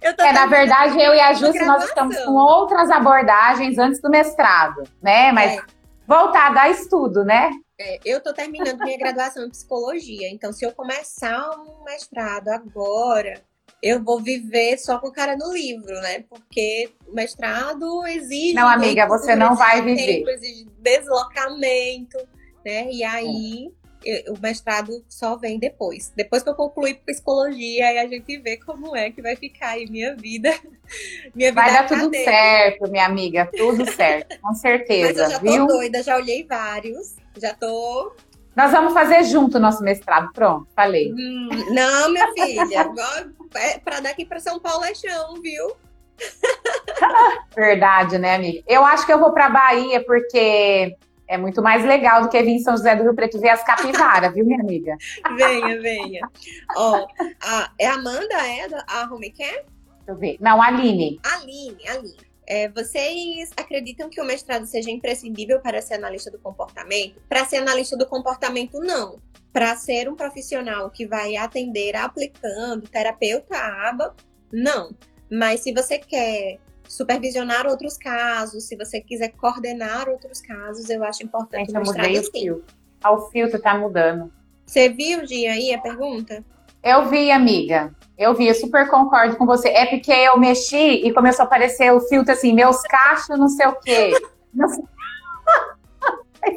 é, 0.01 0.33
na 0.33 0.47
verdade, 0.47 0.99
eu 0.99 1.13
e 1.13 1.19
a 1.19 1.31
Júcia, 1.33 1.63
nós 1.63 1.83
estamos 1.83 2.17
com 2.21 2.31
outras 2.31 2.89
abordagens 2.89 3.77
antes 3.77 4.01
do 4.01 4.09
mestrado, 4.09 4.81
né? 4.99 5.31
Mas 5.31 5.59
é. 5.59 5.63
voltada 6.07 6.61
a 6.61 6.69
estudo, 6.69 7.23
né? 7.23 7.51
É, 7.79 7.99
eu 8.03 8.17
estou 8.17 8.33
terminando 8.33 8.79
minha 8.79 8.97
graduação 8.97 9.45
em 9.45 9.51
psicologia, 9.51 10.27
então 10.31 10.51
se 10.51 10.65
eu 10.65 10.71
começar 10.71 11.51
um 11.51 11.83
mestrado 11.83 12.49
agora, 12.49 13.43
eu 13.81 14.03
vou 14.03 14.21
viver 14.21 14.77
só 14.77 14.99
com 14.99 15.07
o 15.07 15.11
cara 15.11 15.35
no 15.35 15.51
livro, 15.51 15.93
né? 16.01 16.23
Porque 16.29 16.89
o 17.07 17.13
mestrado 17.13 18.05
exige. 18.05 18.53
Não, 18.53 18.67
amiga, 18.67 19.07
você 19.07 19.35
não 19.35 19.55
vai 19.55 19.81
viver. 19.81 20.19
Tempo, 20.19 20.29
exige 20.29 20.67
deslocamento, 20.77 22.17
né? 22.63 22.91
E 22.91 23.03
aí 23.03 23.71
é. 24.05 24.25
o 24.29 24.39
mestrado 24.39 25.03
só 25.09 25.35
vem 25.35 25.57
depois. 25.57 26.13
Depois 26.15 26.43
que 26.43 26.49
eu 26.49 26.55
concluir 26.55 27.01
psicologia, 27.05 27.87
aí 27.87 27.97
a 27.97 28.07
gente 28.07 28.37
vê 28.37 28.57
como 28.57 28.95
é 28.95 29.09
que 29.09 29.21
vai 29.21 29.35
ficar 29.35 29.69
aí 29.69 29.89
minha 29.89 30.15
vida. 30.15 30.53
Minha 31.33 31.51
vida 31.51 31.61
vai 31.61 31.71
dar 31.71 31.87
tudo 31.87 32.13
certo, 32.13 32.91
minha 32.91 33.05
amiga, 33.05 33.49
tudo 33.55 33.89
certo, 33.89 34.37
com 34.41 34.53
certeza. 34.53 35.23
Mas 35.23 35.31
eu 35.31 35.31
já 35.31 35.37
viu? 35.39 35.65
tô 35.65 35.73
doida, 35.73 36.03
já 36.03 36.17
olhei 36.17 36.43
vários, 36.43 37.15
já 37.37 37.53
tô 37.53 38.13
nós 38.55 38.71
vamos 38.71 38.93
fazer 38.93 39.23
junto 39.23 39.57
o 39.57 39.59
nosso 39.59 39.81
mestrado. 39.83 40.31
Pronto, 40.33 40.67
falei. 40.75 41.11
Hum, 41.13 41.49
não, 41.69 42.11
minha 42.11 42.31
filha. 42.33 42.91
é, 43.55 43.79
para 43.79 43.99
daqui 43.99 44.25
para 44.25 44.39
São 44.39 44.59
Paulo 44.59 44.83
é 44.83 44.93
chão, 44.93 45.41
viu? 45.41 45.75
Verdade, 47.55 48.17
né, 48.17 48.35
amiga? 48.35 48.63
Eu 48.67 48.85
acho 48.85 49.05
que 49.05 49.13
eu 49.13 49.19
vou 49.19 49.31
para 49.31 49.49
Bahia 49.49 50.03
porque 50.05 50.95
é 51.27 51.37
muito 51.37 51.61
mais 51.61 51.85
legal 51.85 52.21
do 52.21 52.29
que 52.29 52.41
vir 52.43 52.51
em 52.51 52.59
São 52.59 52.75
José 52.75 52.95
do 52.95 53.03
Rio 53.03 53.15
Preto 53.15 53.39
ver 53.39 53.49
as 53.49 53.63
capivaras, 53.63 54.33
viu, 54.33 54.45
minha 54.45 54.59
amiga? 54.59 54.97
Venha, 55.37 55.79
venha. 55.79 56.29
Ó, 56.75 57.07
a, 57.41 57.71
é 57.79 57.87
Amanda, 57.87 58.35
é 58.35 58.67
a 58.87 59.09
Home 59.09 59.31
Care? 59.31 59.63
Deixa 59.97 60.09
eu 60.09 60.15
ver. 60.15 60.37
Não, 60.41 60.61
Aline. 60.61 61.19
Aline, 61.23 61.87
Aline. 61.87 62.31
É, 62.45 62.67
vocês 62.67 63.49
acreditam 63.55 64.09
que 64.09 64.19
o 64.19 64.25
mestrado 64.25 64.65
seja 64.65 64.91
imprescindível 64.91 65.61
para 65.61 65.81
ser 65.81 65.93
analista 65.93 66.29
do 66.29 66.37
comportamento? 66.37 67.21
Para 67.29 67.45
ser 67.45 67.57
analista 67.57 67.95
do 67.95 68.05
comportamento, 68.05 68.79
não. 68.79 69.19
Para 69.53 69.75
ser 69.75 70.07
um 70.09 70.15
profissional 70.15 70.89
que 70.89 71.05
vai 71.05 71.35
atender 71.35 71.95
aplicando 71.95 72.87
terapeuta 72.87 73.57
aba, 73.57 74.15
não. 74.51 74.91
Mas 75.29 75.61
se 75.61 75.73
você 75.73 75.97
quer 75.97 76.57
supervisionar 76.87 77.67
outros 77.67 77.97
casos, 77.97 78.65
se 78.65 78.75
você 78.75 78.99
quiser 79.01 79.29
coordenar 79.29 80.09
outros 80.09 80.41
casos, 80.41 80.89
eu 80.89 81.03
acho 81.03 81.23
importante 81.23 81.71
Gente, 81.71 81.75
eu 81.75 81.83
mudei 81.83 82.19
o 82.19 82.31
filtro. 82.31 82.65
Ah, 83.03 83.11
o 83.11 83.29
filtro 83.29 83.59
tá 83.61 83.77
mudando. 83.77 84.31
Você 84.65 84.89
viu, 84.89 85.25
Gia, 85.25 85.53
aí 85.53 85.73
a 85.73 85.79
pergunta? 85.79 86.43
Eu 86.83 87.09
vi, 87.09 87.31
amiga. 87.31 87.93
Eu 88.17 88.33
vi, 88.33 88.47
eu 88.47 88.55
super 88.55 88.89
concordo 88.89 89.35
com 89.37 89.45
você. 89.45 89.69
É 89.69 89.85
porque 89.85 90.11
eu 90.11 90.37
mexi 90.37 90.75
e 90.75 91.13
começou 91.13 91.43
a 91.43 91.45
aparecer 91.45 91.91
o 91.91 92.01
filtro 92.01 92.33
assim, 92.33 92.53
meus 92.53 92.81
cachos, 92.83 93.37
não 93.37 93.47
sei 93.47 93.67
o 93.67 93.75
quê. 93.79 94.11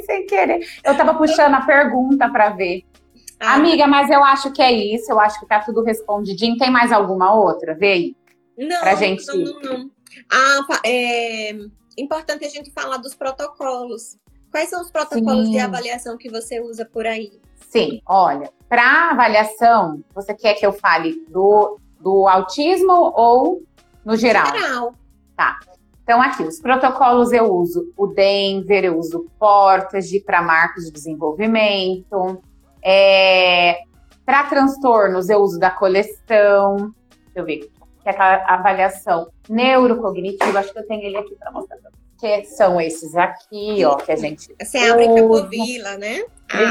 sem 0.02 0.26
querer. 0.26 0.66
Eu 0.84 0.96
tava 0.96 1.14
puxando 1.14 1.54
a 1.54 1.60
pergunta 1.62 2.28
para 2.30 2.50
ver. 2.50 2.82
Ah. 3.40 3.54
Amiga, 3.54 3.86
mas 3.86 4.10
eu 4.10 4.22
acho 4.24 4.52
que 4.52 4.62
é 4.62 4.72
isso. 4.72 5.10
Eu 5.10 5.20
acho 5.20 5.38
que 5.40 5.46
tá 5.46 5.60
tudo 5.60 5.82
respondidinho. 5.82 6.56
Tem 6.56 6.70
mais 6.70 6.92
alguma 6.92 7.34
outra? 7.34 7.74
Vê 7.74 7.92
aí. 7.92 8.16
Não, 8.56 8.80
pra 8.80 8.94
gente... 8.94 9.26
não, 9.26 9.36
não, 9.36 9.60
não. 9.60 9.90
Ah, 10.30 10.80
é 10.84 11.52
importante 11.98 12.44
a 12.44 12.48
gente 12.48 12.70
falar 12.70 12.98
dos 12.98 13.14
protocolos. 13.14 14.16
Quais 14.50 14.68
são 14.68 14.80
os 14.80 14.90
protocolos 14.90 15.46
Sim. 15.46 15.52
de 15.52 15.58
avaliação 15.58 16.16
que 16.16 16.30
você 16.30 16.60
usa 16.60 16.84
por 16.84 17.06
aí? 17.06 17.40
Sim, 17.68 18.00
olha, 18.06 18.52
para 18.68 19.10
avaliação, 19.10 20.04
você 20.14 20.32
quer 20.32 20.54
que 20.54 20.64
eu 20.64 20.72
fale 20.72 21.24
do, 21.28 21.80
do 21.98 22.28
autismo 22.28 23.12
ou 23.16 23.64
no 24.04 24.16
geral? 24.16 24.46
Geral. 24.46 24.94
Tá. 25.36 25.58
Então, 26.04 26.20
aqui, 26.20 26.42
os 26.42 26.60
protocolos 26.60 27.32
eu 27.32 27.50
uso 27.50 27.90
o 27.96 28.06
Denver, 28.06 28.84
eu 28.84 28.98
uso 28.98 29.26
Portage 29.38 30.20
para 30.20 30.42
marcos 30.42 30.84
de 30.84 30.92
desenvolvimento. 30.92 32.42
É, 32.84 33.78
para 34.24 34.44
transtornos, 34.44 35.30
eu 35.30 35.40
uso 35.40 35.58
da 35.58 35.70
coleção. 35.70 36.94
Deixa 37.08 37.38
eu 37.38 37.44
ver, 37.44 37.70
que 38.02 38.08
é 38.08 38.10
aquela 38.10 38.44
avaliação 38.46 39.28
neurocognitiva. 39.48 40.58
Acho 40.58 40.74
que 40.74 40.78
eu 40.78 40.86
tenho 40.86 41.04
ele 41.04 41.16
aqui 41.16 41.34
para 41.36 41.50
mostrar 41.50 41.78
para 41.78 41.90
que 42.20 42.44
são 42.44 42.80
esses 42.80 43.16
aqui, 43.16 43.82
ó, 43.84 43.96
que 43.96 44.12
a 44.12 44.16
gente. 44.16 44.54
Você 44.60 44.78
abre 44.78 45.06
Capovila, 45.06 45.96
né? 45.96 46.24
A, 46.50 46.62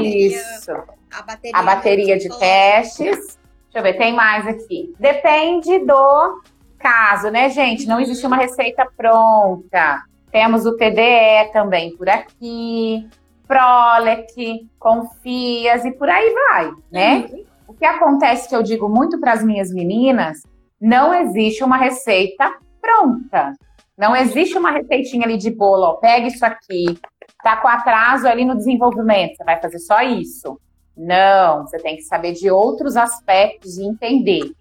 Isso. 0.00 0.70
A 0.70 0.74
bateria, 0.74 0.96
a 1.12 1.22
bateria, 1.22 1.58
a 1.58 1.62
bateria 1.62 2.18
de 2.18 2.38
testes. 2.38 3.38
Deixa 3.70 3.78
eu 3.78 3.82
ver, 3.82 3.98
tem 3.98 4.14
mais 4.14 4.46
aqui. 4.46 4.94
Depende 4.98 5.78
do 5.80 6.42
caso, 6.78 7.30
né, 7.30 7.50
gente? 7.50 7.86
Não 7.86 8.00
existe 8.00 8.26
uma 8.26 8.36
receita 8.36 8.86
pronta. 8.96 10.02
Temos 10.30 10.66
o 10.66 10.76
TDE 10.76 11.52
também 11.52 11.96
por 11.96 12.08
aqui, 12.08 13.08
Prolec, 13.46 14.68
Confias 14.78 15.84
e 15.84 15.92
por 15.92 16.08
aí 16.08 16.34
vai, 16.34 16.70
né? 16.90 17.28
Uhum. 17.30 17.44
O 17.68 17.74
que 17.74 17.84
acontece 17.84 18.48
que 18.48 18.54
eu 18.54 18.62
digo 18.62 18.88
muito 18.88 19.18
para 19.18 19.32
as 19.32 19.42
minhas 19.42 19.72
meninas, 19.72 20.42
não 20.80 21.14
existe 21.14 21.64
uma 21.64 21.76
receita 21.76 22.54
pronta. 22.80 23.54
Não 23.96 24.14
existe 24.14 24.56
uma 24.56 24.70
receitinha 24.70 25.26
ali 25.26 25.36
de 25.36 25.50
bolo, 25.50 25.82
ó, 25.82 25.94
pega 25.94 26.28
isso 26.28 26.46
aqui, 26.46 26.98
tá 27.42 27.56
com 27.56 27.66
atraso 27.66 28.28
ali 28.28 28.44
no 28.44 28.56
desenvolvimento, 28.56 29.36
você 29.36 29.44
vai 29.44 29.60
fazer 29.60 29.80
só 29.80 30.00
isso. 30.02 30.58
Não, 30.96 31.66
você 31.66 31.78
tem 31.78 31.96
que 31.96 32.02
saber 32.02 32.32
de 32.32 32.50
outros 32.50 32.96
aspectos 32.96 33.76
e 33.76 33.84
entender. 33.84 34.52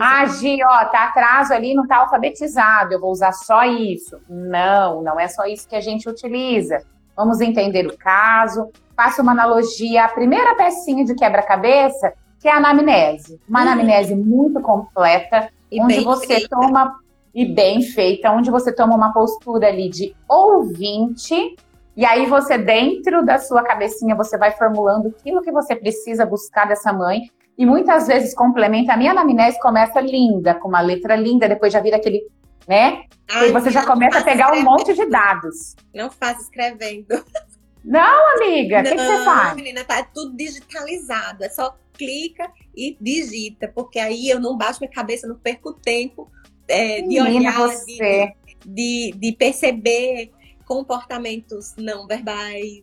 Ah, 0.00 0.26
Gi, 0.26 0.58
ó, 0.64 0.84
tá 0.86 1.04
atraso 1.04 1.52
ali, 1.52 1.74
não 1.74 1.86
tá 1.86 1.98
alfabetizado, 1.98 2.94
eu 2.94 3.00
vou 3.00 3.10
usar 3.10 3.32
só 3.32 3.64
isso. 3.64 4.20
Não, 4.28 5.02
não 5.02 5.20
é 5.20 5.28
só 5.28 5.44
isso 5.44 5.68
que 5.68 5.76
a 5.76 5.80
gente 5.80 6.08
utiliza. 6.08 6.82
Vamos 7.16 7.40
entender 7.40 7.86
o 7.86 7.96
caso. 7.96 8.70
Faço 8.96 9.22
uma 9.22 9.32
analogia, 9.32 10.04
a 10.04 10.08
primeira 10.08 10.54
pecinha 10.54 11.04
de 11.04 11.14
quebra-cabeça, 11.14 12.12
que 12.40 12.48
é 12.48 12.52
a 12.52 12.56
anamnese. 12.56 13.40
Uma 13.48 13.62
uhum. 13.62 13.68
anamnese 13.68 14.14
muito 14.14 14.60
completa, 14.60 15.50
e 15.70 15.80
onde 15.80 16.00
você 16.00 16.26
feita. 16.26 16.48
toma 16.48 16.94
e 17.34 17.44
bem 17.44 17.82
feita, 17.82 18.30
onde 18.30 18.50
você 18.50 18.72
toma 18.72 18.94
uma 18.94 19.12
postura 19.12 19.66
ali 19.66 19.88
de 19.88 20.14
ouvinte, 20.28 21.56
e 21.96 22.04
aí 22.04 22.26
você, 22.26 22.58
dentro 22.58 23.24
da 23.24 23.38
sua 23.38 23.62
cabecinha, 23.62 24.14
você 24.14 24.36
vai 24.36 24.50
formulando 24.52 25.08
aquilo 25.08 25.42
que 25.42 25.52
você 25.52 25.76
precisa 25.76 26.26
buscar 26.26 26.66
dessa 26.66 26.92
mãe, 26.92 27.30
e 27.56 27.64
muitas 27.64 28.06
vezes 28.06 28.34
complementa. 28.34 28.92
A 28.92 28.96
minha 28.96 29.12
anamnese 29.12 29.58
começa 29.60 30.00
linda, 30.00 30.54
com 30.54 30.68
uma 30.68 30.80
letra 30.80 31.16
linda, 31.16 31.48
depois 31.48 31.72
já 31.72 31.80
vira 31.80 31.96
aquele, 31.96 32.26
né? 32.68 33.04
Ai, 33.30 33.48
e 33.48 33.52
você 33.52 33.70
já 33.70 33.84
começa 33.86 34.18
a 34.18 34.24
pegar 34.24 34.46
escrevendo. 34.46 34.68
um 34.68 34.70
monte 34.70 34.94
de 34.94 35.06
dados. 35.06 35.76
Não 35.94 36.10
faz 36.10 36.40
escrevendo. 36.40 37.24
Não, 37.84 38.36
amiga, 38.36 38.80
o 38.80 38.82
que, 38.82 38.90
que, 38.90 38.96
você 38.96 39.24
faz? 39.24 39.54
menina, 39.54 39.84
tá 39.84 40.02
tudo 40.02 40.34
digitalizado. 40.34 41.44
É 41.44 41.50
só 41.50 41.76
clica 41.92 42.50
e 42.74 42.96
digita, 43.00 43.68
porque 43.68 43.98
aí 43.98 44.28
eu 44.28 44.40
não 44.40 44.56
baixo 44.56 44.80
minha 44.80 44.90
cabeça, 44.90 45.26
não 45.26 45.36
perco 45.36 45.72
tempo 45.72 46.30
é, 46.66 47.02
de 47.02 47.20
olhar, 47.20 47.68
de, 47.86 48.34
de, 48.64 49.14
de, 49.16 49.32
perceber 49.32 50.32
comportamentos 50.64 51.74
não 51.76 52.06
verbais. 52.06 52.82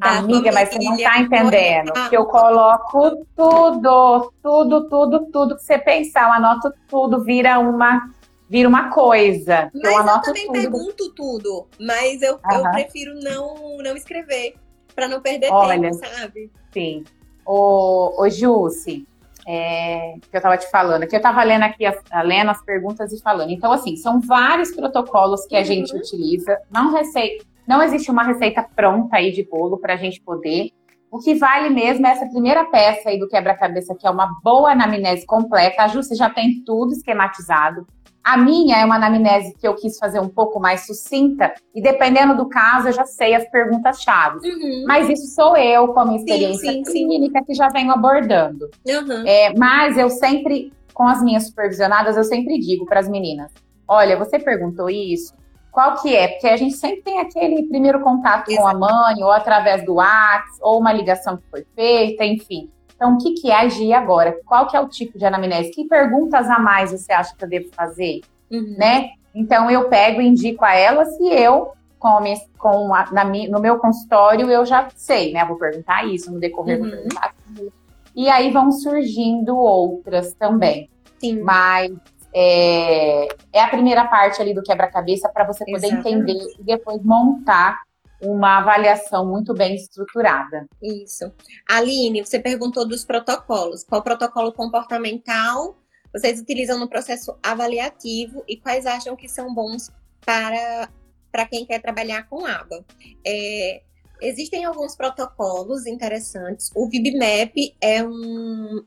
Amiga, 0.00 0.50
mas 0.52 0.70
você 0.70 0.78
não 0.78 0.94
está 0.94 1.18
entendendo. 1.18 1.92
Que 2.08 2.16
eu 2.16 2.24
coloco 2.26 3.26
tudo, 3.36 4.32
tudo, 4.42 4.88
tudo, 4.88 5.26
tudo 5.30 5.56
que 5.56 5.62
você 5.62 5.78
pensar. 5.78 6.24
Eu 6.24 6.32
anoto 6.32 6.72
tudo, 6.88 7.22
vira 7.22 7.58
uma 7.58 8.08
vira 8.48 8.68
uma 8.68 8.90
coisa. 8.90 9.70
Mas 9.74 10.06
eu, 10.06 10.12
eu 10.12 10.20
também 10.20 10.46
tudo. 10.46 10.52
pergunto 10.52 11.14
tudo, 11.14 11.66
mas 11.80 12.20
eu, 12.20 12.38
eu 12.52 12.70
prefiro 12.70 13.14
não, 13.14 13.78
não 13.78 13.96
escrever, 13.96 14.56
para 14.94 15.08
não 15.08 15.22
perder 15.22 15.50
Olha, 15.50 15.90
tempo, 15.90 16.06
sabe? 16.06 16.50
Sim. 16.70 17.02
Ô, 17.46 18.22
ô 18.22 18.28
Jussi, 18.28 19.06
é, 19.48 20.16
que 20.20 20.36
eu 20.36 20.38
estava 20.38 20.58
te 20.58 20.70
falando, 20.70 21.06
que 21.06 21.16
eu 21.16 21.18
estava 21.18 21.42
lendo 21.42 21.62
aqui, 21.62 21.86
as, 21.86 21.96
lendo 22.24 22.50
as 22.50 22.62
perguntas 22.62 23.10
e 23.10 23.22
falando. 23.22 23.50
Então, 23.50 23.72
assim, 23.72 23.96
são 23.96 24.20
vários 24.20 24.70
protocolos 24.72 25.46
que 25.46 25.56
a 25.56 25.60
uhum. 25.60 25.64
gente 25.64 25.96
utiliza. 25.96 26.60
Não, 26.70 26.92
receita, 26.92 27.44
não 27.66 27.82
existe 27.82 28.10
uma 28.10 28.22
receita 28.22 28.66
pronta 28.74 29.16
aí 29.16 29.32
de 29.32 29.44
bolo 29.44 29.78
para 29.78 29.94
a 29.94 29.96
gente 29.96 30.20
poder. 30.20 30.70
O 31.10 31.18
que 31.18 31.34
vale 31.34 31.68
mesmo 31.68 32.06
é 32.06 32.10
essa 32.10 32.26
primeira 32.26 32.64
peça 32.64 33.10
aí 33.10 33.18
do 33.18 33.28
quebra-cabeça, 33.28 33.94
que 33.94 34.06
é 34.06 34.10
uma 34.10 34.30
boa 34.42 34.72
anamnese 34.72 35.26
completa. 35.26 35.82
A 35.82 35.88
Ju, 35.88 36.02
você 36.02 36.14
já 36.14 36.30
tem 36.30 36.62
tudo 36.64 36.92
esquematizado. 36.92 37.86
A 38.24 38.36
minha 38.36 38.78
é 38.78 38.84
uma 38.84 38.94
anamnese 38.94 39.54
que 39.58 39.66
eu 39.66 39.74
quis 39.74 39.98
fazer 39.98 40.20
um 40.20 40.28
pouco 40.28 40.60
mais 40.60 40.86
sucinta, 40.86 41.52
e 41.74 41.82
dependendo 41.82 42.36
do 42.36 42.48
caso, 42.48 42.88
eu 42.88 42.92
já 42.92 43.04
sei 43.04 43.34
as 43.34 43.48
perguntas-chave. 43.50 44.38
Uhum. 44.48 44.84
Mas 44.86 45.08
isso 45.08 45.34
sou 45.34 45.56
eu, 45.56 45.88
com 45.88 46.00
a 46.00 46.04
minha 46.04 46.18
experiência 46.18 46.70
sim, 46.70 46.84
sim, 46.84 47.08
clínica, 47.08 47.40
sim. 47.40 47.44
que 47.44 47.54
já 47.54 47.68
venho 47.68 47.90
abordando. 47.90 48.70
Uhum. 48.86 49.26
É, 49.26 49.52
mas 49.58 49.98
eu 49.98 50.08
sempre, 50.08 50.72
com 50.94 51.06
as 51.06 51.20
minhas 51.20 51.48
supervisionadas, 51.48 52.16
eu 52.16 52.24
sempre 52.24 52.58
digo 52.60 52.86
para 52.86 53.00
as 53.00 53.08
meninas: 53.08 53.52
olha, 53.88 54.16
você 54.16 54.38
perguntou 54.38 54.88
isso, 54.88 55.34
qual 55.72 56.00
que 56.02 56.14
é? 56.14 56.28
Porque 56.28 56.46
a 56.46 56.56
gente 56.56 56.76
sempre 56.76 57.00
tem 57.00 57.18
aquele 57.18 57.66
primeiro 57.66 58.00
contato 58.00 58.50
Exato. 58.50 58.62
com 58.62 58.68
a 58.68 58.78
mãe, 58.78 59.24
ou 59.24 59.30
através 59.32 59.82
do 59.86 59.94
WhatsApp, 59.94 60.58
ou 60.60 60.78
uma 60.78 60.92
ligação 60.92 61.38
que 61.38 61.44
foi 61.50 61.66
feita, 61.74 62.24
enfim. 62.26 62.70
Então, 62.94 63.14
o 63.14 63.18
que, 63.18 63.32
que 63.32 63.50
é 63.50 63.56
agir 63.56 63.94
agora? 63.94 64.38
Qual 64.44 64.66
que 64.66 64.76
é 64.76 64.80
o 64.80 64.86
tipo 64.86 65.18
de 65.18 65.24
anamnese? 65.24 65.70
Que 65.70 65.88
perguntas 65.88 66.48
a 66.50 66.58
mais 66.58 66.92
você 66.92 67.10
acha 67.10 67.34
que 67.34 67.42
eu 67.42 67.48
devo 67.48 67.70
fazer? 67.72 68.20
Uhum. 68.50 68.76
Né? 68.76 69.12
Então, 69.34 69.70
eu 69.70 69.88
pego 69.88 70.20
e 70.20 70.28
indico 70.28 70.62
a 70.62 70.74
elas 70.74 71.08
e 71.18 71.32
eu, 71.32 71.72
com, 71.98 72.18
a 72.18 72.20
minha, 72.20 72.36
com 72.58 72.94
a, 72.94 73.10
na, 73.10 73.24
no 73.24 73.58
meu 73.58 73.78
consultório, 73.78 74.50
eu 74.50 74.66
já 74.66 74.88
sei, 74.94 75.32
né? 75.32 75.42
Vou 75.46 75.56
perguntar 75.56 76.04
isso, 76.04 76.30
no 76.30 76.38
decorrer 76.38 76.76
uhum. 76.76 76.82
vou 76.82 76.90
perguntar 76.90 77.32
aquilo. 77.34 77.72
E 78.14 78.28
aí 78.28 78.52
vão 78.52 78.70
surgindo 78.70 79.56
outras 79.56 80.34
também. 80.34 80.90
Sim. 81.18 81.40
Mas 81.40 81.90
é, 82.34 83.28
é 83.52 83.60
a 83.60 83.68
primeira 83.68 84.06
parte 84.06 84.40
ali 84.40 84.54
do 84.54 84.62
quebra-cabeça 84.62 85.28
para 85.28 85.46
você 85.46 85.64
poder 85.64 85.88
Exatamente. 85.88 86.08
entender 86.08 86.54
e 86.58 86.64
depois 86.64 87.02
montar 87.02 87.80
uma 88.22 88.58
avaliação 88.58 89.26
muito 89.26 89.52
bem 89.52 89.74
estruturada. 89.74 90.66
Isso. 90.80 91.32
Aline, 91.68 92.24
você 92.24 92.38
perguntou 92.38 92.86
dos 92.86 93.04
protocolos. 93.04 93.82
Qual 93.84 94.02
protocolo 94.02 94.52
comportamental 94.52 95.76
vocês 96.12 96.40
utilizam 96.40 96.78
no 96.78 96.88
processo 96.88 97.36
avaliativo 97.42 98.44
e 98.46 98.56
quais 98.56 98.86
acham 98.86 99.16
que 99.16 99.28
são 99.28 99.52
bons 99.52 99.90
para, 100.24 100.88
para 101.32 101.46
quem 101.46 101.66
quer 101.66 101.80
trabalhar 101.80 102.24
com 102.28 102.46
aba? 102.46 102.84
É, 103.26 103.82
existem 104.22 104.64
alguns 104.64 104.96
protocolos 104.96 105.86
interessantes. 105.86 106.70
O 106.74 106.88
VibMap 106.88 107.54
é 107.80 108.02
um, 108.02 108.82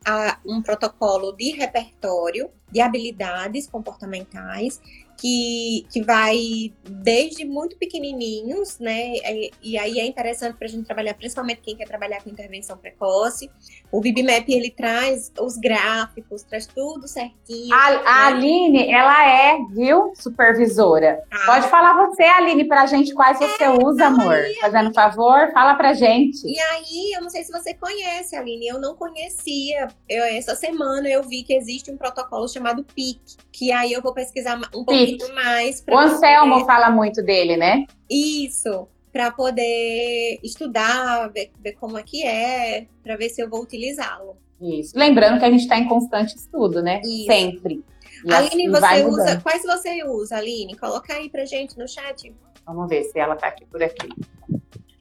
um 0.45 0.61
protocolo 0.61 1.33
de 1.33 1.51
repertório 1.51 2.49
de 2.71 2.81
habilidades 2.81 3.67
comportamentais 3.67 4.81
que, 5.17 5.85
que 5.91 6.01
vai 6.03 6.73
desde 6.83 7.45
muito 7.45 7.77
pequenininhos, 7.77 8.79
né? 8.79 9.13
E, 9.15 9.51
e 9.61 9.77
aí 9.77 9.99
é 9.99 10.05
interessante 10.05 10.57
para 10.57 10.67
a 10.67 10.69
gente 10.69 10.85
trabalhar, 10.85 11.13
principalmente 11.13 11.61
quem 11.61 11.75
quer 11.75 11.87
trabalhar 11.87 12.21
com 12.23 12.29
intervenção 12.29 12.77
precoce. 12.77 13.49
O 13.91 14.01
BibMap 14.01 14.47
ele 14.49 14.69
traz 14.69 15.31
os 15.39 15.57
gráficos, 15.57 16.43
traz 16.43 16.67
tudo 16.67 17.07
certinho. 17.07 17.73
A, 17.73 17.91
né? 17.91 18.01
a 18.05 18.27
Aline, 18.27 18.91
ela 18.91 19.27
é, 19.27 19.57
viu, 19.71 20.13
supervisora. 20.15 21.23
Ah. 21.31 21.45
Pode 21.45 21.67
falar 21.69 22.07
você, 22.07 22.23
Aline, 22.23 22.65
para 22.65 22.83
a 22.83 22.85
gente 22.85 23.13
quais 23.13 23.39
é, 23.39 23.47
você 23.47 23.67
usa, 23.83 24.07
amor. 24.07 24.35
Aí, 24.35 24.55
Fazendo 24.55 24.93
favor, 24.93 25.51
fala 25.53 25.75
pra 25.75 25.93
gente. 25.93 26.45
E 26.45 26.59
aí, 26.59 27.13
eu 27.15 27.21
não 27.21 27.29
sei 27.29 27.43
se 27.43 27.51
você 27.51 27.73
conhece, 27.73 28.35
Aline, 28.35 28.67
eu 28.67 28.79
não 28.79 28.95
conhecia. 28.95 29.87
Eu, 30.09 30.23
essa 30.25 30.55
semana 30.55 31.07
eu 31.07 31.23
vi 31.23 31.43
que 31.43 31.53
existe 31.53 31.91
um 31.91 31.97
protocolo 31.97 32.47
chamado 32.47 32.83
PIC, 32.83 33.19
que 33.51 33.71
aí 33.71 33.93
eu 33.93 34.01
vou 34.01 34.13
pesquisar 34.13 34.57
um 34.73 34.83
pouquinho 34.83 35.04
muito 35.07 35.33
mais. 35.33 35.83
O 35.89 35.97
Anselmo 35.97 36.53
poder... 36.53 36.65
fala 36.65 36.89
muito 36.89 37.23
dele, 37.23 37.57
né? 37.57 37.85
Isso, 38.09 38.87
para 39.11 39.31
poder 39.31 40.39
estudar, 40.43 41.29
ver, 41.31 41.51
ver, 41.59 41.73
como 41.73 41.97
é 41.97 42.03
que 42.03 42.23
é, 42.25 42.87
para 43.03 43.15
ver 43.15 43.29
se 43.29 43.41
eu 43.41 43.49
vou 43.49 43.61
utilizá-lo. 43.61 44.37
Isso. 44.61 44.97
Lembrando 44.97 45.39
que 45.39 45.45
a 45.45 45.49
gente 45.51 45.61
está 45.61 45.77
em 45.77 45.87
constante 45.87 46.35
estudo, 46.35 46.81
né? 46.81 47.01
Isso. 47.03 47.27
Sempre. 47.27 47.83
E 48.23 48.33
Aline, 48.33 48.69
você 48.69 49.05
usa. 49.05 49.41
Quais 49.41 49.63
você 49.63 50.03
usa, 50.03 50.37
Aline? 50.37 50.77
Coloca 50.77 51.13
aí 51.13 51.29
pra 51.29 51.45
gente 51.45 51.77
no 51.77 51.87
chat. 51.87 52.33
Vamos 52.65 52.89
ver 52.89 53.03
se 53.03 53.19
ela 53.19 53.35
tá 53.35 53.47
aqui 53.47 53.65
por 53.65 53.81
aqui. 53.83 54.09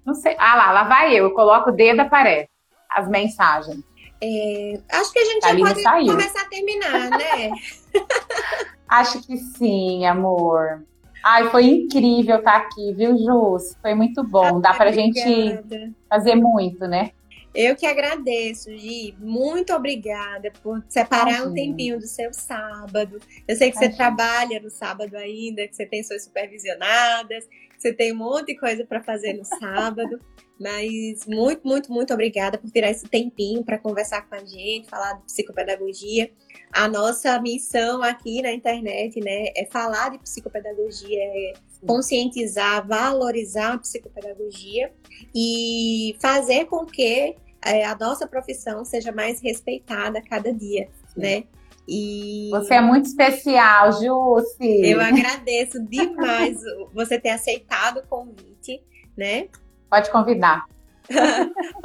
Não 0.05 0.15
sei. 0.15 0.37
Ah 0.39 0.57
lá, 0.57 0.73
lá 0.73 0.85
vai 0.85 1.13
eu. 1.13 1.25
Eu 1.25 1.31
coloco 1.33 1.71
o 1.71 1.73
dedo, 1.73 2.01
aparece 2.01 2.49
as 2.91 3.09
mensagens. 3.09 3.83
É, 4.23 4.81
acho 4.93 5.13
que 5.13 5.19
a 5.19 5.25
gente 5.25 5.43
já 5.43 5.57
pode 5.57 5.83
saiu. 5.83 6.07
começar 6.07 6.43
a 6.43 6.49
terminar, 6.49 7.11
né? 7.11 7.51
Acho 8.95 9.21
que 9.27 9.37
sim, 9.37 10.07
amor. 10.07 10.85
Ai, 11.25 11.51
foi 11.51 11.65
incrível 11.65 12.37
estar 12.37 12.57
aqui, 12.59 12.93
viu, 12.93 13.16
Jus? 13.19 13.77
Foi 13.83 13.93
muito 13.93 14.23
bom. 14.23 14.61
Dá 14.61 14.73
pra 14.73 14.89
obrigada. 14.89 15.21
gente 15.21 15.93
fazer 16.09 16.37
muito, 16.37 16.87
né? 16.87 17.11
Eu 17.53 17.75
que 17.75 17.87
agradeço, 17.87 18.71
Gi. 18.77 19.16
Muito 19.19 19.73
obrigada 19.73 20.53
por 20.62 20.81
separar 20.89 21.45
um 21.45 21.53
tempinho 21.53 21.99
do 21.99 22.07
seu 22.07 22.33
sábado. 22.33 23.19
Eu 23.49 23.57
sei 23.57 23.73
que 23.73 23.79
você 23.79 23.89
trabalha 23.89 24.61
no 24.61 24.71
sábado 24.71 25.16
ainda, 25.16 25.66
que 25.66 25.75
você 25.75 25.87
tem 25.87 26.05
suas 26.05 26.23
supervisionadas, 26.23 27.47
que 27.47 27.81
você 27.81 27.93
tem 27.93 28.12
um 28.12 28.16
monte 28.16 28.53
de 28.53 28.59
coisa 28.59 28.85
para 28.85 29.03
fazer 29.03 29.33
no 29.33 29.45
sábado. 29.45 30.21
Mas 30.59 31.27
muito, 31.27 31.67
muito, 31.67 31.93
muito 31.93 32.15
obrigada 32.15 32.57
por 32.57 32.71
tirar 32.71 32.91
esse 32.91 33.09
tempinho 33.09 33.65
para 33.65 33.79
conversar 33.79 34.29
com 34.29 34.37
a 34.37 34.45
gente, 34.45 34.89
falar 34.89 35.15
de 35.15 35.25
psicopedagogia. 35.25 36.31
A 36.73 36.89
nossa 36.89 37.41
missão 37.41 38.03
aqui 38.03 38.41
na 38.41 38.53
internet, 38.53 39.21
né, 39.21 39.47
é 39.57 39.67
falar 39.71 40.11
de 40.11 40.19
psicopedagogia, 40.19 41.19
é 41.19 41.53
conscientizar, 41.87 42.87
valorizar 42.87 43.75
a 43.75 43.79
psicopedagogia 43.79 44.93
e 45.35 46.17
fazer 46.21 46.67
com 46.67 46.87
que 46.87 47.37
é, 47.65 47.85
a 47.85 47.97
nossa 47.97 48.27
profissão 48.27 48.85
seja 48.85 49.11
mais 49.11 49.41
respeitada 49.41 50.19
a 50.19 50.23
cada 50.23 50.53
dia, 50.53 50.89
né? 51.17 51.45
E... 51.87 52.49
Você 52.51 52.75
é 52.75 52.81
muito 52.81 53.07
especial, 53.07 53.93
Jussi. 53.93 54.83
Eu 54.83 55.01
agradeço 55.01 55.83
demais 55.83 56.59
você 56.93 57.19
ter 57.19 57.31
aceitado 57.31 57.99
o 57.99 58.07
convite, 58.07 58.83
né? 59.17 59.49
Pode 59.95 60.11
convidar. 60.11 60.66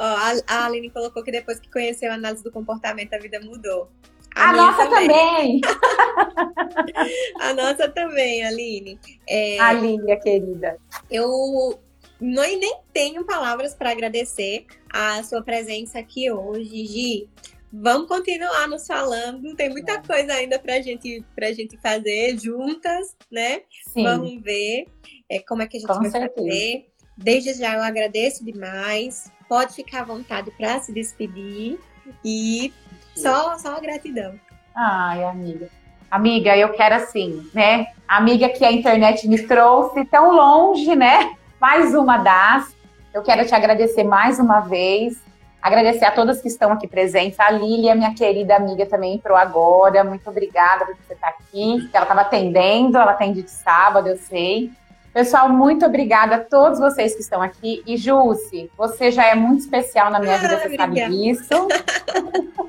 a 0.48 0.66
Aline 0.66 0.90
colocou 0.90 1.22
que 1.22 1.30
depois 1.30 1.60
que 1.60 1.70
conheceu 1.70 2.10
a 2.10 2.14
análise 2.14 2.42
do 2.42 2.50
comportamento, 2.50 3.14
a 3.14 3.18
vida 3.18 3.38
mudou. 3.38 3.88
A, 4.34 4.48
a 4.48 4.52
nossa 4.52 4.88
também. 4.88 5.60
também. 5.60 5.60
a 7.40 7.54
nossa 7.54 7.88
também, 7.88 8.44
Aline. 8.44 8.98
É, 9.28 9.60
Aline, 9.60 10.16
querida. 10.18 10.76
Eu 11.08 11.78
não, 12.20 12.42
nem 12.42 12.80
tenho 12.92 13.24
palavras 13.24 13.74
para 13.74 13.92
agradecer 13.92 14.66
a 14.92 15.22
sua 15.22 15.40
presença 15.40 16.00
aqui 16.00 16.32
hoje, 16.32 16.84
Gi. 16.84 17.28
Vamos 17.72 18.08
continuar 18.08 18.66
nos 18.66 18.88
falando, 18.88 19.54
tem 19.54 19.70
muita 19.70 19.92
é. 19.92 20.02
coisa 20.02 20.32
ainda 20.32 20.58
para 20.58 20.80
gente, 20.80 21.24
a 21.40 21.52
gente 21.52 21.76
fazer 21.76 22.36
juntas, 22.36 23.16
né? 23.30 23.62
Sim. 23.86 24.02
Vamos 24.02 24.42
ver 24.42 24.86
é, 25.28 25.38
como 25.38 25.62
é 25.62 25.68
que 25.68 25.76
a 25.76 25.80
gente 25.80 25.88
Com 25.88 26.00
vai 26.00 26.10
certeza. 26.10 26.34
fazer. 26.34 26.89
Desde 27.22 27.52
já 27.54 27.74
eu 27.74 27.82
agradeço 27.82 28.44
demais. 28.44 29.30
Pode 29.48 29.74
ficar 29.74 30.00
à 30.00 30.04
vontade 30.04 30.50
para 30.52 30.80
se 30.80 30.92
despedir. 30.92 31.78
E 32.24 32.72
só, 33.14 33.58
só 33.58 33.78
gratidão. 33.78 34.34
Ai, 34.74 35.22
amiga. 35.24 35.68
Amiga, 36.10 36.56
eu 36.56 36.72
quero 36.72 36.94
assim, 36.96 37.48
né? 37.54 37.88
Amiga 38.08 38.48
que 38.48 38.64
a 38.64 38.72
internet 38.72 39.28
me 39.28 39.46
trouxe 39.46 40.04
tão 40.06 40.32
longe, 40.32 40.96
né? 40.96 41.34
Mais 41.60 41.94
uma 41.94 42.16
das. 42.16 42.74
Eu 43.12 43.22
quero 43.22 43.46
te 43.46 43.54
agradecer 43.54 44.02
mais 44.02 44.38
uma 44.38 44.60
vez. 44.60 45.22
Agradecer 45.60 46.06
a 46.06 46.10
todas 46.10 46.40
que 46.40 46.48
estão 46.48 46.72
aqui 46.72 46.88
presentes. 46.88 47.38
A 47.38 47.50
Lília, 47.50 47.94
minha 47.94 48.14
querida 48.14 48.56
amiga, 48.56 48.86
também 48.86 49.14
entrou 49.14 49.36
agora. 49.36 50.02
Muito 50.02 50.28
obrigada 50.30 50.86
por 50.86 50.96
você 50.96 51.12
estar 51.12 51.28
aqui. 51.28 51.88
Ela 51.92 52.04
estava 52.04 52.22
atendendo, 52.22 52.96
ela 52.96 53.10
atende 53.10 53.42
de 53.42 53.50
sábado, 53.50 54.08
eu 54.08 54.16
sei. 54.16 54.72
Pessoal, 55.12 55.48
muito 55.48 55.84
obrigada 55.84 56.36
a 56.36 56.44
todos 56.44 56.78
vocês 56.78 57.14
que 57.14 57.20
estão 57.20 57.42
aqui. 57.42 57.82
E 57.86 57.96
Jússi, 57.96 58.70
você 58.76 59.10
já 59.10 59.26
é 59.26 59.34
muito 59.34 59.60
especial 59.60 60.10
na 60.10 60.20
minha 60.20 60.38
vida, 60.38 60.56
você 60.56 60.64
obrigada. 60.66 60.94
sabe 60.94 61.10
disso. 61.10 61.48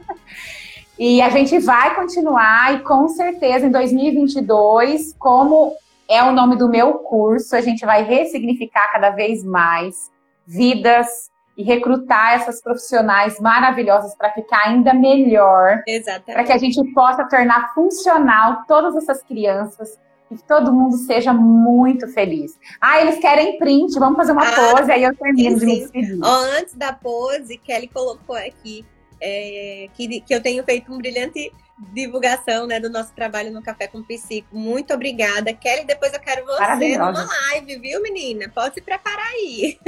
E 1.03 1.19
a 1.19 1.29
gente 1.29 1.57
vai 1.57 1.95
continuar 1.95 2.75
e 2.75 2.81
com 2.81 3.07
certeza 3.07 3.65
em 3.65 3.71
2022, 3.71 5.15
como 5.17 5.73
é 6.07 6.21
o 6.21 6.31
nome 6.31 6.55
do 6.55 6.69
meu 6.69 6.93
curso, 6.99 7.55
a 7.55 7.61
gente 7.61 7.83
vai 7.83 8.03
ressignificar 8.03 8.91
cada 8.91 9.09
vez 9.09 9.43
mais 9.43 10.11
vidas 10.45 11.31
e 11.57 11.63
recrutar 11.63 12.33
essas 12.33 12.61
profissionais 12.61 13.39
maravilhosas 13.39 14.13
para 14.15 14.31
ficar 14.31 14.61
ainda 14.67 14.93
melhor. 14.93 15.81
Exatamente. 15.87 16.33
Para 16.33 16.43
que 16.43 16.51
a 16.51 16.57
gente 16.59 16.93
possa 16.93 17.23
tornar 17.27 17.73
funcional 17.73 18.63
todas 18.67 18.95
essas 18.95 19.23
crianças 19.23 19.97
e 20.31 20.35
que 20.35 20.43
todo 20.43 20.73
mundo 20.73 20.97
seja 20.97 21.33
muito 21.33 22.07
feliz. 22.07 22.57
Ah, 22.79 23.01
eles 23.01 23.19
querem 23.19 23.57
print, 23.59 23.99
vamos 23.99 24.15
fazer 24.15 24.31
uma 24.31 24.47
ah, 24.47 24.75
pose, 24.75 24.91
aí 24.91 25.03
eu 25.03 25.15
termino 25.15 25.59
sim, 25.59 25.65
de 25.65 25.71
me 25.71 25.79
despedir. 25.79 26.19
antes 26.23 26.73
da 26.75 26.93
pose, 26.93 27.57
Kelly 27.57 27.87
colocou 27.87 28.35
aqui 28.35 28.85
é, 29.21 29.87
que, 29.93 30.21
que 30.21 30.33
eu 30.33 30.41
tenho 30.41 30.63
feito 30.63 30.91
um 30.91 30.97
brilhante 30.97 31.51
divulgação 31.93 32.67
né, 32.67 32.79
do 32.79 32.89
nosso 32.89 33.11
trabalho 33.13 33.51
no 33.51 33.61
Café 33.61 33.87
com 33.87 34.03
Psico. 34.03 34.47
Muito 34.55 34.93
obrigada. 34.93 35.53
Kelly, 35.53 35.85
depois 35.85 36.13
eu 36.13 36.19
quero 36.19 36.45
você 36.45 36.97
numa 36.97 37.27
live, 37.51 37.79
viu, 37.79 38.01
menina? 38.01 38.49
Pode 38.53 38.75
se 38.75 38.81
preparar 38.81 39.25
aí. 39.25 39.79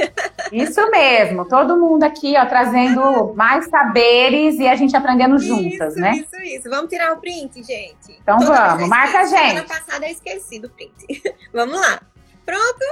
Isso 0.51 0.89
mesmo. 0.89 1.47
Todo 1.47 1.77
mundo 1.77 2.03
aqui, 2.03 2.35
ó, 2.37 2.45
trazendo 2.45 3.33
mais 3.35 3.69
saberes 3.69 4.59
e 4.59 4.67
a 4.67 4.75
gente 4.75 4.95
aprendendo 4.95 5.35
isso, 5.35 5.45
juntas, 5.45 5.95
né? 5.95 6.13
Isso, 6.17 6.41
isso. 6.43 6.69
Vamos 6.69 6.89
tirar 6.89 7.13
o 7.13 7.17
print, 7.17 7.63
gente. 7.63 8.17
Então 8.21 8.39
Toda 8.39 8.75
vamos, 8.75 8.89
marca 8.89 9.19
a 9.19 9.25
gente. 9.25 9.49
Semana 9.49 9.67
passada 9.67 10.05
eu 10.05 10.11
esqueci 10.11 10.59
do 10.59 10.69
print. 10.69 10.93
vamos 11.53 11.79
lá. 11.79 12.01
Pronto? 12.45 12.85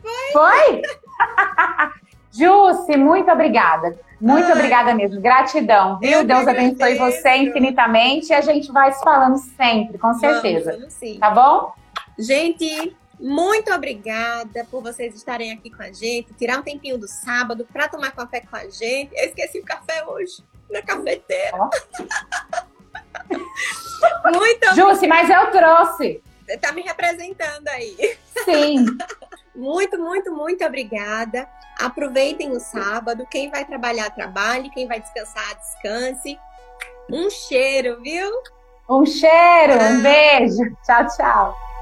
Foi? 0.00 0.32
Foi? 0.32 0.82
Jussi, 2.30 2.96
muito 2.96 3.30
obrigada. 3.30 3.96
Muito 4.24 4.46
Ai. 4.46 4.52
obrigada 4.52 4.94
mesmo. 4.94 5.20
Gratidão, 5.20 5.98
viu? 5.98 6.10
Eu 6.10 6.24
Deus 6.24 6.48
abençoe 6.48 6.96
você 6.96 7.36
infinitamente 7.36 8.28
e 8.30 8.32
a 8.32 8.40
gente 8.40 8.72
vai 8.72 8.90
se 8.90 9.04
falando 9.04 9.36
sempre, 9.36 9.98
com 9.98 10.14
certeza. 10.14 10.72
Vamos, 10.72 10.94
sim. 10.94 11.18
Tá 11.18 11.28
bom? 11.28 11.74
Gente, 12.18 12.96
muito 13.20 13.70
obrigada 13.70 14.66
por 14.70 14.82
vocês 14.82 15.14
estarem 15.14 15.52
aqui 15.52 15.68
com 15.68 15.82
a 15.82 15.92
gente, 15.92 16.32
tirar 16.38 16.58
um 16.58 16.62
tempinho 16.62 16.96
do 16.96 17.06
sábado 17.06 17.66
para 17.70 17.86
tomar 17.86 18.12
café 18.12 18.40
com 18.40 18.56
a 18.56 18.64
gente. 18.64 19.10
Eu 19.14 19.26
esqueci 19.26 19.58
o 19.58 19.64
café 19.64 20.02
hoje 20.06 20.42
na 20.70 20.80
cafeteira. 20.80 21.58
muito 24.32 24.74
Jussi, 24.74 25.06
mas 25.06 25.28
eu 25.28 25.50
trouxe. 25.50 26.22
Você 26.46 26.56
tá 26.56 26.72
me 26.72 26.80
representando 26.80 27.68
aí. 27.68 28.16
Sim. 28.46 28.86
muito, 29.54 29.98
muito, 29.98 30.32
muito 30.32 30.64
obrigada. 30.64 31.48
Aproveitem 31.80 32.50
o 32.50 32.60
sábado. 32.60 33.26
Quem 33.30 33.50
vai 33.50 33.64
trabalhar, 33.64 34.10
trabalhe. 34.10 34.70
Quem 34.70 34.86
vai 34.86 35.00
descansar, 35.00 35.56
descanse. 35.56 36.38
Um 37.10 37.28
cheiro, 37.30 38.00
viu? 38.02 38.30
Um 38.88 39.04
cheiro, 39.04 39.74
um 39.74 40.02
beijo. 40.02 40.76
Tchau, 40.84 41.06
tchau. 41.08 41.73